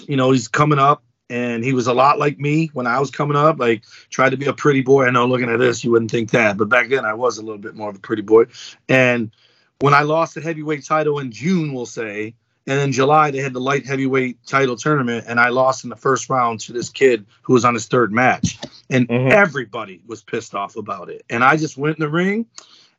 You 0.08 0.16
know 0.16 0.32
he's 0.32 0.48
coming 0.48 0.80
up 0.80 1.04
and 1.30 1.64
he 1.64 1.74
was 1.74 1.88
a 1.88 1.94
lot 1.94 2.20
like 2.20 2.38
me 2.40 2.70
when 2.74 2.88
I 2.88 3.00
was 3.00 3.12
coming 3.12 3.38
up. 3.38 3.60
Like 3.60 3.84
tried 4.10 4.30
to 4.30 4.38
be 4.38 4.46
a 4.46 4.54
pretty 4.54 4.82
boy. 4.82 5.06
I 5.06 5.10
know 5.10 5.26
looking 5.26 5.50
at 5.50 5.58
this, 5.60 5.84
you 5.84 5.92
wouldn't 5.92 6.12
think 6.12 6.32
that, 6.32 6.58
but 6.58 6.70
back 6.70 6.90
then 6.90 7.06
I 7.06 7.14
was 7.14 7.38
a 7.38 7.42
little 7.42 7.58
bit 7.58 7.76
more 7.76 7.90
of 7.90 7.96
a 7.96 8.00
pretty 8.00 8.22
boy. 8.22 8.46
And 8.88 9.32
when 9.80 9.94
I 9.94 10.04
lost 10.04 10.36
the 10.36 10.42
heavyweight 10.42 10.86
title 10.86 11.20
in 11.20 11.32
June, 11.32 11.74
we'll 11.74 11.86
say, 11.86 12.36
and 12.68 12.80
in 12.80 12.92
July 12.92 13.32
they 13.32 13.40
had 13.40 13.54
the 13.54 13.62
light 13.62 13.86
heavyweight 13.86 14.46
title 14.46 14.76
tournament, 14.76 15.26
and 15.28 15.40
I 15.40 15.50
lost 15.50 15.84
in 15.84 15.90
the 15.90 15.96
first 15.96 16.30
round 16.30 16.60
to 16.62 16.74
this 16.74 16.90
kid 16.90 17.26
who 17.42 17.54
was 17.54 17.66
on 17.66 17.74
his 17.74 17.88
third 17.88 18.12
match, 18.12 18.60
and 18.90 19.08
mm-hmm. 19.08 19.32
everybody 19.32 20.02
was 20.08 20.24
pissed 20.24 20.56
off 20.56 20.76
about 20.76 21.10
it. 21.10 21.24
And 21.30 21.44
I 21.44 21.58
just 21.58 21.78
went 21.78 21.98
in 21.98 22.02
the 22.02 22.10
ring. 22.10 22.46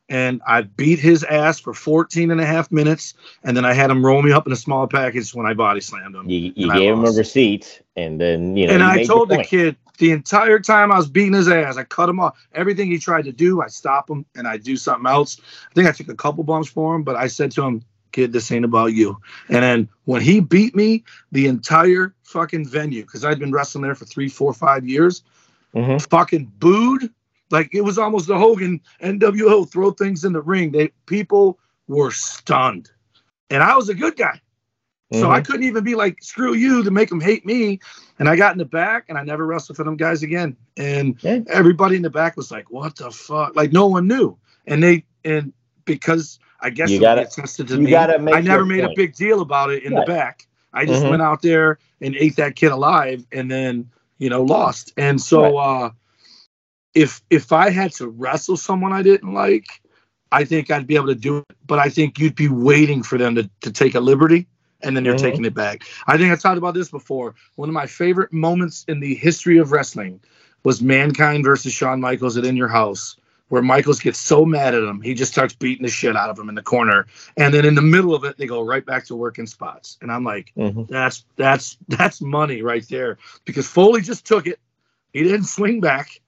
And 0.09 0.41
I 0.47 0.61
beat 0.61 0.99
his 0.99 1.25
ass 1.25 1.59
for 1.59 1.73
14 1.73 2.31
and 2.31 2.39
a 2.39 2.45
half 2.45 2.71
minutes. 2.71 3.13
And 3.43 3.57
then 3.57 3.65
I 3.65 3.73
had 3.73 3.89
him 3.91 4.05
roll 4.05 4.21
me 4.21 4.31
up 4.31 4.47
in 4.47 4.53
a 4.53 4.55
small 4.55 4.87
package 4.87 5.35
when 5.35 5.45
I 5.45 5.53
body 5.53 5.81
slammed 5.81 6.15
him. 6.15 6.29
You, 6.29 6.53
you 6.55 6.71
gave 6.71 6.93
him 6.93 7.03
a 7.03 7.11
receipt, 7.11 7.81
and 7.97 8.21
then 8.21 8.55
you 8.55 8.67
know. 8.67 8.73
and 8.75 8.81
you 8.81 8.87
I 8.87 9.03
told 9.03 9.27
the 9.27 9.43
kid 9.43 9.75
the 9.97 10.11
entire 10.11 10.59
time 10.59 10.91
I 10.91 10.97
was 10.97 11.09
beating 11.09 11.33
his 11.33 11.49
ass, 11.49 11.77
I 11.77 11.83
cut 11.83 12.09
him 12.09 12.19
off. 12.19 12.37
Everything 12.53 12.89
he 12.89 12.99
tried 12.99 13.25
to 13.25 13.31
do, 13.31 13.61
I 13.61 13.67
stop 13.67 14.09
him 14.09 14.25
and 14.35 14.47
I 14.47 14.57
do 14.57 14.77
something 14.77 15.07
else. 15.07 15.39
I 15.69 15.73
think 15.73 15.87
I 15.87 15.91
took 15.91 16.09
a 16.09 16.15
couple 16.15 16.43
bumps 16.43 16.69
for 16.69 16.95
him, 16.95 17.03
but 17.03 17.15
I 17.15 17.27
said 17.27 17.51
to 17.53 17.63
him, 17.63 17.83
"Kid, 18.17 18.33
this 18.33 18.51
ain't 18.51 18.65
about 18.65 18.93
you." 18.93 19.17
And 19.47 19.63
then 19.63 19.89
when 20.05 20.21
he 20.21 20.39
beat 20.39 20.75
me, 20.75 21.03
the 21.31 21.45
entire 21.47 22.15
fucking 22.23 22.67
venue, 22.67 23.03
because 23.03 23.23
I'd 23.23 23.39
been 23.39 23.51
wrestling 23.51 23.83
there 23.83 23.95
for 23.95 24.05
three, 24.05 24.27
four, 24.29 24.53
five 24.53 24.87
years, 24.87 25.23
Mm-hmm. 25.75 25.97
fucking 26.09 26.51
booed. 26.57 27.11
Like 27.51 27.75
it 27.75 27.81
was 27.81 27.99
almost 27.99 28.27
the 28.27 28.37
Hogan 28.37 28.81
NWO 29.03 29.69
throw 29.69 29.91
things 29.91 30.25
in 30.25 30.33
the 30.33 30.41
ring. 30.41 30.71
They 30.71 30.89
people 31.05 31.59
were 31.87 32.11
stunned, 32.11 32.89
and 33.51 33.61
I 33.61 33.75
was 33.75 33.89
a 33.89 33.93
good 33.93 34.17
guy. 34.17 34.41
So 35.13 35.31
I 35.31 35.39
Mhm. 35.39 35.45
couldn't 35.45 35.63
even 35.63 35.83
be 35.83 35.95
like, 35.95 36.21
screw 36.21 36.53
you 36.53 36.83
to 36.83 36.91
make 36.91 37.09
them 37.09 37.21
hate 37.21 37.45
me. 37.45 37.79
And 38.19 38.27
I 38.27 38.35
got 38.35 38.51
in 38.53 38.57
the 38.57 38.65
back 38.65 39.05
and 39.09 39.17
I 39.17 39.23
never 39.23 39.45
wrestled 39.45 39.77
for 39.77 39.83
them 39.85 39.95
guys 39.95 40.23
again. 40.23 40.57
And 40.75 41.15
everybody 41.47 41.95
in 41.95 42.01
the 42.01 42.09
back 42.09 42.35
was 42.35 42.51
like, 42.51 42.69
what 42.71 42.97
the 42.97 43.11
fuck? 43.11 43.55
Like 43.55 43.71
no 43.71 43.87
one 43.87 44.07
knew. 44.07 44.37
And 44.65 44.83
they, 44.83 45.05
and 45.23 45.53
because 45.85 46.39
I 46.59 46.69
guess 46.71 46.89
You 46.89 46.99
gotta- 46.99 47.25
to 47.25 47.63
you 47.75 47.81
me, 47.81 47.89
gotta 47.91 48.19
make 48.19 48.35
I 48.35 48.41
never 48.41 48.65
made 48.65 48.83
a 48.83 48.89
big 48.95 49.15
deal 49.15 49.41
about 49.41 49.69
it 49.69 49.83
in 49.83 49.93
Right. 49.93 50.05
the 50.05 50.11
back. 50.11 50.47
I 50.73 50.85
just 50.85 51.03
Mhm. 51.03 51.11
went 51.11 51.21
out 51.21 51.41
there 51.41 51.77
and 52.01 52.15
ate 52.15 52.35
that 52.37 52.55
kid 52.55 52.71
alive 52.71 53.25
and 53.31 53.49
then, 53.49 53.89
you 54.17 54.29
know, 54.29 54.43
lost. 54.43 54.93
And 54.97 55.21
so, 55.21 55.57
uh, 55.57 55.91
if, 56.93 57.21
if 57.29 57.51
I 57.51 57.69
had 57.69 57.91
to 57.93 58.07
wrestle 58.07 58.57
someone 58.57 58.91
I 58.93 59.03
didn't 59.03 59.33
like, 59.33 59.67
I 60.31 60.43
think 60.43 60.71
I'd 60.71 60.87
be 60.87 60.95
able 60.95 61.07
to 61.07 61.15
do 61.15 61.37
it, 61.37 61.45
but 61.65 61.79
I 61.79 61.89
think 61.89 62.19
you'd 62.19 62.35
be 62.35 62.49
waiting 62.49 63.03
for 63.03 63.17
them 63.17 63.35
to, 63.35 63.49
to 63.61 63.71
take 63.71 63.95
a 63.95 63.99
liberty 63.99 64.47
and 64.81 64.95
then 64.95 65.03
they're 65.03 65.13
Mhm. 65.15 65.19
taking 65.21 65.45
it 65.45 65.53
back. 65.53 65.83
I 66.07 66.17
think 66.17 66.31
I 66.31 66.35
talked 66.35 66.57
about 66.57 66.73
this 66.73 66.89
before. 66.89 67.33
One 67.55 67.69
of 67.69 67.73
my 67.73 67.85
favorite 67.87 68.33
moments 68.33 68.83
in 68.87 68.99
the 68.99 69.15
history 69.15 69.57
of 69.57 69.71
wrestling 69.71 70.19
was 70.63 70.81
Mankind 70.81 71.43
versus 71.45 71.71
Shawn 71.73 72.01
Michaels 72.01 72.35
at 72.37 72.45
In 72.45 72.57
Your 72.57 72.67
House, 72.67 73.15
where 73.49 73.61
Michaels 73.61 73.99
gets 73.99 74.19
so 74.19 74.45
mad 74.45 74.75
at 74.75 74.83
him, 74.83 75.01
he 75.01 75.13
just 75.13 75.31
starts 75.31 75.53
beating 75.55 75.85
the 75.85 75.91
shit 75.91 76.15
out 76.17 76.29
of 76.29 76.37
him 76.37 76.49
in 76.49 76.55
the 76.55 76.61
corner. 76.61 77.05
And 77.37 77.53
then 77.53 77.65
in 77.65 77.75
the 77.75 77.81
middle 77.81 78.13
of 78.13 78.23
it, 78.25 78.37
they 78.37 78.45
go 78.45 78.61
right 78.61 78.85
back 78.85 79.05
to 79.05 79.15
working 79.15 79.47
spots. 79.47 79.97
And 80.01 80.11
I'm 80.11 80.23
like, 80.23 80.51
Mhm. 80.57 80.87
that's 80.87 81.23
that's 81.37 81.77
that's 81.87 82.21
money 82.21 82.61
right 82.61 82.85
there. 82.89 83.17
Because 83.45 83.67
Foley 83.67 84.01
just 84.01 84.25
took 84.25 84.47
it. 84.47 84.59
He 85.13 85.23
didn't 85.23 85.45
swing 85.45 85.79
back. 85.79 86.21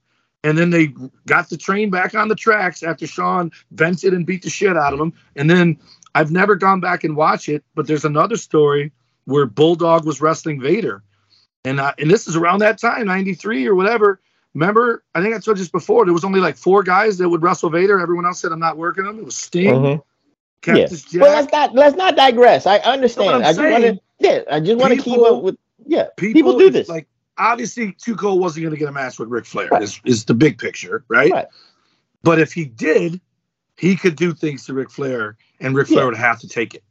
And 0.43 0.57
then 0.57 0.69
they 0.69 0.93
got 1.27 1.49
the 1.49 1.57
train 1.57 1.89
back 1.89 2.15
on 2.15 2.29
the 2.29 2.35
tracks 2.35 2.81
after 2.81 3.05
Sean 3.05 3.51
vented 3.71 4.13
and 4.13 4.25
beat 4.25 4.41
the 4.43 4.49
shit 4.49 4.77
out 4.77 4.93
of 4.93 4.99
him. 4.99 5.11
And 5.35 5.49
then 5.49 5.77
I've 6.15 6.31
never 6.31 6.55
gone 6.55 6.79
back 6.79 7.03
and 7.03 7.15
watched 7.17 7.49
it, 7.49 7.63
but 7.75 7.87
there's 7.87 8.05
another 8.05 8.37
story 8.37 8.93
where 9.25 9.45
Bulldog 9.45 10.05
was 10.05 10.21
wrestling 10.21 10.61
Vader. 10.61 11.03
And 11.65 11.81
uh, 11.81 11.91
and 11.99 12.09
this 12.09 12.29
is 12.29 12.37
around 12.37 12.59
that 12.59 12.77
time, 12.77 13.07
93 13.07 13.67
or 13.67 13.75
whatever. 13.75 14.21
Remember, 14.55 15.03
I 15.13 15.21
think 15.21 15.35
I 15.35 15.39
told 15.39 15.57
you 15.57 15.63
this 15.63 15.69
before. 15.71 16.05
There 16.05 16.13
was 16.13 16.23
only 16.23 16.39
like 16.39 16.57
four 16.57 16.81
guys 16.83 17.17
that 17.19 17.29
would 17.29 17.41
wrestle 17.43 17.69
Vader. 17.69 17.99
Everyone 17.99 18.25
else 18.25 18.39
said, 18.39 18.51
I'm 18.51 18.59
not 18.59 18.77
working 18.77 19.03
them. 19.03 19.19
It 19.19 19.25
was 19.25 19.35
Sting, 19.37 19.73
Mhm. 19.75 20.01
Yeah. 20.67 20.87
Jack. 20.87 21.21
Well, 21.21 21.31
let's 21.31 21.51
not 21.53 21.73
let's 21.75 21.95
not 21.95 22.15
digress. 22.17 22.65
I 22.65 22.77
understand. 22.79 23.29
I'm 23.35 23.41
I 23.43 23.53
just 23.53 23.59
want 23.59 23.83
to 23.85 23.99
yeah. 24.19 24.41
I 24.51 24.59
just 24.59 24.77
want 24.79 24.93
to 24.93 25.01
keep 25.01 25.19
up 25.19 25.41
with 25.43 25.57
yeah. 25.85 26.07
People, 26.17 26.57
do 26.57 26.69
this. 26.69 26.89
Like 26.89 27.07
obviously, 27.37 27.93
Two 27.93 28.15
Cold 28.15 28.41
wasn't 28.41 28.63
going 28.63 28.73
to 28.73 28.79
get 28.79 28.89
a 28.89 28.91
match 28.91 29.19
with 29.19 29.29
Ric 29.29 29.45
Flair. 29.45 29.69
Is, 29.81 30.01
is 30.03 30.25
the 30.25 30.33
big 30.33 30.57
picture, 30.57 31.05
right? 31.07 31.31
Right. 31.31 31.45
But 32.23 32.39
if 32.39 32.51
he 32.51 32.65
did, 32.65 33.21
he 33.77 33.95
could 33.95 34.17
do 34.17 34.33
things 34.33 34.65
to 34.65 34.73
Ric 34.73 34.91
Flair, 34.91 35.37
and 35.61 35.73
Ric 35.75 35.87
Flair 35.87 35.99
Yeah. 36.01 36.05
would 36.07 36.17
have 36.17 36.39
to 36.41 36.49
take 36.49 36.73
it. 36.75 36.83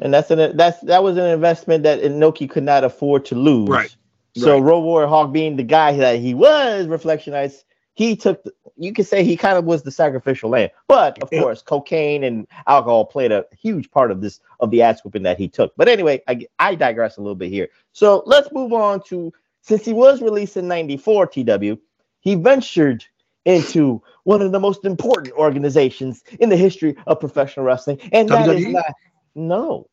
and 0.00 0.14
that's 0.14 0.30
an 0.30 0.56
that's 0.56 0.80
that 0.82 1.02
was 1.02 1.16
an 1.16 1.24
investment 1.26 1.82
that 1.82 2.00
Inoki 2.02 2.48
could 2.48 2.62
not 2.62 2.84
afford 2.84 3.24
to 3.26 3.34
lose. 3.34 3.68
Right. 3.68 3.94
So 4.38 4.54
Right. 4.54 4.62
Road 4.62 4.80
Warrior 4.80 5.08
Hawk 5.08 5.32
being 5.32 5.56
the 5.56 5.62
guy 5.62 5.96
that 5.96 6.20
he 6.20 6.34
was, 6.34 6.86
Reflection 6.86 7.32
Reflectionites, 7.32 7.64
he 7.94 8.16
took. 8.16 8.42
The, 8.44 8.52
you 8.76 8.92
could 8.92 9.06
say 9.06 9.24
he 9.24 9.36
kind 9.36 9.58
of 9.58 9.64
was 9.64 9.82
the 9.82 9.90
sacrificial 9.90 10.50
lamb. 10.50 10.70
But 10.86 11.20
of 11.22 11.30
course, 11.30 11.62
cocaine 11.62 12.22
and 12.22 12.46
alcohol 12.66 13.06
played 13.06 13.32
a 13.32 13.44
huge 13.60 13.90
part 13.90 14.12
of 14.12 14.20
this 14.20 14.40
of 14.60 14.70
the 14.70 14.82
ass 14.82 15.02
whooping 15.02 15.24
that 15.24 15.38
he 15.38 15.48
took. 15.48 15.72
But 15.76 15.88
anyway, 15.88 16.22
I, 16.28 16.46
I 16.60 16.76
digress 16.76 17.16
a 17.16 17.20
little 17.20 17.34
bit 17.34 17.50
here. 17.50 17.68
So 17.92 18.22
let's 18.26 18.52
move 18.52 18.72
on 18.72 19.02
to 19.04 19.32
since 19.62 19.84
he 19.84 19.92
was 19.92 20.22
released 20.22 20.56
in 20.56 20.68
'94, 20.68 21.26
TW, 21.26 21.78
he 22.20 22.34
ventured 22.36 23.04
into 23.44 24.02
one 24.24 24.42
of 24.42 24.52
the 24.52 24.60
most 24.60 24.84
important 24.84 25.34
organizations 25.34 26.22
in 26.38 26.50
the 26.50 26.56
history 26.56 26.96
of 27.06 27.18
professional 27.18 27.66
wrestling, 27.66 27.98
and 28.12 28.28
that 28.28 28.48
is 28.48 28.66
not 28.66 28.94
no. 29.34 29.88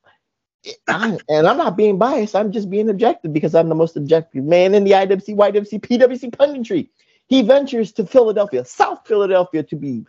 I, 0.88 1.18
and 1.30 1.48
I'm 1.48 1.58
not 1.58 1.78
being 1.78 1.98
biased. 1.98 2.36
I'm 2.36 2.52
just 2.52 2.70
being 2.70 2.90
objective 2.90 3.34
because 3.34 3.54
I'm 3.56 3.70
the 3.70 3.76
most 3.76 3.96
objective 3.98 4.44
man 4.44 4.74
in 4.74 4.84
the 4.84 4.92
IWC, 4.92 5.36
YWC, 5.36 5.80
PWC 5.82 6.32
punditry. 6.32 6.90
He 7.28 7.42
ventures 7.42 7.92
to 7.94 8.06
Philadelphia, 8.06 8.66
South 8.66 9.08
Philadelphia, 9.08 9.64
to 9.64 9.76
be 9.76 10.06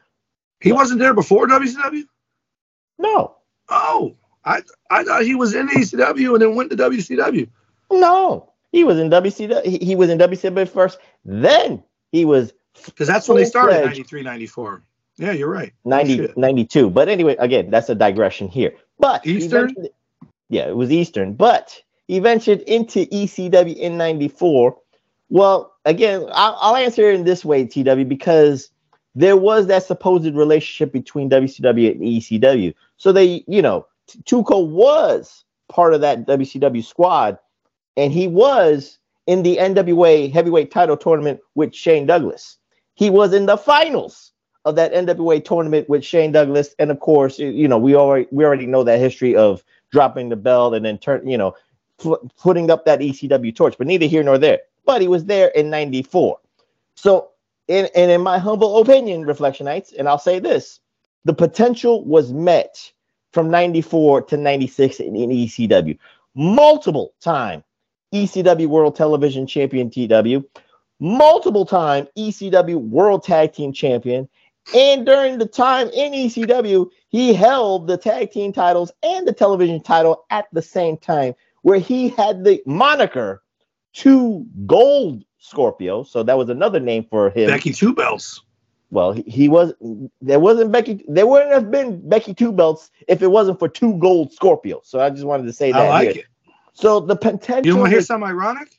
He 0.61 0.73
wasn't 0.73 1.01
there 1.01 1.15
before 1.15 1.47
WCW. 1.47 2.05
no, 2.99 3.37
Oh, 3.69 4.15
I 4.45 4.63
I 4.91 5.03
thought 5.05 5.23
he 5.25 5.35
was 5.35 5.55
in 5.55 5.69
ECW 5.69 6.33
and 6.35 6.43
then 6.43 6.55
went 6.55 6.71
to 6.71 6.77
WCW. 6.77 7.49
no. 7.91 8.53
He 8.73 8.85
was 8.85 8.99
in 8.99 9.09
WCW. 9.11 9.65
He, 9.65 9.79
he 9.79 9.97
was 9.97 10.11
in 10.11 10.19
WCW 10.19 10.69
first. 10.69 10.99
Then 11.25 11.83
he 12.13 12.25
was 12.27 12.53
Because 12.85 13.07
that's 13.09 13.27
when 13.29 13.39
they 13.39 13.45
started 13.47 13.73
Full-fledged. 13.75 13.97
93, 13.99 14.23
94. 14.23 14.83
Yeah, 15.19 15.33
you're 15.33 15.49
right. 15.49 15.73
90, 15.87 16.17
Shit. 16.17 16.37
92. 16.37 16.91
But 16.91 17.09
anyway, 17.09 17.37
again, 17.39 17.71
that's 17.71 17.89
a 17.89 17.95
digression 17.95 18.49
here. 18.49 18.73
But 18.99 19.27
Eastern? 19.27 19.69
ventured- 19.69 19.93
yeah, 20.49 20.69
it 20.69 20.77
was 20.77 20.93
Eastern. 20.93 21.35
But 21.35 21.83
he 22.09 22.19
ventured 22.19 22.61
into 22.63 23.07
ECW 23.07 23.77
in 23.77 23.97
94. 23.97 24.77
Well, 25.29 25.75
again, 25.85 26.25
I'll, 26.33 26.57
I'll 26.61 26.77
answer 26.77 27.11
in 27.11 27.25
this 27.25 27.45
way, 27.45 27.67
TW, 27.67 28.09
because 28.09 28.71
there 29.15 29.37
was 29.37 29.67
that 29.67 29.85
supposed 29.85 30.35
relationship 30.35 30.93
between 30.93 31.31
WCW 31.31 31.93
and 31.93 32.03
ECW. 32.03 32.75
So 32.97 33.13
they, 33.13 33.45
you 33.49 33.63
know, 33.63 33.87
Two 34.25 34.45
Cold 34.45 34.71
was 34.71 35.45
part 35.69 35.95
of 35.95 36.01
that 36.01 36.27
WCW 36.27 36.85
squad, 36.85 37.39
and 37.97 38.13
he 38.13 38.29
was 38.29 38.99
in 39.27 39.43
the 39.43 39.57
NWA 39.57 40.33
heavyweight 40.33 40.71
title 40.71 40.97
tournament 40.97 41.41
with 41.57 41.75
Shane 41.75 42.07
Douglas. 42.07 42.57
He 42.95 43.11
was 43.11 43.33
in 43.33 43.47
the 43.47 43.57
finals 43.57 44.33
of 44.67 44.75
that 44.75 44.93
NWA 44.93 45.43
tournament 45.43 45.89
with 45.89 46.05
Shane 46.05 46.33
Douglas, 46.33 46.75
and 46.81 46.91
of 46.91 46.99
course, 46.99 47.39
you- 47.39 47.69
know, 47.69 47.79
we 47.79 47.95
already 47.95 48.27
we 48.33 48.45
already 48.45 48.67
know 48.67 48.83
that 48.83 48.99
history 48.99 49.35
of 49.35 49.65
dropping 49.91 50.29
the 50.29 50.37
belt 50.37 50.75
and 50.75 50.85
then 50.85 50.99
turn, 50.99 51.27
you 51.27 51.39
know, 51.39 51.55
putting 52.37 52.71
up 52.71 52.85
that 52.85 53.01
ECW 53.01 53.55
torch. 53.55 53.79
But 53.79 53.87
neither 53.87 54.07
here 54.07 54.25
nor 54.25 54.37
there. 54.39 54.61
But 54.85 55.01
he 55.01 55.09
was 55.09 55.25
there 55.25 55.49
in 55.49 55.71
'94. 55.71 56.39
So, 56.97 57.29
in 57.69 57.89
and 57.95 58.11
in 58.11 58.21
my 58.21 58.39
humble 58.39 58.79
opinion, 58.79 59.25
Reflectionites, 59.25 59.95
and 59.97 60.09
I'll 60.09 60.19
say 60.19 60.41
this: 60.41 60.81
the 61.25 61.35
potential 61.35 62.05
was 62.05 62.33
met 62.33 62.93
from 63.33 63.49
'94 63.51 64.23
to 64.23 64.37
'96 64.37 64.99
in, 64.99 65.15
in 65.15 65.31
ECW. 65.31 65.97
Multiple 66.35 67.15
time 67.21 67.63
ECW 68.13 68.67
World 68.67 68.97
Television 68.97 69.47
Champion 69.47 69.91
TW, 69.91 70.45
multiple 70.99 71.67
time 71.67 72.09
ECW 72.19 72.77
World 72.77 73.23
Tag 73.23 73.53
Team 73.53 73.73
Champion, 73.73 74.29
and 74.75 75.07
during 75.07 75.39
the 75.39 75.47
time 75.47 75.89
in 75.89 76.13
ECW, 76.13 76.91
he 77.09 77.33
held 77.33 77.87
the 77.87 77.97
tag 77.97 78.33
team 78.33 78.53
titles 78.53 78.93
and 79.03 79.27
the 79.27 79.33
television 79.33 79.83
title 79.83 80.25
at 80.31 80.47
the 80.53 80.63
same 80.63 80.97
time, 80.97 81.35
where 81.63 81.79
he 81.79 82.09
had 82.09 82.45
the 82.45 82.63
moniker 82.67 83.43
Two 83.93 84.47
Gold 84.67 85.25
Scorpio. 85.39 86.03
So 86.03 86.23
that 86.23 86.37
was 86.37 86.51
another 86.51 86.81
name 86.81 87.07
for 87.09 87.31
him. 87.31 87.49
Becky 87.49 87.73
Two 87.73 87.95
Belts. 87.95 88.43
Well, 88.91 89.13
he, 89.13 89.23
he 89.23 89.49
was 89.49 89.73
there 90.21 90.41
wasn't 90.41 90.73
Becky. 90.73 91.05
There 91.09 91.27
wouldn't 91.27 91.53
have 91.53 91.71
been 91.71 92.07
Becky 92.09 92.35
Two 92.35 92.53
Belts 92.53 92.91
if 93.09 93.23
it 93.23 93.29
wasn't 93.29 93.59
for 93.59 93.69
Two 93.69 93.99
Gold 93.99 94.33
Scorpio. 94.33 94.81
So 94.85 95.01
I 95.01 95.11
just 95.11 95.25
wanted 95.25 95.45
to 95.45 95.53
say 95.53 95.73
that. 95.73 95.81
I 95.81 95.89
like 95.89 96.13
here. 96.13 96.23
it. 96.23 96.53
So 96.75 97.01
the 97.01 97.17
potential 97.17 97.67
You 97.67 97.77
want 97.77 97.87
to 97.87 97.91
hear 97.97 98.03
something 98.03 98.29
ironic? 98.29 98.79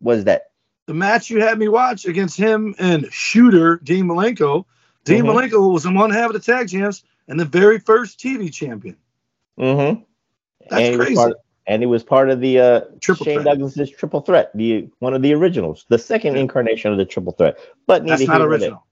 was 0.00 0.24
that 0.24 0.50
The 0.86 0.94
match 0.94 1.30
you 1.30 1.40
had 1.40 1.58
me 1.58 1.68
watch 1.68 2.04
against 2.06 2.36
him 2.36 2.74
and 2.78 3.10
Shooter 3.12 3.76
Dean 3.76 4.06
Malenko. 4.06 4.64
Dean 5.06 5.24
Mhm. 5.24 5.34
Malenko 5.50 5.72
was 5.72 5.86
in 5.86 5.94
one 5.94 6.10
half 6.10 6.26
of 6.26 6.32
the 6.34 6.40
tag 6.40 6.68
champs 6.68 7.02
and 7.28 7.40
the 7.40 7.44
very 7.44 7.78
first 7.78 8.20
TV 8.20 8.50
champion. 8.52 8.96
Mm-hmm. 9.58 10.02
That's 10.68 10.72
and 10.82 10.92
he 10.92 10.96
crazy. 10.98 11.14
Was 11.14 11.18
part, 11.24 11.36
and 11.66 11.82
he 11.82 11.86
was 11.86 12.02
part 12.04 12.28
of 12.30 12.40
the 12.40 12.58
uh, 12.60 12.80
Triple 13.00 13.24
Shane 13.24 13.34
threat. 13.40 13.44
Douglas's 13.46 13.90
triple 13.90 14.20
threat, 14.20 14.50
the 14.54 14.88
one 14.98 15.14
of 15.14 15.22
the 15.22 15.32
originals, 15.32 15.86
the 15.88 15.98
second 15.98 16.36
incarnation 16.36 16.92
of 16.92 16.98
the 16.98 17.04
triple 17.04 17.32
threat. 17.32 17.56
But 17.86 18.04
That's 18.06 18.26
not 18.26 18.42
original. 18.42 18.84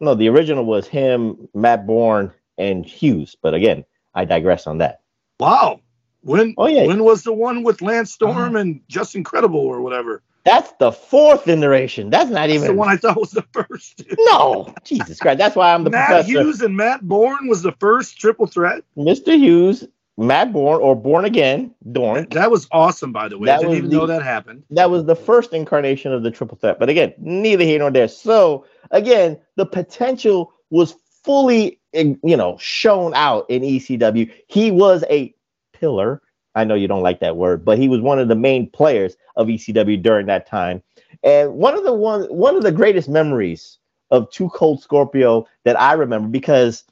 No, 0.00 0.14
the 0.14 0.28
original 0.28 0.64
was 0.64 0.86
him, 0.86 1.48
Matt 1.54 1.86
Bourne, 1.86 2.32
and 2.58 2.84
Hughes. 2.84 3.36
But 3.40 3.54
again, 3.54 3.84
I 4.14 4.24
digress 4.24 4.66
on 4.66 4.78
that. 4.78 5.00
Wow. 5.40 5.80
When 6.20 6.54
Oh, 6.58 6.66
yeah. 6.66 6.86
when 6.86 7.02
was 7.04 7.22
the 7.22 7.32
one 7.32 7.62
with 7.64 7.82
Lance 7.82 8.12
Storm 8.12 8.56
and 8.56 8.80
Justin 8.88 9.24
Credible 9.24 9.60
or 9.60 9.80
whatever? 9.82 10.22
That's 10.44 10.72
the 10.78 10.92
fourth 10.92 11.48
iteration. 11.48 12.10
That's 12.10 12.28
not 12.30 12.48
That's 12.48 12.52
even 12.54 12.68
the 12.68 12.74
one 12.74 12.88
I 12.90 12.96
thought 12.96 13.16
was 13.18 13.30
the 13.30 13.42
first. 13.52 14.02
No, 14.18 14.74
Jesus 14.84 15.18
Christ. 15.18 15.38
That's 15.38 15.56
why 15.56 15.72
I'm 15.72 15.84
the 15.84 15.90
Matt 15.90 16.08
professor. 16.08 16.28
Hughes 16.28 16.60
and 16.60 16.76
Matt 16.76 17.02
Bourne 17.02 17.48
was 17.48 17.62
the 17.62 17.72
first 17.72 18.18
triple 18.18 18.46
threat. 18.46 18.82
Mr. 18.96 19.36
Hughes, 19.38 19.86
Matt 20.18 20.52
Bourne, 20.52 20.80
or 20.80 20.94
Born 20.94 21.24
Again, 21.24 21.74
Dorn. 21.92 22.26
That 22.30 22.50
was 22.50 22.68
awesome, 22.72 23.12
by 23.12 23.28
the 23.28 23.38
way. 23.38 23.46
That 23.46 23.58
I 23.58 23.62
didn't 23.62 23.76
even 23.76 23.90
the- 23.90 23.96
know 23.96 24.06
that 24.06 24.22
happened. 24.22 24.64
That 24.70 24.90
was 24.90 25.04
the 25.04 25.16
first 25.16 25.52
incarnation 25.52 26.12
of 26.12 26.22
the 26.22 26.30
triple 26.30 26.58
threat. 26.58 26.78
But 26.78 26.88
again, 26.88 27.14
neither 27.18 27.64
here 27.64 27.78
nor 27.78 27.90
there. 27.90 28.08
So 28.08 28.66
again, 28.90 29.38
the 29.56 29.66
potential 29.66 30.52
was 30.70 30.94
fully, 31.24 31.80
you 31.92 32.18
know, 32.36 32.56
shown 32.60 33.14
out 33.14 33.46
in 33.48 33.62
ECW. 33.62 34.30
He 34.48 34.70
was 34.70 35.04
a 35.08 35.34
pillar. 35.72 36.20
I 36.54 36.64
know 36.64 36.74
you 36.74 36.88
don't 36.88 37.02
like 37.02 37.20
that 37.20 37.36
word, 37.36 37.64
but 37.64 37.78
he 37.78 37.88
was 37.88 38.00
one 38.00 38.18
of 38.18 38.28
the 38.28 38.36
main 38.36 38.70
players 38.70 39.16
of 39.36 39.48
ECW 39.48 40.02
during 40.02 40.26
that 40.26 40.46
time. 40.46 40.82
And 41.22 41.54
one 41.54 41.74
of 41.74 41.84
the 41.84 41.92
one 41.92 42.24
one 42.24 42.56
of 42.56 42.62
the 42.62 42.72
greatest 42.72 43.08
memories 43.08 43.78
of 44.10 44.30
Two 44.30 44.48
Cold 44.50 44.82
Scorpio 44.82 45.46
that 45.64 45.80
I 45.80 45.94
remember 45.94 46.28
because 46.28 46.84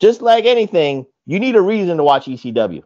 just 0.00 0.22
like 0.22 0.44
anything, 0.44 1.06
you 1.26 1.40
need 1.40 1.56
a 1.56 1.60
reason 1.60 1.96
to 1.96 2.04
watch 2.04 2.26
ECW. 2.26 2.82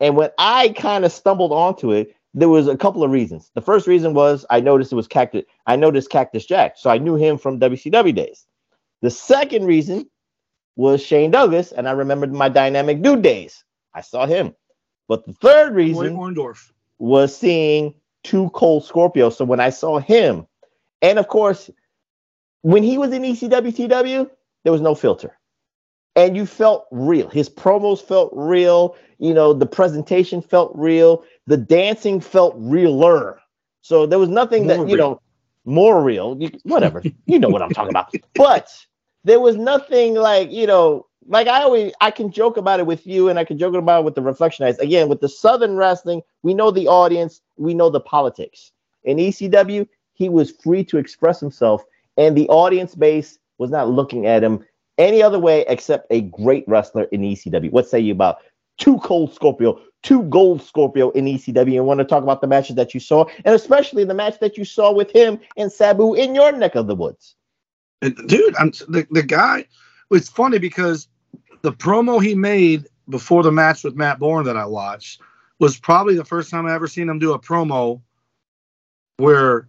And 0.00 0.16
when 0.16 0.30
I 0.38 0.70
kind 0.70 1.04
of 1.04 1.12
stumbled 1.12 1.52
onto 1.52 1.92
it, 1.92 2.14
there 2.34 2.48
was 2.48 2.66
a 2.66 2.76
couple 2.76 3.04
of 3.04 3.10
reasons. 3.10 3.50
The 3.54 3.60
first 3.62 3.86
reason 3.86 4.12
was 4.12 4.44
I 4.50 4.60
noticed 4.60 4.92
it 4.92 4.96
was 4.96 5.06
Cactus. 5.06 5.44
I 5.66 5.76
noticed 5.76 6.10
Cactus 6.10 6.44
Jack, 6.44 6.74
so 6.76 6.90
I 6.90 6.98
knew 6.98 7.14
him 7.14 7.38
from 7.38 7.60
WCW 7.60 8.14
days. 8.14 8.44
The 9.02 9.10
second 9.10 9.66
reason 9.66 10.10
was 10.76 11.00
Shane 11.00 11.30
Douglas, 11.30 11.70
and 11.72 11.88
I 11.88 11.92
remembered 11.92 12.32
my 12.32 12.48
Dynamic 12.48 13.02
Dude 13.02 13.22
days. 13.22 13.64
I 13.94 14.00
saw 14.00 14.26
him. 14.26 14.54
But 15.08 15.26
the 15.26 15.32
third 15.34 15.74
reason 15.74 16.16
was 16.98 17.36
seeing 17.36 17.94
two 18.22 18.50
cold 18.50 18.84
Scorpio. 18.84 19.30
So 19.30 19.44
when 19.44 19.60
I 19.60 19.70
saw 19.70 19.98
him, 19.98 20.46
and 21.02 21.18
of 21.18 21.28
course, 21.28 21.70
when 22.62 22.82
he 22.82 22.96
was 22.96 23.12
in 23.12 23.22
ECW 23.22 23.74
TW, 23.74 24.30
there 24.64 24.72
was 24.72 24.80
no 24.80 24.94
filter. 24.94 25.38
And 26.16 26.36
you 26.36 26.46
felt 26.46 26.86
real. 26.90 27.28
His 27.28 27.50
promos 27.50 28.00
felt 28.00 28.30
real. 28.34 28.96
You 29.18 29.34
know, 29.34 29.52
the 29.52 29.66
presentation 29.66 30.40
felt 30.40 30.72
real. 30.74 31.24
The 31.46 31.56
dancing 31.56 32.20
felt 32.20 32.54
realer. 32.56 33.38
So 33.82 34.06
there 34.06 34.18
was 34.18 34.30
nothing 34.30 34.68
that, 34.68 34.78
More 34.78 34.88
you 34.88 34.96
know, 34.96 35.20
more 35.64 36.02
real. 36.02 36.36
You, 36.40 36.50
whatever. 36.62 37.02
you 37.26 37.38
know 37.38 37.48
what 37.48 37.62
I'm 37.62 37.70
talking 37.70 37.90
about. 37.90 38.14
But 38.34 38.70
there 39.24 39.40
was 39.40 39.56
nothing 39.56 40.14
like, 40.14 40.50
you 40.50 40.66
know, 40.66 41.06
like 41.28 41.46
I 41.46 41.62
always 41.62 41.92
I 42.00 42.10
can 42.10 42.30
joke 42.30 42.56
about 42.56 42.80
it 42.80 42.86
with 42.86 43.06
you 43.06 43.28
and 43.28 43.38
I 43.38 43.44
can 43.44 43.58
joke 43.58 43.74
about 43.74 44.00
it 44.00 44.04
with 44.04 44.14
the 44.14 44.20
reflectionites. 44.20 44.78
Again, 44.78 45.08
with 45.08 45.20
the 45.20 45.28
Southern 45.28 45.76
wrestling, 45.76 46.22
we 46.42 46.54
know 46.54 46.70
the 46.70 46.88
audience, 46.88 47.40
we 47.56 47.74
know 47.74 47.90
the 47.90 48.00
politics. 48.00 48.72
In 49.04 49.18
ECW, 49.18 49.86
he 50.14 50.28
was 50.28 50.50
free 50.50 50.84
to 50.84 50.98
express 50.98 51.40
himself, 51.40 51.84
and 52.16 52.36
the 52.36 52.48
audience 52.48 52.94
base 52.94 53.38
was 53.58 53.70
not 53.70 53.90
looking 53.90 54.26
at 54.26 54.42
him 54.42 54.64
any 54.98 55.22
other 55.22 55.38
way 55.38 55.64
except 55.68 56.06
a 56.10 56.22
great 56.22 56.64
wrestler 56.68 57.04
in 57.04 57.22
ECW. 57.22 57.70
What 57.70 57.88
say 57.88 57.98
you 58.00 58.12
about 58.12 58.38
two 58.78 58.98
cold 58.98 59.34
Scorpio, 59.34 59.80
two 60.02 60.22
gold 60.24 60.62
Scorpio 60.62 61.10
in 61.10 61.24
ECW? 61.24 61.76
And 61.76 61.86
want 61.86 61.98
to 61.98 62.04
talk 62.04 62.22
about 62.22 62.40
the 62.40 62.46
matches 62.46 62.76
that 62.76 62.94
you 62.94 63.00
saw, 63.00 63.24
and 63.44 63.54
especially 63.54 64.04
the 64.04 64.14
match 64.14 64.38
that 64.40 64.56
you 64.56 64.64
saw 64.64 64.92
with 64.92 65.10
him 65.10 65.40
and 65.56 65.70
Sabu 65.70 66.14
in 66.14 66.34
your 66.34 66.52
neck 66.52 66.74
of 66.74 66.86
the 66.86 66.94
woods. 66.94 67.34
Dude, 68.00 68.54
I'm 68.56 68.70
the, 68.88 69.06
the 69.10 69.22
guy. 69.22 69.66
It's 70.10 70.28
funny 70.28 70.58
because 70.58 71.08
the 71.64 71.72
promo 71.72 72.22
he 72.22 72.34
made 72.34 72.88
before 73.08 73.42
the 73.42 73.50
match 73.50 73.84
with 73.84 73.96
Matt 73.96 74.18
Bourne 74.18 74.44
that 74.44 74.56
I 74.56 74.66
watched 74.66 75.22
was 75.58 75.78
probably 75.78 76.14
the 76.14 76.24
first 76.24 76.50
time 76.50 76.66
I 76.66 76.74
ever 76.74 76.86
seen 76.86 77.08
him 77.08 77.18
do 77.18 77.32
a 77.32 77.38
promo 77.38 78.02
where 79.16 79.66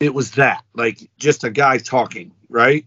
it 0.00 0.14
was 0.14 0.30
that 0.32 0.64
like 0.74 1.10
just 1.18 1.44
a 1.44 1.50
guy 1.50 1.76
talking, 1.76 2.32
right? 2.48 2.86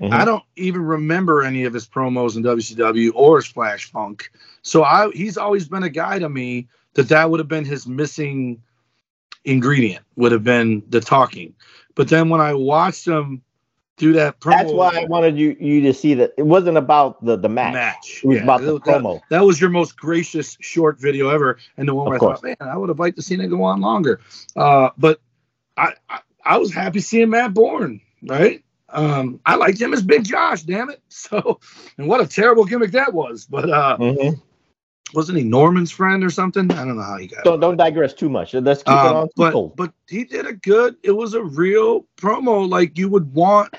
Mm-hmm. 0.00 0.12
I 0.12 0.24
don't 0.24 0.42
even 0.56 0.82
remember 0.82 1.44
any 1.44 1.62
of 1.62 1.72
his 1.72 1.86
promos 1.86 2.36
in 2.36 2.42
WCW 2.42 3.12
or 3.14 3.40
Flash 3.40 3.88
Funk. 3.92 4.32
So 4.62 4.82
I 4.82 5.08
he's 5.12 5.38
always 5.38 5.68
been 5.68 5.84
a 5.84 5.88
guy 5.88 6.18
to 6.18 6.28
me 6.28 6.66
that 6.94 7.08
that 7.10 7.30
would 7.30 7.38
have 7.38 7.48
been 7.48 7.64
his 7.64 7.86
missing 7.86 8.60
ingredient 9.44 10.04
would 10.16 10.32
have 10.32 10.42
been 10.42 10.82
the 10.88 11.00
talking. 11.00 11.54
But 11.94 12.08
then 12.08 12.30
when 12.30 12.40
I 12.40 12.52
watched 12.52 13.06
him 13.06 13.42
do 13.96 14.12
that 14.12 14.38
promo, 14.40 14.50
That's 14.58 14.72
why 14.72 14.88
I 15.02 15.04
wanted 15.06 15.38
you 15.38 15.56
you 15.58 15.80
to 15.82 15.94
see 15.94 16.14
that 16.14 16.32
it 16.36 16.44
wasn't 16.46 16.76
about 16.76 17.24
the 17.24 17.36
the 17.36 17.48
match. 17.48 17.72
match. 17.74 18.20
It 18.22 18.26
was 18.26 18.36
Yeah, 18.38 18.42
about 18.44 18.60
the 18.60 18.74
that- 18.74 18.82
promo. 19.02 19.20
That 19.30 19.44
was 19.44 19.60
your 19.60 19.70
most 19.70 19.96
gracious 19.98 20.56
short 20.60 21.00
video 21.00 21.28
ever, 21.30 21.58
and 21.76 21.88
the 21.88 21.94
one 21.94 22.06
where 22.08 22.16
Of 22.16 22.22
I 22.22 22.26
thought, 22.34 22.42
man, 22.42 22.56
I 22.60 22.76
would 22.76 22.88
have 22.90 22.98
liked 22.98 23.16
to 23.16 23.22
see 23.22 23.34
it 23.34 23.46
go 23.48 23.62
on 23.62 23.80
longer. 23.80 24.20
Uh, 24.54 24.90
but 24.98 25.20
I, 25.76 25.94
I 26.10 26.20
I 26.44 26.58
was 26.58 26.72
happy 26.72 27.00
seeing 27.00 27.30
Matt 27.30 27.54
Bourne, 27.54 28.00
right? 28.22 28.62
Um, 28.90 29.40
I 29.44 29.56
liked 29.56 29.80
him 29.80 29.92
as 29.94 30.02
Big 30.02 30.24
Josh, 30.24 30.62
damn 30.62 30.90
it. 30.90 31.02
So, 31.08 31.58
and 31.98 32.06
what 32.06 32.20
a 32.20 32.26
terrible 32.26 32.64
gimmick 32.66 32.92
that 32.92 33.12
was. 33.14 33.46
But 33.46 33.68
uh, 33.70 33.96
Mhm. 33.98 34.40
Wasn't 35.14 35.38
he 35.38 35.44
Norman's 35.44 35.90
friend 35.90 36.24
or 36.24 36.30
something? 36.30 36.70
I 36.72 36.84
don't 36.84 36.96
know 36.96 37.02
how 37.02 37.16
he 37.18 37.26
got. 37.26 37.44
Don't 37.44 37.60
don't 37.60 37.76
digress 37.76 38.12
too 38.14 38.28
much. 38.28 38.54
Let's 38.54 38.82
keep 38.82 39.04
it 39.04 39.10
Um, 39.10 39.12
on 39.12 39.28
but 39.36 39.52
but 39.76 39.92
he 40.08 40.24
did 40.24 40.46
a 40.46 40.52
good. 40.54 40.96
It 41.02 41.12
was 41.12 41.34
a 41.34 41.42
real 41.42 42.06
promo, 42.16 42.68
like 42.68 42.98
you 42.98 43.08
would 43.08 43.32
want. 43.34 43.74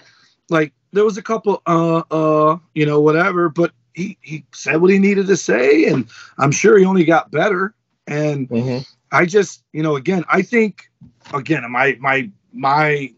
Like 0.49 0.73
there 0.91 1.03
was 1.03 1.17
a 1.17 1.21
couple, 1.21 1.61
uh, 1.65 2.03
uh, 2.11 2.57
you 2.73 2.85
know, 2.85 3.01
whatever. 3.01 3.49
But 3.49 3.71
he 3.93 4.17
he 4.21 4.45
said 4.53 4.81
what 4.81 4.91
he 4.91 4.99
needed 4.99 5.27
to 5.27 5.37
say, 5.37 5.85
and 5.85 6.07
I'm 6.37 6.51
sure 6.51 6.77
he 6.77 6.85
only 6.85 7.05
got 7.05 7.31
better. 7.31 7.73
And 8.07 8.49
Mhm. 8.49 8.85
I 9.11 9.25
just, 9.25 9.63
you 9.73 9.83
know, 9.83 9.95
again, 9.95 10.23
I 10.29 10.41
think, 10.41 10.89
again, 11.33 11.69
my 11.71 11.97
my 11.99 12.29
my 12.53 13.13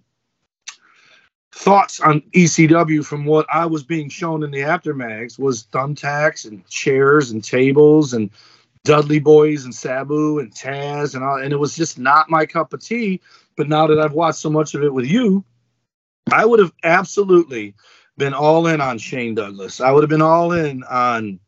thoughts 1.60 2.00
on 2.00 2.22
ECW 2.34 3.06
from 3.06 3.26
what 3.26 3.46
I 3.54 3.66
was 3.66 3.84
being 3.84 4.08
shown 4.08 4.44
in 4.44 4.52
the 4.52 4.60
aftermaths 4.62 5.38
was 5.38 5.66
thumbtacks 5.66 6.48
and 6.48 6.66
chairs 6.70 7.32
and 7.32 7.44
tables 7.44 8.14
and 8.14 8.30
Dudley 8.86 9.20
Boys 9.20 9.66
and 9.66 9.76
Sabu 9.76 10.40
and 10.40 10.54
Taz 10.56 11.16
and 11.16 11.24
all, 11.24 11.36
and 11.38 11.52
it 11.52 11.58
was 11.58 11.76
just 11.76 12.00
not 12.00 12.30
my 12.30 12.46
cup 12.46 12.72
of 12.72 12.82
tea. 12.82 13.20
But 13.58 13.68
now 13.68 13.88
that 13.88 14.00
I've 14.00 14.14
watched 14.14 14.40
so 14.40 14.50
much 14.50 14.74
of 14.74 14.84
it 14.84 14.94
with 14.94 15.06
you, 15.06 15.44
I 16.32 16.46
would 16.46 16.60
have 16.62 16.72
absolutely 16.86 17.76
been 18.18 18.34
all 18.34 18.68
in 18.68 18.80
on 18.80 18.98
Shane 18.98 19.36
Douglas. 19.36 19.82
I 19.82 19.92
would 19.92 20.04
have 20.04 20.10
been 20.10 20.22
all 20.22 20.54
in 20.54 20.84
on 20.84 21.42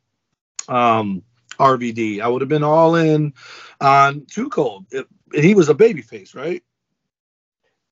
um, 0.67 1.23
RVD. 1.57 2.19
I 2.19 2.27
would 2.27 2.41
have 2.41 2.49
been 2.49 2.63
all 2.65 2.95
in 2.95 3.33
on 3.79 4.25
Two 4.25 4.49
Cold. 4.49 4.87
It- 4.91 5.07
and 5.33 5.45
he 5.45 5.55
was 5.55 5.69
a 5.69 5.73
babyface, 5.73 6.35
right? 6.35 6.61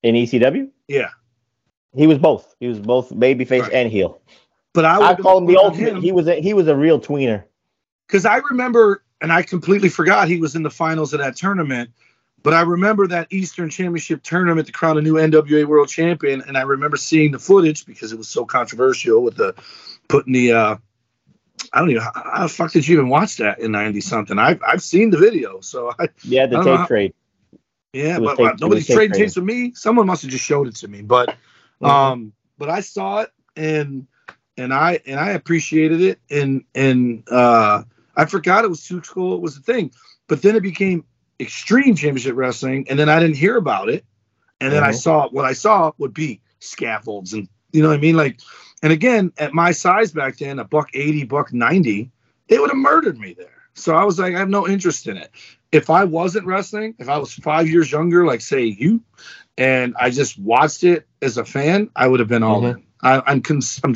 In 0.04 0.16
ECW? 0.16 0.70
Yeah. 0.90 1.12
He 1.96 2.08
was 2.08 2.18
both. 2.18 2.56
He 2.60 2.68
was 2.68 2.80
both 2.80 3.10
babyface 3.10 3.62
Right. 3.64 3.74
and 3.74 3.92
heel. 3.92 4.22
But 4.74 4.86
I 4.86 5.00
I 5.12 5.16
call 5.16 5.40
him 5.40 5.46
the 5.48 5.58
ultimate. 5.58 6.02
He 6.04 6.12
was 6.12 6.28
a 6.28 6.36
he 6.42 6.54
was 6.54 6.68
a 6.68 6.76
real 6.76 7.00
tweener. 7.00 7.44
because 8.08 8.26
I 8.26 8.38
remember, 8.38 9.04
and 9.22 9.32
I 9.34 9.42
completely 9.44 9.90
forgot 9.90 10.28
he 10.28 10.40
was 10.40 10.56
in 10.56 10.64
the 10.64 10.70
finals 10.70 11.14
of 11.14 11.20
that 11.20 11.36
tournament. 11.36 11.90
But 12.42 12.54
I 12.54 12.62
remember 12.62 13.06
that 13.08 13.28
Eastern 13.32 13.70
Championship 13.70 14.24
tournament 14.24 14.68
to 14.68 14.72
crown 14.74 14.98
a 14.98 15.02
new 15.02 15.16
NWA 15.16 15.66
World 15.66 15.90
Champion, 15.90 16.42
and 16.48 16.58
I 16.58 16.62
remember 16.62 16.96
seeing 16.96 17.32
the 17.32 17.40
footage 17.40 17.86
because 17.86 18.14
it 18.14 18.18
was 18.18 18.30
so 18.30 18.46
controversial 18.46 19.22
with 19.24 19.36
the 19.36 19.56
putting 20.08 20.34
the. 20.34 20.52
uh 20.54 20.76
I 21.74 21.80
don't 21.80 21.90
even 21.90 22.02
how, 22.02 22.12
how 22.14 22.44
the 22.44 22.50
fuck 22.50 22.72
did 22.72 22.88
you 22.88 22.96
even 22.98 23.10
watch 23.10 23.36
that 23.38 23.60
in 23.60 23.72
ninety 23.74 24.00
something? 24.02 24.40
I've 24.40 24.62
I've 24.66 24.82
seen 24.84 25.10
the 25.10 25.18
video, 25.18 25.60
so 25.62 25.92
I 26.00 26.08
Yeah, 26.24 26.46
the 26.46 26.62
tape 26.64 26.78
how- 26.78 26.86
trade. 26.86 27.14
yeah, 27.94 28.20
but 28.20 28.38
tape- 28.38 28.60
nobody's 28.62 28.88
trading 28.88 29.18
tapes 29.18 29.36
with 29.36 29.44
me. 29.46 29.74
Someone 29.74 30.06
must 30.08 30.22
have 30.22 30.32
just 30.32 30.46
showed 30.46 30.68
it 30.68 30.76
to 30.78 30.88
me, 30.88 31.02
but. 31.02 31.36
Um, 31.82 32.34
but 32.58 32.70
I 32.70 32.82
saw 32.82 33.20
it 33.22 33.32
and 33.56 34.08
and 34.58 34.74
I 34.74 35.00
and 35.06 35.20
I 35.20 35.30
appreciated 35.32 36.02
it 36.02 36.20
and 36.30 36.64
and 36.76 37.24
uh, 37.32 37.84
I 38.16 38.26
forgot 38.26 38.64
it 38.66 38.70
was 38.70 38.86
too 38.86 39.02
cool. 39.02 39.36
It 39.36 39.42
was 39.42 39.58
a 39.58 39.62
thing, 39.62 39.92
but 40.28 40.42
then 40.42 40.56
it 40.56 40.64
became 40.64 41.04
Extreme 41.40 41.96
Championship 41.96 42.36
Wrestling, 42.36 42.86
and 42.90 43.00
then 43.00 43.10
I 43.10 43.20
didn't 43.20 43.38
hear 43.38 43.58
about 43.58 43.90
it, 43.90 44.06
and 44.62 44.72
then 44.74 44.84
I 44.84 44.92
Mhm. 44.92 45.02
saw 45.02 45.30
what 45.30 45.46
I 45.46 45.54
saw 45.54 45.92
would 45.98 46.14
be 46.14 46.42
scaffolds 46.60 47.34
and 47.34 47.48
you 47.72 47.82
know 47.82 47.90
what 47.90 47.98
I 47.98 48.02
mean, 48.02 48.16
like. 48.18 48.40
And 48.82 48.94
again, 48.94 49.32
at 49.38 49.54
my 49.54 49.72
size 49.72 50.12
back 50.12 50.38
then, 50.38 50.60
a 50.60 50.64
buck 50.64 50.90
eighty, 50.94 51.24
buck 51.24 51.52
ninety, 51.54 52.12
they 52.48 52.60
would 52.60 52.70
have 52.70 52.78
murdered 52.78 53.18
me 53.20 53.34
there. 53.34 53.64
So 53.74 53.96
I 53.96 54.04
was 54.04 54.20
like, 54.20 54.36
I 54.36 54.40
have 54.40 54.50
no 54.50 54.68
interest 54.68 55.08
in 55.08 55.18
it. 55.18 55.32
If 55.72 55.90
I 55.90 56.04
wasn't 56.04 56.46
wrestling, 56.46 56.96
if 57.00 57.10
I 57.10 57.18
was 57.18 57.34
five 57.34 57.68
years 57.68 57.92
younger, 57.92 58.26
like 58.26 58.42
say 58.42 58.64
you, 58.66 59.02
and 59.60 59.94
I 60.00 60.10
just 60.10 60.40
watched 60.40 60.84
it 60.84 61.06
as 61.22 61.38
a 61.38 61.46
fan, 61.46 61.90
I 61.96 62.08
would 62.08 62.20
have 62.20 62.30
been 62.30 62.44
all 62.44 62.62
Mhm. 62.62 62.78
in. 62.78 62.84
I, 63.02 63.22
I'm, 63.28 63.42
con- 63.42 63.62
I'm 63.84 63.94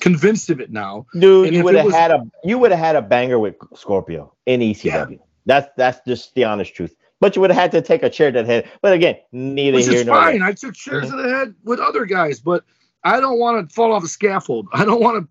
convinced 0.00 0.50
of 0.50 0.60
it 0.60 0.70
now. 0.70 1.06
Dude, 1.18 1.46
And 1.48 1.56
you 1.56 1.64
would 1.64 1.74
have 1.76 1.86
was- 1.86 1.94
had 1.94 2.10
a 2.10 2.22
you 2.44 2.58
would 2.58 2.70
have 2.72 2.80
had 2.80 2.96
a 2.96 3.02
banger 3.02 3.38
with 3.38 3.54
Scorpio 3.74 4.34
in 4.46 4.60
ECW. 4.60 5.18
That's 5.46 5.68
that's 5.76 6.00
just 6.06 6.34
the 6.34 6.44
honest 6.44 6.74
truth. 6.74 6.94
But 7.20 7.36
you 7.36 7.40
would 7.42 7.50
have 7.50 7.60
had 7.60 7.70
to 7.72 7.80
take 7.80 8.02
a 8.02 8.10
chair 8.10 8.30
to 8.32 8.40
the 8.42 8.46
head. 8.46 8.68
But 8.82 8.92
again, 8.92 9.16
neither 9.32 9.76
Which 9.76 9.86
here 9.88 10.04
nor 10.04 10.16
fine. 10.16 10.40
there. 10.40 10.48
I 10.48 10.52
took 10.52 10.74
chairs 10.74 11.08
to 11.10 11.16
the 11.16 11.28
head 11.28 11.54
with 11.64 11.80
other 11.80 12.04
guys, 12.06 12.40
but 12.40 12.64
I 13.04 13.20
don't 13.20 13.38
want 13.38 13.68
to 13.68 13.74
fall 13.74 13.92
off 13.92 14.04
a 14.04 14.08
scaffold. 14.08 14.66
I 14.72 14.84
don't 14.84 15.00
want 15.00 15.28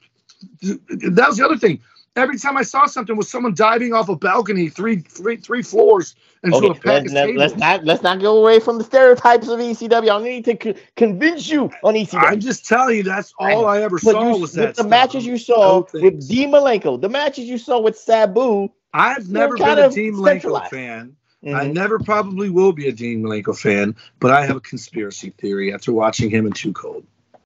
to. 0.61 0.79
That 1.11 1.27
was 1.27 1.37
the 1.37 1.45
other 1.45 1.57
thing. 1.57 1.81
Every 2.15 2.37
time 2.37 2.57
I 2.57 2.61
saw 2.61 2.85
something 2.85 3.15
was 3.17 3.27
someone 3.27 3.55
diving 3.55 3.93
off 3.93 4.07
a 4.07 4.15
balcony, 4.15 4.69
three, 4.69 4.97
three, 4.97 5.37
three 5.37 5.63
floors, 5.63 6.15
into 6.43 6.57
Okay, 6.57 6.67
a 6.67 6.75
pack 6.75 7.05
of 7.07 7.11
let, 7.13 7.35
Let's 7.35 7.55
not 7.55 7.85
let's 7.85 8.03
not 8.03 8.19
go 8.21 8.37
away 8.37 8.59
from 8.59 8.77
the 8.77 8.83
stereotypes 8.83 9.47
of 9.47 9.59
ECW. 9.59 10.19
I 10.19 10.23
need 10.23 10.45
to 10.45 10.55
co- 10.55 10.73
convince 10.95 11.49
you 11.49 11.71
on 11.83 11.95
ECW. 11.95 12.19
I'm 12.23 12.39
just 12.39 12.67
telling 12.67 12.97
you, 12.97 13.03
that's 13.03 13.33
all 13.39 13.65
I 13.65 13.81
ever 13.81 13.97
saw 13.97 14.27
you- 14.35 14.41
was 14.41 14.41
with 14.41 14.53
that. 14.53 14.67
the 14.75 14.81
stuff. 14.83 14.89
matches 14.89 15.25
you 15.25 15.37
saw 15.37 15.81
things. 15.83 16.03
with 16.03 16.29
Dean 16.29 16.51
Malenko, 16.51 17.01
the 17.01 17.09
matches 17.09 17.45
you 17.45 17.57
saw 17.57 17.79
with 17.79 17.97
Sabu. 17.97 18.69
I've 18.93 19.29
never 19.29 19.57
been 19.57 19.79
a 19.79 19.89
Dean 19.89 20.13
Malenko 20.13 20.67
fan. 20.69 21.15
I 21.45 21.65
Mhm. 21.65 21.73
never 21.73 21.97
probably 21.99 22.49
will 22.49 22.73
be 22.73 22.87
a 22.87 22.91
Dean 22.91 23.23
Malenko 23.23 23.57
fan, 23.57 23.95
but 24.19 24.31
I 24.31 24.45
have 24.45 24.55
a 24.57 24.61
conspiracy 24.61 25.31
theory 25.41 25.73
after 25.73 25.91
watching 25.91 26.29
him 26.29 26.45
in 26.45 26.51
Two 26.53 26.73
Cold. 26.73 27.05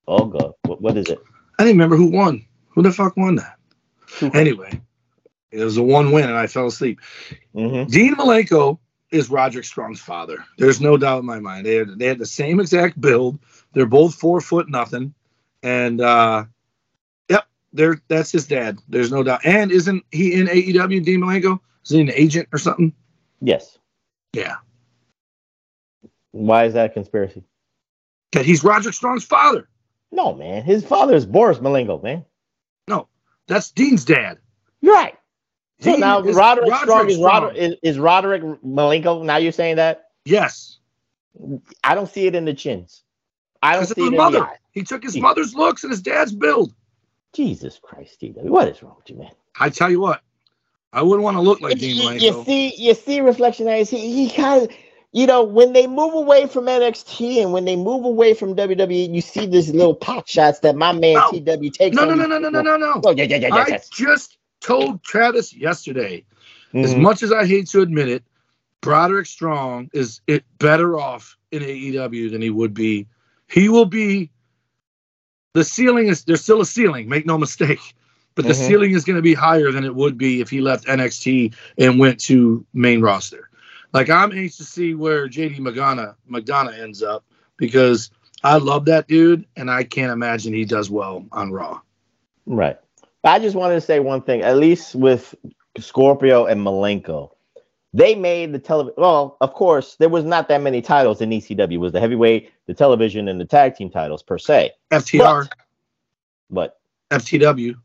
Oh 0.09 0.26
god, 0.26 0.53
what, 0.65 0.82
what 0.82 0.97
is 0.97 1.07
it? 1.07 1.20
I 1.57 1.63
didn't 1.63 1.78
remember 1.78 1.95
who 1.95 2.11
won. 2.11 2.45
Who 2.70 2.82
the 2.84 2.91
fuck 2.91 3.15
won 3.15 3.36
that? 3.36 3.57
Anyway, 4.34 4.82
it 5.51 5.64
was 5.64 5.78
a 5.78 5.84
one 5.84 6.12
win, 6.12 6.26
and 6.26 6.38
I 6.38 6.47
fell 6.47 6.68
asleep. 6.68 6.99
Mhm. 7.55 7.89
Dean 7.89 8.16
Malenko 8.16 8.80
is 9.12 9.30
Roderick 9.30 9.66
Strong's 9.66 9.99
father. 9.99 10.43
There's 10.58 10.82
no 10.82 10.97
doubt 10.97 11.20
in 11.20 11.26
my 11.26 11.39
mind. 11.39 11.66
They 11.66 11.76
had, 11.76 11.97
they 11.99 12.05
had 12.08 12.20
the 12.20 12.26
same 12.26 12.60
exact 12.60 12.99
build. 12.99 13.39
They're 13.74 13.86
both 13.86 14.16
four 14.16 14.41
foot 14.41 14.70
nothing, 14.70 15.14
and 15.64 16.01
uh, 16.01 16.45
yep, 17.30 17.45
they're 17.74 18.01
that's 18.08 18.32
his 18.32 18.47
dad. 18.47 18.80
There's 18.89 19.12
no 19.12 19.24
doubt. 19.24 19.41
And 19.45 19.72
isn't 19.72 20.03
he 20.12 20.34
in 20.34 20.47
AEW? 20.47 21.03
Dean 21.03 21.22
Malenko 21.22 21.60
is 21.84 21.89
he 21.91 22.01
an 22.01 22.12
agent 22.12 22.49
or 22.51 22.60
something? 22.60 22.93
Yes. 23.41 23.78
Yeah, 24.34 24.58
Why 26.32 26.66
is 26.66 26.74
that 26.74 26.91
a 26.91 26.93
conspiracy? 26.93 27.43
that 28.34 28.45
he's 28.45 28.64
Roderick 28.64 28.93
Strong's 28.93 29.24
father. 29.24 29.68
No, 30.12 30.34
man. 30.34 30.64
His 30.64 30.84
father 30.86 31.16
is 31.16 31.26
Boris 31.26 31.60
Malenko, 31.60 32.03
man. 32.03 32.26
That's 33.48 33.72
Dean's 33.72 34.06
dad. 34.06 34.38
You're 34.82 34.93
right. 34.93 35.18
So 35.80 35.91
Dean 35.91 36.00
now 36.00 36.22
is 36.22 36.36
Roderick, 36.36 36.74
Strong 36.76 36.88
Roderick 36.88 37.12
is. 37.12 37.20
Roderick 37.20 37.58
is, 37.58 37.76
is 37.84 38.00
Roderick 38.00 38.43
Malenko. 38.64 39.24
Now 39.24 39.38
you're 39.38 39.52
saying 39.52 39.78
that? 39.78 40.10
Yes, 40.26 40.80
I 41.84 41.95
don't 41.95 42.10
see 42.10 42.26
it 42.28 42.36
in 42.36 42.45
the 42.45 42.54
chins. 42.54 43.04
I 43.62 43.76
don't 43.76 43.86
see 43.86 43.91
it 43.91 43.98
his 43.98 44.06
in 44.08 44.12
the 44.12 44.18
mother. 44.18 44.50
He 44.72 44.84
took 44.84 45.04
his 45.04 45.16
Yeah. 45.16 45.24
mother's 45.24 45.56
looks 45.56 45.84
and 45.84 45.91
his 45.91 46.02
dad's 46.02 46.34
build. 46.34 46.74
Jesus 47.34 47.80
Christ, 47.82 48.20
TW. 48.20 48.50
What 48.50 48.68
is 48.68 48.82
wrong 48.82 48.95
with 48.98 49.10
you, 49.10 49.18
man? 49.18 49.32
I 49.60 49.70
tell 49.70 49.89
you 49.89 50.00
what, 50.00 50.22
I 50.93 51.02
wouldn't 51.02 51.24
want 51.24 51.38
to 51.38 51.41
look 51.41 51.62
like 51.62 51.78
Dean 51.78 51.98
Malenko. 51.98 52.22
you 52.22 52.43
see, 52.45 52.76
you 52.76 52.93
see, 52.93 53.20
Reflectionites. 53.20 53.89
He, 53.89 54.28
he 54.28 54.30
kind 54.30 54.64
of, 54.64 54.76
you 55.18 55.26
know, 55.26 55.41
when 55.41 55.74
they 55.74 55.88
move 55.88 56.13
away 56.13 56.45
from 56.45 56.65
NXT 56.65 57.41
and 57.41 57.51
when 57.51 57.65
they 57.65 57.76
move 57.76 58.05
away 58.05 58.36
from 58.36 58.55
WWE, 58.55 59.15
you 59.15 59.22
see 59.22 59.47
these 59.47 59.74
little 59.74 59.95
pot 59.95 60.30
shots 60.30 60.59
that 60.59 60.76
my 60.76 60.91
man 60.91 61.15
No. 61.15 61.32
TW 61.32 61.72
takes. 61.72 61.95
No, 61.95 62.05
no, 62.05 62.13
no, 62.13 62.28
no, 62.28 62.38
no, 62.38 62.49
no, 62.49 62.61
no, 62.61 62.78
no. 62.78 63.01
Oh, 63.03 63.09
yeah, 63.09 63.24
yeah, 63.24 63.38
yeah, 63.38 63.55
I 63.55 63.68
yes, 63.68 63.89
just 63.89 64.38
told 64.61 65.01
Travis 65.01 65.55
yesterday, 65.55 66.24
as 66.76 66.93
Mhm. 66.93 67.01
much 67.01 67.24
as 67.24 67.32
I 67.32 67.47
hate 67.47 67.68
to 67.70 67.82
admit 67.82 68.09
it, 68.09 68.24
Roderick 68.86 69.26
Strong 69.26 69.89
is 69.91 70.22
it 70.28 70.43
better 70.59 70.99
off 70.99 71.36
in 71.51 71.63
AEW 71.63 72.30
than 72.30 72.43
he 72.43 72.51
would 72.51 72.76
be. 72.76 73.07
He 73.47 73.70
will 73.70 73.86
be. 73.86 74.30
The 75.55 75.63
ceiling 75.63 76.09
is 76.09 76.26
there's 76.26 76.43
still 76.43 76.61
a 76.61 76.65
ceiling, 76.65 77.09
make 77.09 77.26
no 77.26 77.39
mistake, 77.39 77.80
but 78.36 78.45
the 78.45 78.53
Mhm. 78.53 78.68
ceiling 78.68 78.91
is 78.91 79.03
going 79.03 79.15
to 79.15 79.24
be 79.24 79.34
higher 79.34 79.72
than 79.72 79.84
it 79.84 79.95
would 79.95 80.15
be 80.15 80.41
if 80.41 80.49
he 80.51 80.61
left 80.61 80.86
NXT 80.86 81.55
and 81.80 81.97
went 81.97 82.20
to 82.26 82.63
main 82.72 83.01
roster. 83.01 83.47
Like 83.93 84.09
I'm 84.09 84.31
anxious 84.31 84.57
to 84.57 84.63
see 84.63 84.93
where 84.93 85.27
JD 85.27 85.59
Magana 85.59 86.15
McDonagh 86.29 86.79
ends 86.79 87.01
up 87.01 87.23
because 87.57 88.11
I 88.43 88.57
love 88.57 88.85
that 88.85 89.07
dude 89.07 89.45
and 89.55 89.71
I 89.71 89.83
can't 89.83 90.11
imagine 90.11 90.53
he 90.53 90.65
does 90.65 90.89
well 90.89 91.25
on 91.31 91.51
Raw. 91.51 91.81
Right. 92.45 92.77
I 93.23 93.39
just 93.39 93.55
wanted 93.55 93.75
to 93.75 93.81
say 93.81 93.99
one 93.99 94.21
thing. 94.21 94.41
At 94.41 94.57
least 94.57 94.95
with 94.95 95.35
Scorpio 95.77 96.45
and 96.45 96.61
Malenko, 96.61 97.31
they 97.93 98.15
made 98.15 98.53
the 98.53 98.59
television. 98.59 98.95
Well, 98.97 99.38
of 99.41 99.53
course, 99.53 99.95
there 99.95 100.07
was 100.09 100.23
not 100.23 100.47
that 100.49 100.61
many 100.61 100.81
titles 100.81 101.19
in 101.19 101.29
ECW. 101.31 101.73
It 101.73 101.77
was 101.77 101.93
the 101.93 101.99
heavyweight, 101.99 102.51
the 102.67 102.73
television, 102.73 103.27
and 103.27 103.39
the 103.39 103.45
tag 103.45 103.75
team 103.75 103.89
titles 103.89 104.23
per 104.23 104.38
se. 104.38 104.71
FTR, 104.91 105.49
But 106.49 106.79
FTW. 107.11 107.75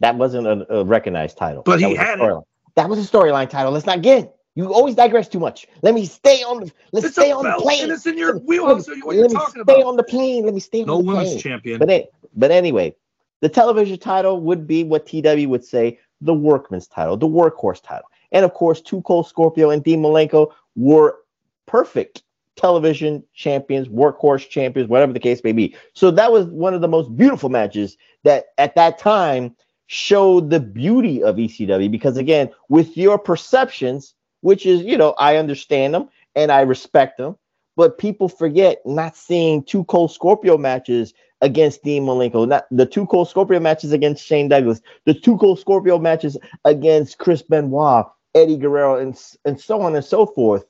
that 0.00 0.16
wasn't 0.16 0.46
a, 0.46 0.74
a 0.80 0.84
recognized 0.84 1.36
title. 1.36 1.62
But 1.64 1.80
That 1.80 1.88
he 1.88 1.94
had 1.94 2.20
it. 2.20 2.44
That 2.76 2.88
was 2.88 2.98
a 2.98 3.10
storyline 3.10 3.50
title. 3.50 3.72
Let's 3.72 3.86
not 3.86 4.00
get. 4.02 4.34
You 4.56 4.72
always 4.72 4.94
digress 4.94 5.28
too 5.28 5.40
much. 5.40 5.66
Let 5.82 5.94
me 5.94 6.06
stay 6.06 6.42
on 6.44 6.60
the. 6.60 6.72
Let's 6.92 7.06
It's 7.06 7.16
stay 7.16 7.32
on 7.32 7.44
the 7.44 7.54
plane. 7.58 7.84
and 7.84 7.92
it's 7.92 8.06
in 8.06 8.16
your 8.16 8.34
Let 8.34 8.42
me- 8.42 8.46
wheelhouse. 8.46 8.86
let 8.88 8.96
me- 8.98 9.02
What 9.02 9.16
let 9.16 9.30
me 9.32 9.40
stay 9.50 9.60
about? 9.60 9.84
on 9.84 9.96
the 9.96 10.04
plane. 10.04 10.44
Let 10.44 10.54
me 10.54 10.60
stay 10.60 10.82
on 10.82 10.86
No 10.86 10.98
the 11.02 11.08
women's 11.08 11.30
plane. 11.30 11.38
champion. 11.40 11.78
But 11.80 11.90
it, 11.90 12.14
but 12.36 12.50
anyway, 12.52 12.94
the 13.40 13.48
television 13.48 13.98
title 13.98 14.40
would 14.40 14.66
be 14.66 14.84
what 14.84 15.06
TW 15.06 15.48
would 15.48 15.64
say 15.64 15.98
the 16.20 16.34
workman's 16.34 16.86
title, 16.86 17.16
the 17.16 17.26
workhorse 17.28 17.82
title. 17.82 18.08
And 18.30 18.44
of 18.44 18.54
course, 18.54 18.80
Two 18.80 19.02
Cold 19.02 19.26
Scorpio 19.26 19.70
and 19.70 19.82
Dean 19.82 20.00
Malenko 20.02 20.52
were 20.76 21.18
perfect 21.66 22.22
television 22.56 23.24
champions, 23.34 23.88
workhorse 23.88 24.48
champions, 24.48 24.88
whatever 24.88 25.12
the 25.12 25.18
case 25.20 25.42
may 25.42 25.50
be. 25.52 25.74
So 25.94 26.12
that 26.12 26.30
was 26.30 26.46
one 26.46 26.72
of 26.74 26.80
the 26.80 26.88
most 26.88 27.16
beautiful 27.16 27.48
matches 27.48 27.96
that 28.22 28.46
at 28.58 28.76
that 28.76 28.98
time 28.98 29.56
showed 29.86 30.48
the 30.50 30.60
beauty 30.60 31.22
of 31.24 31.36
ECW 31.36 31.90
because 31.90 32.16
again, 32.16 32.50
with 32.68 32.96
your 32.96 33.18
perceptions, 33.18 34.14
which 34.44 34.66
is, 34.66 34.82
you 34.82 34.98
know, 34.98 35.14
I 35.18 35.36
understand 35.36 35.94
them 35.94 36.10
and 36.36 36.52
I 36.52 36.60
respect 36.60 37.16
them, 37.16 37.34
but 37.76 37.96
people 37.96 38.28
forget 38.28 38.82
not 38.84 39.16
seeing 39.16 39.62
two 39.64 39.84
Cold 39.84 40.12
Scorpio 40.12 40.58
matches 40.58 41.14
against 41.40 41.82
Dean 41.82 42.04
Malenko, 42.04 42.46
not 42.46 42.66
the 42.70 42.84
two 42.84 43.06
Cold 43.06 43.30
Scorpio 43.30 43.58
matches 43.58 43.92
against 43.92 44.22
Shane 44.22 44.50
Douglas, 44.50 44.82
the 45.06 45.14
two 45.14 45.38
Cold 45.38 45.58
Scorpio 45.58 45.98
matches 45.98 46.36
against 46.66 47.16
Chris 47.16 47.40
Benoit, 47.40 48.04
Eddie 48.34 48.58
Guerrero, 48.58 48.98
and 48.98 49.18
and 49.46 49.58
so 49.58 49.80
on 49.80 49.96
and 49.96 50.04
so 50.04 50.26
forth. 50.26 50.66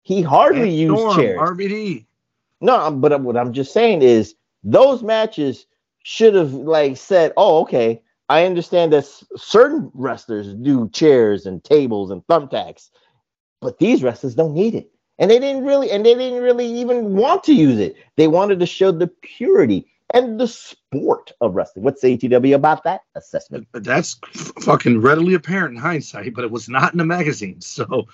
He 0.00 0.22
hardly 0.22 0.70
And 0.70 0.76
used 0.76 0.98
Storm, 1.00 1.16
chairs. 1.16 1.38
RVD. 1.38 2.06
No, 2.62 2.90
but 2.92 3.20
what 3.20 3.36
I'm 3.36 3.52
just 3.52 3.74
saying 3.74 4.00
is 4.00 4.34
those 4.64 5.02
matches 5.02 5.66
should 6.02 6.34
have 6.34 6.54
like 6.54 6.96
said, 6.96 7.34
"Oh, 7.36 7.60
okay, 7.60 8.00
I 8.30 8.46
understand 8.46 8.94
that 8.94 9.04
certain 9.36 9.90
wrestlers 9.92 10.54
do 10.54 10.88
chairs 10.88 11.44
and 11.44 11.62
tables 11.62 12.10
and 12.10 12.26
thumbtacks, 12.26 12.88
but 13.62 13.78
these 13.78 14.02
wrestlers 14.02 14.34
don't 14.34 14.54
need 14.54 14.74
it." 14.74 14.90
And 15.18 15.30
they 15.30 15.38
didn't 15.38 15.64
really, 15.64 15.90
and 15.90 16.04
they 16.04 16.14
didn't 16.14 16.42
really 16.42 16.66
even 16.66 17.14
want 17.14 17.44
to 17.44 17.54
use 17.54 17.78
it. 17.78 17.96
They 18.16 18.28
wanted 18.28 18.60
to 18.60 18.66
show 18.66 18.92
the 18.92 19.06
purity 19.06 19.86
and 20.12 20.38
the 20.38 20.48
sport 20.48 21.32
of 21.40 21.54
wrestling. 21.54 21.84
What's 21.84 22.02
ATW 22.02 22.54
about 22.54 22.84
that 22.84 23.02
assessment? 23.14 23.66
But 23.72 23.84
that's 23.84 24.16
f- 24.34 24.52
fucking 24.62 25.00
readily 25.00 25.34
apparent 25.34 25.74
in 25.76 25.80
hindsight, 25.80 26.34
but 26.34 26.44
it 26.44 26.50
was 26.50 26.68
not 26.68 26.92
in 26.92 26.98
the 26.98 27.04
magazine. 27.04 27.60
So, 27.72 28.06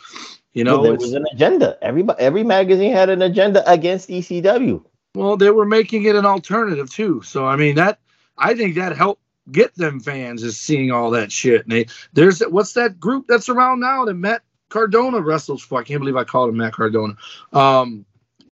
you 0.53 0.63
know, 0.65 0.75
Well, 0.75 0.83
there 0.83 0.95
was 0.95 1.15
an 1.15 1.25
agenda. 1.33 1.77
Every 1.83 2.05
every 2.19 2.45
magazine 2.45 2.93
had 2.93 3.09
an 3.09 3.23
agenda 3.23 3.69
against 3.71 4.09
ECW. 4.09 4.85
Well, 5.15 5.37
they 5.37 5.51
were 5.51 5.65
making 5.65 6.05
it 6.05 6.15
an 6.15 6.27
alternative 6.27 6.91
too. 6.91 7.23
So 7.23 7.47
I 7.47 7.57
mean 7.57 7.75
that 7.77 7.99
I 8.37 8.55
think 8.55 8.77
that 8.77 8.97
helped 8.97 9.23
get 9.51 9.75
them 9.75 9.99
fans 9.99 10.43
is 10.43 10.59
seeing 10.59 10.93
all 10.93 11.11
that 11.11 11.33
shit. 11.33 11.63
And 11.63 11.73
they 11.73 11.87
there's 12.13 12.41
what's 12.41 12.75
that 12.75 13.01
group 13.01 13.27
that's 13.29 13.49
around 13.49 13.81
now 13.81 14.05
that 14.05 14.15
Matt 14.15 14.43
Cardona 14.69 15.21
wrestles 15.21 15.63
for? 15.63 15.81
I 15.81 15.85
can't 15.85 16.01
believe 16.01 16.17
I 16.17 16.25
called 16.25 16.51
him 16.51 16.57
Matt 16.59 16.73
Cardona. 16.75 17.17
Um 17.53 18.05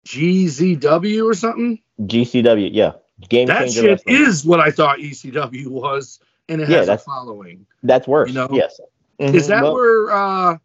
GZW 0.06 1.26
or 1.30 1.34
something. 1.34 1.80
GCW, 2.02 2.70
yeah. 2.72 2.94
Game 3.30 3.48
That 3.48 3.72
shit 3.72 3.84
wrestling. 3.86 4.16
is 4.16 4.46
what 4.46 4.60
I 4.60 4.70
thought 4.72 5.00
ECW 5.00 5.68
was, 5.68 6.20
and 6.50 6.62
it 6.62 6.70
Yeah, 6.70 6.78
has 6.80 6.90
a 6.90 6.98
following. 6.98 7.66
That's 7.84 8.08
worse. 8.08 8.30
You 8.30 8.36
know? 8.36 8.50
yes. 8.52 8.80
Is 9.20 9.46
Mhm, 9.46 9.48
that 9.48 9.64
well, 9.64 9.74
where 9.74 10.12
uh 10.12 10.58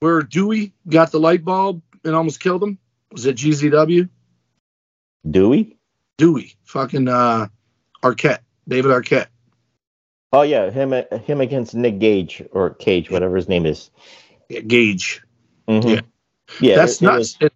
where 0.00 0.22
Dewey 0.22 0.72
got 0.88 1.12
the 1.12 1.20
light 1.20 1.44
bulb 1.44 1.82
and 2.04 2.14
almost 2.14 2.40
killed 2.40 2.62
him? 2.62 2.78
Was 3.12 3.26
it 3.26 3.36
GZW? 3.36 4.08
Dewey? 5.30 5.76
Dewey, 6.18 6.54
fucking 6.64 7.08
uh 7.08 7.48
Arquette, 8.02 8.40
David 8.68 8.90
Arquette. 8.90 9.26
Oh 10.32 10.42
yeah, 10.42 10.70
him 10.70 10.92
him 10.92 11.40
against 11.40 11.74
Nick 11.74 11.98
Gage 11.98 12.42
or 12.52 12.70
Cage, 12.70 13.10
whatever 13.10 13.36
his 13.36 13.48
name 13.48 13.66
is. 13.66 13.90
Gage. 14.50 15.22
Mhm. 15.68 15.84
Yeah. 15.88 16.00
Yeah, 16.60 16.76
That's 16.76 17.00
it- 17.00 17.06
it 17.06 17.12
was- 17.12 17.36
It- 17.40 17.52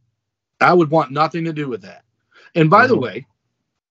I 0.61 0.73
would 0.73 0.91
want 0.91 1.11
nothing 1.11 1.45
to 1.45 1.53
do 1.53 1.69
with 1.69 1.83
that. 1.83 2.05
And 2.55 2.71
by 2.71 2.87
the 2.87 2.97
Mhm. 2.97 3.03
way, 3.03 3.27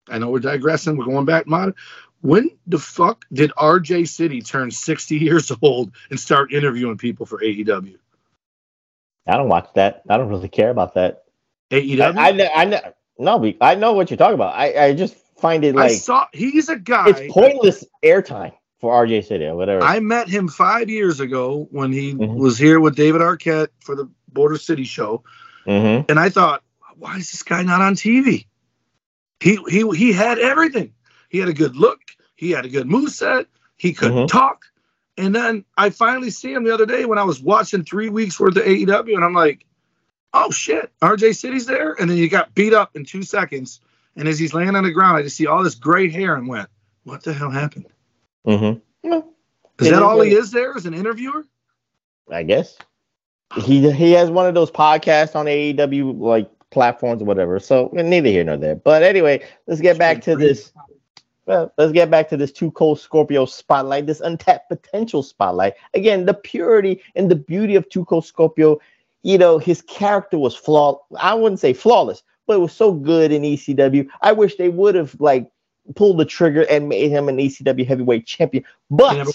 I 0.10 0.20
know 0.20 0.30
we're 0.30 0.40
digressing. 0.40 0.98
We're 0.98 1.06
going 1.06 1.26
back. 1.26 1.48
Mod. 1.48 1.74
When 2.22 2.50
the 2.68 2.80
fuck 2.80 3.24
did 3.32 3.52
RJ 3.56 4.04
City 4.06 4.42
turn 4.42 4.72
60 4.72 5.16
years 5.18 5.52
old 5.62 5.92
and 6.10 6.20
start 6.20 6.52
interviewing 6.54 6.98
people 6.98 7.26
for 7.26 7.42
AEW? 7.42 7.98
I 9.26 9.38
don't 9.38 9.48
watch 9.48 9.70
that. 9.76 10.02
I 10.10 10.18
don't 10.18 10.28
really 10.28 10.50
care 10.50 10.70
about 10.70 10.96
that. 10.96 11.24
AEW? 11.72 12.02
I, 12.18 12.28
I, 12.28 12.32
kn- 12.34 12.52
I, 12.54 12.66
kn- 12.66 12.94
no, 13.20 13.54
I 13.62 13.76
know 13.76 13.94
what 13.94 14.10
you're 14.10 14.18
talking 14.18 14.34
about. 14.34 14.56
I, 14.56 14.88
I 14.88 14.94
just 14.94 15.16
find 15.38 15.64
it 15.64 15.76
I 15.76 15.84
like 15.88 15.92
saw 15.92 16.26
he's 16.34 16.68
a 16.68 16.76
guy. 16.78 17.10
it's 17.10 17.34
pointless 17.34 17.86
airtime 18.04 18.52
for 18.80 18.94
RJ 19.06 19.26
City 19.26 19.46
or 19.46 19.56
whatever. 19.56 19.84
I 19.84 20.00
met 20.00 20.28
him 20.30 20.48
five 20.48 20.90
years 20.90 21.20
ago 21.20 21.68
when 21.72 21.92
he 21.92 22.14
Mhm. 22.14 22.36
was 22.36 22.58
here 22.58 22.80
with 22.80 22.96
David 22.96 23.22
Arquette 23.22 23.70
for 23.80 23.96
the 23.96 24.10
Border 24.32 24.58
City 24.58 24.84
show, 24.84 25.24
Mhm. 25.68 26.06
and 26.10 26.20
I 26.20 26.30
thought, 26.30 26.64
why 26.96 27.18
is 27.18 27.32
this 27.32 27.44
guy 27.44 27.64
not 27.64 27.82
on 27.82 27.96
TV? 27.96 28.48
He 29.40 29.58
he 29.68 29.90
he 29.96 30.12
had 30.12 30.40
everything. 30.40 30.94
He 31.30 31.38
had 31.40 31.50
a 31.50 31.54
good 31.54 31.76
look. 31.76 32.00
He 32.36 32.52
had 32.52 32.66
a 32.66 32.70
good 32.70 32.88
moveset. 32.88 33.46
He 33.78 33.94
could 33.94 34.12
Mhm. 34.12 34.28
talk. 34.28 34.66
And 35.18 35.36
then 35.36 35.66
I 35.78 35.90
finally 35.90 36.30
see 36.30 36.54
him 36.54 36.64
the 36.64 36.74
other 36.74 36.86
day 36.86 37.06
when 37.06 37.18
I 37.18 37.24
was 37.24 37.42
watching 37.42 37.84
three 37.84 38.10
weeks 38.10 38.40
worth 38.40 38.56
of 38.56 38.64
AEW, 38.66 39.16
and 39.16 39.24
I'm 39.24 39.34
like, 39.34 39.66
oh 40.34 40.52
shit, 40.52 40.92
RJ 41.02 41.34
City's 41.34 41.66
there. 41.66 41.94
And 42.00 42.10
then 42.10 42.18
he 42.18 42.28
got 42.30 42.56
beat 42.56 42.74
up 42.74 42.96
in 42.96 43.04
two 43.04 43.24
seconds. 43.24 43.82
And 44.16 44.28
as 44.28 44.40
he's 44.40 44.54
laying 44.54 44.76
on 44.76 44.84
the 44.84 44.92
ground, 44.92 45.18
I 45.18 45.24
just 45.24 45.36
see 45.36 45.48
all 45.48 45.64
this 45.64 45.76
gray 45.76 46.10
hair 46.10 46.36
and 46.36 46.48
went, 46.48 46.70
what 47.04 47.24
the 47.24 47.34
hell 47.34 47.50
happened? 47.50 47.86
Mhm. 48.48 48.82
Is 49.04 49.90
that 49.90 50.04
all 50.04 50.20
he 50.22 50.34
is 50.34 50.52
there 50.52 50.76
as 50.76 50.86
an 50.86 50.94
interviewer? 50.94 51.46
I 52.32 52.44
guess 52.44 52.78
he 53.64 53.92
he 53.92 54.12
has 54.12 54.30
one 54.30 54.46
of 54.46 54.54
those 54.54 54.72
podcasts 54.72 55.36
on 55.36 55.48
AEW 55.48 56.20
like 56.20 56.50
platforms 56.70 57.22
or 57.22 57.26
whatever. 57.26 57.60
So 57.60 57.90
neither 57.94 58.30
here 58.30 58.44
nor 58.44 58.58
there. 58.58 58.76
But 58.76 59.04
anyway, 59.04 59.44
let's 59.68 59.82
get 59.82 59.98
back 59.98 60.22
to 60.24 60.36
this. 60.36 60.72
Well, 61.46 61.74
let's 61.80 61.94
get 61.94 62.12
back 62.12 62.30
to 62.30 62.38
this 62.38 62.52
Two 62.52 62.70
Cold 62.72 63.00
Scorpio 63.00 63.46
spotlight, 63.46 64.06
this 64.06 64.22
untapped 64.22 64.70
potential 64.70 65.24
spotlight. 65.24 65.74
Again, 65.96 66.26
the 66.28 66.36
purity 66.36 67.02
and 67.16 67.32
the 67.32 67.36
beauty 67.36 67.76
of 67.76 67.90
Two 67.90 68.06
Cold 68.06 68.26
Scorpio. 68.26 68.80
You 69.24 69.38
know, 69.38 69.58
his 69.58 69.82
character 69.82 70.38
was 70.38 70.56
flawed. 70.56 70.98
I 71.20 71.34
wouldn't 71.34 71.60
say 71.60 71.74
flawless, 71.74 72.22
but 72.46 72.54
it 72.54 72.60
was 72.60 72.72
so 72.72 72.94
good 72.94 73.32
in 73.32 73.42
ECW. 73.42 74.08
I 74.22 74.32
wish 74.32 74.56
they 74.56 74.70
would 74.70 74.96
have 74.96 75.20
like 75.20 75.52
pulled 75.96 76.18
the 76.18 76.26
trigger 76.26 76.66
and 76.70 76.90
made 76.90 77.10
him 77.10 77.30
an 77.30 77.38
ECW 77.38 77.86
heavyweight 77.86 78.26
champion. 78.26 78.64
But 78.90 79.12
He 79.12 79.18
never- 79.18 79.32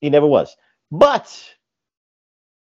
he 0.00 0.10
never 0.10 0.26
was. 0.26 0.56
But 0.90 1.42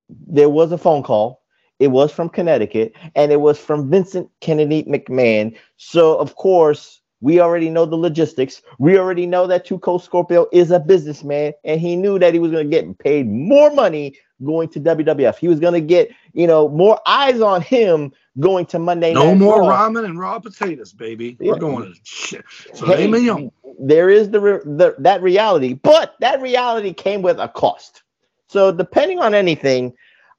there 0.09 0.49
was 0.49 0.71
a 0.71 0.77
phone 0.77 1.03
call. 1.03 1.41
It 1.79 1.89
was 1.89 2.11
from 2.11 2.29
Connecticut, 2.29 2.93
and 3.15 3.31
it 3.31 3.39
was 3.39 3.57
from 3.57 3.89
Vincent 3.89 4.29
Kennedy 4.41 4.83
McMahon. 4.83 5.55
So, 5.77 6.17
of 6.17 6.35
course, 6.35 7.01
we 7.21 7.39
already 7.39 7.69
know 7.69 7.85
the 7.85 7.95
logistics. 7.95 8.61
We 8.79 8.97
already 8.97 9.25
know 9.25 9.47
that 9.47 9.65
Two 9.65 9.79
Scorpio 10.01 10.47
is 10.51 10.71
a 10.71 10.79
businessman, 10.79 11.53
and 11.63 11.79
he 11.79 11.95
knew 11.95 12.19
that 12.19 12.33
he 12.33 12.39
was 12.39 12.51
going 12.51 12.69
to 12.69 12.75
get 12.75 12.97
paid 12.99 13.27
more 13.27 13.71
money 13.73 14.17
going 14.43 14.69
to 14.69 14.79
WWF. 14.79 15.37
He 15.37 15.47
was 15.47 15.59
going 15.59 15.73
to 15.73 15.81
get, 15.81 16.11
you 16.33 16.47
know, 16.47 16.69
more 16.69 16.99
eyes 17.05 17.41
on 17.41 17.61
him 17.61 18.11
going 18.39 18.65
to 18.67 18.79
Monday 18.79 19.13
No 19.13 19.29
Night 19.29 19.39
more 19.39 19.61
Raw. 19.61 19.89
ramen 19.89 20.05
and 20.05 20.19
raw 20.19 20.39
potatoes, 20.39 20.93
baby. 20.93 21.37
Yeah. 21.39 21.53
We're 21.53 21.59
going 21.59 21.93
to 21.93 21.99
shit. 22.03 22.45
So 22.73 22.85
Hey, 22.85 23.51
there 23.79 24.09
is 24.09 24.29
the, 24.29 24.39
re- 24.39 24.61
the 24.63 24.95
that 24.99 25.21
reality, 25.21 25.73
but 25.73 26.15
that 26.19 26.41
reality 26.41 26.93
came 26.93 27.21
with 27.21 27.39
a 27.39 27.47
cost. 27.47 28.03
So 28.47 28.71
depending 28.71 29.19
on 29.19 29.33
anything, 29.33 29.93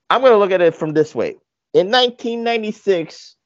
I'm 0.08 0.20
going 0.20 0.32
to 0.32 0.38
look 0.38 0.50
at 0.50 0.60
it 0.60 0.74
from 0.74 0.92
this 0.92 1.14
way. 1.14 1.36
In 1.72 1.86
1996, 1.90 3.36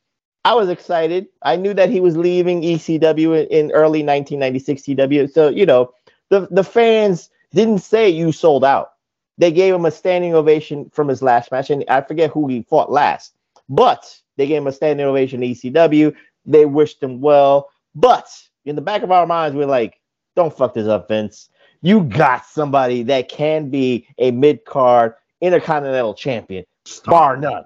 I 0.45 0.55
was 0.55 0.69
excited. 0.69 1.27
I 1.43 1.57
knew 1.57 1.75
that 1.75 1.91
he 1.91 2.01
was 2.01 2.17
leaving 2.17 2.63
ECW 2.63 3.43
in, 3.43 3.47
in 3.49 3.73
early 3.73 4.03
1996 4.03 4.83
CW. 4.83 5.33
So 5.33 5.49
you 5.49 5.67
know, 5.67 5.93
the 6.31 6.49
the 6.51 6.65
fans 6.65 7.31
didn't 7.53 7.79
say 7.79 8.09
you 8.09 8.33
sold 8.33 8.65
out. 8.65 8.94
They 9.39 9.51
gave 9.51 9.75
him 9.75 9.85
a 9.85 9.91
standing 9.91 10.35
ovation 10.35 10.91
from 10.91 11.09
his 11.09 11.23
last 11.23 11.51
match, 11.51 11.71
and 11.71 11.85
I 11.89 12.01
forget 12.03 12.31
who 12.31 12.47
he 12.47 12.63
fought 12.63 12.91
last, 12.91 13.35
but 13.69 14.21
they 14.37 14.47
gave 14.47 14.59
him 14.59 14.67
a 14.67 14.73
standing 14.73 15.07
ovation 15.07 15.43
in 15.43 15.53
ECW. 15.53 16.15
They 16.47 16.67
wished 16.67 17.03
him 17.03 17.21
well, 17.21 17.71
but 17.95 18.29
in 18.65 18.77
the 18.77 18.83
back 18.83 19.03
of 19.03 19.11
our 19.11 19.27
minds, 19.27 19.57
we're 19.57 19.67
like, 19.67 20.01
don't 20.37 20.57
fuck 20.57 20.75
this 20.75 20.89
up, 20.89 21.09
Vince. 21.09 21.49
You 21.83 22.03
got 22.05 22.47
somebody 22.47 23.03
that 23.05 23.29
can 23.29 23.71
be 23.71 24.07
a 24.19 24.31
mid 24.31 24.65
card 24.65 25.15
intercontinental 25.41 26.15
champion, 26.15 26.65
bar 27.05 27.37
none. 27.37 27.65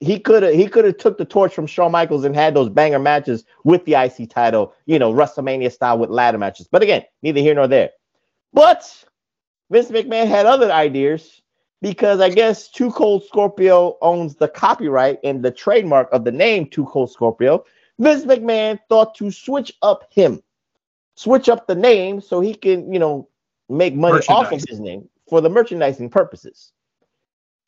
He 0.00 0.18
could 0.18 0.42
have 0.42 0.54
he 0.54 0.66
could 0.66 0.84
have 0.84 0.98
took 0.98 1.16
the 1.16 1.24
torch 1.24 1.54
from 1.54 1.66
Shawn 1.66 1.92
Michaels 1.92 2.24
and 2.24 2.34
had 2.34 2.54
those 2.54 2.68
banger 2.68 2.98
matches 2.98 3.44
with 3.64 3.84
the 3.86 3.94
IC 3.94 4.28
title, 4.28 4.74
you 4.86 4.98
know, 4.98 5.12
WrestleMania 5.12 5.72
style 5.72 5.98
with 5.98 6.10
ladder 6.10 6.36
matches. 6.36 6.68
But 6.70 6.82
again, 6.82 7.02
neither 7.22 7.40
here 7.40 7.54
nor 7.54 7.66
there. 7.66 7.90
But 8.52 9.04
Vince 9.70 9.90
McMahon 9.90 10.28
had 10.28 10.46
other 10.46 10.70
ideas 10.70 11.42
because 11.80 12.20
I 12.20 12.30
guess 12.30 12.68
Two 12.68 12.90
Cold 12.90 13.24
Scorpio 13.24 13.96
owns 14.00 14.36
the 14.36 14.48
copyright 14.48 15.18
and 15.24 15.42
the 15.42 15.50
trademark 15.50 16.08
of 16.12 16.24
the 16.24 16.32
name 16.32 16.66
Two 16.66 16.86
Cold 16.86 17.10
Scorpio. 17.10 17.64
Vince 17.98 18.24
McMahon 18.24 18.78
thought 18.88 19.14
to 19.16 19.30
switch 19.30 19.72
up 19.82 20.06
him, 20.10 20.42
switch 21.14 21.48
up 21.48 21.66
the 21.66 21.74
name 21.74 22.20
so 22.20 22.40
he 22.40 22.54
can, 22.54 22.92
you 22.92 22.98
know, 22.98 23.28
make 23.68 23.94
money 23.94 24.24
off 24.28 24.52
of 24.52 24.62
his 24.66 24.80
name 24.80 25.08
for 25.28 25.40
the 25.40 25.48
merchandising 25.48 26.10
purposes. 26.10 26.72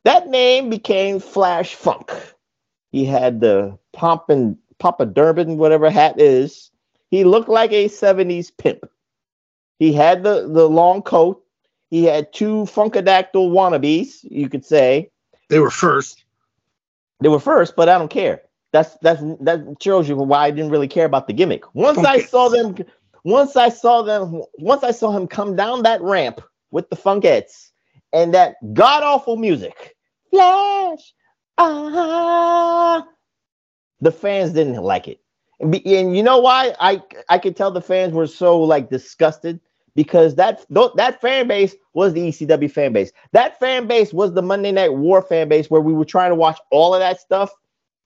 That 0.03 0.27
name 0.27 0.69
became 0.69 1.19
Flash 1.19 1.75
Funk. 1.75 2.11
He 2.91 3.05
had 3.05 3.39
the 3.39 3.77
pomp 3.93 4.29
and 4.29 4.57
Papa 4.79 5.05
Durbin, 5.05 5.57
whatever 5.57 5.89
hat 5.89 6.19
is. 6.19 6.71
He 7.09 7.23
looked 7.23 7.49
like 7.49 7.71
a 7.71 7.89
70s 7.89 8.51
pimp. 8.57 8.89
He 9.79 9.93
had 9.93 10.23
the, 10.23 10.47
the 10.47 10.67
long 10.67 11.01
coat. 11.01 11.43
He 11.89 12.03
had 12.03 12.33
two 12.33 12.63
Funkadactyl 12.65 13.51
wannabes, 13.51 14.19
you 14.23 14.49
could 14.49 14.65
say. 14.65 15.09
They 15.49 15.59
were 15.59 15.71
first. 15.71 16.25
They 17.21 17.29
were 17.29 17.39
first, 17.39 17.75
but 17.75 17.89
I 17.89 17.97
don't 17.97 18.09
care. 18.09 18.41
That's 18.73 18.97
that's 19.01 19.21
that 19.41 19.77
shows 19.81 20.09
you 20.09 20.17
why 20.17 20.45
I 20.45 20.51
didn't 20.51 20.71
really 20.71 20.89
care 20.89 21.05
about 21.05 21.27
the 21.27 21.33
gimmick. 21.33 21.63
Once 21.73 21.99
I 21.99 22.19
saw 22.19 22.49
them, 22.49 22.75
once 23.23 23.55
I 23.55 23.69
saw 23.69 24.01
them, 24.01 24.43
once 24.59 24.83
I 24.83 24.91
saw 24.91 25.11
him 25.11 25.27
come 25.27 25.55
down 25.55 25.83
that 25.83 26.01
ramp 26.01 26.41
with 26.71 26.89
the 26.89 26.97
Funkettes 26.97 27.71
and 28.11 28.33
that 28.33 28.55
god 28.73 29.03
awful 29.03 29.37
music, 29.37 29.95
Flash, 30.29 31.13
ah, 31.57 33.07
the 34.01 34.11
fans 34.11 34.51
didn't 34.51 34.83
like 34.83 35.07
it. 35.07 35.21
And, 35.59 35.71
be, 35.71 35.97
and 35.97 36.15
you 36.15 36.21
know 36.21 36.39
why? 36.39 36.75
I 36.79 37.01
I 37.29 37.39
could 37.39 37.55
tell 37.55 37.71
the 37.71 37.81
fans 37.81 38.13
were 38.13 38.27
so 38.27 38.59
like 38.61 38.89
disgusted 38.89 39.61
because 39.97 40.35
that 40.35 40.63
that 40.69 41.19
fan 41.19 41.47
base 41.47 41.75
was 41.95 42.13
the 42.13 42.29
ECW 42.29 42.71
fan 42.71 42.93
base. 42.93 43.11
That 43.31 43.59
fan 43.59 43.87
base 43.87 44.13
was 44.13 44.31
the 44.31 44.43
Monday 44.43 44.71
Night 44.71 44.93
War 44.93 45.23
fan 45.23 45.49
base 45.49 45.71
where 45.71 45.81
we 45.81 45.91
were 45.91 46.05
trying 46.05 46.29
to 46.29 46.35
watch 46.35 46.59
all 46.71 46.93
of 46.93 46.99
that 46.99 47.19
stuff. 47.19 47.51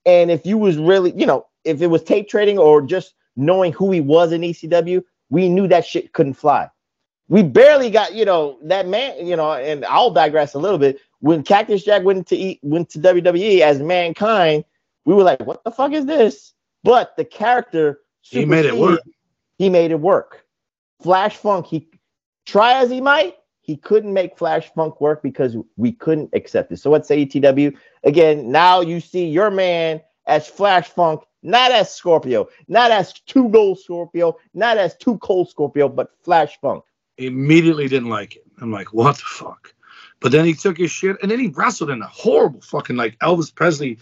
And 0.05 0.31
if 0.31 0.45
you 0.45 0.57
was 0.57 0.77
really, 0.77 1.11
you 1.15 1.25
know, 1.25 1.47
if 1.65 1.81
it 1.81 1.87
was 1.87 2.01
tape 2.01 2.29
trading 2.29 2.57
or 2.57 2.81
just 2.81 3.13
knowing 3.35 3.73
who 3.73 3.91
he 3.91 3.99
was 3.99 4.31
in 4.31 4.39
ECW, 4.39 5.03
we 5.29 5.49
knew 5.49 5.67
that 5.67 5.85
shit 5.85 6.13
couldn't 6.13 6.35
fly. 6.35 6.69
We 7.27 7.43
barely 7.43 7.89
got, 7.89 8.13
you 8.13 8.23
know, 8.23 8.57
that 8.63 8.87
man, 8.87 9.27
you 9.27 9.35
know, 9.35 9.51
and 9.51 9.83
I'll 9.85 10.11
digress 10.11 10.53
a 10.53 10.59
little 10.59 10.77
bit. 10.79 10.97
When 11.19 11.43
Cactus 11.43 11.83
Jack 11.83 12.03
went 12.03 12.25
to 12.27 12.37
e, 12.37 12.59
went 12.63 12.89
to 12.91 12.99
WWE 12.99 13.59
as 13.59 13.81
mankind, 13.81 14.63
we 15.03 15.13
were 15.13 15.23
like, 15.23 15.45
what 15.45 15.61
the 15.65 15.71
fuck 15.71 15.91
is 15.91 16.05
this? 16.05 16.53
But 16.85 17.17
the 17.17 17.25
character 17.25 17.99
He 18.21 18.45
made 18.45 18.65
it 18.65 18.77
work. 18.77 19.01
He 19.57 19.69
made 19.69 19.91
it 19.91 19.99
work. 19.99 20.45
Flash 21.01 21.37
Funk, 21.37 21.65
he 21.65 21.87
try 22.45 22.81
as 22.81 22.89
he 22.89 23.01
might, 23.01 23.35
he 23.61 23.77
couldn't 23.77 24.13
make 24.13 24.37
Flash 24.37 24.71
Funk 24.73 24.99
work 25.01 25.21
because 25.21 25.55
we 25.77 25.91
couldn't 25.91 26.29
accept 26.33 26.71
it. 26.71 26.77
So 26.77 26.89
what's 26.89 27.09
AETW? 27.09 27.75
Again, 28.03 28.51
now 28.51 28.81
you 28.81 28.99
see 28.99 29.27
your 29.27 29.51
man 29.51 30.01
as 30.25 30.47
Flash 30.47 30.89
Funk 30.89 31.23
not 31.43 31.71
as 31.71 31.93
Scorpio, 31.93 32.47
not 32.67 32.91
as 32.91 33.13
Two 33.13 33.49
Gold 33.49 33.79
Scorpio, 33.79 34.37
not 34.53 34.77
as 34.77 34.95
Two 34.97 35.17
Cold 35.19 35.49
Scorpio, 35.49 35.89
but 35.89 36.11
Flash 36.23 36.59
Funk. 36.61 36.83
Immediately 37.17 37.87
didn't 37.87 38.09
like 38.09 38.35
it. 38.35 38.43
I'm 38.61 38.71
like, 38.71 38.93
what 38.93 39.15
the 39.15 39.23
fuck? 39.25 39.73
But 40.21 40.31
then 40.31 40.45
he 40.45 40.53
took 40.53 40.77
his 40.77 40.91
shit 40.91 41.17
and 41.21 41.29
then 41.29 41.39
he 41.39 41.47
wrestled 41.47 41.89
in 41.89 42.01
a 42.01 42.07
horrible 42.07 42.61
fucking 42.61 42.95
like 42.95 43.17
Elvis 43.19 43.53
Presley 43.53 43.97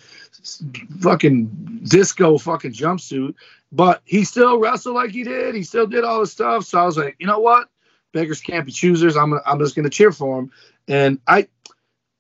fucking 0.99 1.81
disco 1.83 2.37
fucking 2.37 2.73
jumpsuit. 2.73 3.35
But 3.71 4.01
he 4.03 4.25
still 4.25 4.59
wrestled 4.59 4.95
like 4.95 5.11
he 5.11 5.23
did. 5.23 5.55
He 5.55 5.63
still 5.63 5.87
did 5.87 6.03
all 6.03 6.19
the 6.19 6.27
stuff. 6.27 6.65
So 6.65 6.77
I 6.77 6.85
was 6.85 6.97
like, 6.97 7.15
you 7.19 7.25
know 7.25 7.39
what? 7.39 7.69
Beggars 8.11 8.41
can't 8.41 8.65
be 8.65 8.71
choosers. 8.71 9.15
I'm 9.15 9.39
I'm 9.45 9.59
just 9.59 9.75
gonna 9.75 9.89
cheer 9.89 10.11
for 10.11 10.39
him. 10.39 10.51
And 10.89 11.19
I 11.25 11.47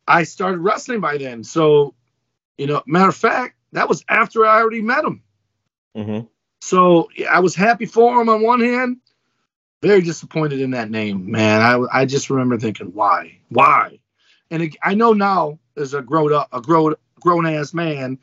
I 0.07 0.23
started 0.23 0.59
wrestling 0.59 1.01
by 1.01 1.17
then. 1.17 1.43
So, 1.43 1.93
you 2.57 2.67
know, 2.67 2.81
matter 2.87 3.09
of 3.09 3.15
fact, 3.15 3.55
that 3.73 3.89
was 3.89 4.05
after 4.07 4.45
I 4.45 4.61
already 4.61 4.81
met 4.81 5.03
him. 5.03 5.23
Mm-hmm. 5.97 6.27
So 6.61 7.09
yeah, 7.17 7.33
I 7.33 7.39
was 7.39 7.53
happy 7.53 7.85
for 7.85 8.21
him 8.21 8.29
on 8.29 8.43
one 8.43 8.61
hand, 8.61 8.97
very 9.81 10.01
disappointed 10.01 10.59
in 10.61 10.71
that 10.71 10.89
name, 10.89 11.31
man. 11.31 11.61
I 11.61 12.01
I 12.01 12.05
just 12.05 12.29
remember 12.29 12.57
thinking, 12.57 12.93
why, 12.93 13.39
why? 13.49 13.99
And 14.51 14.63
it, 14.63 14.75
I 14.83 14.93
know 14.93 15.13
now 15.13 15.59
as 15.77 15.93
a 15.93 16.01
grown 16.01 16.33
up, 16.33 16.49
a 16.51 16.61
grown 16.61 16.95
grown 17.19 17.45
ass 17.45 17.73
man, 17.73 18.19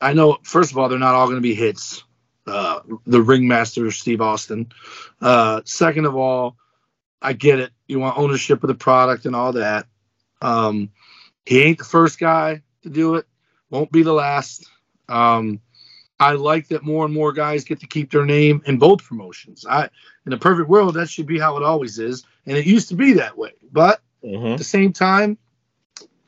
I 0.00 0.12
know 0.12 0.38
first 0.42 0.70
of 0.70 0.78
all 0.78 0.88
they're 0.88 0.98
not 0.98 1.14
all 1.14 1.26
going 1.26 1.36
to 1.36 1.42
be 1.42 1.54
hits. 1.54 2.04
Uh, 2.46 2.80
the 3.06 3.20
ringmaster 3.20 3.90
Steve 3.90 4.22
Austin. 4.22 4.72
Uh, 5.20 5.60
second 5.66 6.06
of 6.06 6.16
all, 6.16 6.56
I 7.20 7.34
get 7.34 7.58
it. 7.58 7.72
You 7.86 7.98
want 8.00 8.16
ownership 8.16 8.62
of 8.64 8.68
the 8.68 8.74
product 8.74 9.26
and 9.26 9.36
all 9.36 9.52
that. 9.52 9.86
Um, 10.40 10.90
he 11.44 11.62
ain't 11.62 11.76
the 11.76 11.84
first 11.84 12.18
guy 12.18 12.62
to 12.82 12.88
do 12.88 13.16
it. 13.16 13.26
Won't 13.70 13.92
be 13.92 14.02
the 14.02 14.14
last. 14.14 14.66
Um, 15.10 15.60
I 16.20 16.32
like 16.32 16.68
that 16.68 16.82
more 16.82 17.04
and 17.04 17.14
more 17.14 17.32
guys 17.32 17.64
get 17.64 17.80
to 17.80 17.86
keep 17.86 18.10
their 18.10 18.24
name 18.24 18.62
in 18.66 18.78
both 18.78 19.04
promotions. 19.04 19.64
I, 19.68 19.88
in 20.26 20.32
a 20.32 20.38
perfect 20.38 20.68
world, 20.68 20.94
that 20.94 21.08
should 21.08 21.26
be 21.26 21.38
how 21.38 21.56
it 21.56 21.62
always 21.62 21.98
is, 21.98 22.24
and 22.46 22.56
it 22.56 22.66
used 22.66 22.88
to 22.88 22.94
be 22.96 23.12
that 23.14 23.36
way. 23.36 23.52
But 23.72 24.00
Mm-hmm. 24.24 24.46
at 24.52 24.58
the 24.58 24.64
same 24.64 24.92
time, 24.92 25.38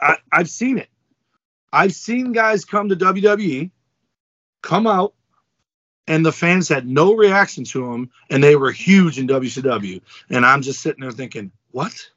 I, 0.00 0.16
I've 0.30 0.48
seen 0.48 0.78
it. 0.78 0.88
I've 1.72 1.92
seen 1.92 2.30
guys 2.32 2.64
come 2.64 2.88
to 2.88 2.96
WWE, 2.96 3.70
come 4.62 4.86
out, 4.86 5.14
and 6.06 6.24
the 6.24 6.30
fans 6.32 6.68
had 6.68 6.86
no 6.86 7.14
reaction 7.14 7.64
to 7.64 7.90
them, 7.90 8.10
and 8.30 8.42
they 8.42 8.54
were 8.54 8.70
huge 8.70 9.18
in 9.18 9.26
WCW. 9.26 10.00
And 10.30 10.46
I'm 10.46 10.62
just 10.62 10.82
sitting 10.82 11.00
there 11.00 11.10
thinking, 11.10 11.50
what? 11.72 12.10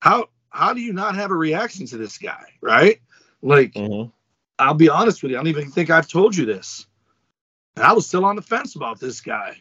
How 0.00 0.28
how 0.50 0.74
do 0.74 0.80
you 0.82 0.92
not 0.92 1.14
have 1.16 1.30
a 1.30 1.36
reaction 1.36 1.86
to 1.86 1.96
this 1.96 2.18
guy, 2.18 2.44
right? 2.60 3.00
Like, 3.42 3.72
Mm-hmm. 3.72 4.10
I'll 4.58 4.74
be 4.74 4.88
honest 4.90 5.22
with 5.22 5.32
you, 5.32 5.38
I 5.38 5.40
don't 5.40 5.48
even 5.48 5.70
think 5.70 5.88
I've 5.90 6.06
told 6.08 6.36
you 6.36 6.44
this. 6.46 6.86
And 7.76 7.84
I 7.84 7.92
was 7.92 8.06
still 8.06 8.24
on 8.24 8.36
the 8.36 8.42
fence 8.42 8.76
about 8.76 9.00
this 9.00 9.20
guy. 9.20 9.56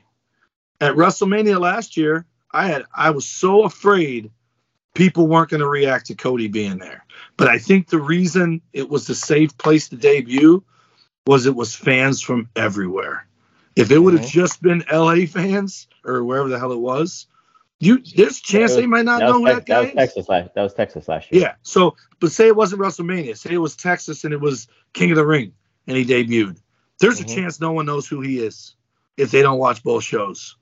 At 0.81 0.93
WrestleMania 0.95 1.59
last 1.59 1.97
year, 1.97 2.25
I 2.51 2.67
had 2.67 2.83
I 2.95 3.09
was 3.11 3.25
so 3.25 3.63
afraid 3.63 4.31
people 4.93 5.27
weren't 5.27 5.49
going 5.49 5.61
to 5.61 5.67
react 5.67 6.07
to 6.07 6.15
Cody 6.15 6.47
being 6.47 6.77
there. 6.77 7.05
But 7.37 7.47
I 7.47 7.57
think 7.57 7.87
the 7.89 7.99
reason 7.99 8.61
it 8.73 8.89
was 8.89 9.07
the 9.07 9.15
safe 9.15 9.57
place 9.57 9.89
to 9.89 9.95
debut 9.95 10.63
was 11.25 11.45
it 11.45 11.55
was 11.55 11.75
fans 11.75 12.21
from 12.21 12.49
everywhere. 12.55 13.25
If 13.75 13.89
it 13.89 13.97
would 13.97 14.13
have 14.13 14.23
Mhm. 14.25 14.29
just 14.31 14.61
been 14.61 14.83
LA 14.91 15.25
fans 15.25 15.87
or 16.05 16.23
wherever 16.23 16.49
the 16.49 16.59
hell 16.59 16.73
it 16.73 16.79
was, 16.79 17.25
you 17.79 18.03
there's 18.15 18.37
a 18.37 18.41
chance 18.43 18.75
they 18.75 18.85
might 18.85 19.05
not 19.05 19.19
that 19.21 19.25
know 19.29 19.39
was 19.39 19.49
who 19.53 19.55
Tex- 19.55 19.57
that 19.59 19.65
guy 19.67 19.79
was 19.79 19.89
is. 19.89 19.95
Texas 19.95 20.29
last. 20.29 20.53
That 20.53 20.61
was 20.61 20.73
Texas 20.73 21.07
last 21.07 21.31
year. 21.31 21.41
Yeah. 21.41 21.55
So, 21.63 21.95
but 22.19 22.31
say 22.31 22.47
it 22.47 22.55
wasn't 22.55 22.81
WrestleMania. 22.81 23.35
Say 23.35 23.53
it 23.53 23.57
was 23.57 23.75
Texas 23.75 24.23
and 24.25 24.33
it 24.33 24.39
was 24.41 24.67
King 24.93 25.09
of 25.11 25.17
the 25.17 25.25
Ring 25.25 25.53
and 25.87 25.97
he 25.97 26.05
debuted. 26.05 26.57
There's 27.03 27.19
Mhm. 27.19 27.23
a 27.23 27.25
chance 27.35 27.59
no 27.59 27.73
one 27.73 27.85
knows 27.85 28.07
who 28.07 28.21
he 28.21 28.39
is 28.39 28.75
if 29.17 29.29
they 29.29 29.41
don't 29.41 29.59
watch 29.59 29.83
both 29.83 30.05
shows. 30.05 30.55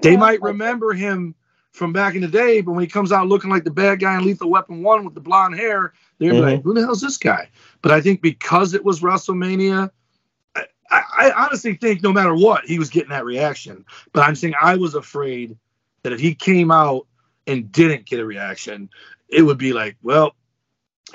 They 0.00 0.16
might 0.16 0.40
remember 0.40 0.92
him 0.92 1.34
from 1.72 1.92
back 1.92 2.14
in 2.14 2.20
the 2.20 2.28
day, 2.28 2.60
but 2.60 2.70
when 2.70 2.82
he 2.82 2.86
comes 2.86 3.10
out 3.10 3.26
looking 3.26 3.50
like 3.50 3.64
the 3.64 3.72
bad 3.72 3.98
guy 3.98 4.16
in 4.16 4.24
Lethal 4.24 4.48
Weapon 4.48 4.84
1 4.84 5.04
with 5.04 5.14
the 5.14 5.20
blonde 5.20 5.56
hair, 5.56 5.92
they're 6.20 6.34
Mhm. 6.34 6.40
like, 6.40 6.62
who 6.62 6.72
the 6.72 6.82
hell's 6.82 7.00
this 7.00 7.18
guy? 7.18 7.50
But 7.82 7.90
I 7.90 8.00
think 8.00 8.22
because 8.22 8.74
it 8.74 8.84
was 8.84 9.00
WrestleMania, 9.00 9.90
I, 10.54 10.66
I, 10.88 11.02
I 11.18 11.44
honestly 11.46 11.74
think 11.74 12.00
no 12.00 12.12
matter 12.12 12.36
what, 12.36 12.64
he 12.64 12.78
was 12.78 12.88
getting 12.88 13.10
that 13.10 13.24
reaction. 13.24 13.84
But 14.12 14.22
I'm 14.22 14.36
saying 14.36 14.54
I 14.60 14.76
was 14.76 14.94
afraid 14.94 15.58
that 16.04 16.12
if 16.12 16.20
he 16.20 16.36
came 16.36 16.70
out 16.70 17.08
and 17.48 17.72
didn't 17.72 18.06
get 18.06 18.20
a 18.20 18.24
reaction, 18.24 18.88
it 19.28 19.42
would 19.42 19.58
be 19.58 19.72
like, 19.72 19.96
well, 20.00 20.36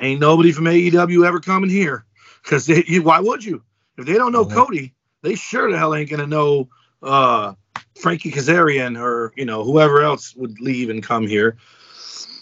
ain't 0.02 0.20
nobody 0.20 0.52
from 0.52 0.66
AEW 0.66 1.26
ever 1.26 1.40
coming 1.40 1.70
here. 1.70 2.06
Because 2.44 2.70
why 3.02 3.22
would 3.22 3.46
you? 3.46 3.64
If 3.98 4.06
they 4.06 4.14
don't 4.14 4.32
know 4.32 4.46
Mhm. 4.46 4.54
Cody, 4.54 4.96
they 5.24 5.36
sure 5.36 5.72
the 5.72 5.78
hell 5.78 5.96
ain't 5.96 6.10
gonna 6.10 6.28
know 6.28 6.70
uh, 7.04 7.54
Frankie 8.00 8.32
Kazarian 8.32 9.00
or 9.00 9.34
you 9.36 9.46
know 9.46 9.64
whoever 9.64 10.02
else 10.02 10.36
would 10.36 10.60
leave 10.60 10.90
and 10.90 11.04
come 11.04 11.28
here. 11.28 11.58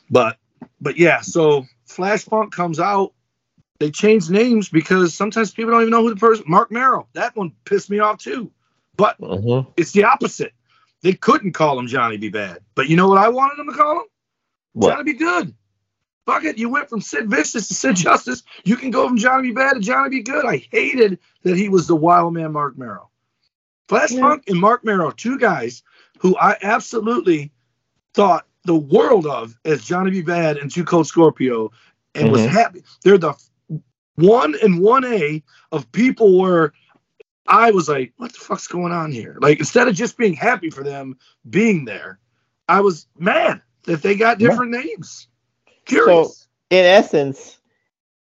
But 0.10 0.38
but 0.82 0.98
yeah, 0.98 1.22
so 1.22 1.66
Flash 1.86 2.24
Funk 2.26 2.54
comes 2.54 2.80
out. 2.80 3.14
They 3.80 3.92
change 3.92 4.30
names 4.30 4.70
because 4.70 5.14
sometimes 5.14 5.52
people 5.54 5.72
don't 5.72 5.82
even 5.82 5.92
know 5.92 6.04
who 6.04 6.10
the 6.14 6.20
person. 6.20 6.46
Marc 6.48 6.72
Mero, 6.72 7.08
that 7.14 7.36
one 7.36 7.54
pissed 7.66 7.90
me 7.90 8.00
off 8.00 8.18
too. 8.20 8.52
But 8.98 9.18
Mm-hmm. 9.22 9.70
it's 9.78 9.92
the 9.94 10.06
opposite. 10.06 10.54
They 11.02 11.14
couldn't 11.14 11.54
call 11.54 11.80
him 11.80 11.88
Johnny 11.88 12.18
Be 12.18 12.30
Bad. 12.30 12.60
But 12.76 12.90
you 12.90 12.98
know 12.98 13.08
what 13.08 13.20
I 13.20 13.30
wanted 13.30 13.58
them 13.58 13.68
to 13.68 13.74
call 13.78 14.02
him? 14.02 14.08
What? 14.74 14.98
Johnny 14.98 15.14
Be 15.14 15.20
Good. 15.20 15.56
Fuck 16.30 16.44
it. 16.44 16.58
You 16.60 16.70
went 16.70 16.90
from 16.90 17.02
Sid 17.02 17.28
Vicious 17.28 17.68
to 17.70 17.74
Sid 17.74 17.96
Justice. 17.96 18.44
You 18.64 18.76
can 18.76 18.92
go 18.92 19.08
from 19.08 19.18
Johnny 19.18 19.48
Be 19.50 19.54
Bad 19.56 19.74
to 19.74 19.80
Johnny 19.80 20.10
Be 20.10 20.22
Good. 20.22 20.46
I 20.46 20.58
hated 20.72 21.18
that 21.42 21.58
he 21.58 21.70
was 21.70 21.88
the 21.88 21.96
wild 21.96 22.36
man 22.36 22.52
Marc 22.52 22.78
Mero. 22.78 23.10
Flash 23.88 24.12
Yeah. 24.12 24.22
Funk 24.22 24.44
and 24.48 24.60
Marc 24.60 24.86
Mero, 24.86 25.10
two 25.10 25.40
guys 25.40 25.82
who 26.20 26.38
I 26.38 26.56
absolutely 26.62 27.52
thought 28.14 28.46
the 28.66 28.76
world 28.76 29.26
of 29.26 29.58
as 29.66 29.84
Johnny 29.84 30.12
Be 30.12 30.22
Bad 30.22 30.58
and 30.58 30.70
Two 30.70 30.84
Cold 30.84 31.08
Scorpio 31.08 31.72
and 32.14 32.32
was 32.32 32.42
Mhm. 32.42 32.50
happy. 32.50 32.84
They're 33.04 33.18
the 33.18 33.34
one 34.16 34.54
and 34.62 34.80
one 34.82 35.06
A 35.06 35.42
of 35.72 35.92
people 35.92 36.38
where 36.38 36.74
I 37.48 37.72
was 37.72 37.90
like, 37.90 38.14
what 38.18 38.34
the 38.34 38.40
fuck's 38.40 38.68
going 38.68 38.92
on 38.92 39.12
here? 39.12 39.38
Like 39.42 39.58
instead 39.58 39.88
of 39.88 39.96
just 39.96 40.16
being 40.16 40.34
happy 40.34 40.70
for 40.70 40.84
them 40.84 41.18
being 41.50 41.86
there, 41.86 42.20
I 42.68 42.82
was 42.82 43.08
mad 43.18 43.64
that 43.86 44.04
they 44.04 44.14
got 44.14 44.38
different 44.38 44.72
names. 44.72 45.28
Curious. 45.90 46.48
in 46.70 46.86
essence, 46.86 47.60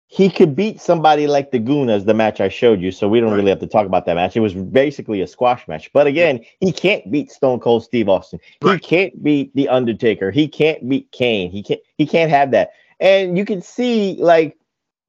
he 0.06 0.30
could 0.30 0.54
beat 0.54 0.80
somebody 0.80 1.26
like 1.26 1.50
the 1.50 1.58
Goon 1.58 1.90
as 1.90 2.04
the 2.04 2.14
match 2.14 2.40
I 2.40 2.48
showed 2.48 2.80
you, 2.80 2.92
so 2.92 3.08
we 3.08 3.18
don't 3.18 3.32
really 3.32 3.48
have 3.48 3.58
to 3.58 3.66
talk 3.66 3.84
about 3.84 4.06
that 4.06 4.14
match. 4.14 4.36
It 4.36 4.40
was 4.40 4.54
basically 4.54 5.20
a 5.22 5.26
squash 5.26 5.66
match. 5.66 5.92
But 5.92 6.06
again, 6.06 6.44
he 6.60 6.70
can't 6.70 7.10
beat 7.10 7.32
Stone 7.32 7.58
Cold 7.58 7.82
Steve 7.82 8.08
Austin. 8.08 8.38
He 8.62 8.78
can't 8.78 9.20
beat 9.24 9.52
The 9.56 9.68
Undertaker. 9.68 10.30
He 10.30 10.46
can't 10.46 10.88
beat 10.88 11.10
Kane. 11.10 11.50
He 11.50 11.64
can't 11.64 11.80
he 11.98 12.06
can't 12.06 12.30
have 12.30 12.52
that. 12.52 12.70
And 13.00 13.36
you 13.36 13.44
can 13.44 13.60
see 13.60 14.16
like 14.20 14.56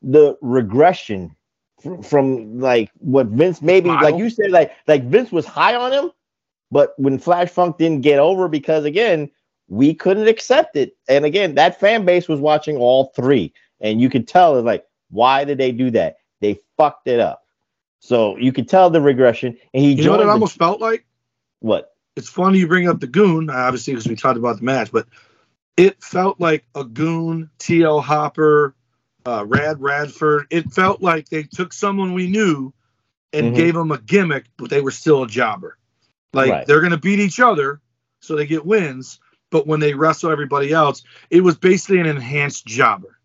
the 0.02 0.38
regression 0.42 1.36
fr- 1.84 2.02
from 2.02 2.60
like 2.60 2.90
what 2.98 3.28
Vince 3.28 3.62
maybe 3.62 3.90
like 3.90 4.18
you 4.18 4.32
said 4.32 4.50
like 4.50 4.72
like 4.88 5.04
Vince 5.04 5.32
was 5.32 5.46
high 5.46 5.76
on 5.76 5.92
him, 5.92 6.12
but 6.72 6.94
when 6.98 7.20
Flash 7.20 7.50
Funk 7.50 7.78
didn't 7.78 8.02
get 8.02 8.18
over 8.18 8.48
because 8.48 8.86
again, 8.86 9.30
we 9.68 9.94
couldn't 9.94 10.28
accept 10.28 10.76
it. 10.76 10.96
And 11.08 11.26
again, 11.26 11.56
that 11.56 11.80
fan 11.80 12.06
base 12.06 12.28
was 12.28 12.40
watching 12.40 12.78
all 12.78 13.12
three. 13.16 13.54
And 13.82 14.00
you 14.00 14.10
could 14.10 14.28
tell 14.28 14.58
it's 14.58 14.66
like, 14.66 14.86
why 15.10 15.44
did 15.44 15.58
they 15.58 15.72
do 15.72 15.90
that? 15.92 16.18
They 16.42 16.60
fucked 16.78 17.08
it 17.08 17.20
up. 17.20 17.44
So 18.00 18.38
you 18.38 18.52
could 18.54 18.70
tell 18.70 18.90
the 18.90 19.02
regression. 19.02 19.58
And 19.74 19.84
he 19.84 19.94
you 19.94 20.04
know 20.06 20.12
what 20.12 20.22
it 20.22 20.26
the- 20.26 20.32
almost 20.32 20.58
felt 20.58 20.80
like? 20.82 21.06
what? 21.60 21.92
It's 22.16 22.30
funny 22.30 22.60
you 22.60 22.68
bring 22.68 22.88
up 22.88 23.00
the 23.02 23.08
goon, 23.08 23.50
obviously, 23.50 23.94
because 23.94 24.08
we 24.08 24.16
talked 24.16 24.38
about 24.38 24.58
the 24.58 24.64
match, 24.64 24.90
but 24.92 25.06
it 25.76 26.02
felt 26.02 26.40
like 26.40 26.64
a 26.74 26.86
goon, 26.86 27.50
TL 27.60 28.02
Hopper, 28.02 28.74
uh, 29.26 29.44
Rad 29.46 29.82
Radford. 29.82 30.46
It 30.50 30.72
felt 30.72 31.02
like 31.02 31.28
they 31.28 31.44
took 31.44 31.74
someone 31.74 32.14
we 32.14 32.28
knew 32.28 32.72
and 33.34 33.52
Mhm. 33.52 33.56
gave 33.56 33.74
them 33.74 33.92
a 33.92 33.98
gimmick, 33.98 34.46
but 34.56 34.70
they 34.70 34.80
were 34.80 34.92
still 34.92 35.24
a 35.24 35.28
jobber. 35.28 35.78
Like 36.32 36.52
Right. 36.52 36.66
they're 36.68 36.80
going 36.80 36.92
to 36.92 36.98
beat 36.98 37.20
each 37.20 37.40
other, 37.42 37.82
so 38.22 38.36
they 38.38 38.46
get 38.46 38.66
wins. 38.66 39.20
But 39.56 39.68
when 39.68 39.80
they 39.80 39.94
wrestle 39.94 40.32
everybody 40.32 40.74
else, 40.74 41.02
it 41.30 41.40
was 41.40 41.56
basically 41.56 42.02
an 42.02 42.08
enhanced 42.08 42.66
jobber. 42.66 43.18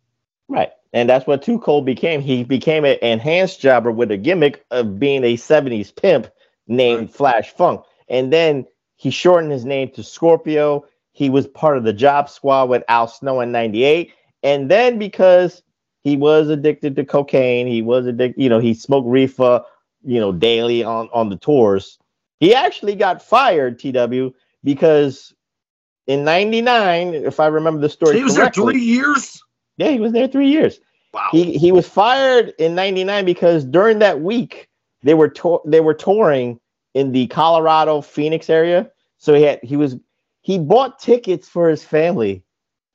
Right. 0.47 0.71
And 0.93 1.11
that's 1.11 1.27
what 1.27 1.43
Two 1.43 1.59
Cold 1.59 1.85
became. 1.85 2.21
He 2.21 2.45
became 2.45 2.85
an 2.85 2.99
enhanced 3.03 3.61
jobber 3.61 3.91
with 3.91 4.13
a 4.13 4.17
gimmick 4.17 4.65
of 4.71 5.01
being 5.01 5.25
a 5.25 5.37
70s 5.37 5.93
pimp 5.93 6.29
named 6.69 7.13
Flash 7.13 7.51
Funk. 7.51 7.81
And 8.09 8.33
then 8.33 8.65
he 8.95 9.11
shortened 9.11 9.51
his 9.51 9.65
name 9.65 9.91
to 9.91 10.05
Scorpio. 10.05 10.85
He 11.11 11.31
was 11.31 11.49
part 11.49 11.77
of 11.77 11.83
the 11.83 11.93
job 11.93 12.31
squad 12.31 12.69
with 12.69 12.85
Al 12.87 13.09
Snow 13.09 13.41
in 13.41 13.51
98. 13.51 14.13
And 14.45 14.71
then 14.71 15.01
because 15.01 15.65
he 16.05 16.17
was 16.17 16.49
addicted 16.49 16.95
to 16.95 17.05
cocaine, 17.05 17.67
he 17.67 17.83
was 17.83 18.07
addicted, 18.07 18.41
you 18.41 18.49
know, 18.49 18.61
he 18.61 18.73
smoked 18.73 19.09
reefer, 19.09 19.65
you 20.05 20.21
know, 20.21 20.31
daily 20.31 20.85
on, 20.85 21.09
on 21.13 21.29
the 21.29 21.39
tours. 21.39 21.99
He 22.39 22.55
actually 22.55 22.95
got 22.95 23.21
fired, 23.21 23.81
TW, 23.81 24.33
because 24.63 25.35
in 26.11 26.25
99, 26.25 27.15
if 27.15 27.39
I 27.39 27.47
remember 27.47 27.81
the 27.81 27.89
story 27.89 28.17
he 28.17 28.25
was 28.25 28.35
there 28.35 28.51
three 28.51 28.81
years. 28.81 29.41
yeah, 29.77 29.91
he 29.91 30.01
was 30.01 30.11
there 30.11 30.27
three 30.27 30.49
years. 30.49 30.81
Wow. 31.15 31.29
He 31.31 31.57
he 31.57 31.71
was 31.71 31.89
fired 31.89 32.53
in 32.59 32.75
'99 32.75 33.25
because 33.25 33.65
during 33.65 34.01
that 34.01 34.21
week 34.21 34.69
they 35.03 35.15
were 35.15 35.29
tour- 35.29 35.63
they 35.65 35.81
were 35.81 35.95
touring 35.95 36.59
in 36.95 37.13
the 37.13 37.29
Colorado 37.29 38.01
Phoenix 38.01 38.51
area. 38.51 38.91
So 39.19 39.35
he 39.35 39.43
had 39.43 39.61
he 39.63 39.77
was 39.77 39.97
he 40.43 40.59
bought 40.59 40.99
tickets 40.99 41.49
for 41.49 41.69
his 41.69 41.85
family, 41.85 42.43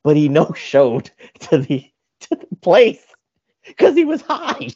but 0.04 0.14
he 0.14 0.28
no 0.28 0.52
showed 0.54 1.10
to 1.40 1.56
the 1.56 1.90
to 2.20 2.36
the 2.36 2.56
place 2.60 3.02
because 3.66 3.94
he 3.94 4.04
was 4.04 4.20
high. 4.20 4.68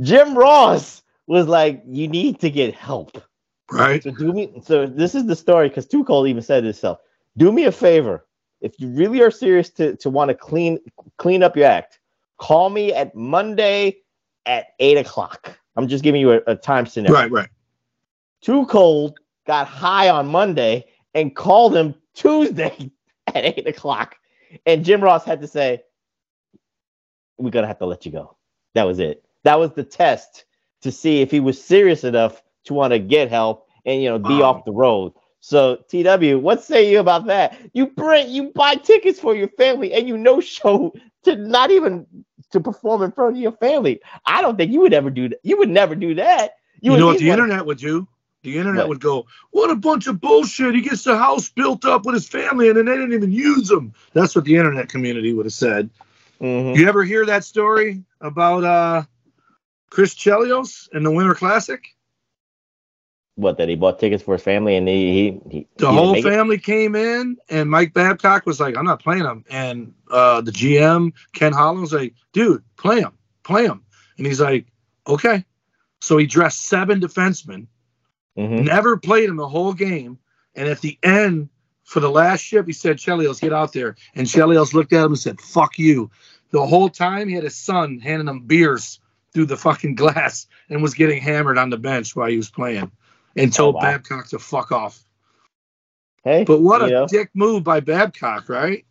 Jim 0.00 0.38
Ross 0.38 1.02
was 1.26 1.48
like, 1.48 1.82
"You 1.86 2.08
need 2.08 2.40
to 2.40 2.50
get 2.50 2.74
help." 2.74 3.22
Right. 3.70 4.02
So 4.02 4.10
do 4.10 4.32
me. 4.32 4.52
So 4.62 4.86
this 4.86 5.14
is 5.14 5.26
the 5.26 5.36
story 5.36 5.68
because 5.68 5.86
Two 5.86 6.02
Cold 6.04 6.28
even 6.28 6.42
said 6.42 6.64
it 6.64 6.68
himself. 6.68 6.98
Do 7.36 7.52
me 7.52 7.64
a 7.64 7.72
favor. 7.72 8.26
If 8.60 8.80
you 8.80 8.88
really 8.88 9.20
are 9.22 9.30
serious 9.30 9.70
to, 9.70 9.96
to 9.96 10.10
want 10.10 10.30
to 10.30 10.34
clean 10.34 10.78
clean 11.18 11.42
up 11.42 11.56
your 11.56 11.66
act, 11.66 12.00
call 12.38 12.70
me 12.70 12.92
at 12.92 13.14
Monday 13.14 13.98
at 14.46 14.68
eight 14.80 14.96
o'clock. 14.96 15.58
I'm 15.76 15.88
just 15.88 16.02
giving 16.02 16.20
you 16.20 16.32
a, 16.32 16.40
a 16.46 16.56
time 16.56 16.86
scenario. 16.86 17.14
Right, 17.18 17.30
right. 17.30 17.48
Two 18.40 18.64
Cold 18.66 19.18
got 19.46 19.66
high 19.66 20.08
on 20.08 20.26
Monday 20.28 20.86
and 21.14 21.34
called 21.36 21.76
him 21.76 21.94
Tuesday 22.14 22.90
at 23.28 23.44
eight 23.44 23.66
o'clock. 23.66 24.16
And 24.64 24.84
Jim 24.84 25.02
Ross 25.02 25.24
had 25.24 25.40
to 25.42 25.46
say, 25.46 25.82
We're 27.36 27.50
gonna 27.50 27.66
have 27.66 27.78
to 27.80 27.86
let 27.86 28.06
you 28.06 28.12
go. 28.12 28.36
That 28.74 28.84
was 28.84 28.98
it. 28.98 29.24
That 29.44 29.58
was 29.58 29.72
the 29.72 29.84
test 29.84 30.44
to 30.82 30.90
see 30.90 31.20
if 31.20 31.30
he 31.30 31.40
was 31.40 31.62
serious 31.62 32.04
enough 32.04 32.42
to 32.64 32.74
want 32.74 32.92
to 32.92 32.98
get 32.98 33.28
help 33.30 33.68
and 33.84 34.02
you 34.02 34.08
know 34.08 34.18
be 34.18 34.40
Wow. 34.40 34.50
off 34.54 34.64
the 34.64 34.72
road. 34.72 35.12
So 35.46 35.76
TW, 35.88 36.40
what 36.40 36.64
say 36.64 36.90
you 36.90 36.98
about 36.98 37.26
that? 37.26 37.56
You 37.72 37.86
bring 37.86 38.28
you 38.30 38.50
buy 38.52 38.74
tickets 38.74 39.20
for 39.20 39.32
your 39.32 39.46
family 39.50 39.92
and 39.92 40.08
you 40.08 40.18
no 40.18 40.40
show 40.40 40.92
to 41.22 41.36
not 41.36 41.70
even 41.70 42.04
to 42.50 42.58
perform 42.58 43.02
in 43.02 43.12
front 43.12 43.36
of 43.36 43.40
your 43.40 43.52
family. 43.52 44.00
I 44.26 44.42
don't 44.42 44.56
think 44.56 44.72
you 44.72 44.80
would 44.80 44.92
ever 44.92 45.08
do 45.08 45.28
that. 45.28 45.38
You 45.44 45.56
would 45.58 45.68
never 45.68 45.94
do 45.94 46.16
that. 46.16 46.54
You, 46.80 46.90
would 46.90 46.98
know 46.98 47.06
what 47.06 47.18
the 47.18 47.28
wanna- 47.28 47.44
internet 47.44 47.64
would 47.64 47.78
do? 47.78 48.08
The 48.42 48.58
internet 48.58 48.82
What? 48.84 48.88
would 48.88 49.00
go, 49.00 49.26
"What 49.52 49.70
a 49.70 49.76
bunch 49.76 50.08
of 50.08 50.20
bullshit! 50.20 50.74
He 50.74 50.80
gets 50.80 51.04
the 51.04 51.16
house 51.16 51.48
built 51.48 51.84
up 51.84 52.04
with 52.06 52.14
his 52.14 52.28
family, 52.28 52.68
and 52.68 52.76
then 52.76 52.86
they 52.86 52.96
didn't 52.96 53.12
even 53.12 53.30
use 53.30 53.68
them." 53.68 53.92
That's 54.14 54.34
what 54.34 54.44
the 54.46 54.56
internet 54.56 54.88
community 54.88 55.32
would 55.32 55.46
have 55.46 55.52
said. 55.52 55.90
Mhm. 56.40 56.76
You 56.76 56.88
ever 56.88 57.04
hear 57.04 57.24
that 57.26 57.44
story 57.44 58.02
about 58.20 58.64
uh, 58.64 59.02
Chris 59.90 60.12
Chelios 60.16 60.88
and 60.92 61.06
the 61.06 61.10
Winter 61.12 61.34
Classic? 61.34 61.82
What 63.36 63.58
that 63.58 63.68
he 63.68 63.76
bought 63.76 63.98
tickets 64.00 64.22
for 64.22 64.34
his 64.34 64.42
family 64.42 64.76
and 64.76 64.88
he 64.88 65.12
he, 65.12 65.40
he 65.50 65.66
The 65.76 65.92
whole 65.92 66.12
make 66.14 66.24
it? 66.24 66.28
family 66.28 66.56
came 66.58 66.94
in, 66.96 67.36
and 67.50 67.70
Mike 67.70 67.92
Babcock 67.92 68.46
was 68.46 68.60
like, 68.60 68.76
"I'm 68.76 68.86
not 68.86 69.02
playing 69.02 69.24
him." 69.24 69.44
And 69.50 69.92
uh, 70.10 70.40
the 70.40 70.50
GM 70.50 71.12
Ken 71.34 71.52
Holland 71.52 71.82
was 71.82 71.92
like, 71.92 72.14
"Dude, 72.32 72.62
play 72.78 73.00
him, 73.00 73.12
play 73.44 73.66
him." 73.66 73.82
And 74.16 74.26
he's 74.26 74.40
like, 74.40 74.66
"Okay." 75.06 75.44
So 76.00 76.16
he 76.16 76.26
dressed 76.26 76.62
seven 76.62 76.98
defensemen, 77.00 77.66
Mhm. 78.38 78.64
never 78.64 78.96
played 78.96 79.28
him 79.28 79.36
the 79.36 79.48
whole 79.48 79.74
game, 79.74 80.18
and 80.54 80.66
at 80.68 80.80
the 80.80 80.98
end 81.02 81.50
for 81.84 82.00
the 82.00 82.10
last 82.10 82.40
shift, 82.40 82.66
he 82.66 82.72
said, 82.72 82.96
"Chelios, 82.96 83.40
get 83.40 83.52
out 83.52 83.74
there." 83.74 83.96
And 84.14 84.26
Chelios 84.26 84.72
looked 84.72 84.94
at 84.94 85.04
him 85.04 85.12
and 85.12 85.18
said, 85.18 85.40
"Fuck 85.42 85.78
you." 85.78 86.10
The 86.52 86.64
whole 86.66 86.88
time 86.88 87.28
he 87.28 87.34
had 87.34 87.44
his 87.44 87.54
son 87.56 87.98
handing 87.98 88.28
him 88.28 88.40
beers 88.46 88.98
through 89.34 89.46
the 89.46 89.56
fucking 89.58 89.94
glass 89.94 90.46
and 90.70 90.80
was 90.80 90.94
getting 90.94 91.20
hammered 91.20 91.58
on 91.58 91.68
the 91.68 91.76
bench 91.76 92.16
while 92.16 92.28
he 92.30 92.38
was 92.38 92.48
playing, 92.48 92.90
and 93.36 93.52
told 93.52 93.76
oh, 93.76 93.78
wow. 93.78 93.82
Babcock 93.82 94.28
to 94.28 94.38
fuck 94.38 94.72
off. 94.72 95.02
Hey, 96.24 96.44
But 96.44 96.60
what 96.60 96.82
a 96.82 96.88
know? 96.90 97.06
dick 97.06 97.30
move 97.34 97.62
by 97.64 97.80
Babcock, 97.80 98.48
right? 98.48 98.84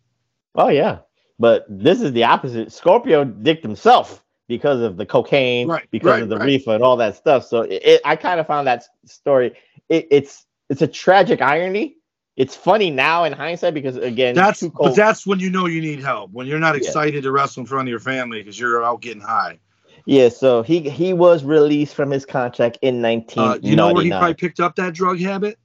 Oh 0.54 0.68
yeah, 0.68 0.98
but 1.38 1.66
this 1.68 2.00
is 2.00 2.12
the 2.12 2.24
opposite. 2.24 2.72
Scorpio 2.72 3.24
dicked 3.24 3.62
himself 3.62 4.24
because 4.48 4.80
of 4.80 4.96
the 4.96 5.04
cocaine, 5.04 5.68
Right, 5.68 5.86
because 5.90 6.08
right, 6.12 6.22
of 6.22 6.28
the 6.30 6.38
right. 6.38 6.46
reefer 6.46 6.74
and 6.74 6.82
all 6.82 6.96
that 6.96 7.16
stuff. 7.16 7.44
So 7.44 7.62
it, 7.62 7.82
it- 7.84 8.00
I 8.04 8.16
kind 8.16 8.40
of 8.40 8.46
found 8.46 8.66
that 8.68 8.84
story. 9.04 9.54
It, 9.88 10.08
it's 10.10 10.46
it's 10.70 10.82
a 10.82 10.86
tragic 10.86 11.42
irony. 11.42 11.96
It's 12.36 12.54
funny 12.56 12.90
now 12.90 13.24
in 13.24 13.32
hindsight 13.32 13.74
because 13.74 13.96
again, 13.96 14.34
That's 14.34 14.62
but 14.62 14.94
that's 14.94 15.26
when 15.26 15.40
you 15.40 15.50
know 15.50 15.66
you 15.66 15.80
need 15.80 16.00
help. 16.00 16.32
When 16.32 16.46
you're 16.46 16.58
not 16.58 16.74
Yeah. 16.74 16.82
excited 16.88 17.22
to 17.22 17.32
wrestle 17.32 17.62
in 17.62 17.66
front 17.66 17.88
of 17.88 17.90
your 17.90 18.00
family 18.00 18.40
because 18.40 18.58
you're 18.58 18.84
out 18.84 19.00
getting 19.02 19.22
high. 19.22 19.58
Yeah. 20.06 20.30
So 20.30 20.62
he 20.62 20.88
he 20.88 21.12
was 21.12 21.44
released 21.44 21.94
from 21.94 22.10
his 22.10 22.24
contract 22.24 22.78
in 22.80 23.02
nineteen 23.02 23.44
Uh, 23.44 23.58
you 23.60 23.76
know 23.76 23.92
where 23.92 24.04
he 24.04 24.10
probably 24.10 24.34
picked 24.34 24.60
up 24.60 24.76
that 24.76 24.94
drug 24.94 25.20
habit? 25.20 25.58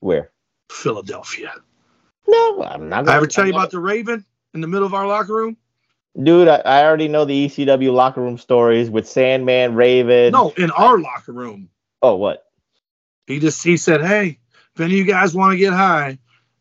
Where? 0.00 0.30
Philadelphia. 0.70 1.52
No, 2.26 2.62
I'm 2.62 2.88
not. 2.88 3.08
I 3.08 3.16
ever 3.16 3.26
tell 3.26 3.46
you 3.46 3.52
about 3.52 3.70
the 3.70 3.80
Raven 3.80 4.24
in 4.54 4.62
the 4.62 4.66
middle 4.66 4.86
of 4.86 4.94
our 4.94 5.06
locker 5.06 5.34
room? 5.34 5.56
dude? 6.20 6.48
I, 6.48 6.56
I 6.56 6.84
already 6.84 7.08
know 7.08 7.24
the 7.24 7.46
ECW 7.48 7.92
locker 7.92 8.20
room 8.20 8.38
stories 8.38 8.90
with 8.90 9.08
Sandman, 9.08 9.74
Raven. 9.74 10.32
No, 10.32 10.50
in 10.56 10.70
our 10.70 10.98
locker 10.98 11.32
room. 11.32 11.68
Oh, 12.00 12.16
what? 12.16 12.44
He 13.26 13.38
just 13.38 13.62
he 13.62 13.76
said, 13.76 14.02
"Hey, 14.02 14.38
if 14.74 14.80
any 14.80 14.94
of 14.94 14.98
you 14.98 15.04
guys 15.04 15.34
want 15.34 15.52
to 15.52 15.58
get 15.58 15.72
high, 15.72 16.18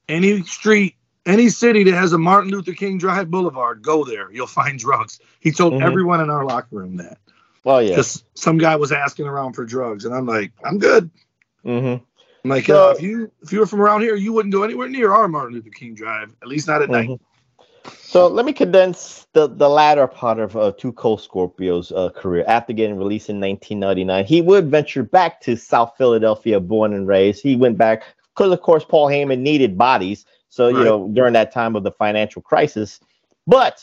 any 0.08 0.44
street, 0.44 0.96
any 1.26 1.50
city 1.50 1.84
that 1.84 1.94
has 1.94 2.14
a 2.14 2.18
Martin 2.18 2.52
Luther 2.52 2.74
King 2.74 2.98
Drive 2.98 3.30
Boulevard, 3.30 3.82
go 3.82 4.04
there. 4.04 4.32
You'll 4.32 4.48
find 4.48 4.78
drugs." 4.88 5.20
He 5.40 5.52
told 5.52 5.74
Mhm. 5.74 5.82
everyone 5.84 6.22
in 6.22 6.30
our 6.30 6.46
locker 6.46 6.76
room 6.76 6.98
that 6.98 7.18
Oh 7.66 7.80
yeah. 7.80 7.90
because 7.92 8.24
some 8.34 8.58
guy 8.58 8.76
was 8.76 8.92
asking 8.92 9.28
around 9.28 9.54
for 9.54 9.66
drugs, 9.66 10.06
and 10.06 10.14
I'm 10.16 10.26
like, 10.26 10.52
"I'm 10.64 10.78
good." 10.80 11.10
mm-hmm. 11.66 12.04
I'm 12.44 12.50
like, 12.50 12.66
So- 12.66 12.90
uh, 12.90 12.94
if 12.94 13.02
you 13.02 13.32
if 13.44 13.52
you 13.54 13.60
were 13.60 13.68
from 13.68 13.82
around 13.82 14.02
here, 14.02 14.16
you 14.16 14.34
wouldn't 14.34 14.54
go 14.54 14.64
anywhere 14.64 14.90
near 14.90 15.12
our 15.14 15.28
Martin 15.28 15.54
Luther 15.56 15.70
King 15.70 15.94
Drive, 15.94 16.34
at 16.42 16.48
least 16.48 16.68
not 16.68 16.82
at 16.82 16.90
night. 16.90 17.10
Mhm. 17.10 17.20
So 18.00 18.28
let 18.28 18.46
me 18.46 18.54
condense 18.54 19.26
the, 19.34 19.48
the 19.48 19.68
latter 19.70 20.06
part 20.06 20.40
of 20.40 20.56
uh, 20.56 20.72
Two 20.78 20.92
Cold 20.92 21.22
Scorpio's 21.22 21.92
uh, 21.92 22.10
career. 22.10 22.44
After 22.48 22.74
getting 22.74 22.96
released 22.98 23.30
in 23.30 23.40
1999, 23.40 24.26
he 24.26 24.42
would 24.42 24.70
venture 24.70 25.02
back 25.02 25.42
to 25.42 25.56
South 25.56 25.94
Philadelphia, 25.98 26.60
born 26.60 26.94
and 26.94 27.08
raised. 27.08 27.42
He 27.42 27.56
went 27.56 27.78
back 27.80 28.04
because, 28.36 28.52
of 28.52 28.62
course, 28.62 28.84
Paul 28.84 29.08
Heyman 29.08 29.40
needed 29.40 29.78
bodies. 29.78 30.26
So 30.52 30.68
you 30.68 30.78
Right. 30.78 30.84
know 30.86 31.08
during 31.14 31.34
that 31.34 31.52
time 31.54 31.76
of 31.78 31.84
the 31.84 31.92
financial 31.92 32.42
crisis, 32.42 33.00
but 33.48 33.82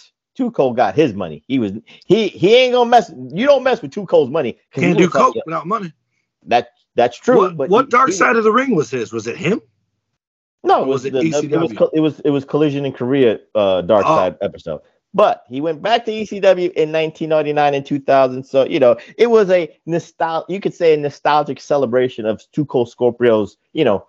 Cold 0.53 0.77
got 0.77 0.95
his 0.95 1.15
money. 1.15 1.43
He 1.49 1.59
was 1.59 1.73
he 2.07 2.28
he 2.28 2.55
ain't 2.55 2.74
gonna 2.74 2.89
mess. 2.89 3.11
You 3.32 3.47
don't 3.47 3.65
mess 3.65 3.82
with 3.82 3.90
Two 3.90 4.07
money. 4.31 4.59
Can't 4.73 4.97
do 4.97 5.09
coke 5.09 5.35
without 5.47 5.66
money. 5.66 5.93
That 6.47 6.69
that's 6.95 7.16
true. 7.19 7.39
What, 7.39 7.57
but 7.57 7.69
what 7.70 7.85
he- 7.86 7.90
dark 7.90 8.11
he- 8.11 8.15
side 8.15 8.36
of 8.36 8.45
the 8.45 8.53
ring 8.53 8.77
was 8.77 8.90
his? 8.90 9.12
Was 9.12 9.27
it 9.27 9.36
him? 9.36 9.61
No, 10.62 10.82
it 10.82 10.89
was, 10.89 11.05
it 11.07 11.12
the, 11.15 11.20
it 11.20 11.32
was 11.59 11.73
ECW? 11.73 11.90
it 11.95 12.01
was 12.01 12.20
it 12.20 12.31
was 12.31 12.45
collision 12.45 12.85
in 12.85 12.93
Korea 12.93 13.40
uh 13.55 13.81
dark 13.82 14.05
Oh. 14.07 14.16
side 14.16 14.36
episode. 14.43 14.82
But 15.15 15.45
he 15.49 15.62
went 15.62 15.81
back 15.81 16.05
to 16.05 16.12
ECW 16.12 16.70
in 16.74 16.93
1999 16.93 17.74
and 17.74 17.86
2000. 17.86 18.45
So 18.45 18.65
you 18.66 18.78
know 18.78 18.97
it 19.16 19.31
was 19.31 19.49
a 19.51 19.74
nostal 19.89 20.45
you 20.49 20.61
could 20.61 20.74
say 20.74 20.93
a 20.93 20.97
nostalgic 20.99 21.61
celebration 21.61 22.27
of 22.27 22.43
Cold 22.66 22.90
Scorpio's. 22.90 23.57
You 23.73 23.85
know 23.85 24.07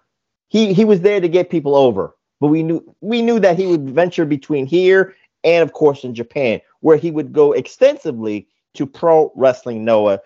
he 0.50 0.74
he 0.74 0.84
was 0.86 1.00
there 1.02 1.22
to 1.22 1.30
get 1.30 1.50
people 1.50 1.76
over, 1.76 2.16
but 2.40 2.48
we 2.48 2.64
knew 2.64 2.96
we 3.02 3.22
knew 3.22 3.40
that 3.40 3.58
he 3.58 3.66
would 3.68 3.90
venture 3.90 4.26
between 4.26 4.66
here 4.66 5.16
and 5.44 5.64
of 5.64 5.74
course 5.74 6.04
in 6.04 6.14
Japan, 6.16 6.62
where 6.82 6.98
he 6.98 7.12
would 7.12 7.32
go 7.34 7.54
extensively 7.54 8.48
to 8.76 8.86
Pro 8.86 9.32
Wrestling 9.36 9.84
Noah. 9.86 10.20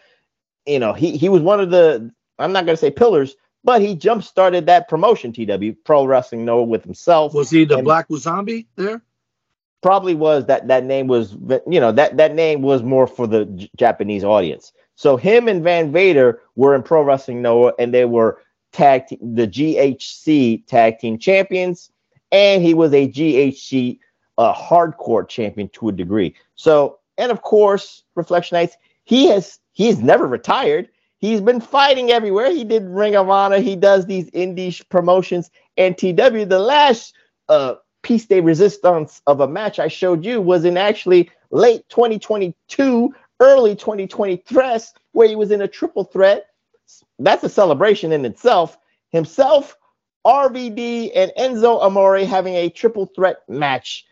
You 0.65 0.79
know 0.79 0.93
he 0.93 1.17
he 1.17 1.29
was 1.29 1.41
one 1.41 1.59
of 1.59 1.71
the 1.71 2.11
I'm 2.39 2.51
not 2.51 2.65
gonna 2.65 2.77
say 2.77 2.91
pillars, 2.91 3.35
but 3.63 3.81
he 3.81 3.95
jump 3.95 4.23
started 4.23 4.65
that 4.65 4.87
promotion, 4.87 5.31
TW 5.33 5.75
Pro 5.85 6.05
Wrestling 6.05 6.45
Noah 6.45 6.63
with 6.63 6.83
himself. 6.83 7.33
Was 7.33 7.49
he 7.49 7.65
the 7.65 7.75
And- 7.77 7.85
Black 7.85 8.07
Zombie 8.13 8.67
there? 8.75 9.01
Probably 9.81 10.15
was 10.15 10.45
that 10.45 10.69
that 10.69 10.85
name 10.85 11.07
was 11.07 11.33
you 11.67 11.79
know 11.79 11.91
that 11.91 12.15
that 12.17 12.33
name 12.35 12.61
was 12.61 12.83
more 12.83 13.05
for 13.05 13.27
the 13.27 13.45
J- 13.45 13.69
Japanese 13.75 14.23
audience. 14.23 14.71
So 14.95 15.17
him 15.17 15.47
and 15.49 15.61
Van 15.63 15.91
Vader 15.91 16.39
were 16.55 16.73
in 16.75 16.83
Pro 16.83 17.01
Wrestling 17.03 17.41
Noah, 17.41 17.73
and 17.79 17.93
they 17.93 18.05
were 18.05 18.39
tag 18.71 19.07
te- 19.07 19.19
the 19.21 19.45
GHC 19.45 20.65
tag 20.67 20.99
team 20.99 21.17
champions, 21.17 21.91
and 22.33 22.63
he 22.63 22.73
was 22.73 22.91
a 22.91 23.07
GHC 23.07 23.99
uh, 24.37 24.53
hardcore 24.53 25.25
champion 25.29 25.69
to 25.69 25.87
a 25.87 25.91
degree. 25.93 26.35
So 26.55 26.99
and 27.17 27.31
of 27.31 27.43
course 27.43 28.03
Reflection 28.15 28.57
Reflectionites, 28.57 28.73
he 29.05 29.27
has 29.27 29.59
he's 29.71 29.99
never 29.99 30.27
retired. 30.27 30.89
He's 31.19 31.39
been 31.39 31.61
fighting 31.61 32.11
everywhere. 32.11 32.51
He 32.51 32.65
did 32.65 32.83
Ring 32.83 33.15
of 33.15 33.29
Honor. 33.29 33.59
He 33.59 33.77
does 33.77 34.05
these 34.05 34.29
indie 34.31 34.77
promotions. 34.89 35.49
And 35.77 35.97
TW, 35.97 36.43
the 36.45 36.59
last 36.59 37.15
uh, 37.47 37.75
piece 38.01 38.25
de 38.25 38.41
resistance 38.41 39.21
of 39.25 39.39
a 39.39 39.47
match 39.47 39.79
I 39.79 39.87
showed 39.87 40.25
you 40.25 40.41
was 40.41 40.65
in 40.65 40.75
actually 40.75 41.31
late 41.51 41.87
2022, 41.87 43.15
early 43.39 43.73
2023, 43.73 44.79
where 45.13 45.27
he 45.29 45.37
was 45.37 45.51
in 45.51 45.61
a 45.61 45.67
triple 45.67 46.03
threat. 46.03 46.47
That's 47.19 47.43
a 47.45 47.49
celebration 47.49 48.11
in 48.11 48.25
itself. 48.25 48.77
Himself, 49.11 49.77
RVD, 50.25 51.11
and 51.15 51.31
Enzo 51.37 51.81
Amore 51.81 52.19
having 52.19 52.55
a 52.55 52.69
triple 52.69 53.07
threat 53.15 53.37
match. 53.47 54.05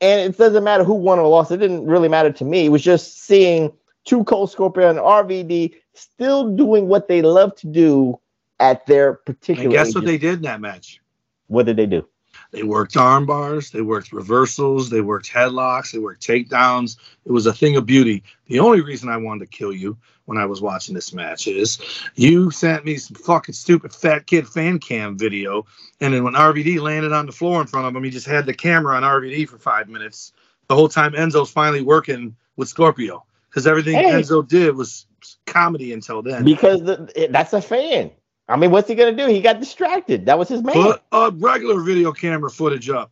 And 0.00 0.20
it 0.20 0.36
doesn't 0.36 0.64
matter 0.64 0.84
who 0.84 0.94
won 0.94 1.18
or 1.18 1.28
lost. 1.28 1.50
It 1.50 1.58
didn't 1.58 1.86
really 1.86 2.08
matter 2.08 2.32
to 2.32 2.44
me. 2.44 2.66
It 2.66 2.70
was 2.70 2.82
just 2.82 3.24
seeing 3.24 3.72
Two 4.04 4.24
Cold 4.24 4.50
Scorpio 4.50 4.90
and 4.90 4.98
RVD 4.98 5.74
still 5.94 6.54
doing 6.54 6.88
what 6.88 7.08
they 7.08 7.22
love 7.22 7.54
to 7.56 7.66
do 7.66 8.18
at 8.60 8.86
their 8.86 9.14
particular. 9.14 9.64
And 9.64 9.72
guess 9.72 9.94
what 9.94 10.04
they 10.04 10.18
did 10.18 10.36
in 10.36 10.42
that 10.42 10.60
match? 10.60 11.00
What 11.46 11.66
did 11.66 11.76
they 11.76 11.86
do? 11.86 12.06
They 12.54 12.62
worked 12.62 12.96
arm 12.96 13.26
bars, 13.26 13.72
they 13.72 13.80
worked 13.80 14.12
reversals, 14.12 14.88
they 14.88 15.00
worked 15.00 15.28
headlocks, 15.28 15.90
they 15.90 15.98
worked 15.98 16.24
takedowns. 16.24 16.96
It 17.26 17.32
was 17.32 17.46
a 17.46 17.52
thing 17.52 17.74
of 17.74 17.84
beauty. 17.84 18.22
The 18.46 18.60
only 18.60 18.80
reason 18.80 19.08
I 19.08 19.16
wanted 19.16 19.40
to 19.40 19.58
kill 19.58 19.72
you 19.72 19.96
when 20.26 20.38
I 20.38 20.46
was 20.46 20.62
watching 20.62 20.94
this 20.94 21.12
match 21.12 21.48
is 21.48 21.80
you 22.14 22.52
sent 22.52 22.84
me 22.84 22.96
some 22.96 23.16
fucking 23.16 23.56
stupid 23.56 23.92
fat 23.92 24.28
kid 24.28 24.46
fan 24.46 24.78
cam 24.78 25.18
video, 25.18 25.66
and 26.00 26.14
then 26.14 26.22
when 26.22 26.34
RVD 26.34 26.80
landed 26.80 27.12
on 27.12 27.26
the 27.26 27.32
floor 27.32 27.60
in 27.60 27.66
front 27.66 27.88
of 27.88 27.96
him, 27.96 28.04
he 28.04 28.10
just 28.10 28.28
had 28.28 28.46
the 28.46 28.54
camera 28.54 28.96
on 28.96 29.02
RVD 29.02 29.48
for 29.48 29.58
five 29.58 29.88
minutes. 29.88 30.32
The 30.68 30.76
whole 30.76 30.88
time 30.88 31.12
Enzo's 31.12 31.50
finally 31.50 31.82
working 31.82 32.36
with 32.54 32.68
Scorpio 32.68 33.24
because 33.50 33.66
everything 33.66 33.96
Hey. 33.96 34.12
Enzo 34.12 34.46
did 34.46 34.76
was 34.76 35.06
comedy 35.44 35.92
until 35.92 36.22
then. 36.22 36.44
Because 36.44 36.84
the, 36.84 37.28
that's 37.30 37.52
a 37.52 37.60
fan. 37.60 38.12
I 38.48 38.56
mean, 38.56 38.70
what's 38.70 38.88
he 38.88 38.94
gonna 38.94 39.16
do? 39.16 39.26
He 39.26 39.40
got 39.40 39.58
distracted. 39.60 40.26
That 40.26 40.38
was 40.38 40.48
his 40.48 40.62
man. 40.62 40.74
Put 40.74 41.02
a 41.12 41.30
regular 41.34 41.80
video 41.80 42.12
camera 42.12 42.50
footage 42.50 42.90
up. 42.90 43.10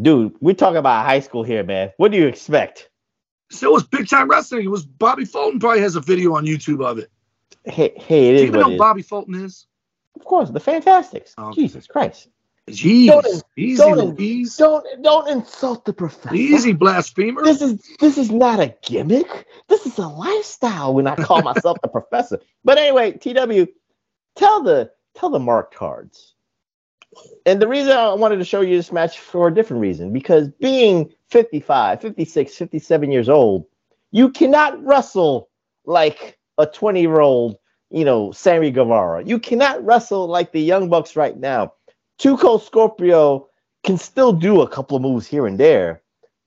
Dude, 0.00 0.34
we're 0.40 0.54
talking 0.54 0.76
about 0.78 1.04
high 1.04 1.20
school 1.20 1.42
here, 1.42 1.64
man. 1.64 1.90
What 1.96 2.12
do 2.12 2.18
you 2.18 2.26
expect? 2.26 2.88
So 3.50 3.68
it 3.68 3.72
was 3.72 3.82
big 3.84 4.08
time 4.08 4.28
wrestling. 4.30 4.64
It 4.64 4.68
was 4.70 4.84
Bobby 4.86 5.24
Fulton 5.24 5.60
probably 5.60 5.80
has 5.80 5.96
a 5.96 6.00
video 6.00 6.34
on 6.36 6.46
YouTube 6.46 6.84
of 6.84 6.98
it. 6.98 7.10
Hey, 7.64 7.92
hey, 7.96 8.28
it 8.30 8.32
Do 8.32 8.36
is 8.36 8.40
you 8.42 8.46
even 8.48 8.60
what 8.60 8.70
know. 8.70 8.78
Bobby 8.78 9.02
Fulton 9.02 9.34
is? 9.34 9.66
Of 10.16 10.24
course, 10.24 10.50
the 10.50 10.60
Fantastics. 10.60 11.34
Jesus 11.54 11.86
Christ. 11.86 12.28
Jeez, 12.70 13.08
Don't- 13.08 13.42
easy, 13.56 13.76
don't-. 13.76 14.16
Don't 14.56 15.02
don't 15.02 15.28
insult 15.28 15.84
the 15.84 15.92
professor. 15.92 16.34
Easy, 16.34 16.72
blasphemer. 16.72 17.42
This 17.42 17.60
is 17.60 17.82
this 17.98 18.16
is 18.16 18.30
not 18.30 18.60
a 18.60 18.72
gimmick. 18.82 19.46
This 19.68 19.84
is 19.84 19.98
a 19.98 20.06
lifestyle 20.06 20.94
when 20.94 21.08
I 21.08 21.16
call 21.16 21.42
myself 21.42 21.78
the 21.82 21.88
professor. 21.88 22.38
But 22.64 22.78
anyway, 22.78 23.12
TW, 23.12 23.66
tell 24.36 24.62
the 24.62 24.90
tell 25.14 25.30
the 25.30 25.38
marked 25.38 25.74
cards. 25.74 26.34
And 27.44 27.60
the 27.60 27.68
reason 27.68 27.92
I 27.92 28.14
wanted 28.14 28.38
to 28.38 28.44
show 28.44 28.62
you 28.62 28.76
this 28.76 28.92
match 28.92 29.18
for 29.18 29.48
a 29.48 29.54
different 29.54 29.82
reason, 29.82 30.12
because 30.12 30.48
being 30.48 31.12
55, 31.28 32.00
56, 32.00 32.56
57 32.56 33.10
years 33.12 33.28
old, 33.28 33.66
you 34.12 34.30
cannot 34.30 34.82
wrestle 34.82 35.50
like 35.84 36.38
a 36.58 36.66
20 36.66 37.00
year 37.00 37.20
old, 37.20 37.56
you 37.90 38.04
know, 38.04 38.32
Sammy 38.32 38.70
Guevara. 38.70 39.24
You 39.24 39.38
cannot 39.38 39.84
wrestle 39.84 40.26
like 40.26 40.52
the 40.52 40.60
Young 40.62 40.88
Bucks 40.88 41.16
right 41.16 41.36
now. 41.36 41.74
Two 42.18 42.36
Cold 42.36 42.62
Scorpio 42.62 43.48
can 43.84 43.98
still 43.98 44.32
do 44.32 44.62
a 44.62 44.68
couple 44.68 44.96
of 44.96 45.02
moves 45.02 45.26
here 45.26 45.46
and 45.46 45.58
there, 45.58 46.02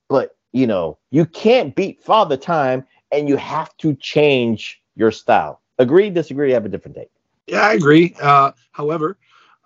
but 0.08 0.36
you 0.52 0.66
know, 0.66 0.98
you 1.10 1.26
can't 1.26 1.74
beat 1.74 2.02
Father 2.02 2.36
Time 2.36 2.84
and 3.12 3.28
you 3.28 3.36
have 3.36 3.76
to 3.78 3.94
change 3.94 4.80
your 4.94 5.10
style. 5.10 5.60
Agree, 5.78 6.08
disagree, 6.08 6.52
have 6.52 6.64
a 6.64 6.68
different 6.68 6.96
take. 6.96 7.10
Yeah, 7.46 7.60
I 7.62 7.74
agree. 7.74 8.14
Uh, 8.20 8.52
however, 8.72 9.18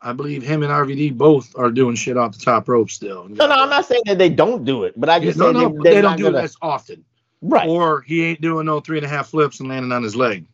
I 0.03 0.13
believe 0.13 0.43
him 0.43 0.63
and 0.63 0.73
RVD 0.73 1.17
both 1.17 1.57
are 1.59 1.71
doing 1.71 1.95
shit 1.95 2.17
off 2.17 2.37
the 2.39 2.45
top 2.45 2.69
rope 2.69 2.91
still. 2.91 3.29
No, 3.29 3.47
no, 3.47 3.55
I'm 3.55 3.71
not 3.71 3.87
saying 3.87 4.03
that 4.07 4.19
they 4.19 4.29
don't 4.29 4.65
do 4.65 4.85
it, 4.85 4.95
but 4.99 5.09
I 5.09 5.17
Yeah, 5.17 5.25
just 5.27 5.39
no, 5.39 5.53
no, 5.53 5.69
they, 5.83 5.91
they're 5.95 6.03
don't 6.03 6.17
do 6.17 6.25
gonna, 6.25 6.39
it 6.39 6.45
as 6.45 6.57
often. 6.63 7.05
Right. 7.43 7.69
Or 7.69 8.03
he 8.03 8.23
ain't 8.25 8.41
doing 8.41 8.67
no 8.67 8.81
three 8.81 8.99
and 8.99 9.07
a 9.07 9.09
half 9.09 9.29
flips 9.29 9.61
and 9.61 9.69
landing 9.69 9.93
on 9.93 10.03
his 10.03 10.15
leg 10.17 10.47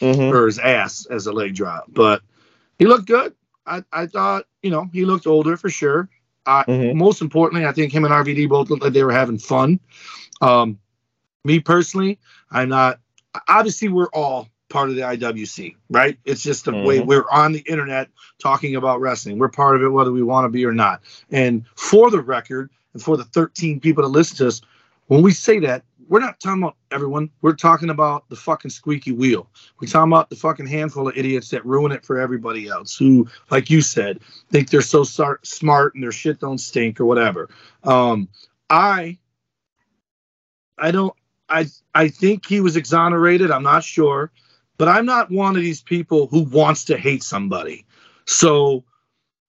Mhm. 0.00 0.32
or 0.32 0.46
his 0.46 0.58
ass 0.60 1.06
as 1.10 1.26
a 1.26 1.32
leg 1.32 1.54
drop. 1.54 1.86
But 1.88 2.22
he 2.78 2.86
looked 2.86 3.06
good. 3.06 3.34
I, 3.66 3.82
I 3.92 4.06
thought, 4.06 4.44
you 4.62 4.70
know, 4.70 4.88
he 4.92 5.04
looked 5.04 5.26
older 5.26 5.56
for 5.56 5.68
sure. 5.68 6.08
I, 6.46 6.64
Mhm. 6.64 6.94
Most 6.94 7.20
importantly, 7.20 7.66
I 7.66 7.72
think 7.72 7.92
him 7.92 8.04
and 8.04 8.14
RVD 8.14 8.48
both 8.48 8.70
looked 8.70 8.82
like 8.82 8.92
they 8.92 9.02
were 9.04 9.12
having 9.12 9.38
fun. 9.38 9.80
Um, 10.40 10.78
me 11.44 11.60
personally, 11.60 12.18
I'm 12.50 12.68
not. 12.68 13.00
Obviously, 13.48 13.88
we're 13.88 14.08
all 14.12 14.48
part 14.68 14.90
of 14.90 14.96
the 14.96 15.02
IWC, 15.02 15.76
right? 15.90 16.18
It's 16.24 16.42
just 16.42 16.64
the 16.64 16.72
way 16.72 17.00
Mhm. 17.00 17.06
we're 17.06 17.30
on 17.30 17.52
the 17.52 17.60
internet 17.60 18.08
talking 18.38 18.76
about 18.76 19.00
wrestling. 19.00 19.38
We're 19.38 19.48
part 19.48 19.76
of 19.76 19.82
it, 19.82 19.88
whether 19.88 20.12
we 20.12 20.22
want 20.22 20.44
to 20.44 20.48
be 20.48 20.64
or 20.64 20.72
not. 20.72 21.02
And 21.30 21.64
for 21.74 22.10
the 22.10 22.20
record, 22.20 22.70
and 22.92 23.02
for 23.02 23.16
the 23.16 23.24
13 23.24 23.80
people 23.80 24.02
that 24.02 24.08
listen 24.08 24.36
to 24.38 24.48
us, 24.48 24.60
when 25.06 25.22
we 25.22 25.32
say 25.32 25.58
that, 25.60 25.84
we're 26.08 26.20
not 26.20 26.40
talking 26.40 26.62
about 26.62 26.76
everyone. 26.90 27.28
We're 27.42 27.54
talking 27.54 27.90
about 27.90 28.28
the 28.30 28.36
fucking 28.36 28.70
squeaky 28.70 29.12
wheel. 29.12 29.50
We're 29.78 29.88
talking 29.88 30.10
about 30.10 30.30
the 30.30 30.36
fucking 30.36 30.66
handful 30.66 31.08
of 31.08 31.16
idiots 31.16 31.50
that 31.50 31.66
ruin 31.66 31.92
it 31.92 32.04
for 32.04 32.18
everybody 32.18 32.66
else 32.66 32.96
who, 32.96 33.28
like 33.50 33.68
you 33.68 33.82
said, 33.82 34.20
think 34.50 34.70
they're 34.70 34.80
so 34.80 35.04
smart 35.04 35.94
and 35.94 36.02
their 36.02 36.12
shit 36.12 36.40
don't 36.40 36.58
stink 36.58 36.98
or 36.98 37.04
whatever. 37.04 37.50
Um, 37.84 38.28
I, 38.70 39.18
I 40.78 40.90
don't, 40.90 41.14
I, 41.48 41.66
I 41.94 42.08
think 42.08 42.46
he 42.46 42.60
was 42.60 42.76
exonerated. 42.76 43.50
I'm 43.50 43.62
not 43.62 43.84
sure, 43.84 44.30
but 44.78 44.88
I'm 44.88 45.04
not 45.04 45.30
one 45.30 45.56
of 45.56 45.62
these 45.62 45.82
people 45.82 46.26
who 46.28 46.42
wants 46.44 46.84
to 46.86 46.96
hate 46.96 47.22
somebody. 47.22 47.84
So, 48.26 48.84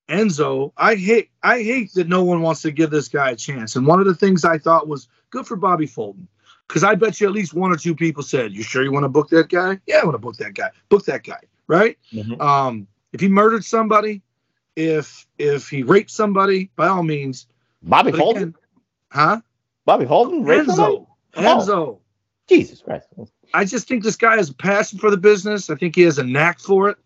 Enzo, 0.08 0.72
I 0.76 0.96
hate, 0.96 1.30
I 1.42 1.62
hate 1.62 1.94
that 1.94 2.08
no 2.08 2.24
one 2.24 2.42
wants 2.42 2.62
to 2.62 2.72
give 2.72 2.90
this 2.90 3.08
guy 3.08 3.30
a 3.30 3.36
chance. 3.36 3.76
And 3.76 3.86
one 3.86 4.00
of 4.00 4.06
the 4.06 4.14
things 4.14 4.44
I 4.44 4.58
thought 4.58 4.88
was 4.88 5.08
good 5.30 5.46
for 5.46 5.56
Bobby 5.56 5.86
Fulton. 5.86 6.26
Because 6.66 6.84
I 6.84 6.94
bet 6.94 7.20
you 7.20 7.26
at 7.26 7.32
least 7.32 7.54
one 7.54 7.72
or 7.72 7.76
two 7.76 7.96
people 7.96 8.22
said, 8.22 8.52
"You 8.52 8.62
sure 8.62 8.84
you 8.84 8.92
want 8.92 9.02
to 9.04 9.08
book 9.08 9.28
that 9.30 9.48
guy? 9.48 9.80
Yeah, 9.86 9.98
I 10.02 10.04
want 10.04 10.14
to 10.14 10.18
book 10.20 10.36
that 10.36 10.54
guy. 10.54 10.70
Book 10.88 11.04
that 11.06 11.24
guy, 11.24 11.40
right? 11.66 11.98
Mhm. 12.12 12.40
Um, 12.40 12.86
if 13.12 13.20
he 13.20 13.26
murdered 13.28 13.64
somebody, 13.64 14.22
if 14.76 15.26
if 15.38 15.68
he 15.68 15.82
raped 15.82 16.12
somebody, 16.12 16.70
by 16.76 16.86
all 16.86 17.02
means, 17.02 17.48
Bobby 17.82 18.12
Fulton? 18.12 18.42
again- 18.42 18.54
huh? 19.10 19.40
Bobby 19.84 20.06
Fulton? 20.06 20.44
Raped 20.44 20.66
somebody? 20.66 20.98
Enzo, 20.98 21.06
Enzo. 21.34 21.98
Jesus 22.48 22.82
Christ. 22.82 23.08
I 23.54 23.64
just 23.64 23.88
think 23.88 24.02
this 24.04 24.16
guy 24.16 24.36
has 24.36 24.50
a 24.50 24.54
passion 24.54 24.98
for 24.98 25.10
the 25.10 25.16
business. 25.16 25.70
I 25.70 25.74
think 25.74 25.96
he 25.96 26.02
has 26.02 26.18
a 26.18 26.24
knack 26.24 26.60
for 26.60 26.88
it. 26.90 26.98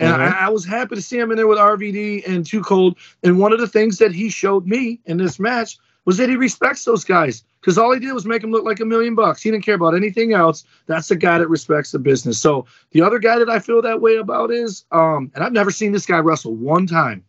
And 0.00 0.12
Mhm. 0.16 0.20
I, 0.20 0.46
I 0.46 0.48
was 0.48 0.64
happy 0.64 0.94
to 0.94 1.02
see 1.02 1.18
him 1.18 1.30
in 1.30 1.36
there 1.36 1.46
with 1.48 1.58
RVD 1.58 2.22
and 2.26 2.46
Two 2.46 2.62
Cold. 2.62 2.96
And 3.24 3.38
one 3.38 3.52
of 3.52 3.58
the 3.60 3.66
things 3.68 3.98
that 3.98 4.12
he 4.12 4.28
showed 4.28 4.66
me 4.66 5.00
in 5.06 5.16
this 5.16 5.40
match 5.40 5.76
was 6.04 6.16
that 6.18 6.28
he 6.28 6.36
respects 6.36 6.84
those 6.84 7.04
guys 7.04 7.42
because 7.60 7.76
all 7.76 7.92
he 7.92 8.00
did 8.00 8.12
was 8.12 8.24
make 8.24 8.42
him 8.42 8.50
look 8.50 8.64
like 8.64 8.80
a 8.80 8.84
million 8.84 9.14
bucks. 9.14 9.42
He 9.42 9.50
didn't 9.50 9.64
care 9.64 9.74
about 9.74 9.94
anything 9.94 10.32
else. 10.32 10.64
That's 10.86 11.08
the 11.08 11.16
guy 11.16 11.38
that 11.38 11.48
respects 11.48 11.90
the 11.90 11.98
business. 11.98 12.38
So 12.40 12.64
the 12.92 13.02
other 13.02 13.18
guy 13.18 13.38
that 13.38 13.50
I 13.50 13.58
feel 13.58 13.82
that 13.82 14.00
way 14.00 14.16
about 14.16 14.50
is, 14.52 14.84
um, 14.92 15.30
and 15.34 15.44
I've 15.44 15.52
never 15.52 15.70
seen 15.70 15.92
this 15.92 16.06
guy 16.06 16.18
wrestle 16.18 16.54
one 16.54 16.86
time. 16.86 17.24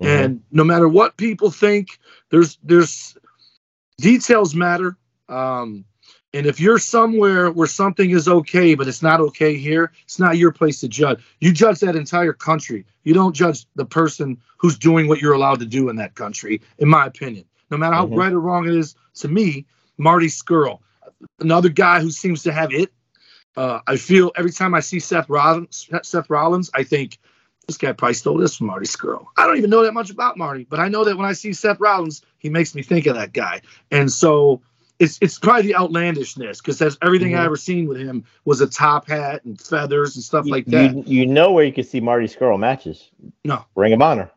And 0.00 0.40
no 0.50 0.64
matter 0.64 0.88
what 0.88 1.18
people 1.18 1.50
think, 1.50 1.98
there's 2.30 2.56
there's 2.62 3.18
details 3.98 4.54
matter. 4.54 4.96
Um, 5.28 5.84
and 6.32 6.46
if 6.46 6.60
you're 6.60 6.78
somewhere 6.78 7.50
where 7.50 7.66
something 7.66 8.10
is 8.10 8.28
okay, 8.28 8.74
but 8.74 8.86
it's 8.86 9.02
not 9.02 9.20
okay 9.20 9.56
here, 9.56 9.92
it's 10.04 10.18
not 10.18 10.38
your 10.38 10.52
place 10.52 10.80
to 10.80 10.88
judge. 10.88 11.20
You 11.40 11.52
judge 11.52 11.80
that 11.80 11.96
entire 11.96 12.32
country. 12.32 12.84
You 13.02 13.14
don't 13.14 13.34
judge 13.34 13.66
the 13.74 13.84
person 13.84 14.40
who's 14.56 14.78
doing 14.78 15.08
what 15.08 15.20
you're 15.20 15.32
allowed 15.32 15.58
to 15.60 15.66
do 15.66 15.88
in 15.88 15.96
that 15.96 16.14
country, 16.14 16.60
in 16.78 16.88
my 16.88 17.06
opinion. 17.06 17.44
No 17.70 17.76
matter 17.76 17.94
how 17.94 18.06
Mhm. 18.06 18.16
right 18.16 18.32
or 18.32 18.40
wrong 18.40 18.66
it 18.66 18.74
is 18.74 18.94
to 19.16 19.28
me, 19.28 19.66
Marty 19.98 20.28
Scurll, 20.28 20.80
another 21.40 21.68
guy 21.68 22.00
who 22.00 22.10
seems 22.10 22.42
to 22.44 22.52
have 22.52 22.72
it. 22.72 22.92
Uh, 23.56 23.80
I 23.86 23.96
feel 23.96 24.30
every 24.36 24.52
time 24.52 24.74
I 24.74 24.80
see 24.80 25.00
Seth 25.00 25.28
Rollins, 25.28 25.88
Seth 26.02 26.30
Rollins, 26.30 26.70
I 26.74 26.84
think 26.84 27.18
this 27.66 27.76
guy 27.76 27.92
probably 27.92 28.14
stole 28.14 28.38
this 28.38 28.56
from 28.56 28.68
Marty 28.68 28.86
Scurll. 28.86 29.26
I 29.36 29.46
don't 29.46 29.58
even 29.58 29.70
know 29.70 29.82
that 29.82 29.94
much 29.94 30.10
about 30.10 30.36
Marty, 30.36 30.64
but 30.68 30.78
I 30.78 30.88
know 30.88 31.04
that 31.04 31.16
when 31.16 31.26
I 31.26 31.32
see 31.32 31.52
Seth 31.52 31.80
Rollins, 31.80 32.22
he 32.38 32.48
makes 32.48 32.74
me 32.74 32.82
think 32.82 33.06
of 33.06 33.16
that 33.16 33.32
guy. 33.32 33.62
And 33.90 34.10
so 34.10 34.62
it's 35.00 35.18
it's 35.20 35.38
probably 35.38 35.62
the 35.62 35.74
outlandishness 35.74 36.60
because 36.60 36.78
that's 36.78 36.96
everything 37.02 37.34
I 37.34 37.40
Mhm. 37.40 37.46
ever 37.46 37.56
seen 37.56 37.88
with 37.88 37.98
him 37.98 38.22
was 38.44 38.60
a 38.60 38.66
top 38.68 39.08
hat 39.08 39.44
and 39.44 39.60
feathers 39.60 40.14
and 40.14 40.22
stuff 40.24 40.46
like 40.46 40.66
that. 40.66 40.94
You, 40.94 41.02
you 41.06 41.26
know 41.26 41.50
where 41.50 41.64
you 41.64 41.72
can 41.72 41.84
see 41.84 42.00
Marty 42.00 42.26
Scurll 42.26 42.58
matches? 42.60 43.10
No. 43.44 43.64
Ring 43.74 43.92
of 43.94 44.02
Honor. 44.02 44.30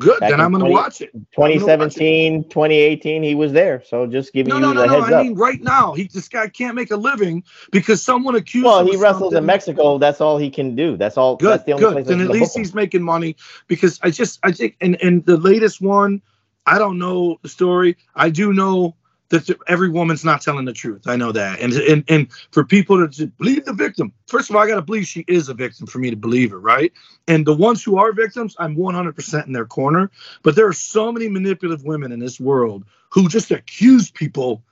Good, 0.00 0.18
Back 0.18 0.30
then 0.30 0.40
I'm 0.40 0.50
gonna 0.50 0.64
watch 0.68 1.00
it. 1.02 1.10
I'm 1.14 1.20
gonna 1.36 1.52
watch 1.54 1.60
it. 1.60 1.60
2017, 1.60 2.44
2018, 2.48 3.22
he 3.22 3.36
was 3.36 3.52
there. 3.52 3.80
So 3.86 4.06
just 4.08 4.32
giving 4.32 4.48
No, 4.50 4.56
you 4.56 4.62
no, 4.62 4.68
the 4.70 4.74
no, 4.74 4.86
no. 4.86 5.00
heads 5.02 5.12
I 5.12 5.16
up. 5.20 5.26
mean, 5.26 5.34
right 5.36 5.62
now, 5.62 5.92
he 5.94 6.08
this 6.08 6.28
guy 6.28 6.48
can't 6.48 6.74
make 6.74 6.90
a 6.90 6.96
living 6.96 7.44
because 7.70 8.02
someone 8.02 8.34
accused 8.34 8.64
him. 8.66 8.72
well, 8.72 8.84
he 8.84 8.96
of 8.96 9.00
wrestles 9.00 9.34
in. 9.34 9.46
Mexico. 9.46 9.98
That's 9.98 10.20
all 10.20 10.36
he 10.36 10.50
can 10.50 10.74
do. 10.74 10.96
That's 10.96 11.16
all. 11.16 11.36
Good, 11.36 11.50
that's 11.50 11.64
the 11.64 11.72
only 11.74 11.84
good. 11.86 11.92
place 11.92 12.06
Then 12.08 12.20
at 12.22 12.30
least 12.30 12.56
he's 12.56 12.74
making 12.74 13.02
money 13.02 13.36
because 13.68 14.00
I 14.02 14.10
just 14.10 14.40
I 14.42 14.50
think 14.50 14.76
and 14.80 15.00
and 15.00 15.24
the 15.26 15.36
latest 15.36 15.80
one, 15.80 16.20
I 16.66 16.78
don't 16.78 16.98
know 16.98 17.38
the 17.42 17.48
story. 17.48 17.96
I 18.16 18.30
do 18.30 18.52
know 18.52 18.96
that 19.30 19.48
every 19.66 19.88
woman's 19.88 20.24
not 20.24 20.42
telling 20.42 20.64
the 20.64 20.72
truth. 20.72 21.06
I 21.06 21.16
know 21.16 21.32
that, 21.32 21.60
and 21.60 21.72
and 21.72 22.04
and 22.08 22.32
for 22.50 22.64
people 22.64 23.08
to 23.08 23.26
believe 23.26 23.64
the 23.64 23.72
victim, 23.72 24.12
first 24.26 24.50
of 24.50 24.56
all, 24.56 24.62
I 24.62 24.68
got 24.68 24.76
to 24.76 24.82
believe 24.82 25.06
she 25.06 25.24
is 25.26 25.48
a 25.48 25.54
victim 25.54 25.86
for 25.86 25.98
me 25.98 26.10
to 26.10 26.16
believe 26.16 26.50
her, 26.50 26.60
right? 26.60 26.92
And 27.26 27.46
the 27.46 27.54
ones 27.54 27.82
who 27.82 27.96
are 27.96 28.12
victims, 28.12 28.54
I'm 28.58 28.76
100% 28.76 29.46
in 29.46 29.52
their 29.52 29.64
corner. 29.64 30.10
But 30.42 30.56
there 30.56 30.66
are 30.66 30.74
so 30.74 31.10
many 31.10 31.28
manipulative 31.28 31.84
women 31.84 32.12
in 32.12 32.18
this 32.18 32.38
world 32.38 32.84
who 33.10 33.28
just 33.28 33.50
accuse 33.50 34.10
people, 34.10 34.62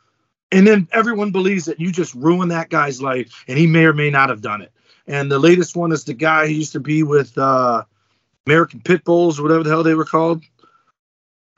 and 0.50 0.66
then 0.66 0.88
everyone 0.92 1.30
believes 1.30 1.64
that 1.64 1.80
you 1.80 1.90
just 1.90 2.14
ruined 2.14 2.50
that 2.50 2.68
guy's 2.68 3.00
life, 3.00 3.44
and 3.48 3.58
he 3.58 3.66
may 3.66 3.84
or 3.86 3.94
may 3.94 4.10
not 4.10 4.28
have 4.28 4.42
done 4.42 4.62
it. 4.62 4.72
And 5.06 5.30
the 5.30 5.38
latest 5.38 5.76
one 5.76 5.92
is 5.92 6.04
the 6.04 6.14
guy 6.14 6.46
who 6.46 6.52
used 6.52 6.72
to 6.72 6.80
be 6.80 7.02
with 7.02 7.36
uh, 7.36 7.84
American 8.46 8.80
Pit 8.80 9.04
Bulls 9.04 9.38
or 9.38 9.42
whatever 9.42 9.62
the 9.62 9.70
hell 9.70 9.82
they 9.82 9.94
were 9.94 10.04
called, 10.04 10.44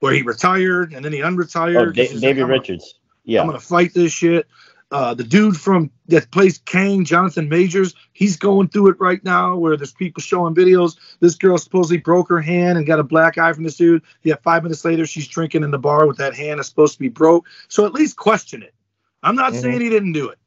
where 0.04 0.12
he 0.14 0.22
retired 0.22 0.92
and 0.92 1.04
then 1.04 1.12
he 1.12 1.20
unretired. 1.20 1.88
Oh, 1.88 1.90
Da- 1.90 2.42
like, 2.42 2.48
Richards. 2.48 2.94
Yeah. 3.24 3.40
I'm 3.40 3.46
gonna 3.46 3.58
fight 3.58 3.94
this 3.94 4.12
shit. 4.12 4.46
uh, 4.90 5.14
the 5.14 5.24
dude 5.24 5.56
from 5.56 5.90
that 6.08 6.30
plays 6.30 6.58
Kane, 6.58 7.04
Jonathan 7.04 7.48
Majors, 7.48 7.94
he's 8.12 8.36
going 8.36 8.68
through 8.68 8.90
it 8.90 9.00
right 9.00 9.24
now. 9.24 9.56
Where 9.56 9.76
there's 9.76 9.94
people 9.94 10.20
showing 10.20 10.54
videos. 10.54 10.96
This 11.20 11.34
girl 11.34 11.56
supposedly 11.58 11.96
broke 11.96 12.28
her 12.28 12.40
hand 12.40 12.76
and 12.78 12.86
got 12.86 13.00
a 13.00 13.02
black 13.02 13.38
eye 13.38 13.52
from 13.54 13.64
this 13.64 13.76
dude. 13.78 14.02
Yeah, 14.22 14.34
five 14.44 14.62
minutes 14.62 14.84
later, 14.84 15.06
she's 15.06 15.26
drinking 15.26 15.64
in 15.64 15.70
the 15.70 15.78
bar 15.78 16.06
with 16.06 16.18
that 16.18 16.34
hand 16.34 16.58
that's 16.58 16.68
supposed 16.68 16.92
to 16.92 17.00
be 17.00 17.08
broke. 17.08 17.46
So 17.68 17.86
at 17.86 17.94
least 17.94 18.16
question 18.16 18.62
it. 18.62 18.74
I'm 19.22 19.34
not 19.34 19.52
Mhm. 19.54 19.62
saying 19.62 19.80
he 19.80 19.88
didn't 19.88 20.12
do 20.12 20.28
it, 20.28 20.38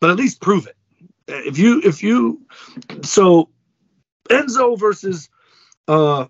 but 0.00 0.10
at 0.10 0.16
least 0.16 0.40
prove 0.40 0.66
it. 0.68 0.76
If 1.26 1.58
you, 1.58 1.82
if 1.84 2.02
you, 2.04 2.40
so 3.02 3.48
Enzo 4.30 4.78
versus 4.78 5.28
uh 5.88 6.26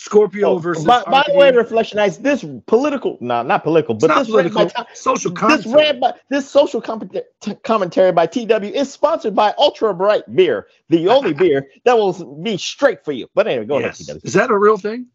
Scorpio 0.00 0.48
oh, 0.48 0.58
versus. 0.58 0.84
Oh, 0.84 0.86
by, 0.86 1.02
by 1.04 1.24
the 1.28 1.34
way, 1.34 1.52
RVD. 1.52 1.68
Reflectionites 1.68 2.22
this 2.22 2.42
political, 2.66 3.18
no, 3.20 3.42
not 3.42 3.62
political, 3.62 3.94
but 3.94 4.06
this 4.08 4.08
not 4.08 4.26
by 4.26 4.48
political, 4.48 4.70
Ti- 4.70 4.94
social 4.94 5.30
this 5.32 5.38
commentary. 5.40 5.74
rant 5.74 6.00
by 6.00 6.14
this 6.30 6.48
social 6.50 6.80
comment- 6.80 7.14
t- 7.40 7.54
commentary 7.64 8.10
by 8.10 8.26
TW 8.26 8.64
is 8.74 8.90
sponsored 8.90 9.34
by 9.34 9.52
Ultra 9.58 9.92
Right 9.92 10.22
Beer, 10.34 10.68
the 10.88 11.08
only 11.16 11.34
beer 11.34 11.68
that 11.84 11.98
will 11.98 12.14
be 12.42 12.56
straight 12.56 13.04
for 13.04 13.12
you. 13.12 13.28
But 13.34 13.46
anyway, 13.46 13.66
go 13.66 13.78
Yes. 13.78 14.00
ahead, 14.08 14.20
TW. 14.22 14.26
Is 14.26 14.32
that 14.32 14.50
a 14.50 14.56
real 14.56 14.78
thing? 14.78 15.06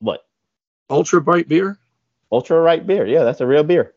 What? 0.00 0.26
Ultra 0.90 1.20
right 1.20 1.48
beer? 1.48 1.78
Ultra 2.30 2.60
Right 2.60 2.86
Beer? 2.86 3.06
Yeah, 3.06 3.24
that's 3.24 3.40
a 3.40 3.46
real 3.46 3.64
beer. 3.64 3.94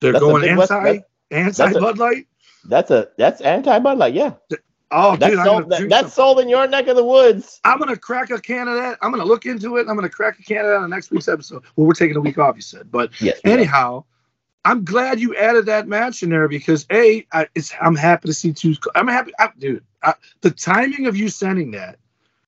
They're 0.00 0.12
That's 0.12 0.22
going 0.22 0.46
anti 0.46 0.66
that's- 0.66 1.58
anti 1.60 1.80
Bud 1.80 1.96
Light. 1.98 2.26
That's 2.66 2.90
a 2.90 3.08
that's 3.16 3.40
anti 3.40 3.78
Bud 3.78 3.96
Light. 3.96 4.12
Yeah, 4.12 4.34
Oh, 4.96 5.16
that's 5.16 5.34
dude, 5.34 5.44
sold. 5.44 5.70
That, 5.70 5.88
that's 5.88 6.14
sold 6.14 6.38
in 6.38 6.48
your 6.48 6.66
neck 6.68 6.86
of 6.86 6.94
the 6.94 7.04
woods. 7.04 7.60
I'm 7.64 7.78
gonna 7.78 7.96
crack 7.96 8.30
a 8.30 8.40
can 8.40 8.68
of 8.68 8.76
that. 8.76 8.96
I'm 9.02 9.10
gonna 9.10 9.24
look 9.24 9.44
into 9.44 9.76
it. 9.76 9.88
I'm 9.88 9.96
gonna 9.96 10.08
crack 10.08 10.38
a 10.38 10.42
can 10.42 10.58
of 10.58 10.66
that 10.66 10.76
on 10.76 10.88
next 10.90 11.10
week's 11.10 11.26
episode. 11.28 11.64
Well, 11.74 11.86
we're 11.88 11.94
taking 11.94 12.16
a 12.16 12.20
week 12.20 12.38
off, 12.38 12.54
you 12.54 12.62
said, 12.62 12.90
but 12.92 13.10
Yes. 13.20 13.40
we 13.44 13.50
are. 13.50 13.54
anyhow, 13.54 14.04
I'm 14.64 14.84
glad 14.84 15.18
you 15.18 15.34
added 15.36 15.66
that 15.66 15.88
match 15.88 16.22
in 16.22 16.30
there 16.30 16.48
because 16.48 16.86
a, 16.92 17.26
I, 17.32 17.48
it's 17.54 17.72
I'm 17.80 17.96
happy 17.96 18.28
to 18.28 18.34
see 18.34 18.52
two. 18.52 18.76
I'm 18.94 19.08
happy, 19.08 19.32
I, 19.38 19.50
dude. 19.58 19.84
I, 20.02 20.14
the 20.42 20.50
timing 20.50 21.06
of 21.06 21.16
you 21.16 21.28
sending 21.28 21.72
that 21.72 21.98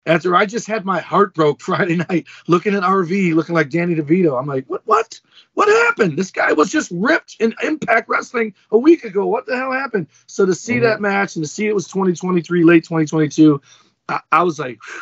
after 0.07 0.35
I 0.37 0.47
just 0.47 0.67
had 0.67 0.85
my 0.85 1.01
heart 1.01 1.35
broke 1.35 1.61
Friday 1.63 1.97
night 1.97 2.27
looking 2.47 2.75
at 2.75 2.83
RV 2.83 3.35
looking 3.35 3.55
like 3.55 3.71
Danny 3.71 3.95
DeVito. 3.95 4.39
I'm 4.39 4.47
like, 4.47 4.65
what? 4.67 4.83
What? 4.87 5.21
What 5.55 5.69
happened? 5.87 6.19
This 6.19 6.31
guy 6.31 6.53
was 6.53 6.71
just 6.71 6.91
ripped 6.93 7.37
in 7.41 7.55
Impact 7.63 8.09
Wrestling 8.09 8.55
a 8.71 8.79
week 8.79 9.05
ago. 9.05 9.27
What 9.27 9.47
the 9.47 9.57
hell 9.57 9.73
happened? 9.73 10.07
So 10.27 10.45
to 10.47 10.55
see 10.55 10.77
Mhm. 10.77 10.83
that 10.83 11.01
match 11.01 11.37
and 11.37 11.45
to 11.45 11.51
see 11.51 11.67
it 11.67 11.75
was 11.75 11.89
2023, 11.89 12.63
late 12.63 12.85
2022, 12.85 13.61
I, 14.09 14.21
I 14.33 14.43
was 14.43 14.59
like, 14.59 14.79
"Phew, 14.83 15.01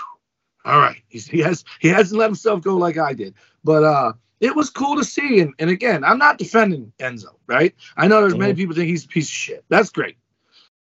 all 0.64 0.78
right, 0.78 1.02
He's, 1.08 1.26
he 1.28 1.40
has 1.40 1.64
he 1.80 1.88
hasn't 1.88 2.18
let 2.18 2.26
himself 2.28 2.62
go 2.62 2.76
like 2.76 2.98
I 2.98 3.12
did, 3.14 3.34
but 3.64 3.82
uh, 3.84 4.12
it 4.40 4.54
was 4.54 4.70
cool 4.70 4.96
to 4.96 5.04
see. 5.04 5.40
And, 5.40 5.52
and 5.58 5.70
again, 5.70 6.04
I'm 6.04 6.18
not 6.18 6.38
defending 6.38 6.92
Enzo, 7.00 7.34
right? 7.46 7.74
I 7.96 8.06
know 8.08 8.20
there's 8.20 8.36
many 8.36 8.52
Mhm. 8.52 8.56
people 8.56 8.74
think 8.76 8.88
he's 8.88 9.04
a 9.04 9.08
piece 9.08 9.26
of 9.26 9.32
shit. 9.32 9.64
That's 9.68 9.90
great, 9.90 10.16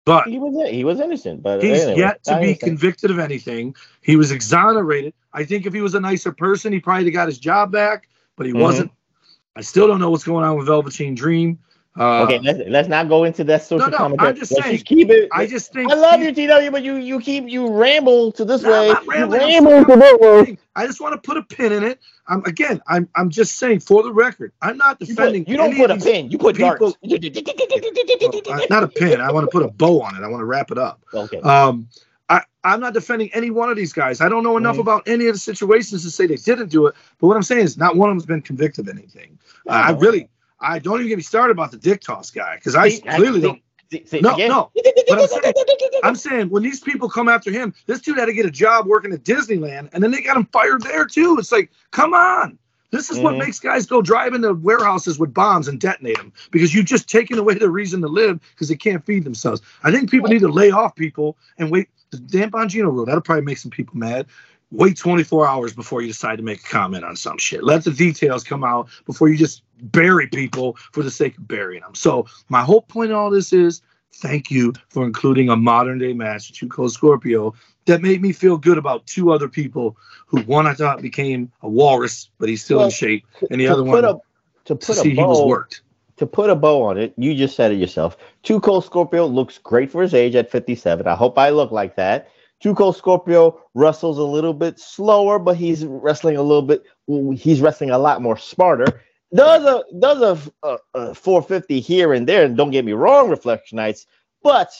but 0.04 0.26
He 0.26 0.38
was 0.38 0.70
he 0.70 0.84
was 0.84 1.00
innocent, 1.00 1.42
but 1.42 1.60
He's 1.62 1.82
anyway, 1.82 1.98
yet 1.98 2.24
to 2.24 2.32
I 2.32 2.40
be 2.40 2.46
understand. 2.48 2.70
convicted 2.70 3.10
of 3.10 3.18
anything. 3.18 3.74
He 4.00 4.16
was 4.16 4.30
exonerated. 4.32 5.14
I 5.32 5.44
think 5.44 5.66
if 5.66 5.72
he 5.72 5.80
was 5.80 5.94
a 5.94 6.00
nicer 6.00 6.32
person, 6.32 6.72
he 6.72 6.80
probably 6.80 7.10
got 7.10 7.28
his 7.28 7.38
job 7.38 7.72
back, 7.72 8.08
but 8.36 8.46
he 8.46 8.52
Mhm. 8.52 8.60
wasn't. 8.60 8.90
I 9.54 9.60
still 9.60 9.86
don't 9.86 10.00
know 10.00 10.10
what's 10.10 10.24
going 10.24 10.44
on 10.44 10.56
with 10.56 10.66
Velveteen 10.66 11.14
Dream. 11.14 11.58
Uh, 11.98 12.22
Okay, 12.22 12.38
let's, 12.38 12.58
let's 12.68 12.88
not 12.88 13.08
go 13.08 13.24
into 13.24 13.44
that 13.44 13.62
social 13.62 13.80
no, 13.80 13.90
no, 13.90 13.96
commentary. 13.98 14.28
I'm 14.30 14.36
just 14.36 14.50
Let's 14.52 14.64
saying, 14.64 14.76
just 14.76 14.86
keep 14.86 15.10
it. 15.10 15.28
I 15.30 15.46
just 15.46 15.72
think 15.74 15.90
I 15.92 15.94
love 15.94 16.20
you, 16.22 16.32
TW, 16.32 16.70
but 16.72 16.82
you 16.82 16.96
you 16.96 17.20
keep 17.20 17.46
you 17.48 17.70
ramble 17.70 18.32
to 18.32 18.44
this 18.46 18.62
No, 18.62 18.70
way. 18.70 18.90
I'm 18.90 19.04
You 19.04 19.10
rambling. 19.10 19.40
I'm 19.42 19.66
ramble 19.66 19.94
to 19.94 20.00
that 20.00 20.18
way. 20.20 20.58
I 20.74 20.86
just 20.86 21.02
want 21.02 21.12
to 21.14 21.18
put 21.26 21.36
a 21.36 21.42
pin 21.42 21.70
in 21.72 21.84
it. 21.84 22.00
I'm 22.28 22.42
again. 22.46 22.80
I'm 22.88 23.08
I'm 23.14 23.28
just 23.28 23.56
saying 23.56 23.80
for 23.80 24.02
the 24.02 24.12
record. 24.12 24.52
I'm 24.62 24.78
not 24.78 24.96
You, 25.00 25.08
defending. 25.08 25.44
put, 25.44 25.50
you 25.50 25.56
don't 25.58 25.76
put 25.76 25.90
a 25.90 25.96
pin. 25.98 26.30
You 26.30 26.38
put 26.38 26.56
people- 26.56 26.94
darts. 27.02 28.48
Uh, 28.48 28.66
not 28.70 28.82
a 28.84 28.88
pin. 28.88 29.20
I 29.20 29.30
want 29.30 29.44
to 29.44 29.50
put 29.50 29.62
a 29.62 29.68
bow 29.68 30.00
on 30.00 30.16
it. 30.16 30.24
I 30.24 30.28
want 30.28 30.40
to 30.40 30.46
wrap 30.46 30.70
it 30.70 30.78
up. 30.78 31.02
okay. 31.12 31.40
Um, 31.40 31.88
I, 32.30 32.42
I'm 32.64 32.80
not 32.80 32.94
defending 32.94 33.28
any 33.34 33.50
one 33.50 33.68
of 33.68 33.76
these 33.76 33.92
guys. 33.92 34.22
I 34.22 34.28
don't 34.30 34.42
know 34.42 34.56
enough 34.56 34.76
Mhm. 34.76 34.80
about 34.80 35.02
any 35.06 35.26
of 35.26 35.34
the 35.34 35.38
situations 35.38 36.02
to 36.04 36.10
say 36.10 36.26
they 36.26 36.36
didn't 36.36 36.68
do 36.70 36.86
it. 36.86 36.94
But 37.20 37.26
what 37.26 37.36
I'm 37.36 37.42
saying 37.42 37.64
is, 37.64 37.76
not 37.76 37.96
one 37.96 38.08
of 38.08 38.14
them's 38.14 38.24
been 38.24 38.40
convicted 38.40 38.88
of 38.88 38.96
anything. 38.96 39.38
Uh, 39.68 39.72
I 39.72 39.90
really, 39.90 40.28
I 40.62 40.78
don't 40.78 40.96
even 41.00 41.08
get 41.08 41.16
me 41.16 41.22
started 41.22 41.52
about 41.52 41.70
the 41.72 41.76
dick 41.76 42.00
toss 42.00 42.30
guy 42.30 42.54
because 42.56 42.74
I 42.74 42.88
See, 42.90 43.02
I 43.08 43.16
clearly 43.16 43.40
see- 43.40 43.46
don't. 43.46 43.62
see- 43.90 44.04
see, 44.06 44.20
No, 44.20 44.36
no. 44.36 44.70
But 45.08 45.18
I'm 45.20 45.26
saying, 45.26 45.54
I'm 46.04 46.16
saying 46.16 46.48
when 46.50 46.62
these 46.62 46.80
people 46.80 47.08
come 47.08 47.28
after 47.28 47.50
him, 47.50 47.74
this 47.86 48.00
dude 48.00 48.16
had 48.18 48.26
to 48.26 48.32
get 48.32 48.46
a 48.46 48.50
job 48.50 48.86
working 48.86 49.12
at 49.12 49.24
Disneyland, 49.24 49.90
and 49.92 50.02
then 50.02 50.10
they 50.10 50.22
got 50.22 50.36
him 50.36 50.46
fired 50.52 50.82
there 50.82 51.04
too. 51.04 51.36
It's 51.38 51.52
like, 51.52 51.70
come 51.90 52.14
on. 52.14 52.58
This 52.90 53.10
is 53.10 53.18
what 53.18 53.34
Mhm. 53.34 53.38
makes 53.38 53.58
guys 53.58 53.86
go 53.86 54.02
drive 54.02 54.34
into 54.34 54.52
warehouses 54.52 55.18
with 55.18 55.32
bombs 55.32 55.66
and 55.66 55.80
detonate 55.80 56.18
them 56.18 56.30
because 56.50 56.74
you've 56.74 56.84
just 56.84 57.08
taken 57.08 57.38
away 57.38 57.54
their 57.54 57.70
reason 57.70 58.02
to 58.02 58.08
live 58.08 58.38
because 58.54 58.68
they 58.68 58.76
can't 58.76 59.04
feed 59.06 59.24
themselves. 59.24 59.62
I 59.82 59.90
think 59.90 60.10
people 60.10 60.28
need 60.28 60.40
to 60.40 60.48
lay 60.48 60.70
off 60.70 60.94
people 60.94 61.36
and 61.58 61.70
wait. 61.70 61.88
The 62.10 62.18
Dan 62.18 62.50
Bongino 62.50 62.92
rule 62.92 63.06
that'll 63.06 63.22
probably 63.22 63.44
make 63.44 63.56
some 63.56 63.70
people 63.70 63.96
mad. 63.96 64.26
Wait 64.70 64.98
24 64.98 65.46
hours 65.48 65.72
before 65.72 66.02
you 66.02 66.08
decide 66.08 66.36
to 66.36 66.42
make 66.42 66.60
a 66.60 66.68
comment 66.68 67.04
on 67.04 67.16
some 67.16 67.38
shit. 67.38 67.64
Let 67.64 67.84
the 67.84 67.90
details 67.90 68.44
come 68.44 68.62
out 68.64 68.88
before 69.06 69.28
you 69.30 69.38
just 69.38 69.62
bury 69.82 70.26
people 70.28 70.76
for 70.92 71.02
the 71.02 71.10
sake 71.10 71.36
of 71.38 71.48
burying 71.48 71.82
them. 71.82 71.94
So 71.94 72.26
my 72.48 72.62
whole 72.62 72.82
point 72.82 73.10
in 73.10 73.16
all 73.16 73.30
this 73.30 73.52
is 73.52 73.82
thank 74.16 74.50
you 74.50 74.72
for 74.90 75.04
including 75.04 75.48
a 75.48 75.56
modern 75.56 75.98
day 75.98 76.12
match 76.12 76.52
Two 76.52 76.68
Cold 76.68 76.92
Scorpio 76.92 77.54
that 77.86 78.02
made 78.02 78.22
me 78.22 78.32
feel 78.32 78.56
good 78.58 78.78
about 78.78 79.06
two 79.06 79.32
other 79.32 79.48
people 79.48 79.96
who 80.26 80.40
one 80.42 80.66
I 80.66 80.74
thought 80.74 81.02
became 81.02 81.50
a 81.62 81.68
walrus, 81.68 82.30
but 82.38 82.48
he's 82.48 82.64
still 82.64 82.78
Well, 82.78 82.86
in 82.86 82.90
shape, 82.90 83.26
and 83.50 83.60
the 83.60 83.66
to 83.66 83.72
other 83.72 83.84
put 83.84 84.04
one 84.04 84.04
a, 84.04 84.14
to 84.66 84.76
to 84.76 84.76
put 84.76 84.96
see 84.96 85.10
a 85.10 85.14
he 85.14 85.24
was 85.24 85.40
bow 85.40 85.46
worked. 85.46 85.82
to 86.16 86.26
put 86.26 86.50
a 86.50 86.54
bow 86.56 86.82
on 86.82 86.98
it, 86.98 87.14
you 87.16 87.34
just 87.34 87.56
said 87.56 87.72
it 87.72 87.76
yourself. 87.76 88.16
Two 88.42 88.60
Cold 88.60 88.84
Scorpio 88.84 89.26
looks 89.26 89.58
great 89.58 89.90
for 89.90 90.02
his 90.02 90.14
age 90.14 90.34
at 90.36 90.50
57. 90.50 91.06
I 91.06 91.14
hope 91.14 91.38
I 91.38 91.50
look 91.50 91.72
like 91.72 91.96
that. 91.96 92.28
Two 92.60 92.74
Cold 92.74 92.96
Scorpio 92.96 93.60
wrestles 93.74 94.18
a 94.18 94.22
little 94.22 94.54
bit 94.54 94.78
slower, 94.78 95.38
but 95.40 95.56
he's 95.56 95.84
wrestling 95.84 96.36
a 96.36 96.42
little 96.42 96.62
bit. 96.62 96.84
He's 97.36 97.60
wrestling 97.60 97.90
a 97.90 97.98
lot 97.98 98.22
more 98.22 98.36
smarter. 98.36 99.02
Does 99.34 99.64
a 99.64 99.82
does 99.98 100.20
a, 100.62 100.68
a, 100.68 100.78
a 100.94 101.14
450 101.14 101.80
here 101.80 102.12
and 102.12 102.28
there, 102.28 102.44
and 102.44 102.56
don't 102.56 102.70
get 102.70 102.84
me 102.84 102.92
wrong, 102.92 103.30
Reflectionites, 103.30 104.06
but 104.42 104.70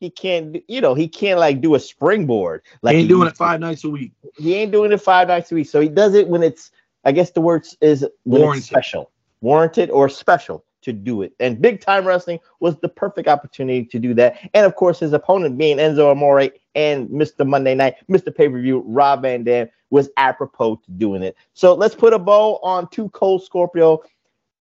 he 0.00 0.10
can't. 0.10 0.58
You 0.68 0.80
know, 0.80 0.94
he 0.94 1.08
can't 1.08 1.38
like 1.40 1.60
do 1.60 1.74
a 1.74 1.80
springboard. 1.80 2.62
Like 2.82 2.92
He 2.94 3.00
ain't 3.00 3.04
he 3.04 3.08
doing 3.08 3.28
it 3.28 3.36
five 3.36 3.60
nights 3.60 3.84
a 3.84 3.90
week. 3.90 4.12
he 4.36 4.54
ain't 4.54 4.72
doing 4.72 4.92
it 4.92 5.00
five 5.00 5.28
nights 5.28 5.50
a 5.52 5.54
week. 5.54 5.68
So 5.68 5.80
he 5.80 5.88
does 5.88 6.14
it 6.14 6.28
when 6.28 6.42
it's, 6.42 6.70
I 7.04 7.12
guess 7.12 7.30
the 7.30 7.40
word 7.40 7.66
is 7.80 8.06
when 8.24 8.42
Warranted. 8.42 8.58
it's 8.58 8.66
special, 8.66 9.10
warranted 9.40 9.90
or 9.90 10.08
special 10.08 10.64
to 10.82 10.92
do 10.92 11.22
it. 11.22 11.32
And 11.40 11.60
big 11.60 11.80
time 11.80 12.06
wrestling 12.06 12.38
was 12.60 12.78
the 12.78 12.88
perfect 12.88 13.28
opportunity 13.28 13.84
to 13.86 13.98
do 13.98 14.14
that. 14.14 14.36
And 14.54 14.66
of 14.66 14.76
course, 14.76 15.00
his 15.00 15.12
opponent 15.12 15.58
being 15.58 15.78
Enzo 15.78 16.10
Amore 16.10 16.50
and 16.74 17.08
Mr. 17.08 17.46
Monday 17.46 17.74
Night, 17.74 17.96
Mr. 18.10 18.34
Pay 18.34 18.48
Per 18.48 18.60
View, 18.60 18.82
Rob 18.86 19.22
Van 19.22 19.44
Dam 19.44 19.68
was 19.90 20.08
apropos 20.16 20.76
to 20.76 20.90
doing 20.92 21.22
it. 21.22 21.36
So 21.54 21.74
let's 21.74 21.94
put 21.94 22.12
a 22.12 22.18
bow 22.18 22.58
on 22.62 22.88
Two 22.90 23.08
Cold 23.10 23.44
Scorpio. 23.44 24.02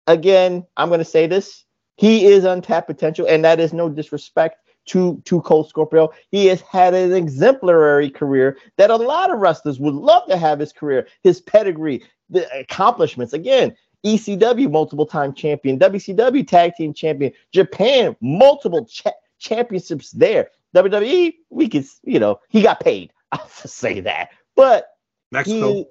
Again, 0.07 0.65
I'm 0.77 0.89
going 0.89 0.99
to 0.99 1.05
say 1.05 1.27
this. 1.27 1.65
He 1.97 2.25
is 2.25 2.43
untapped 2.43 2.87
potential, 2.87 3.27
and 3.29 3.45
that 3.45 3.59
is 3.59 3.73
no 3.73 3.87
disrespect 3.87 4.57
to 4.87 5.21
Two 5.25 5.41
Cold 5.41 5.69
Scorpio. 5.69 6.11
He 6.31 6.47
has 6.47 6.61
had 6.61 6.95
an 6.95 7.13
exemplary 7.13 8.09
career 8.09 8.57
that 8.77 8.89
a 8.89 8.95
lot 8.95 9.31
of 9.31 9.39
wrestlers 9.39 9.79
would 9.79 9.93
love 9.93 10.27
to 10.27 10.37
have 10.37 10.57
his 10.59 10.73
career, 10.73 11.07
his 11.21 11.39
pedigree, 11.39 12.03
the 12.29 12.51
accomplishments. 12.57 13.33
Again, 13.33 13.75
ECW 14.05 14.71
multiple 14.71 15.05
time 15.05 15.33
champion, 15.33 15.77
WCW 15.77 16.47
tag 16.47 16.75
team 16.75 16.93
champion, 16.93 17.31
Japan 17.51 18.15
multiple 18.21 18.85
cha- 18.85 19.11
championships 19.39 20.11
there. 20.11 20.49
WWE, 20.75 21.35
we 21.49 21.69
could, 21.69 21.85
you 22.03 22.19
know, 22.19 22.39
he 22.49 22.61
got 22.61 22.79
paid. 22.79 23.11
I'll 23.31 23.49
just 23.61 23.75
say 23.75 23.99
that. 24.01 24.29
But 24.55 24.87
Mexico. 25.31 25.73
he, 25.73 25.85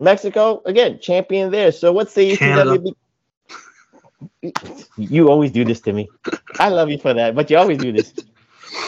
Mexico 0.00 0.62
again, 0.64 0.98
champion 1.00 1.50
there. 1.50 1.72
So 1.72 1.92
what's 1.92 2.14
the 2.14 2.36
ECW? 2.36 2.94
You 4.96 5.30
always 5.30 5.52
do 5.52 5.64
this 5.64 5.80
to 5.82 5.92
me. 5.92 6.08
I 6.58 6.70
love 6.70 6.90
you 6.90 6.98
for 6.98 7.14
that, 7.14 7.36
but 7.36 7.50
you 7.50 7.56
always 7.56 7.78
do 7.78 7.92
this. 7.92 8.12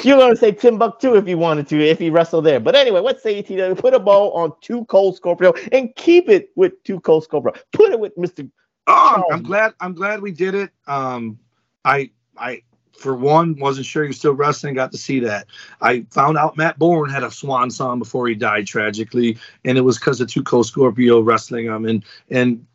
You're 0.02 0.18
gonna 0.18 0.36
say 0.36 0.52
Timbuktu 0.52 1.14
if 1.14 1.28
you 1.28 1.38
wanted 1.38 1.68
to, 1.68 1.80
if 1.80 1.98
he 1.98 2.10
wrestled 2.10 2.44
there. 2.44 2.60
But 2.60 2.74
anyway, 2.74 3.00
let's 3.00 3.22
say 3.22 3.42
ETW 3.42 3.78
put 3.78 3.94
a 3.94 3.98
bow 3.98 4.32
on 4.32 4.52
Two 4.60 4.84
Cold 4.86 5.16
Scorpio 5.16 5.52
and 5.72 5.94
keep 5.96 6.28
it 6.28 6.50
with 6.56 6.82
Two 6.84 7.00
Cold 7.00 7.24
Scorpio. 7.24 7.52
Put 7.72 7.92
it 7.92 8.00
with 8.00 8.16
Mr. 8.16 8.50
Oh, 8.86 9.24
I'm 9.30 9.42
glad. 9.42 9.74
I'm 9.80 9.94
glad 9.94 10.20
we 10.20 10.32
did 10.32 10.54
it. 10.54 10.70
Um, 10.86 11.38
I, 11.84 12.10
I, 12.36 12.62
for 12.98 13.14
one, 13.14 13.56
wasn't 13.58 13.86
sure 13.86 14.02
he 14.02 14.08
was 14.08 14.18
still 14.18 14.34
wrestling. 14.34 14.74
Got 14.74 14.92
to 14.92 14.98
see 14.98 15.20
that. 15.20 15.46
I 15.80 16.06
found 16.10 16.36
out 16.36 16.56
Matt 16.56 16.78
Bourne 16.78 17.08
had 17.08 17.22
a 17.22 17.30
swan 17.30 17.70
song 17.70 17.98
before 17.98 18.26
he 18.26 18.34
died 18.34 18.66
tragically, 18.66 19.38
and 19.64 19.78
it 19.78 19.82
was 19.82 19.98
because 19.98 20.20
of 20.20 20.28
Two 20.28 20.42
Cold 20.42 20.66
Scorpio 20.66 21.20
wrestling 21.20 21.66
him 21.66 21.84
and 21.84 22.04
and 22.30 22.66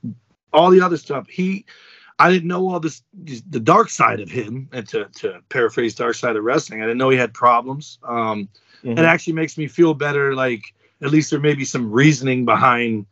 all 0.54 0.72
the 0.72 0.82
other 0.82 0.98
stuff. 0.98 1.28
He, 1.28 1.66
I 2.20 2.32
didn't 2.32 2.48
know 2.48 2.70
all 2.70 2.80
this, 2.80 3.04
the 3.50 3.60
dark 3.60 3.90
side 3.90 4.20
of 4.20 4.30
him. 4.30 4.70
And 4.72 4.88
to 4.90 5.06
to 5.16 5.42
paraphrase 5.50 5.96
Dark 5.96 6.16
Side 6.16 6.36
of 6.36 6.44
Wrestling, 6.44 6.82
I 6.82 6.86
didn't 6.86 6.98
know 6.98 7.10
he 7.10 7.18
had 7.18 7.34
problems. 7.34 8.00
Um, 8.04 8.48
Mhm. 8.84 9.00
it 9.00 9.06
actually 9.06 9.34
makes 9.34 9.58
me 9.58 9.68
feel 9.68 9.94
better. 9.94 10.34
Like 10.36 10.74
at 11.02 11.12
least 11.12 11.30
there 11.30 11.40
may 11.40 11.54
be 11.56 11.66
some 11.66 11.92
reasoning 11.92 12.46
behind 12.46 13.06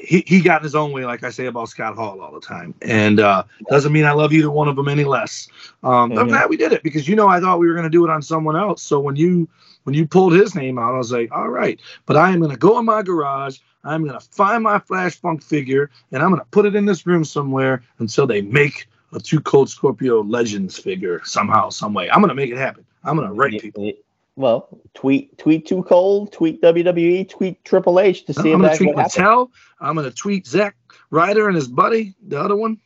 he, 0.00 0.22
he 0.26 0.40
got 0.40 0.60
in 0.60 0.64
his 0.64 0.74
own 0.76 0.92
way, 0.92 1.04
like 1.04 1.24
I 1.24 1.30
say 1.30 1.46
about 1.46 1.68
Scott 1.68 1.96
Hall 1.96 2.20
all 2.20 2.32
the 2.32 2.40
time. 2.40 2.74
And 2.82 3.20
uh, 3.20 3.42
doesn't 3.68 3.92
mean 3.92 4.04
I 4.04 4.12
love 4.12 4.32
either 4.32 4.50
one 4.50 4.68
of 4.68 4.76
them 4.76 4.88
any 4.88 5.04
less. 5.04 5.48
Um, 5.82 6.12
I'm 6.16 6.26
Mhm. 6.26 6.28
glad 6.28 6.50
we 6.50 6.56
did 6.56 6.72
it 6.72 6.82
because 6.82 7.08
you 7.08 7.16
know 7.16 7.28
I 7.28 7.40
thought 7.40 7.58
we 7.58 7.66
were 7.66 7.74
going 7.74 7.84
to 7.84 7.90
do 7.90 8.04
it 8.04 8.10
on 8.10 8.22
someone 8.22 8.56
else. 8.56 8.82
So 8.82 9.00
when 9.00 9.16
you 9.16 9.48
when 9.84 9.94
you 9.94 10.06
pulled 10.06 10.34
his 10.34 10.54
name 10.54 10.78
out, 10.78 10.94
I 10.94 10.98
was 10.98 11.12
like, 11.12 11.30
all 11.32 11.48
right. 11.48 11.80
But 12.06 12.16
I 12.16 12.30
am 12.30 12.38
going 12.40 12.50
to 12.52 12.56
go 12.58 12.78
in 12.78 12.84
my 12.84 13.02
garage. 13.02 13.58
I'm 13.84 14.06
going 14.06 14.18
to 14.18 14.26
find 14.32 14.64
my 14.64 14.78
Flash 14.78 15.16
Funk 15.16 15.42
figure 15.42 15.90
and 16.12 16.22
I'm 16.22 16.30
going 16.30 16.40
to 16.40 16.46
put 16.50 16.66
it 16.66 16.74
in 16.74 16.84
this 16.84 17.06
room 17.06 17.24
somewhere 17.24 17.82
until 17.98 18.26
they 18.26 18.42
make 18.42 18.88
a 19.12 19.20
Two 19.20 19.40
Cold 19.40 19.70
Scorpio 19.70 20.22
Legends 20.22 20.78
figure 20.78 21.22
somehow, 21.24 21.70
some 21.70 21.94
way. 21.94 22.10
I'm 22.10 22.20
going 22.20 22.28
to 22.28 22.34
make 22.34 22.50
it 22.50 22.58
happen. 22.58 22.84
I'm 23.04 23.16
going 23.16 23.28
to 23.28 23.34
write 23.34 23.60
people. 23.60 23.92
Well, 24.36 24.68
tweet 24.94 25.36
tweet 25.38 25.66
Two 25.66 25.82
Cold, 25.82 26.32
tweet 26.32 26.62
WWE, 26.62 27.28
tweet 27.28 27.64
Triple 27.64 27.98
H 27.98 28.24
to 28.26 28.34
see 28.34 28.52
I'm 28.52 28.60
if 28.60 28.68
that's 28.68 28.78
tweet 28.78 28.94
what. 28.94 29.06
Mattel. 29.06 29.48
I'm 29.80 29.94
going 29.96 30.08
to 30.08 30.14
tweet 30.14 30.46
Zack 30.46 30.76
Ryder 31.10 31.48
and 31.48 31.56
his 31.56 31.68
buddy, 31.68 32.14
the 32.26 32.40
other 32.40 32.54
one. 32.54 32.78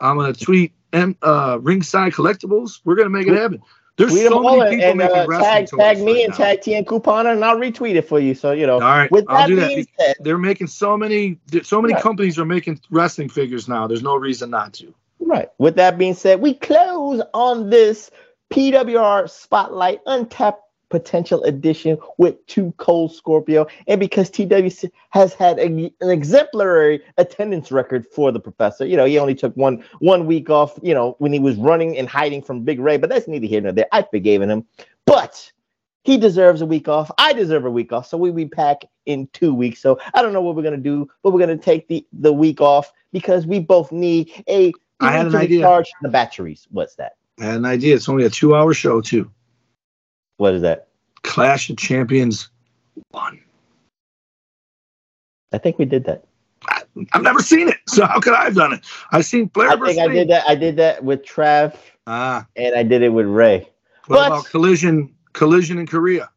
I'm 0.00 0.16
going 0.16 0.32
to 0.32 0.44
tweet 0.44 0.72
M, 0.92 1.16
uh, 1.22 1.58
Ringside 1.60 2.12
Collectibles. 2.12 2.80
We're 2.84 2.94
going 2.94 3.06
to 3.06 3.10
make 3.10 3.26
it 3.26 3.36
happen. 3.36 3.60
There's 4.00 4.12
Tweet 4.12 4.28
so 4.28 4.42
many 4.42 4.60
and, 4.60 4.70
people 4.70 4.88
and 4.88 4.98
making 4.98 5.16
uh, 5.16 5.26
wrestling 5.26 5.66
tag 5.66 5.96
tag 5.96 5.98
me 6.00 6.12
right 6.14 6.24
and 6.24 6.30
now. 6.30 6.36
tag 6.36 6.60
TN 6.60 6.84
Couponer 6.86 7.32
and 7.32 7.44
I'll 7.44 7.56
retweet 7.58 7.96
it 7.96 8.08
for 8.08 8.18
you. 8.18 8.34
So 8.34 8.52
you 8.52 8.66
know. 8.66 8.74
All 8.74 8.80
right, 8.80 9.10
With 9.10 9.26
I'll 9.28 9.38
that 9.38 9.46
do 9.46 9.56
that. 9.56 9.68
being 9.68 9.86
said, 9.98 10.16
They're 10.20 10.38
making 10.38 10.68
so 10.68 10.96
many, 10.96 11.38
so 11.62 11.82
many 11.82 11.92
Right. 11.94 12.02
companies 12.02 12.38
are 12.38 12.46
making 12.46 12.80
wrestling 12.90 13.28
figures 13.28 13.68
now. 13.68 13.86
There's 13.86 14.02
no 14.02 14.16
reason 14.16 14.50
not 14.50 14.72
to. 14.74 14.94
Right. 15.20 15.48
With 15.58 15.76
that 15.76 15.98
being 15.98 16.14
said, 16.14 16.40
we 16.40 16.54
close 16.54 17.20
on 17.34 17.68
this 17.70 18.10
PWR 18.50 19.28
Spotlight 19.28 20.00
Untapped 20.06 20.62
Potential 20.90 21.42
addition 21.44 21.96
with 22.18 22.44
Two 22.46 22.74
Cold 22.76 23.14
Scorpio. 23.14 23.66
And 23.86 23.98
because 23.98 24.30
TWC 24.30 24.90
has 25.10 25.32
had 25.32 25.58
a, 25.58 25.66
an 25.66 26.10
exemplary 26.10 27.02
attendance 27.16 27.72
record 27.72 28.06
for 28.06 28.30
the 28.32 28.40
professor, 28.40 28.84
you 28.84 28.96
know, 28.96 29.04
he 29.06 29.18
only 29.18 29.34
took 29.34 29.56
one 29.56 29.82
one 30.00 30.26
week 30.26 30.50
off, 30.50 30.78
you 30.82 30.92
know, 30.92 31.14
when 31.18 31.32
he 31.32 31.38
was 31.38 31.56
running 31.56 31.96
and 31.96 32.08
hiding 32.08 32.42
from 32.42 32.64
Big 32.64 32.80
Ray, 32.80 32.96
but 32.96 33.08
that's 33.08 33.28
neither 33.28 33.46
here 33.46 33.60
nor 33.60 33.72
there. 33.72 33.86
I 33.92 34.02
forgave 34.02 34.42
him. 34.42 34.66
But 35.06 35.50
he 36.02 36.16
deserves 36.16 36.60
a 36.60 36.66
week 36.66 36.88
off. 36.88 37.10
I 37.18 37.32
deserve 37.32 37.64
a 37.64 37.70
week 37.70 37.92
off. 37.92 38.06
So 38.06 38.16
we'll 38.16 38.32
be 38.32 38.44
back 38.44 38.84
in 39.06 39.28
two 39.32 39.54
weeks. 39.54 39.80
So 39.80 39.98
I 40.14 40.22
don't 40.22 40.32
know 40.32 40.40
what 40.42 40.56
we're 40.56 40.62
gonna 40.62 40.76
do, 40.76 41.08
but 41.22 41.32
we're 41.32 41.40
gonna 41.40 41.56
take 41.56 41.88
the, 41.88 42.06
the 42.12 42.32
week 42.32 42.60
off 42.60 42.92
because 43.12 43.46
we 43.46 43.60
both 43.60 43.92
need 43.92 44.30
a 44.48 44.72
I 45.00 45.12
had 45.12 45.26
an 45.26 45.32
to 45.32 45.38
idea. 45.38 45.58
recharge 45.58 45.90
the 46.02 46.08
batteries. 46.08 46.66
What's 46.70 46.96
that? 46.96 47.12
I 47.38 47.44
had 47.44 47.56
an 47.56 47.64
idea. 47.64 47.94
It's 47.94 48.08
only 48.08 48.24
a 48.24 48.30
two-hour 48.30 48.74
show 48.74 49.00
too. 49.00 49.30
What 50.40 50.54
is 50.54 50.62
that? 50.62 50.88
Clash 51.22 51.68
of 51.68 51.76
Champions 51.76 52.48
one. 53.10 53.42
I 55.52 55.58
think 55.58 55.78
we 55.78 55.84
did 55.84 56.04
that. 56.04 56.24
I've 57.12 57.22
never 57.22 57.40
seen 57.40 57.68
it, 57.68 57.76
so 57.86 58.06
how 58.06 58.20
could 58.20 58.32
I 58.32 58.44
have 58.44 58.54
done 58.54 58.72
it? 58.72 58.80
I've 59.12 59.26
seen 59.26 59.50
Flair 59.50 59.68
I 59.68 59.76
think 59.76 59.98
I 60.00 60.08
did 60.08 60.28
that. 60.30 60.48
I 60.48 60.54
did 60.54 60.76
that 60.78 61.04
with 61.04 61.26
Trav 61.26 61.76
Ah, 62.06 62.46
and 62.56 62.74
I 62.74 62.82
did 62.82 63.02
it 63.02 63.10
with 63.10 63.26
Ray. 63.26 63.68
what 64.06 64.16
But- 64.16 64.26
about 64.28 64.46
Collision? 64.46 65.14
Collision 65.34 65.78
in 65.78 65.86
Korea. 65.86 66.30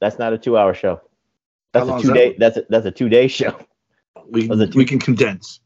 That's 0.00 0.18
not 0.18 0.32
a 0.32 0.38
two-hour 0.38 0.72
show. 0.72 1.02
That's 1.74 1.90
a 1.90 2.00
two-day. 2.00 2.30
that? 2.30 2.38
That's 2.38 2.56
a 2.56 2.64
that's 2.70 2.86
a 2.86 2.90
two-day 2.90 3.28
show. 3.28 3.54
We 4.30 4.48
it 4.50 4.74
we 4.74 4.86
can 4.86 4.98
condense. 4.98 5.60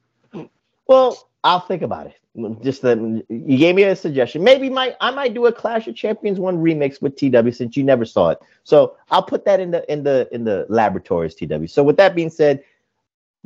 Well, 0.88 1.30
I'll 1.44 1.60
think 1.60 1.82
about 1.82 2.08
it. 2.08 2.16
Just 2.62 2.82
that 2.82 2.98
you 3.28 3.56
gave 3.58 3.76
me 3.76 3.84
a 3.84 3.94
suggestion. 3.94 4.42
Maybe 4.42 4.68
my 4.68 4.96
I 5.00 5.12
might 5.12 5.34
do 5.34 5.46
a 5.46 5.52
Clash 5.52 5.86
of 5.86 5.94
Champions 5.94 6.40
one 6.40 6.58
remix 6.58 7.00
with 7.00 7.14
TW 7.14 7.54
since 7.54 7.76
you 7.76 7.84
never 7.84 8.04
saw 8.04 8.30
it. 8.30 8.40
So 8.64 8.96
I'll 9.10 9.22
put 9.22 9.44
that 9.44 9.60
in 9.60 9.70
the 9.70 9.90
in 9.92 10.02
the 10.02 10.28
in 10.32 10.42
the 10.42 10.66
laboratories, 10.68 11.36
TW. 11.36 11.68
So 11.68 11.84
with 11.84 11.96
that 11.98 12.16
being 12.16 12.30
said, 12.30 12.64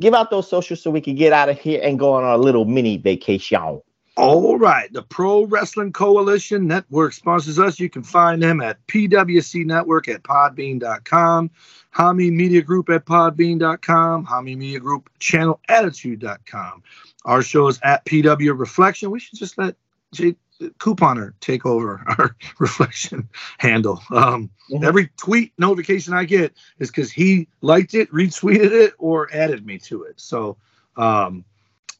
give 0.01 0.15
out 0.15 0.31
those 0.31 0.49
socials 0.49 0.81
so 0.81 0.89
we 0.89 1.01
can 1.01 1.13
get 1.13 1.33
out 1.33 1.49
of 1.49 1.59
here 1.59 1.79
and 1.83 1.99
go 1.99 2.13
on 2.13 2.23
our 2.23 2.37
little 2.37 2.65
mini 2.65 2.97
vacation. 2.97 3.79
All 4.19 4.57
right. 4.57 4.91
The 4.91 5.01
Pro 5.03 5.43
Wrestling 5.45 5.93
Coalition 5.93 6.67
Network 6.67 7.13
sponsors 7.13 7.57
us. 7.57 7.79
You 7.79 7.89
can 7.89 8.03
find 8.03 8.43
them 8.43 8.59
at 8.59 8.85
PWC 8.87 9.65
Network 9.65 10.09
at 10.09 10.23
podbean.com, 10.23 11.49
Hami 11.95 12.29
Media 12.29 12.61
Group 12.61 12.89
at 12.89 13.05
podbean.com, 13.05 14.25
Hami 14.25 14.57
Media 14.57 14.81
Group 14.81 15.09
Channel 15.19 15.57
Attitude.com. 15.69 16.83
Our 17.23 17.41
show 17.41 17.69
is 17.69 17.79
at 17.83 18.03
PW 18.03 18.59
Reflection. 18.59 19.09
We 19.09 19.21
should 19.21 19.39
just 19.39 19.57
let 19.57 19.77
Jay 20.13 20.35
Couponer 20.79 21.31
take 21.39 21.65
over 21.65 22.03
our 22.07 22.35
reflection 22.59 23.29
handle. 23.57 24.01
Um, 24.11 24.49
Mhm. 24.69 24.83
Every 24.83 25.09
tweet 25.17 25.51
notification 25.57 26.13
I 26.13 26.25
get 26.25 26.53
is 26.77 26.89
because 26.91 27.09
he 27.11 27.47
liked 27.61 27.95
it, 27.95 28.11
retweeted 28.11 28.71
it, 28.71 28.93
or 28.99 29.27
added 29.33 29.65
me 29.65 29.79
to 29.79 30.03
it. 30.03 30.19
So, 30.19 30.57
um, 30.95 31.43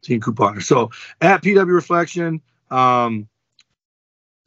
Team 0.01 0.19
Couponer. 0.21 0.61
So, 0.63 0.91
at 1.21 1.41
PW 1.43 1.73
Reflection. 1.73 2.41
Um, 2.71 3.27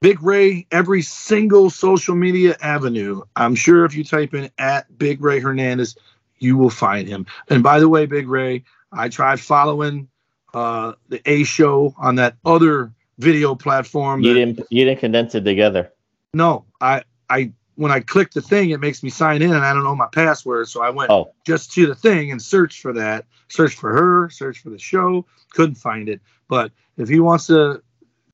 Big 0.01 0.21
Ray, 0.21 0.67
every 0.73 1.01
single 1.01 1.71
social 1.71 2.17
media 2.17 2.57
avenue. 2.61 3.23
I'm 3.37 3.55
sure 3.55 3.85
if 3.85 3.95
you 3.95 4.03
type 4.03 4.35
in 4.35 4.51
at 4.59 4.99
Big 4.99 5.23
Ray 5.23 5.39
Hernandez, 5.39 5.97
you 6.41 6.57
will 6.57 6.71
find 6.71 7.07
him. 7.07 7.25
And 7.49 7.63
by 7.63 7.79
the 7.79 7.89
way, 7.89 8.07
Big 8.07 8.29
Ray, 8.29 8.65
I 8.91 9.09
tried 9.09 9.39
following 9.39 10.09
uh, 10.55 10.95
the 11.09 11.23
A 11.31 11.45
show 11.45 11.95
on 11.99 12.17
that 12.17 12.35
other 12.45 12.93
video 13.19 13.55
platform. 13.55 14.23
You 14.23 14.35
that- 14.35 14.41
didn't 14.41 14.61
you 14.71 14.85
didn't 14.85 14.99
condense 14.99 15.37
it 15.37 15.45
together. 15.45 15.93
no, 16.35 16.65
I, 16.81 17.05
I, 17.31 17.53
when 17.77 17.91
I 17.91 18.01
click 18.01 18.33
the 18.33 18.43
thing, 18.43 18.71
it 18.71 18.81
makes 18.81 19.03
me 19.03 19.11
sign 19.11 19.43
in, 19.43 19.53
and 19.53 19.65
I 19.65 19.73
don't 19.73 19.85
know 19.85 19.97
my 19.97 20.09
password, 20.13 20.69
so 20.69 20.83
I 20.83 20.91
went 20.91 21.11
Oh. 21.11 21.33
just 21.47 21.73
to 21.75 21.87
the 21.87 21.95
thing 21.95 22.31
and 22.31 22.41
searched 22.41 22.81
for 22.83 22.93
that. 22.93 23.25
Searched 23.49 23.79
for 23.79 23.93
her, 23.93 24.31
searched 24.31 24.63
for 24.63 24.71
the 24.71 24.79
show, 24.79 25.27
couldn't 25.53 25.77
find 25.77 26.09
it. 26.09 26.21
But 26.49 26.73
if 26.97 27.09
he 27.09 27.21
wants 27.21 27.47
to 27.49 27.83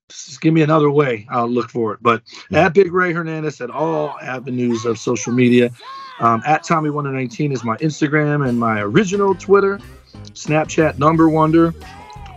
just 0.09 0.41
give 0.41 0.55
me 0.55 0.63
another 0.63 0.91
way, 0.91 1.27
I'll 1.31 1.49
look 1.49 1.71
for 1.71 1.93
it. 1.93 1.99
But 2.03 2.23
at 2.53 2.73
Big 2.75 2.93
Ray 2.93 3.13
Hernandez 3.13 3.61
at 3.61 3.71
all 3.71 4.17
avenues 4.23 4.85
of 4.85 4.99
social 4.99 5.33
media. 5.33 5.71
Um, 6.21 6.43
at 6.47 6.65
Tommy 6.65 6.91
Wonder 6.91 7.13
19 7.13 7.53
is 7.53 7.63
my 7.63 7.77
Instagram 7.79 8.49
and 8.49 8.59
my 8.59 8.81
original 8.81 9.35
Twitter. 9.35 9.79
Snapchat 10.33 10.99
number 10.99 11.29
wonder. 11.29 11.73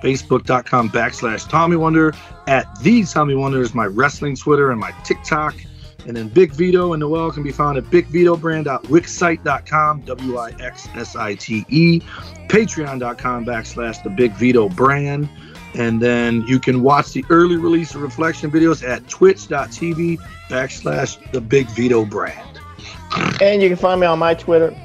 Facebook.com 0.03 0.89
backslash 0.89 1.47
Tommy 1.47 1.75
Wonder. 1.77 2.13
At 2.47 2.67
the 2.81 3.03
Tommy 3.05 3.35
Wonder 3.35 3.61
is 3.61 3.73
my 3.75 3.85
wrestling 3.85 4.35
Twitter 4.35 4.71
and 4.71 4.79
my 4.79 4.91
TikTok. 5.03 5.55
And 6.07 6.17
then 6.17 6.29
Big 6.29 6.51
Vito 6.51 6.93
and 6.93 7.01
Noel 7.01 7.31
can 7.31 7.43
be 7.43 7.51
found 7.51 7.77
at 7.77 7.83
bigvitobrand.wixsite.com, 7.85 10.01
W 10.01 10.37
I 10.37 10.49
X 10.59 10.87
S 10.95 11.15
I 11.15 11.35
T 11.35 11.63
E, 11.69 11.99
patreon.com 12.47 13.45
backslash 13.45 14.03
the 14.03 14.09
Big 14.09 14.31
Vito 14.33 14.67
brand. 14.69 15.29
And 15.73 16.01
then 16.01 16.41
you 16.47 16.59
can 16.59 16.83
watch 16.83 17.13
the 17.13 17.23
early 17.29 17.55
release 17.57 17.95
of 17.95 18.01
reflection 18.01 18.51
videos 18.51 18.85
at 18.87 19.07
twitch.tv 19.07 20.19
backslash 20.49 21.31
the 21.31 21.39
Big 21.39 21.67
Vito 21.67 22.03
brand. 22.03 22.59
And 23.41 23.61
you 23.61 23.69
can 23.69 23.77
find 23.77 24.01
me 24.01 24.07
on 24.07 24.19
my 24.19 24.33
Twitter. 24.33 24.75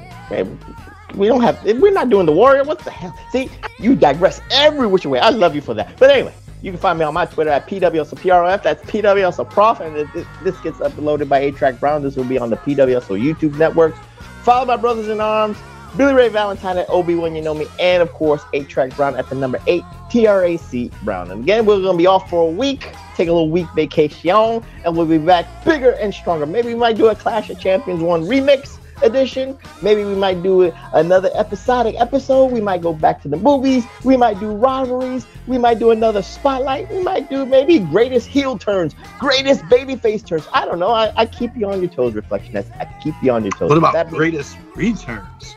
We 1.15 1.27
don't 1.27 1.41
have 1.41 1.61
we're 1.63 1.91
not 1.91 2.09
doing 2.09 2.25
the 2.25 2.31
warrior. 2.31 2.63
What 2.63 2.79
the 2.79 2.91
hell? 2.91 3.13
See, 3.31 3.49
you 3.79 3.95
digress 3.95 4.41
every 4.51 4.87
which 4.87 5.05
way. 5.05 5.19
I 5.19 5.29
love 5.29 5.55
you 5.55 5.61
for 5.61 5.73
that. 5.73 5.97
But 5.97 6.11
anyway, 6.11 6.33
you 6.61 6.71
can 6.71 6.79
find 6.79 6.97
me 6.97 7.05
on 7.05 7.13
my 7.13 7.25
Twitter 7.25 7.51
at 7.51 7.67
PWHUSTLEPROF. 7.67 8.63
That's 8.63 8.83
PWHUSTLEPROF. 8.83 9.79
And 9.79 9.97
it- 9.97 10.27
this 10.43 10.57
gets 10.61 10.77
uploaded 10.77 11.29
by 11.29 11.39
A 11.39 11.51
Track 11.51 11.79
Brown. 11.79 12.03
This 12.03 12.15
will 12.15 12.23
be 12.23 12.39
on 12.39 12.49
the 12.49 12.57
PWSO 12.57 13.15
YouTube 13.15 13.57
network. 13.57 13.95
Follow 14.43 14.65
my 14.65 14.77
brothers 14.77 15.09
in 15.09 15.19
arms, 15.19 15.57
Billy 15.97 16.13
Ray 16.13 16.29
Valentine 16.29 16.77
at 16.77 16.89
Obi-Wan 16.89 17.35
You 17.35 17.41
Know 17.41 17.53
Me, 17.53 17.67
and 17.79 18.01
of 18.01 18.11
course, 18.13 18.41
A 18.53 18.63
Track 18.63 18.95
Brown 18.95 19.15
at 19.17 19.29
the 19.29 19.35
number 19.35 19.59
8, 19.67 19.83
TRAC 20.09 20.91
Brown. 21.03 21.31
And 21.31 21.43
again, 21.43 21.65
we're 21.65 21.81
going 21.81 21.93
to 21.93 21.97
be 21.97 22.07
off 22.07 22.29
for 22.29 22.47
a 22.47 22.51
week, 22.51 22.91
take 23.15 23.27
a 23.27 23.31
little 23.31 23.49
week 23.49 23.67
vacation, 23.75 24.63
and 24.85 24.95
we'll 24.95 25.05
be 25.05 25.17
back 25.17 25.45
bigger 25.65 25.91
and 25.91 26.13
stronger. 26.13 26.45
Maybe 26.45 26.69
we 26.69 26.75
might 26.75 26.97
do 26.97 27.07
a 27.07 27.15
Clash 27.15 27.49
of 27.49 27.59
Champions 27.59 28.01
1 28.01 28.23
remix 28.23 28.76
edition. 29.03 29.57
Maybe 29.81 30.03
we 30.03 30.15
might 30.15 30.41
do 30.43 30.71
another 30.93 31.29
episodic 31.35 31.95
episode. 31.97 32.51
We 32.51 32.61
might 32.61 32.81
go 32.81 32.93
back 32.93 33.21
to 33.23 33.27
the 33.27 33.37
movies. 33.37 33.85
We 34.03 34.17
might 34.17 34.39
do 34.39 34.51
rivalries. 34.51 35.25
We 35.47 35.57
might 35.57 35.79
do 35.79 35.91
another 35.91 36.21
spotlight. 36.21 36.91
We 36.91 37.01
might 37.01 37.29
do 37.29 37.45
maybe 37.45 37.79
greatest 37.79 38.27
heel 38.27 38.57
turns, 38.57 38.95
greatest 39.19 39.61
babyface 39.65 40.25
turns. 40.25 40.47
I 40.53 40.65
don't 40.65 40.79
know. 40.79 40.91
I, 40.91 41.13
I 41.15 41.25
keep 41.25 41.55
you 41.55 41.69
on 41.69 41.81
your 41.81 41.89
toes, 41.89 42.13
reflection. 42.13 42.53
That's, 42.53 42.69
I 42.71 42.85
keep 43.01 43.15
you 43.21 43.31
on 43.31 43.43
your 43.43 43.51
toes. 43.51 43.69
What 43.69 43.77
about 43.77 43.93
That 43.93 44.09
greatest 44.09 44.57
returns? 44.75 45.55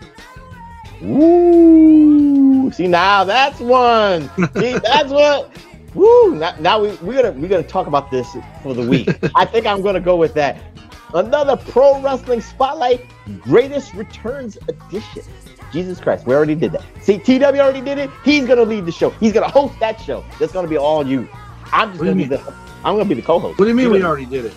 Ooh, 1.03 2.71
see 2.73 2.87
now 2.87 3.25
that's 3.25 3.59
one. 3.59 4.31
See 4.55 4.79
that's 4.85 5.11
what. 5.11 5.51
Woo! 5.95 6.37
Now, 6.37 6.55
now 6.61 6.81
we 6.81 6.93
we're 6.97 7.21
gonna 7.23 7.33
we're 7.33 7.49
gonna 7.49 7.62
talk 7.62 7.87
about 7.87 8.11
this 8.11 8.37
for 8.62 8.75
the 8.75 8.87
week. 8.87 9.09
I 9.35 9.45
think 9.45 9.67
I'm 9.67 9.83
gonna 9.83 10.01
go 10.01 10.17
with 10.17 10.35
that. 10.35 10.59
Another 11.15 11.57
pro 11.57 12.01
wrestling 12.01 12.41
spotlight, 12.41 13.05
greatest 13.41 13.95
returns 13.95 14.57
edition. 14.69 15.23
Jesus 15.73 16.01
Christ, 16.01 16.27
we 16.27 16.35
already 16.35 16.55
did 16.55 16.73
that. 16.73 16.82
See, 17.01 17.19
TW 17.19 17.43
already 17.43 17.81
did 17.81 17.99
it. 17.99 18.11
He's 18.24 18.47
gonna 18.47 18.62
lead 18.62 18.87
the 18.87 18.93
show. 18.93 19.11
He's 19.11 19.32
gonna 19.32 19.49
host 19.49 19.78
that 19.81 20.01
show. 20.01 20.24
That's 20.39 20.53
gonna 20.53 20.69
be 20.69 20.77
all 20.77 21.07
you. 21.07 21.28
I'm 21.73 21.91
just 21.91 22.01
What 22.01 22.07
gonna 22.09 22.23
you 22.23 22.28
be 22.28 22.37
the. 22.37 22.55
I'm 22.85 22.95
gonna 22.97 23.05
be 23.05 23.15
the 23.15 23.23
co-host. 23.23 23.59
What 23.59 23.65
do 23.66 23.69
you 23.69 23.74
mean 23.74 23.85
You're 23.85 23.93
we 23.93 23.99
gonna- 23.99 24.09
already 24.09 24.27
did 24.27 24.47
it? 24.47 24.55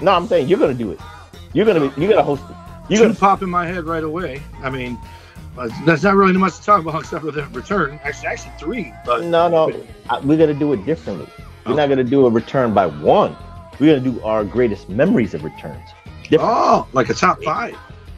No, 0.00 0.12
I'm 0.12 0.26
saying 0.26 0.48
you're 0.48 0.58
gonna 0.58 0.74
do 0.74 0.90
it. 0.90 1.00
You're 1.52 1.66
gonna 1.66 1.88
be. 1.88 2.00
You're 2.00 2.10
gonna 2.10 2.22
host 2.24 2.42
it. 2.50 2.56
You 2.88 2.98
two 2.98 3.04
gotta- 3.08 3.18
pop 3.20 3.42
in 3.42 3.50
my 3.50 3.66
head 3.66 3.84
right 3.84 4.02
away. 4.02 4.42
I 4.62 4.70
mean, 4.70 4.98
uh, 5.56 5.68
that's 5.84 6.02
not 6.02 6.14
really 6.16 6.32
much 6.36 6.56
to 6.56 6.62
talk 6.64 6.80
about 6.82 7.00
except 7.02 7.24
for 7.24 7.30
the 7.30 7.44
return. 7.48 8.00
Actually, 8.02 8.28
actually 8.28 8.52
three. 8.58 8.92
But 9.06 9.24
No, 9.24 9.48
no, 9.48 9.72
I- 10.10 10.18
we're 10.20 10.38
gonna 10.38 10.54
do 10.54 10.72
it 10.72 10.84
differently. 10.84 11.26
We're 11.66 11.74
not 11.76 11.88
gonna 11.88 12.02
do 12.04 12.26
a 12.26 12.30
return 12.30 12.74
by 12.74 12.86
one. 12.86 13.36
We're 13.80 13.98
gonna 13.98 14.10
do 14.12 14.20
our 14.22 14.44
greatest 14.44 14.88
memories 14.88 15.34
of 15.34 15.44
returns. 15.44 15.88
Different. 16.22 16.42
oh, 16.54 16.88
like 16.92 17.08
a 17.10 17.14
top 17.14 17.42
five. 17.42 17.76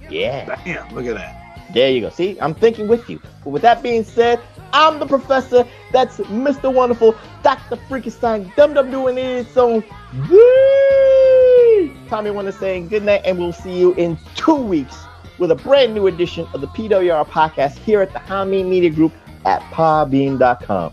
Yeah, 0.09 0.57
Damn, 0.65 0.95
look 0.95 1.07
at 1.07 1.15
that. 1.17 1.73
there 1.75 1.91
you 1.91 2.01
go. 2.01 2.11
See, 2.11 2.39
I'm 2.41 2.55
thinking 2.55 2.87
with 2.87 3.09
you. 3.11 3.21
But 3.43 3.51
with 3.51 3.63
that 3.63 3.83
being 3.83 4.05
said, 4.05 4.41
I'm 4.73 4.99
the 5.01 5.07
professor. 5.07 5.67
That's 5.93 6.19
Mr. 6.19 6.73
Wonderful, 6.73 7.17
Dr. 7.43 7.77
Freakenstein, 7.89 8.55
Dum 8.55 8.75
Dum 8.75 8.91
doing 8.91 9.19
it. 9.19 9.49
So, 9.49 9.83
yay! 10.31 11.93
Tommy 12.09 12.31
Wonder 12.31 12.53
saying 12.53 12.89
good 12.89 13.03
night, 13.03 13.23
and 13.25 13.39
we'll 13.39 13.53
see 13.53 13.77
you 13.77 13.95
in 13.95 14.17
two 14.37 14.55
weeks 14.55 14.97
with 15.39 15.51
a 15.51 15.55
brand 15.57 15.95
new 15.95 16.07
edition 16.07 16.47
of 16.55 16.61
the 16.61 16.69
PWR 16.69 17.27
podcast 17.27 17.77
here 17.79 18.01
at 18.01 18.13
the 18.13 18.19
Hameen 18.21 18.69
Media 18.69 18.91
Group 18.91 19.13
at 19.45 19.61
podbean.com. 19.73 20.93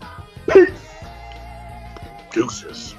Peace. 0.50 0.70
Deuces. 2.32 2.93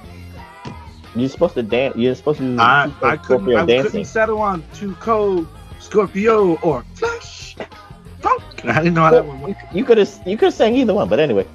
You're 1.16 1.30
supposed 1.30 1.54
to 1.56 1.64
dance. 1.64 1.96
You're 1.96 2.16
supposed 2.16 2.40
to 2.40 2.58
I, 2.60 2.88
Super 2.88 3.06
I 3.06 3.18
couldn't 3.18 3.24
Scorpio 3.24 3.58
I 3.64 3.66
dancing. 3.66 3.92
couldn't 3.92 4.06
settle 4.06 4.40
on 4.40 4.64
Two 4.74 4.94
Cold 4.96 5.48
Scorpio 5.80 6.56
or 6.58 6.84
Flash. 6.96 7.56
I 8.64 8.80
didn't 8.80 8.96
know 8.96 9.02
how 9.02 9.12
that 9.12 9.26
one 9.26 9.42
went. 9.42 9.58
You 9.72 9.86
could 9.86 9.98
have 10.00 10.10
you 10.26 10.38
could 10.38 10.46
have 10.48 10.54
sang 10.54 10.76
either 10.76 10.94
one, 10.94 11.08
but 11.08 11.20
anyway, 11.20 11.46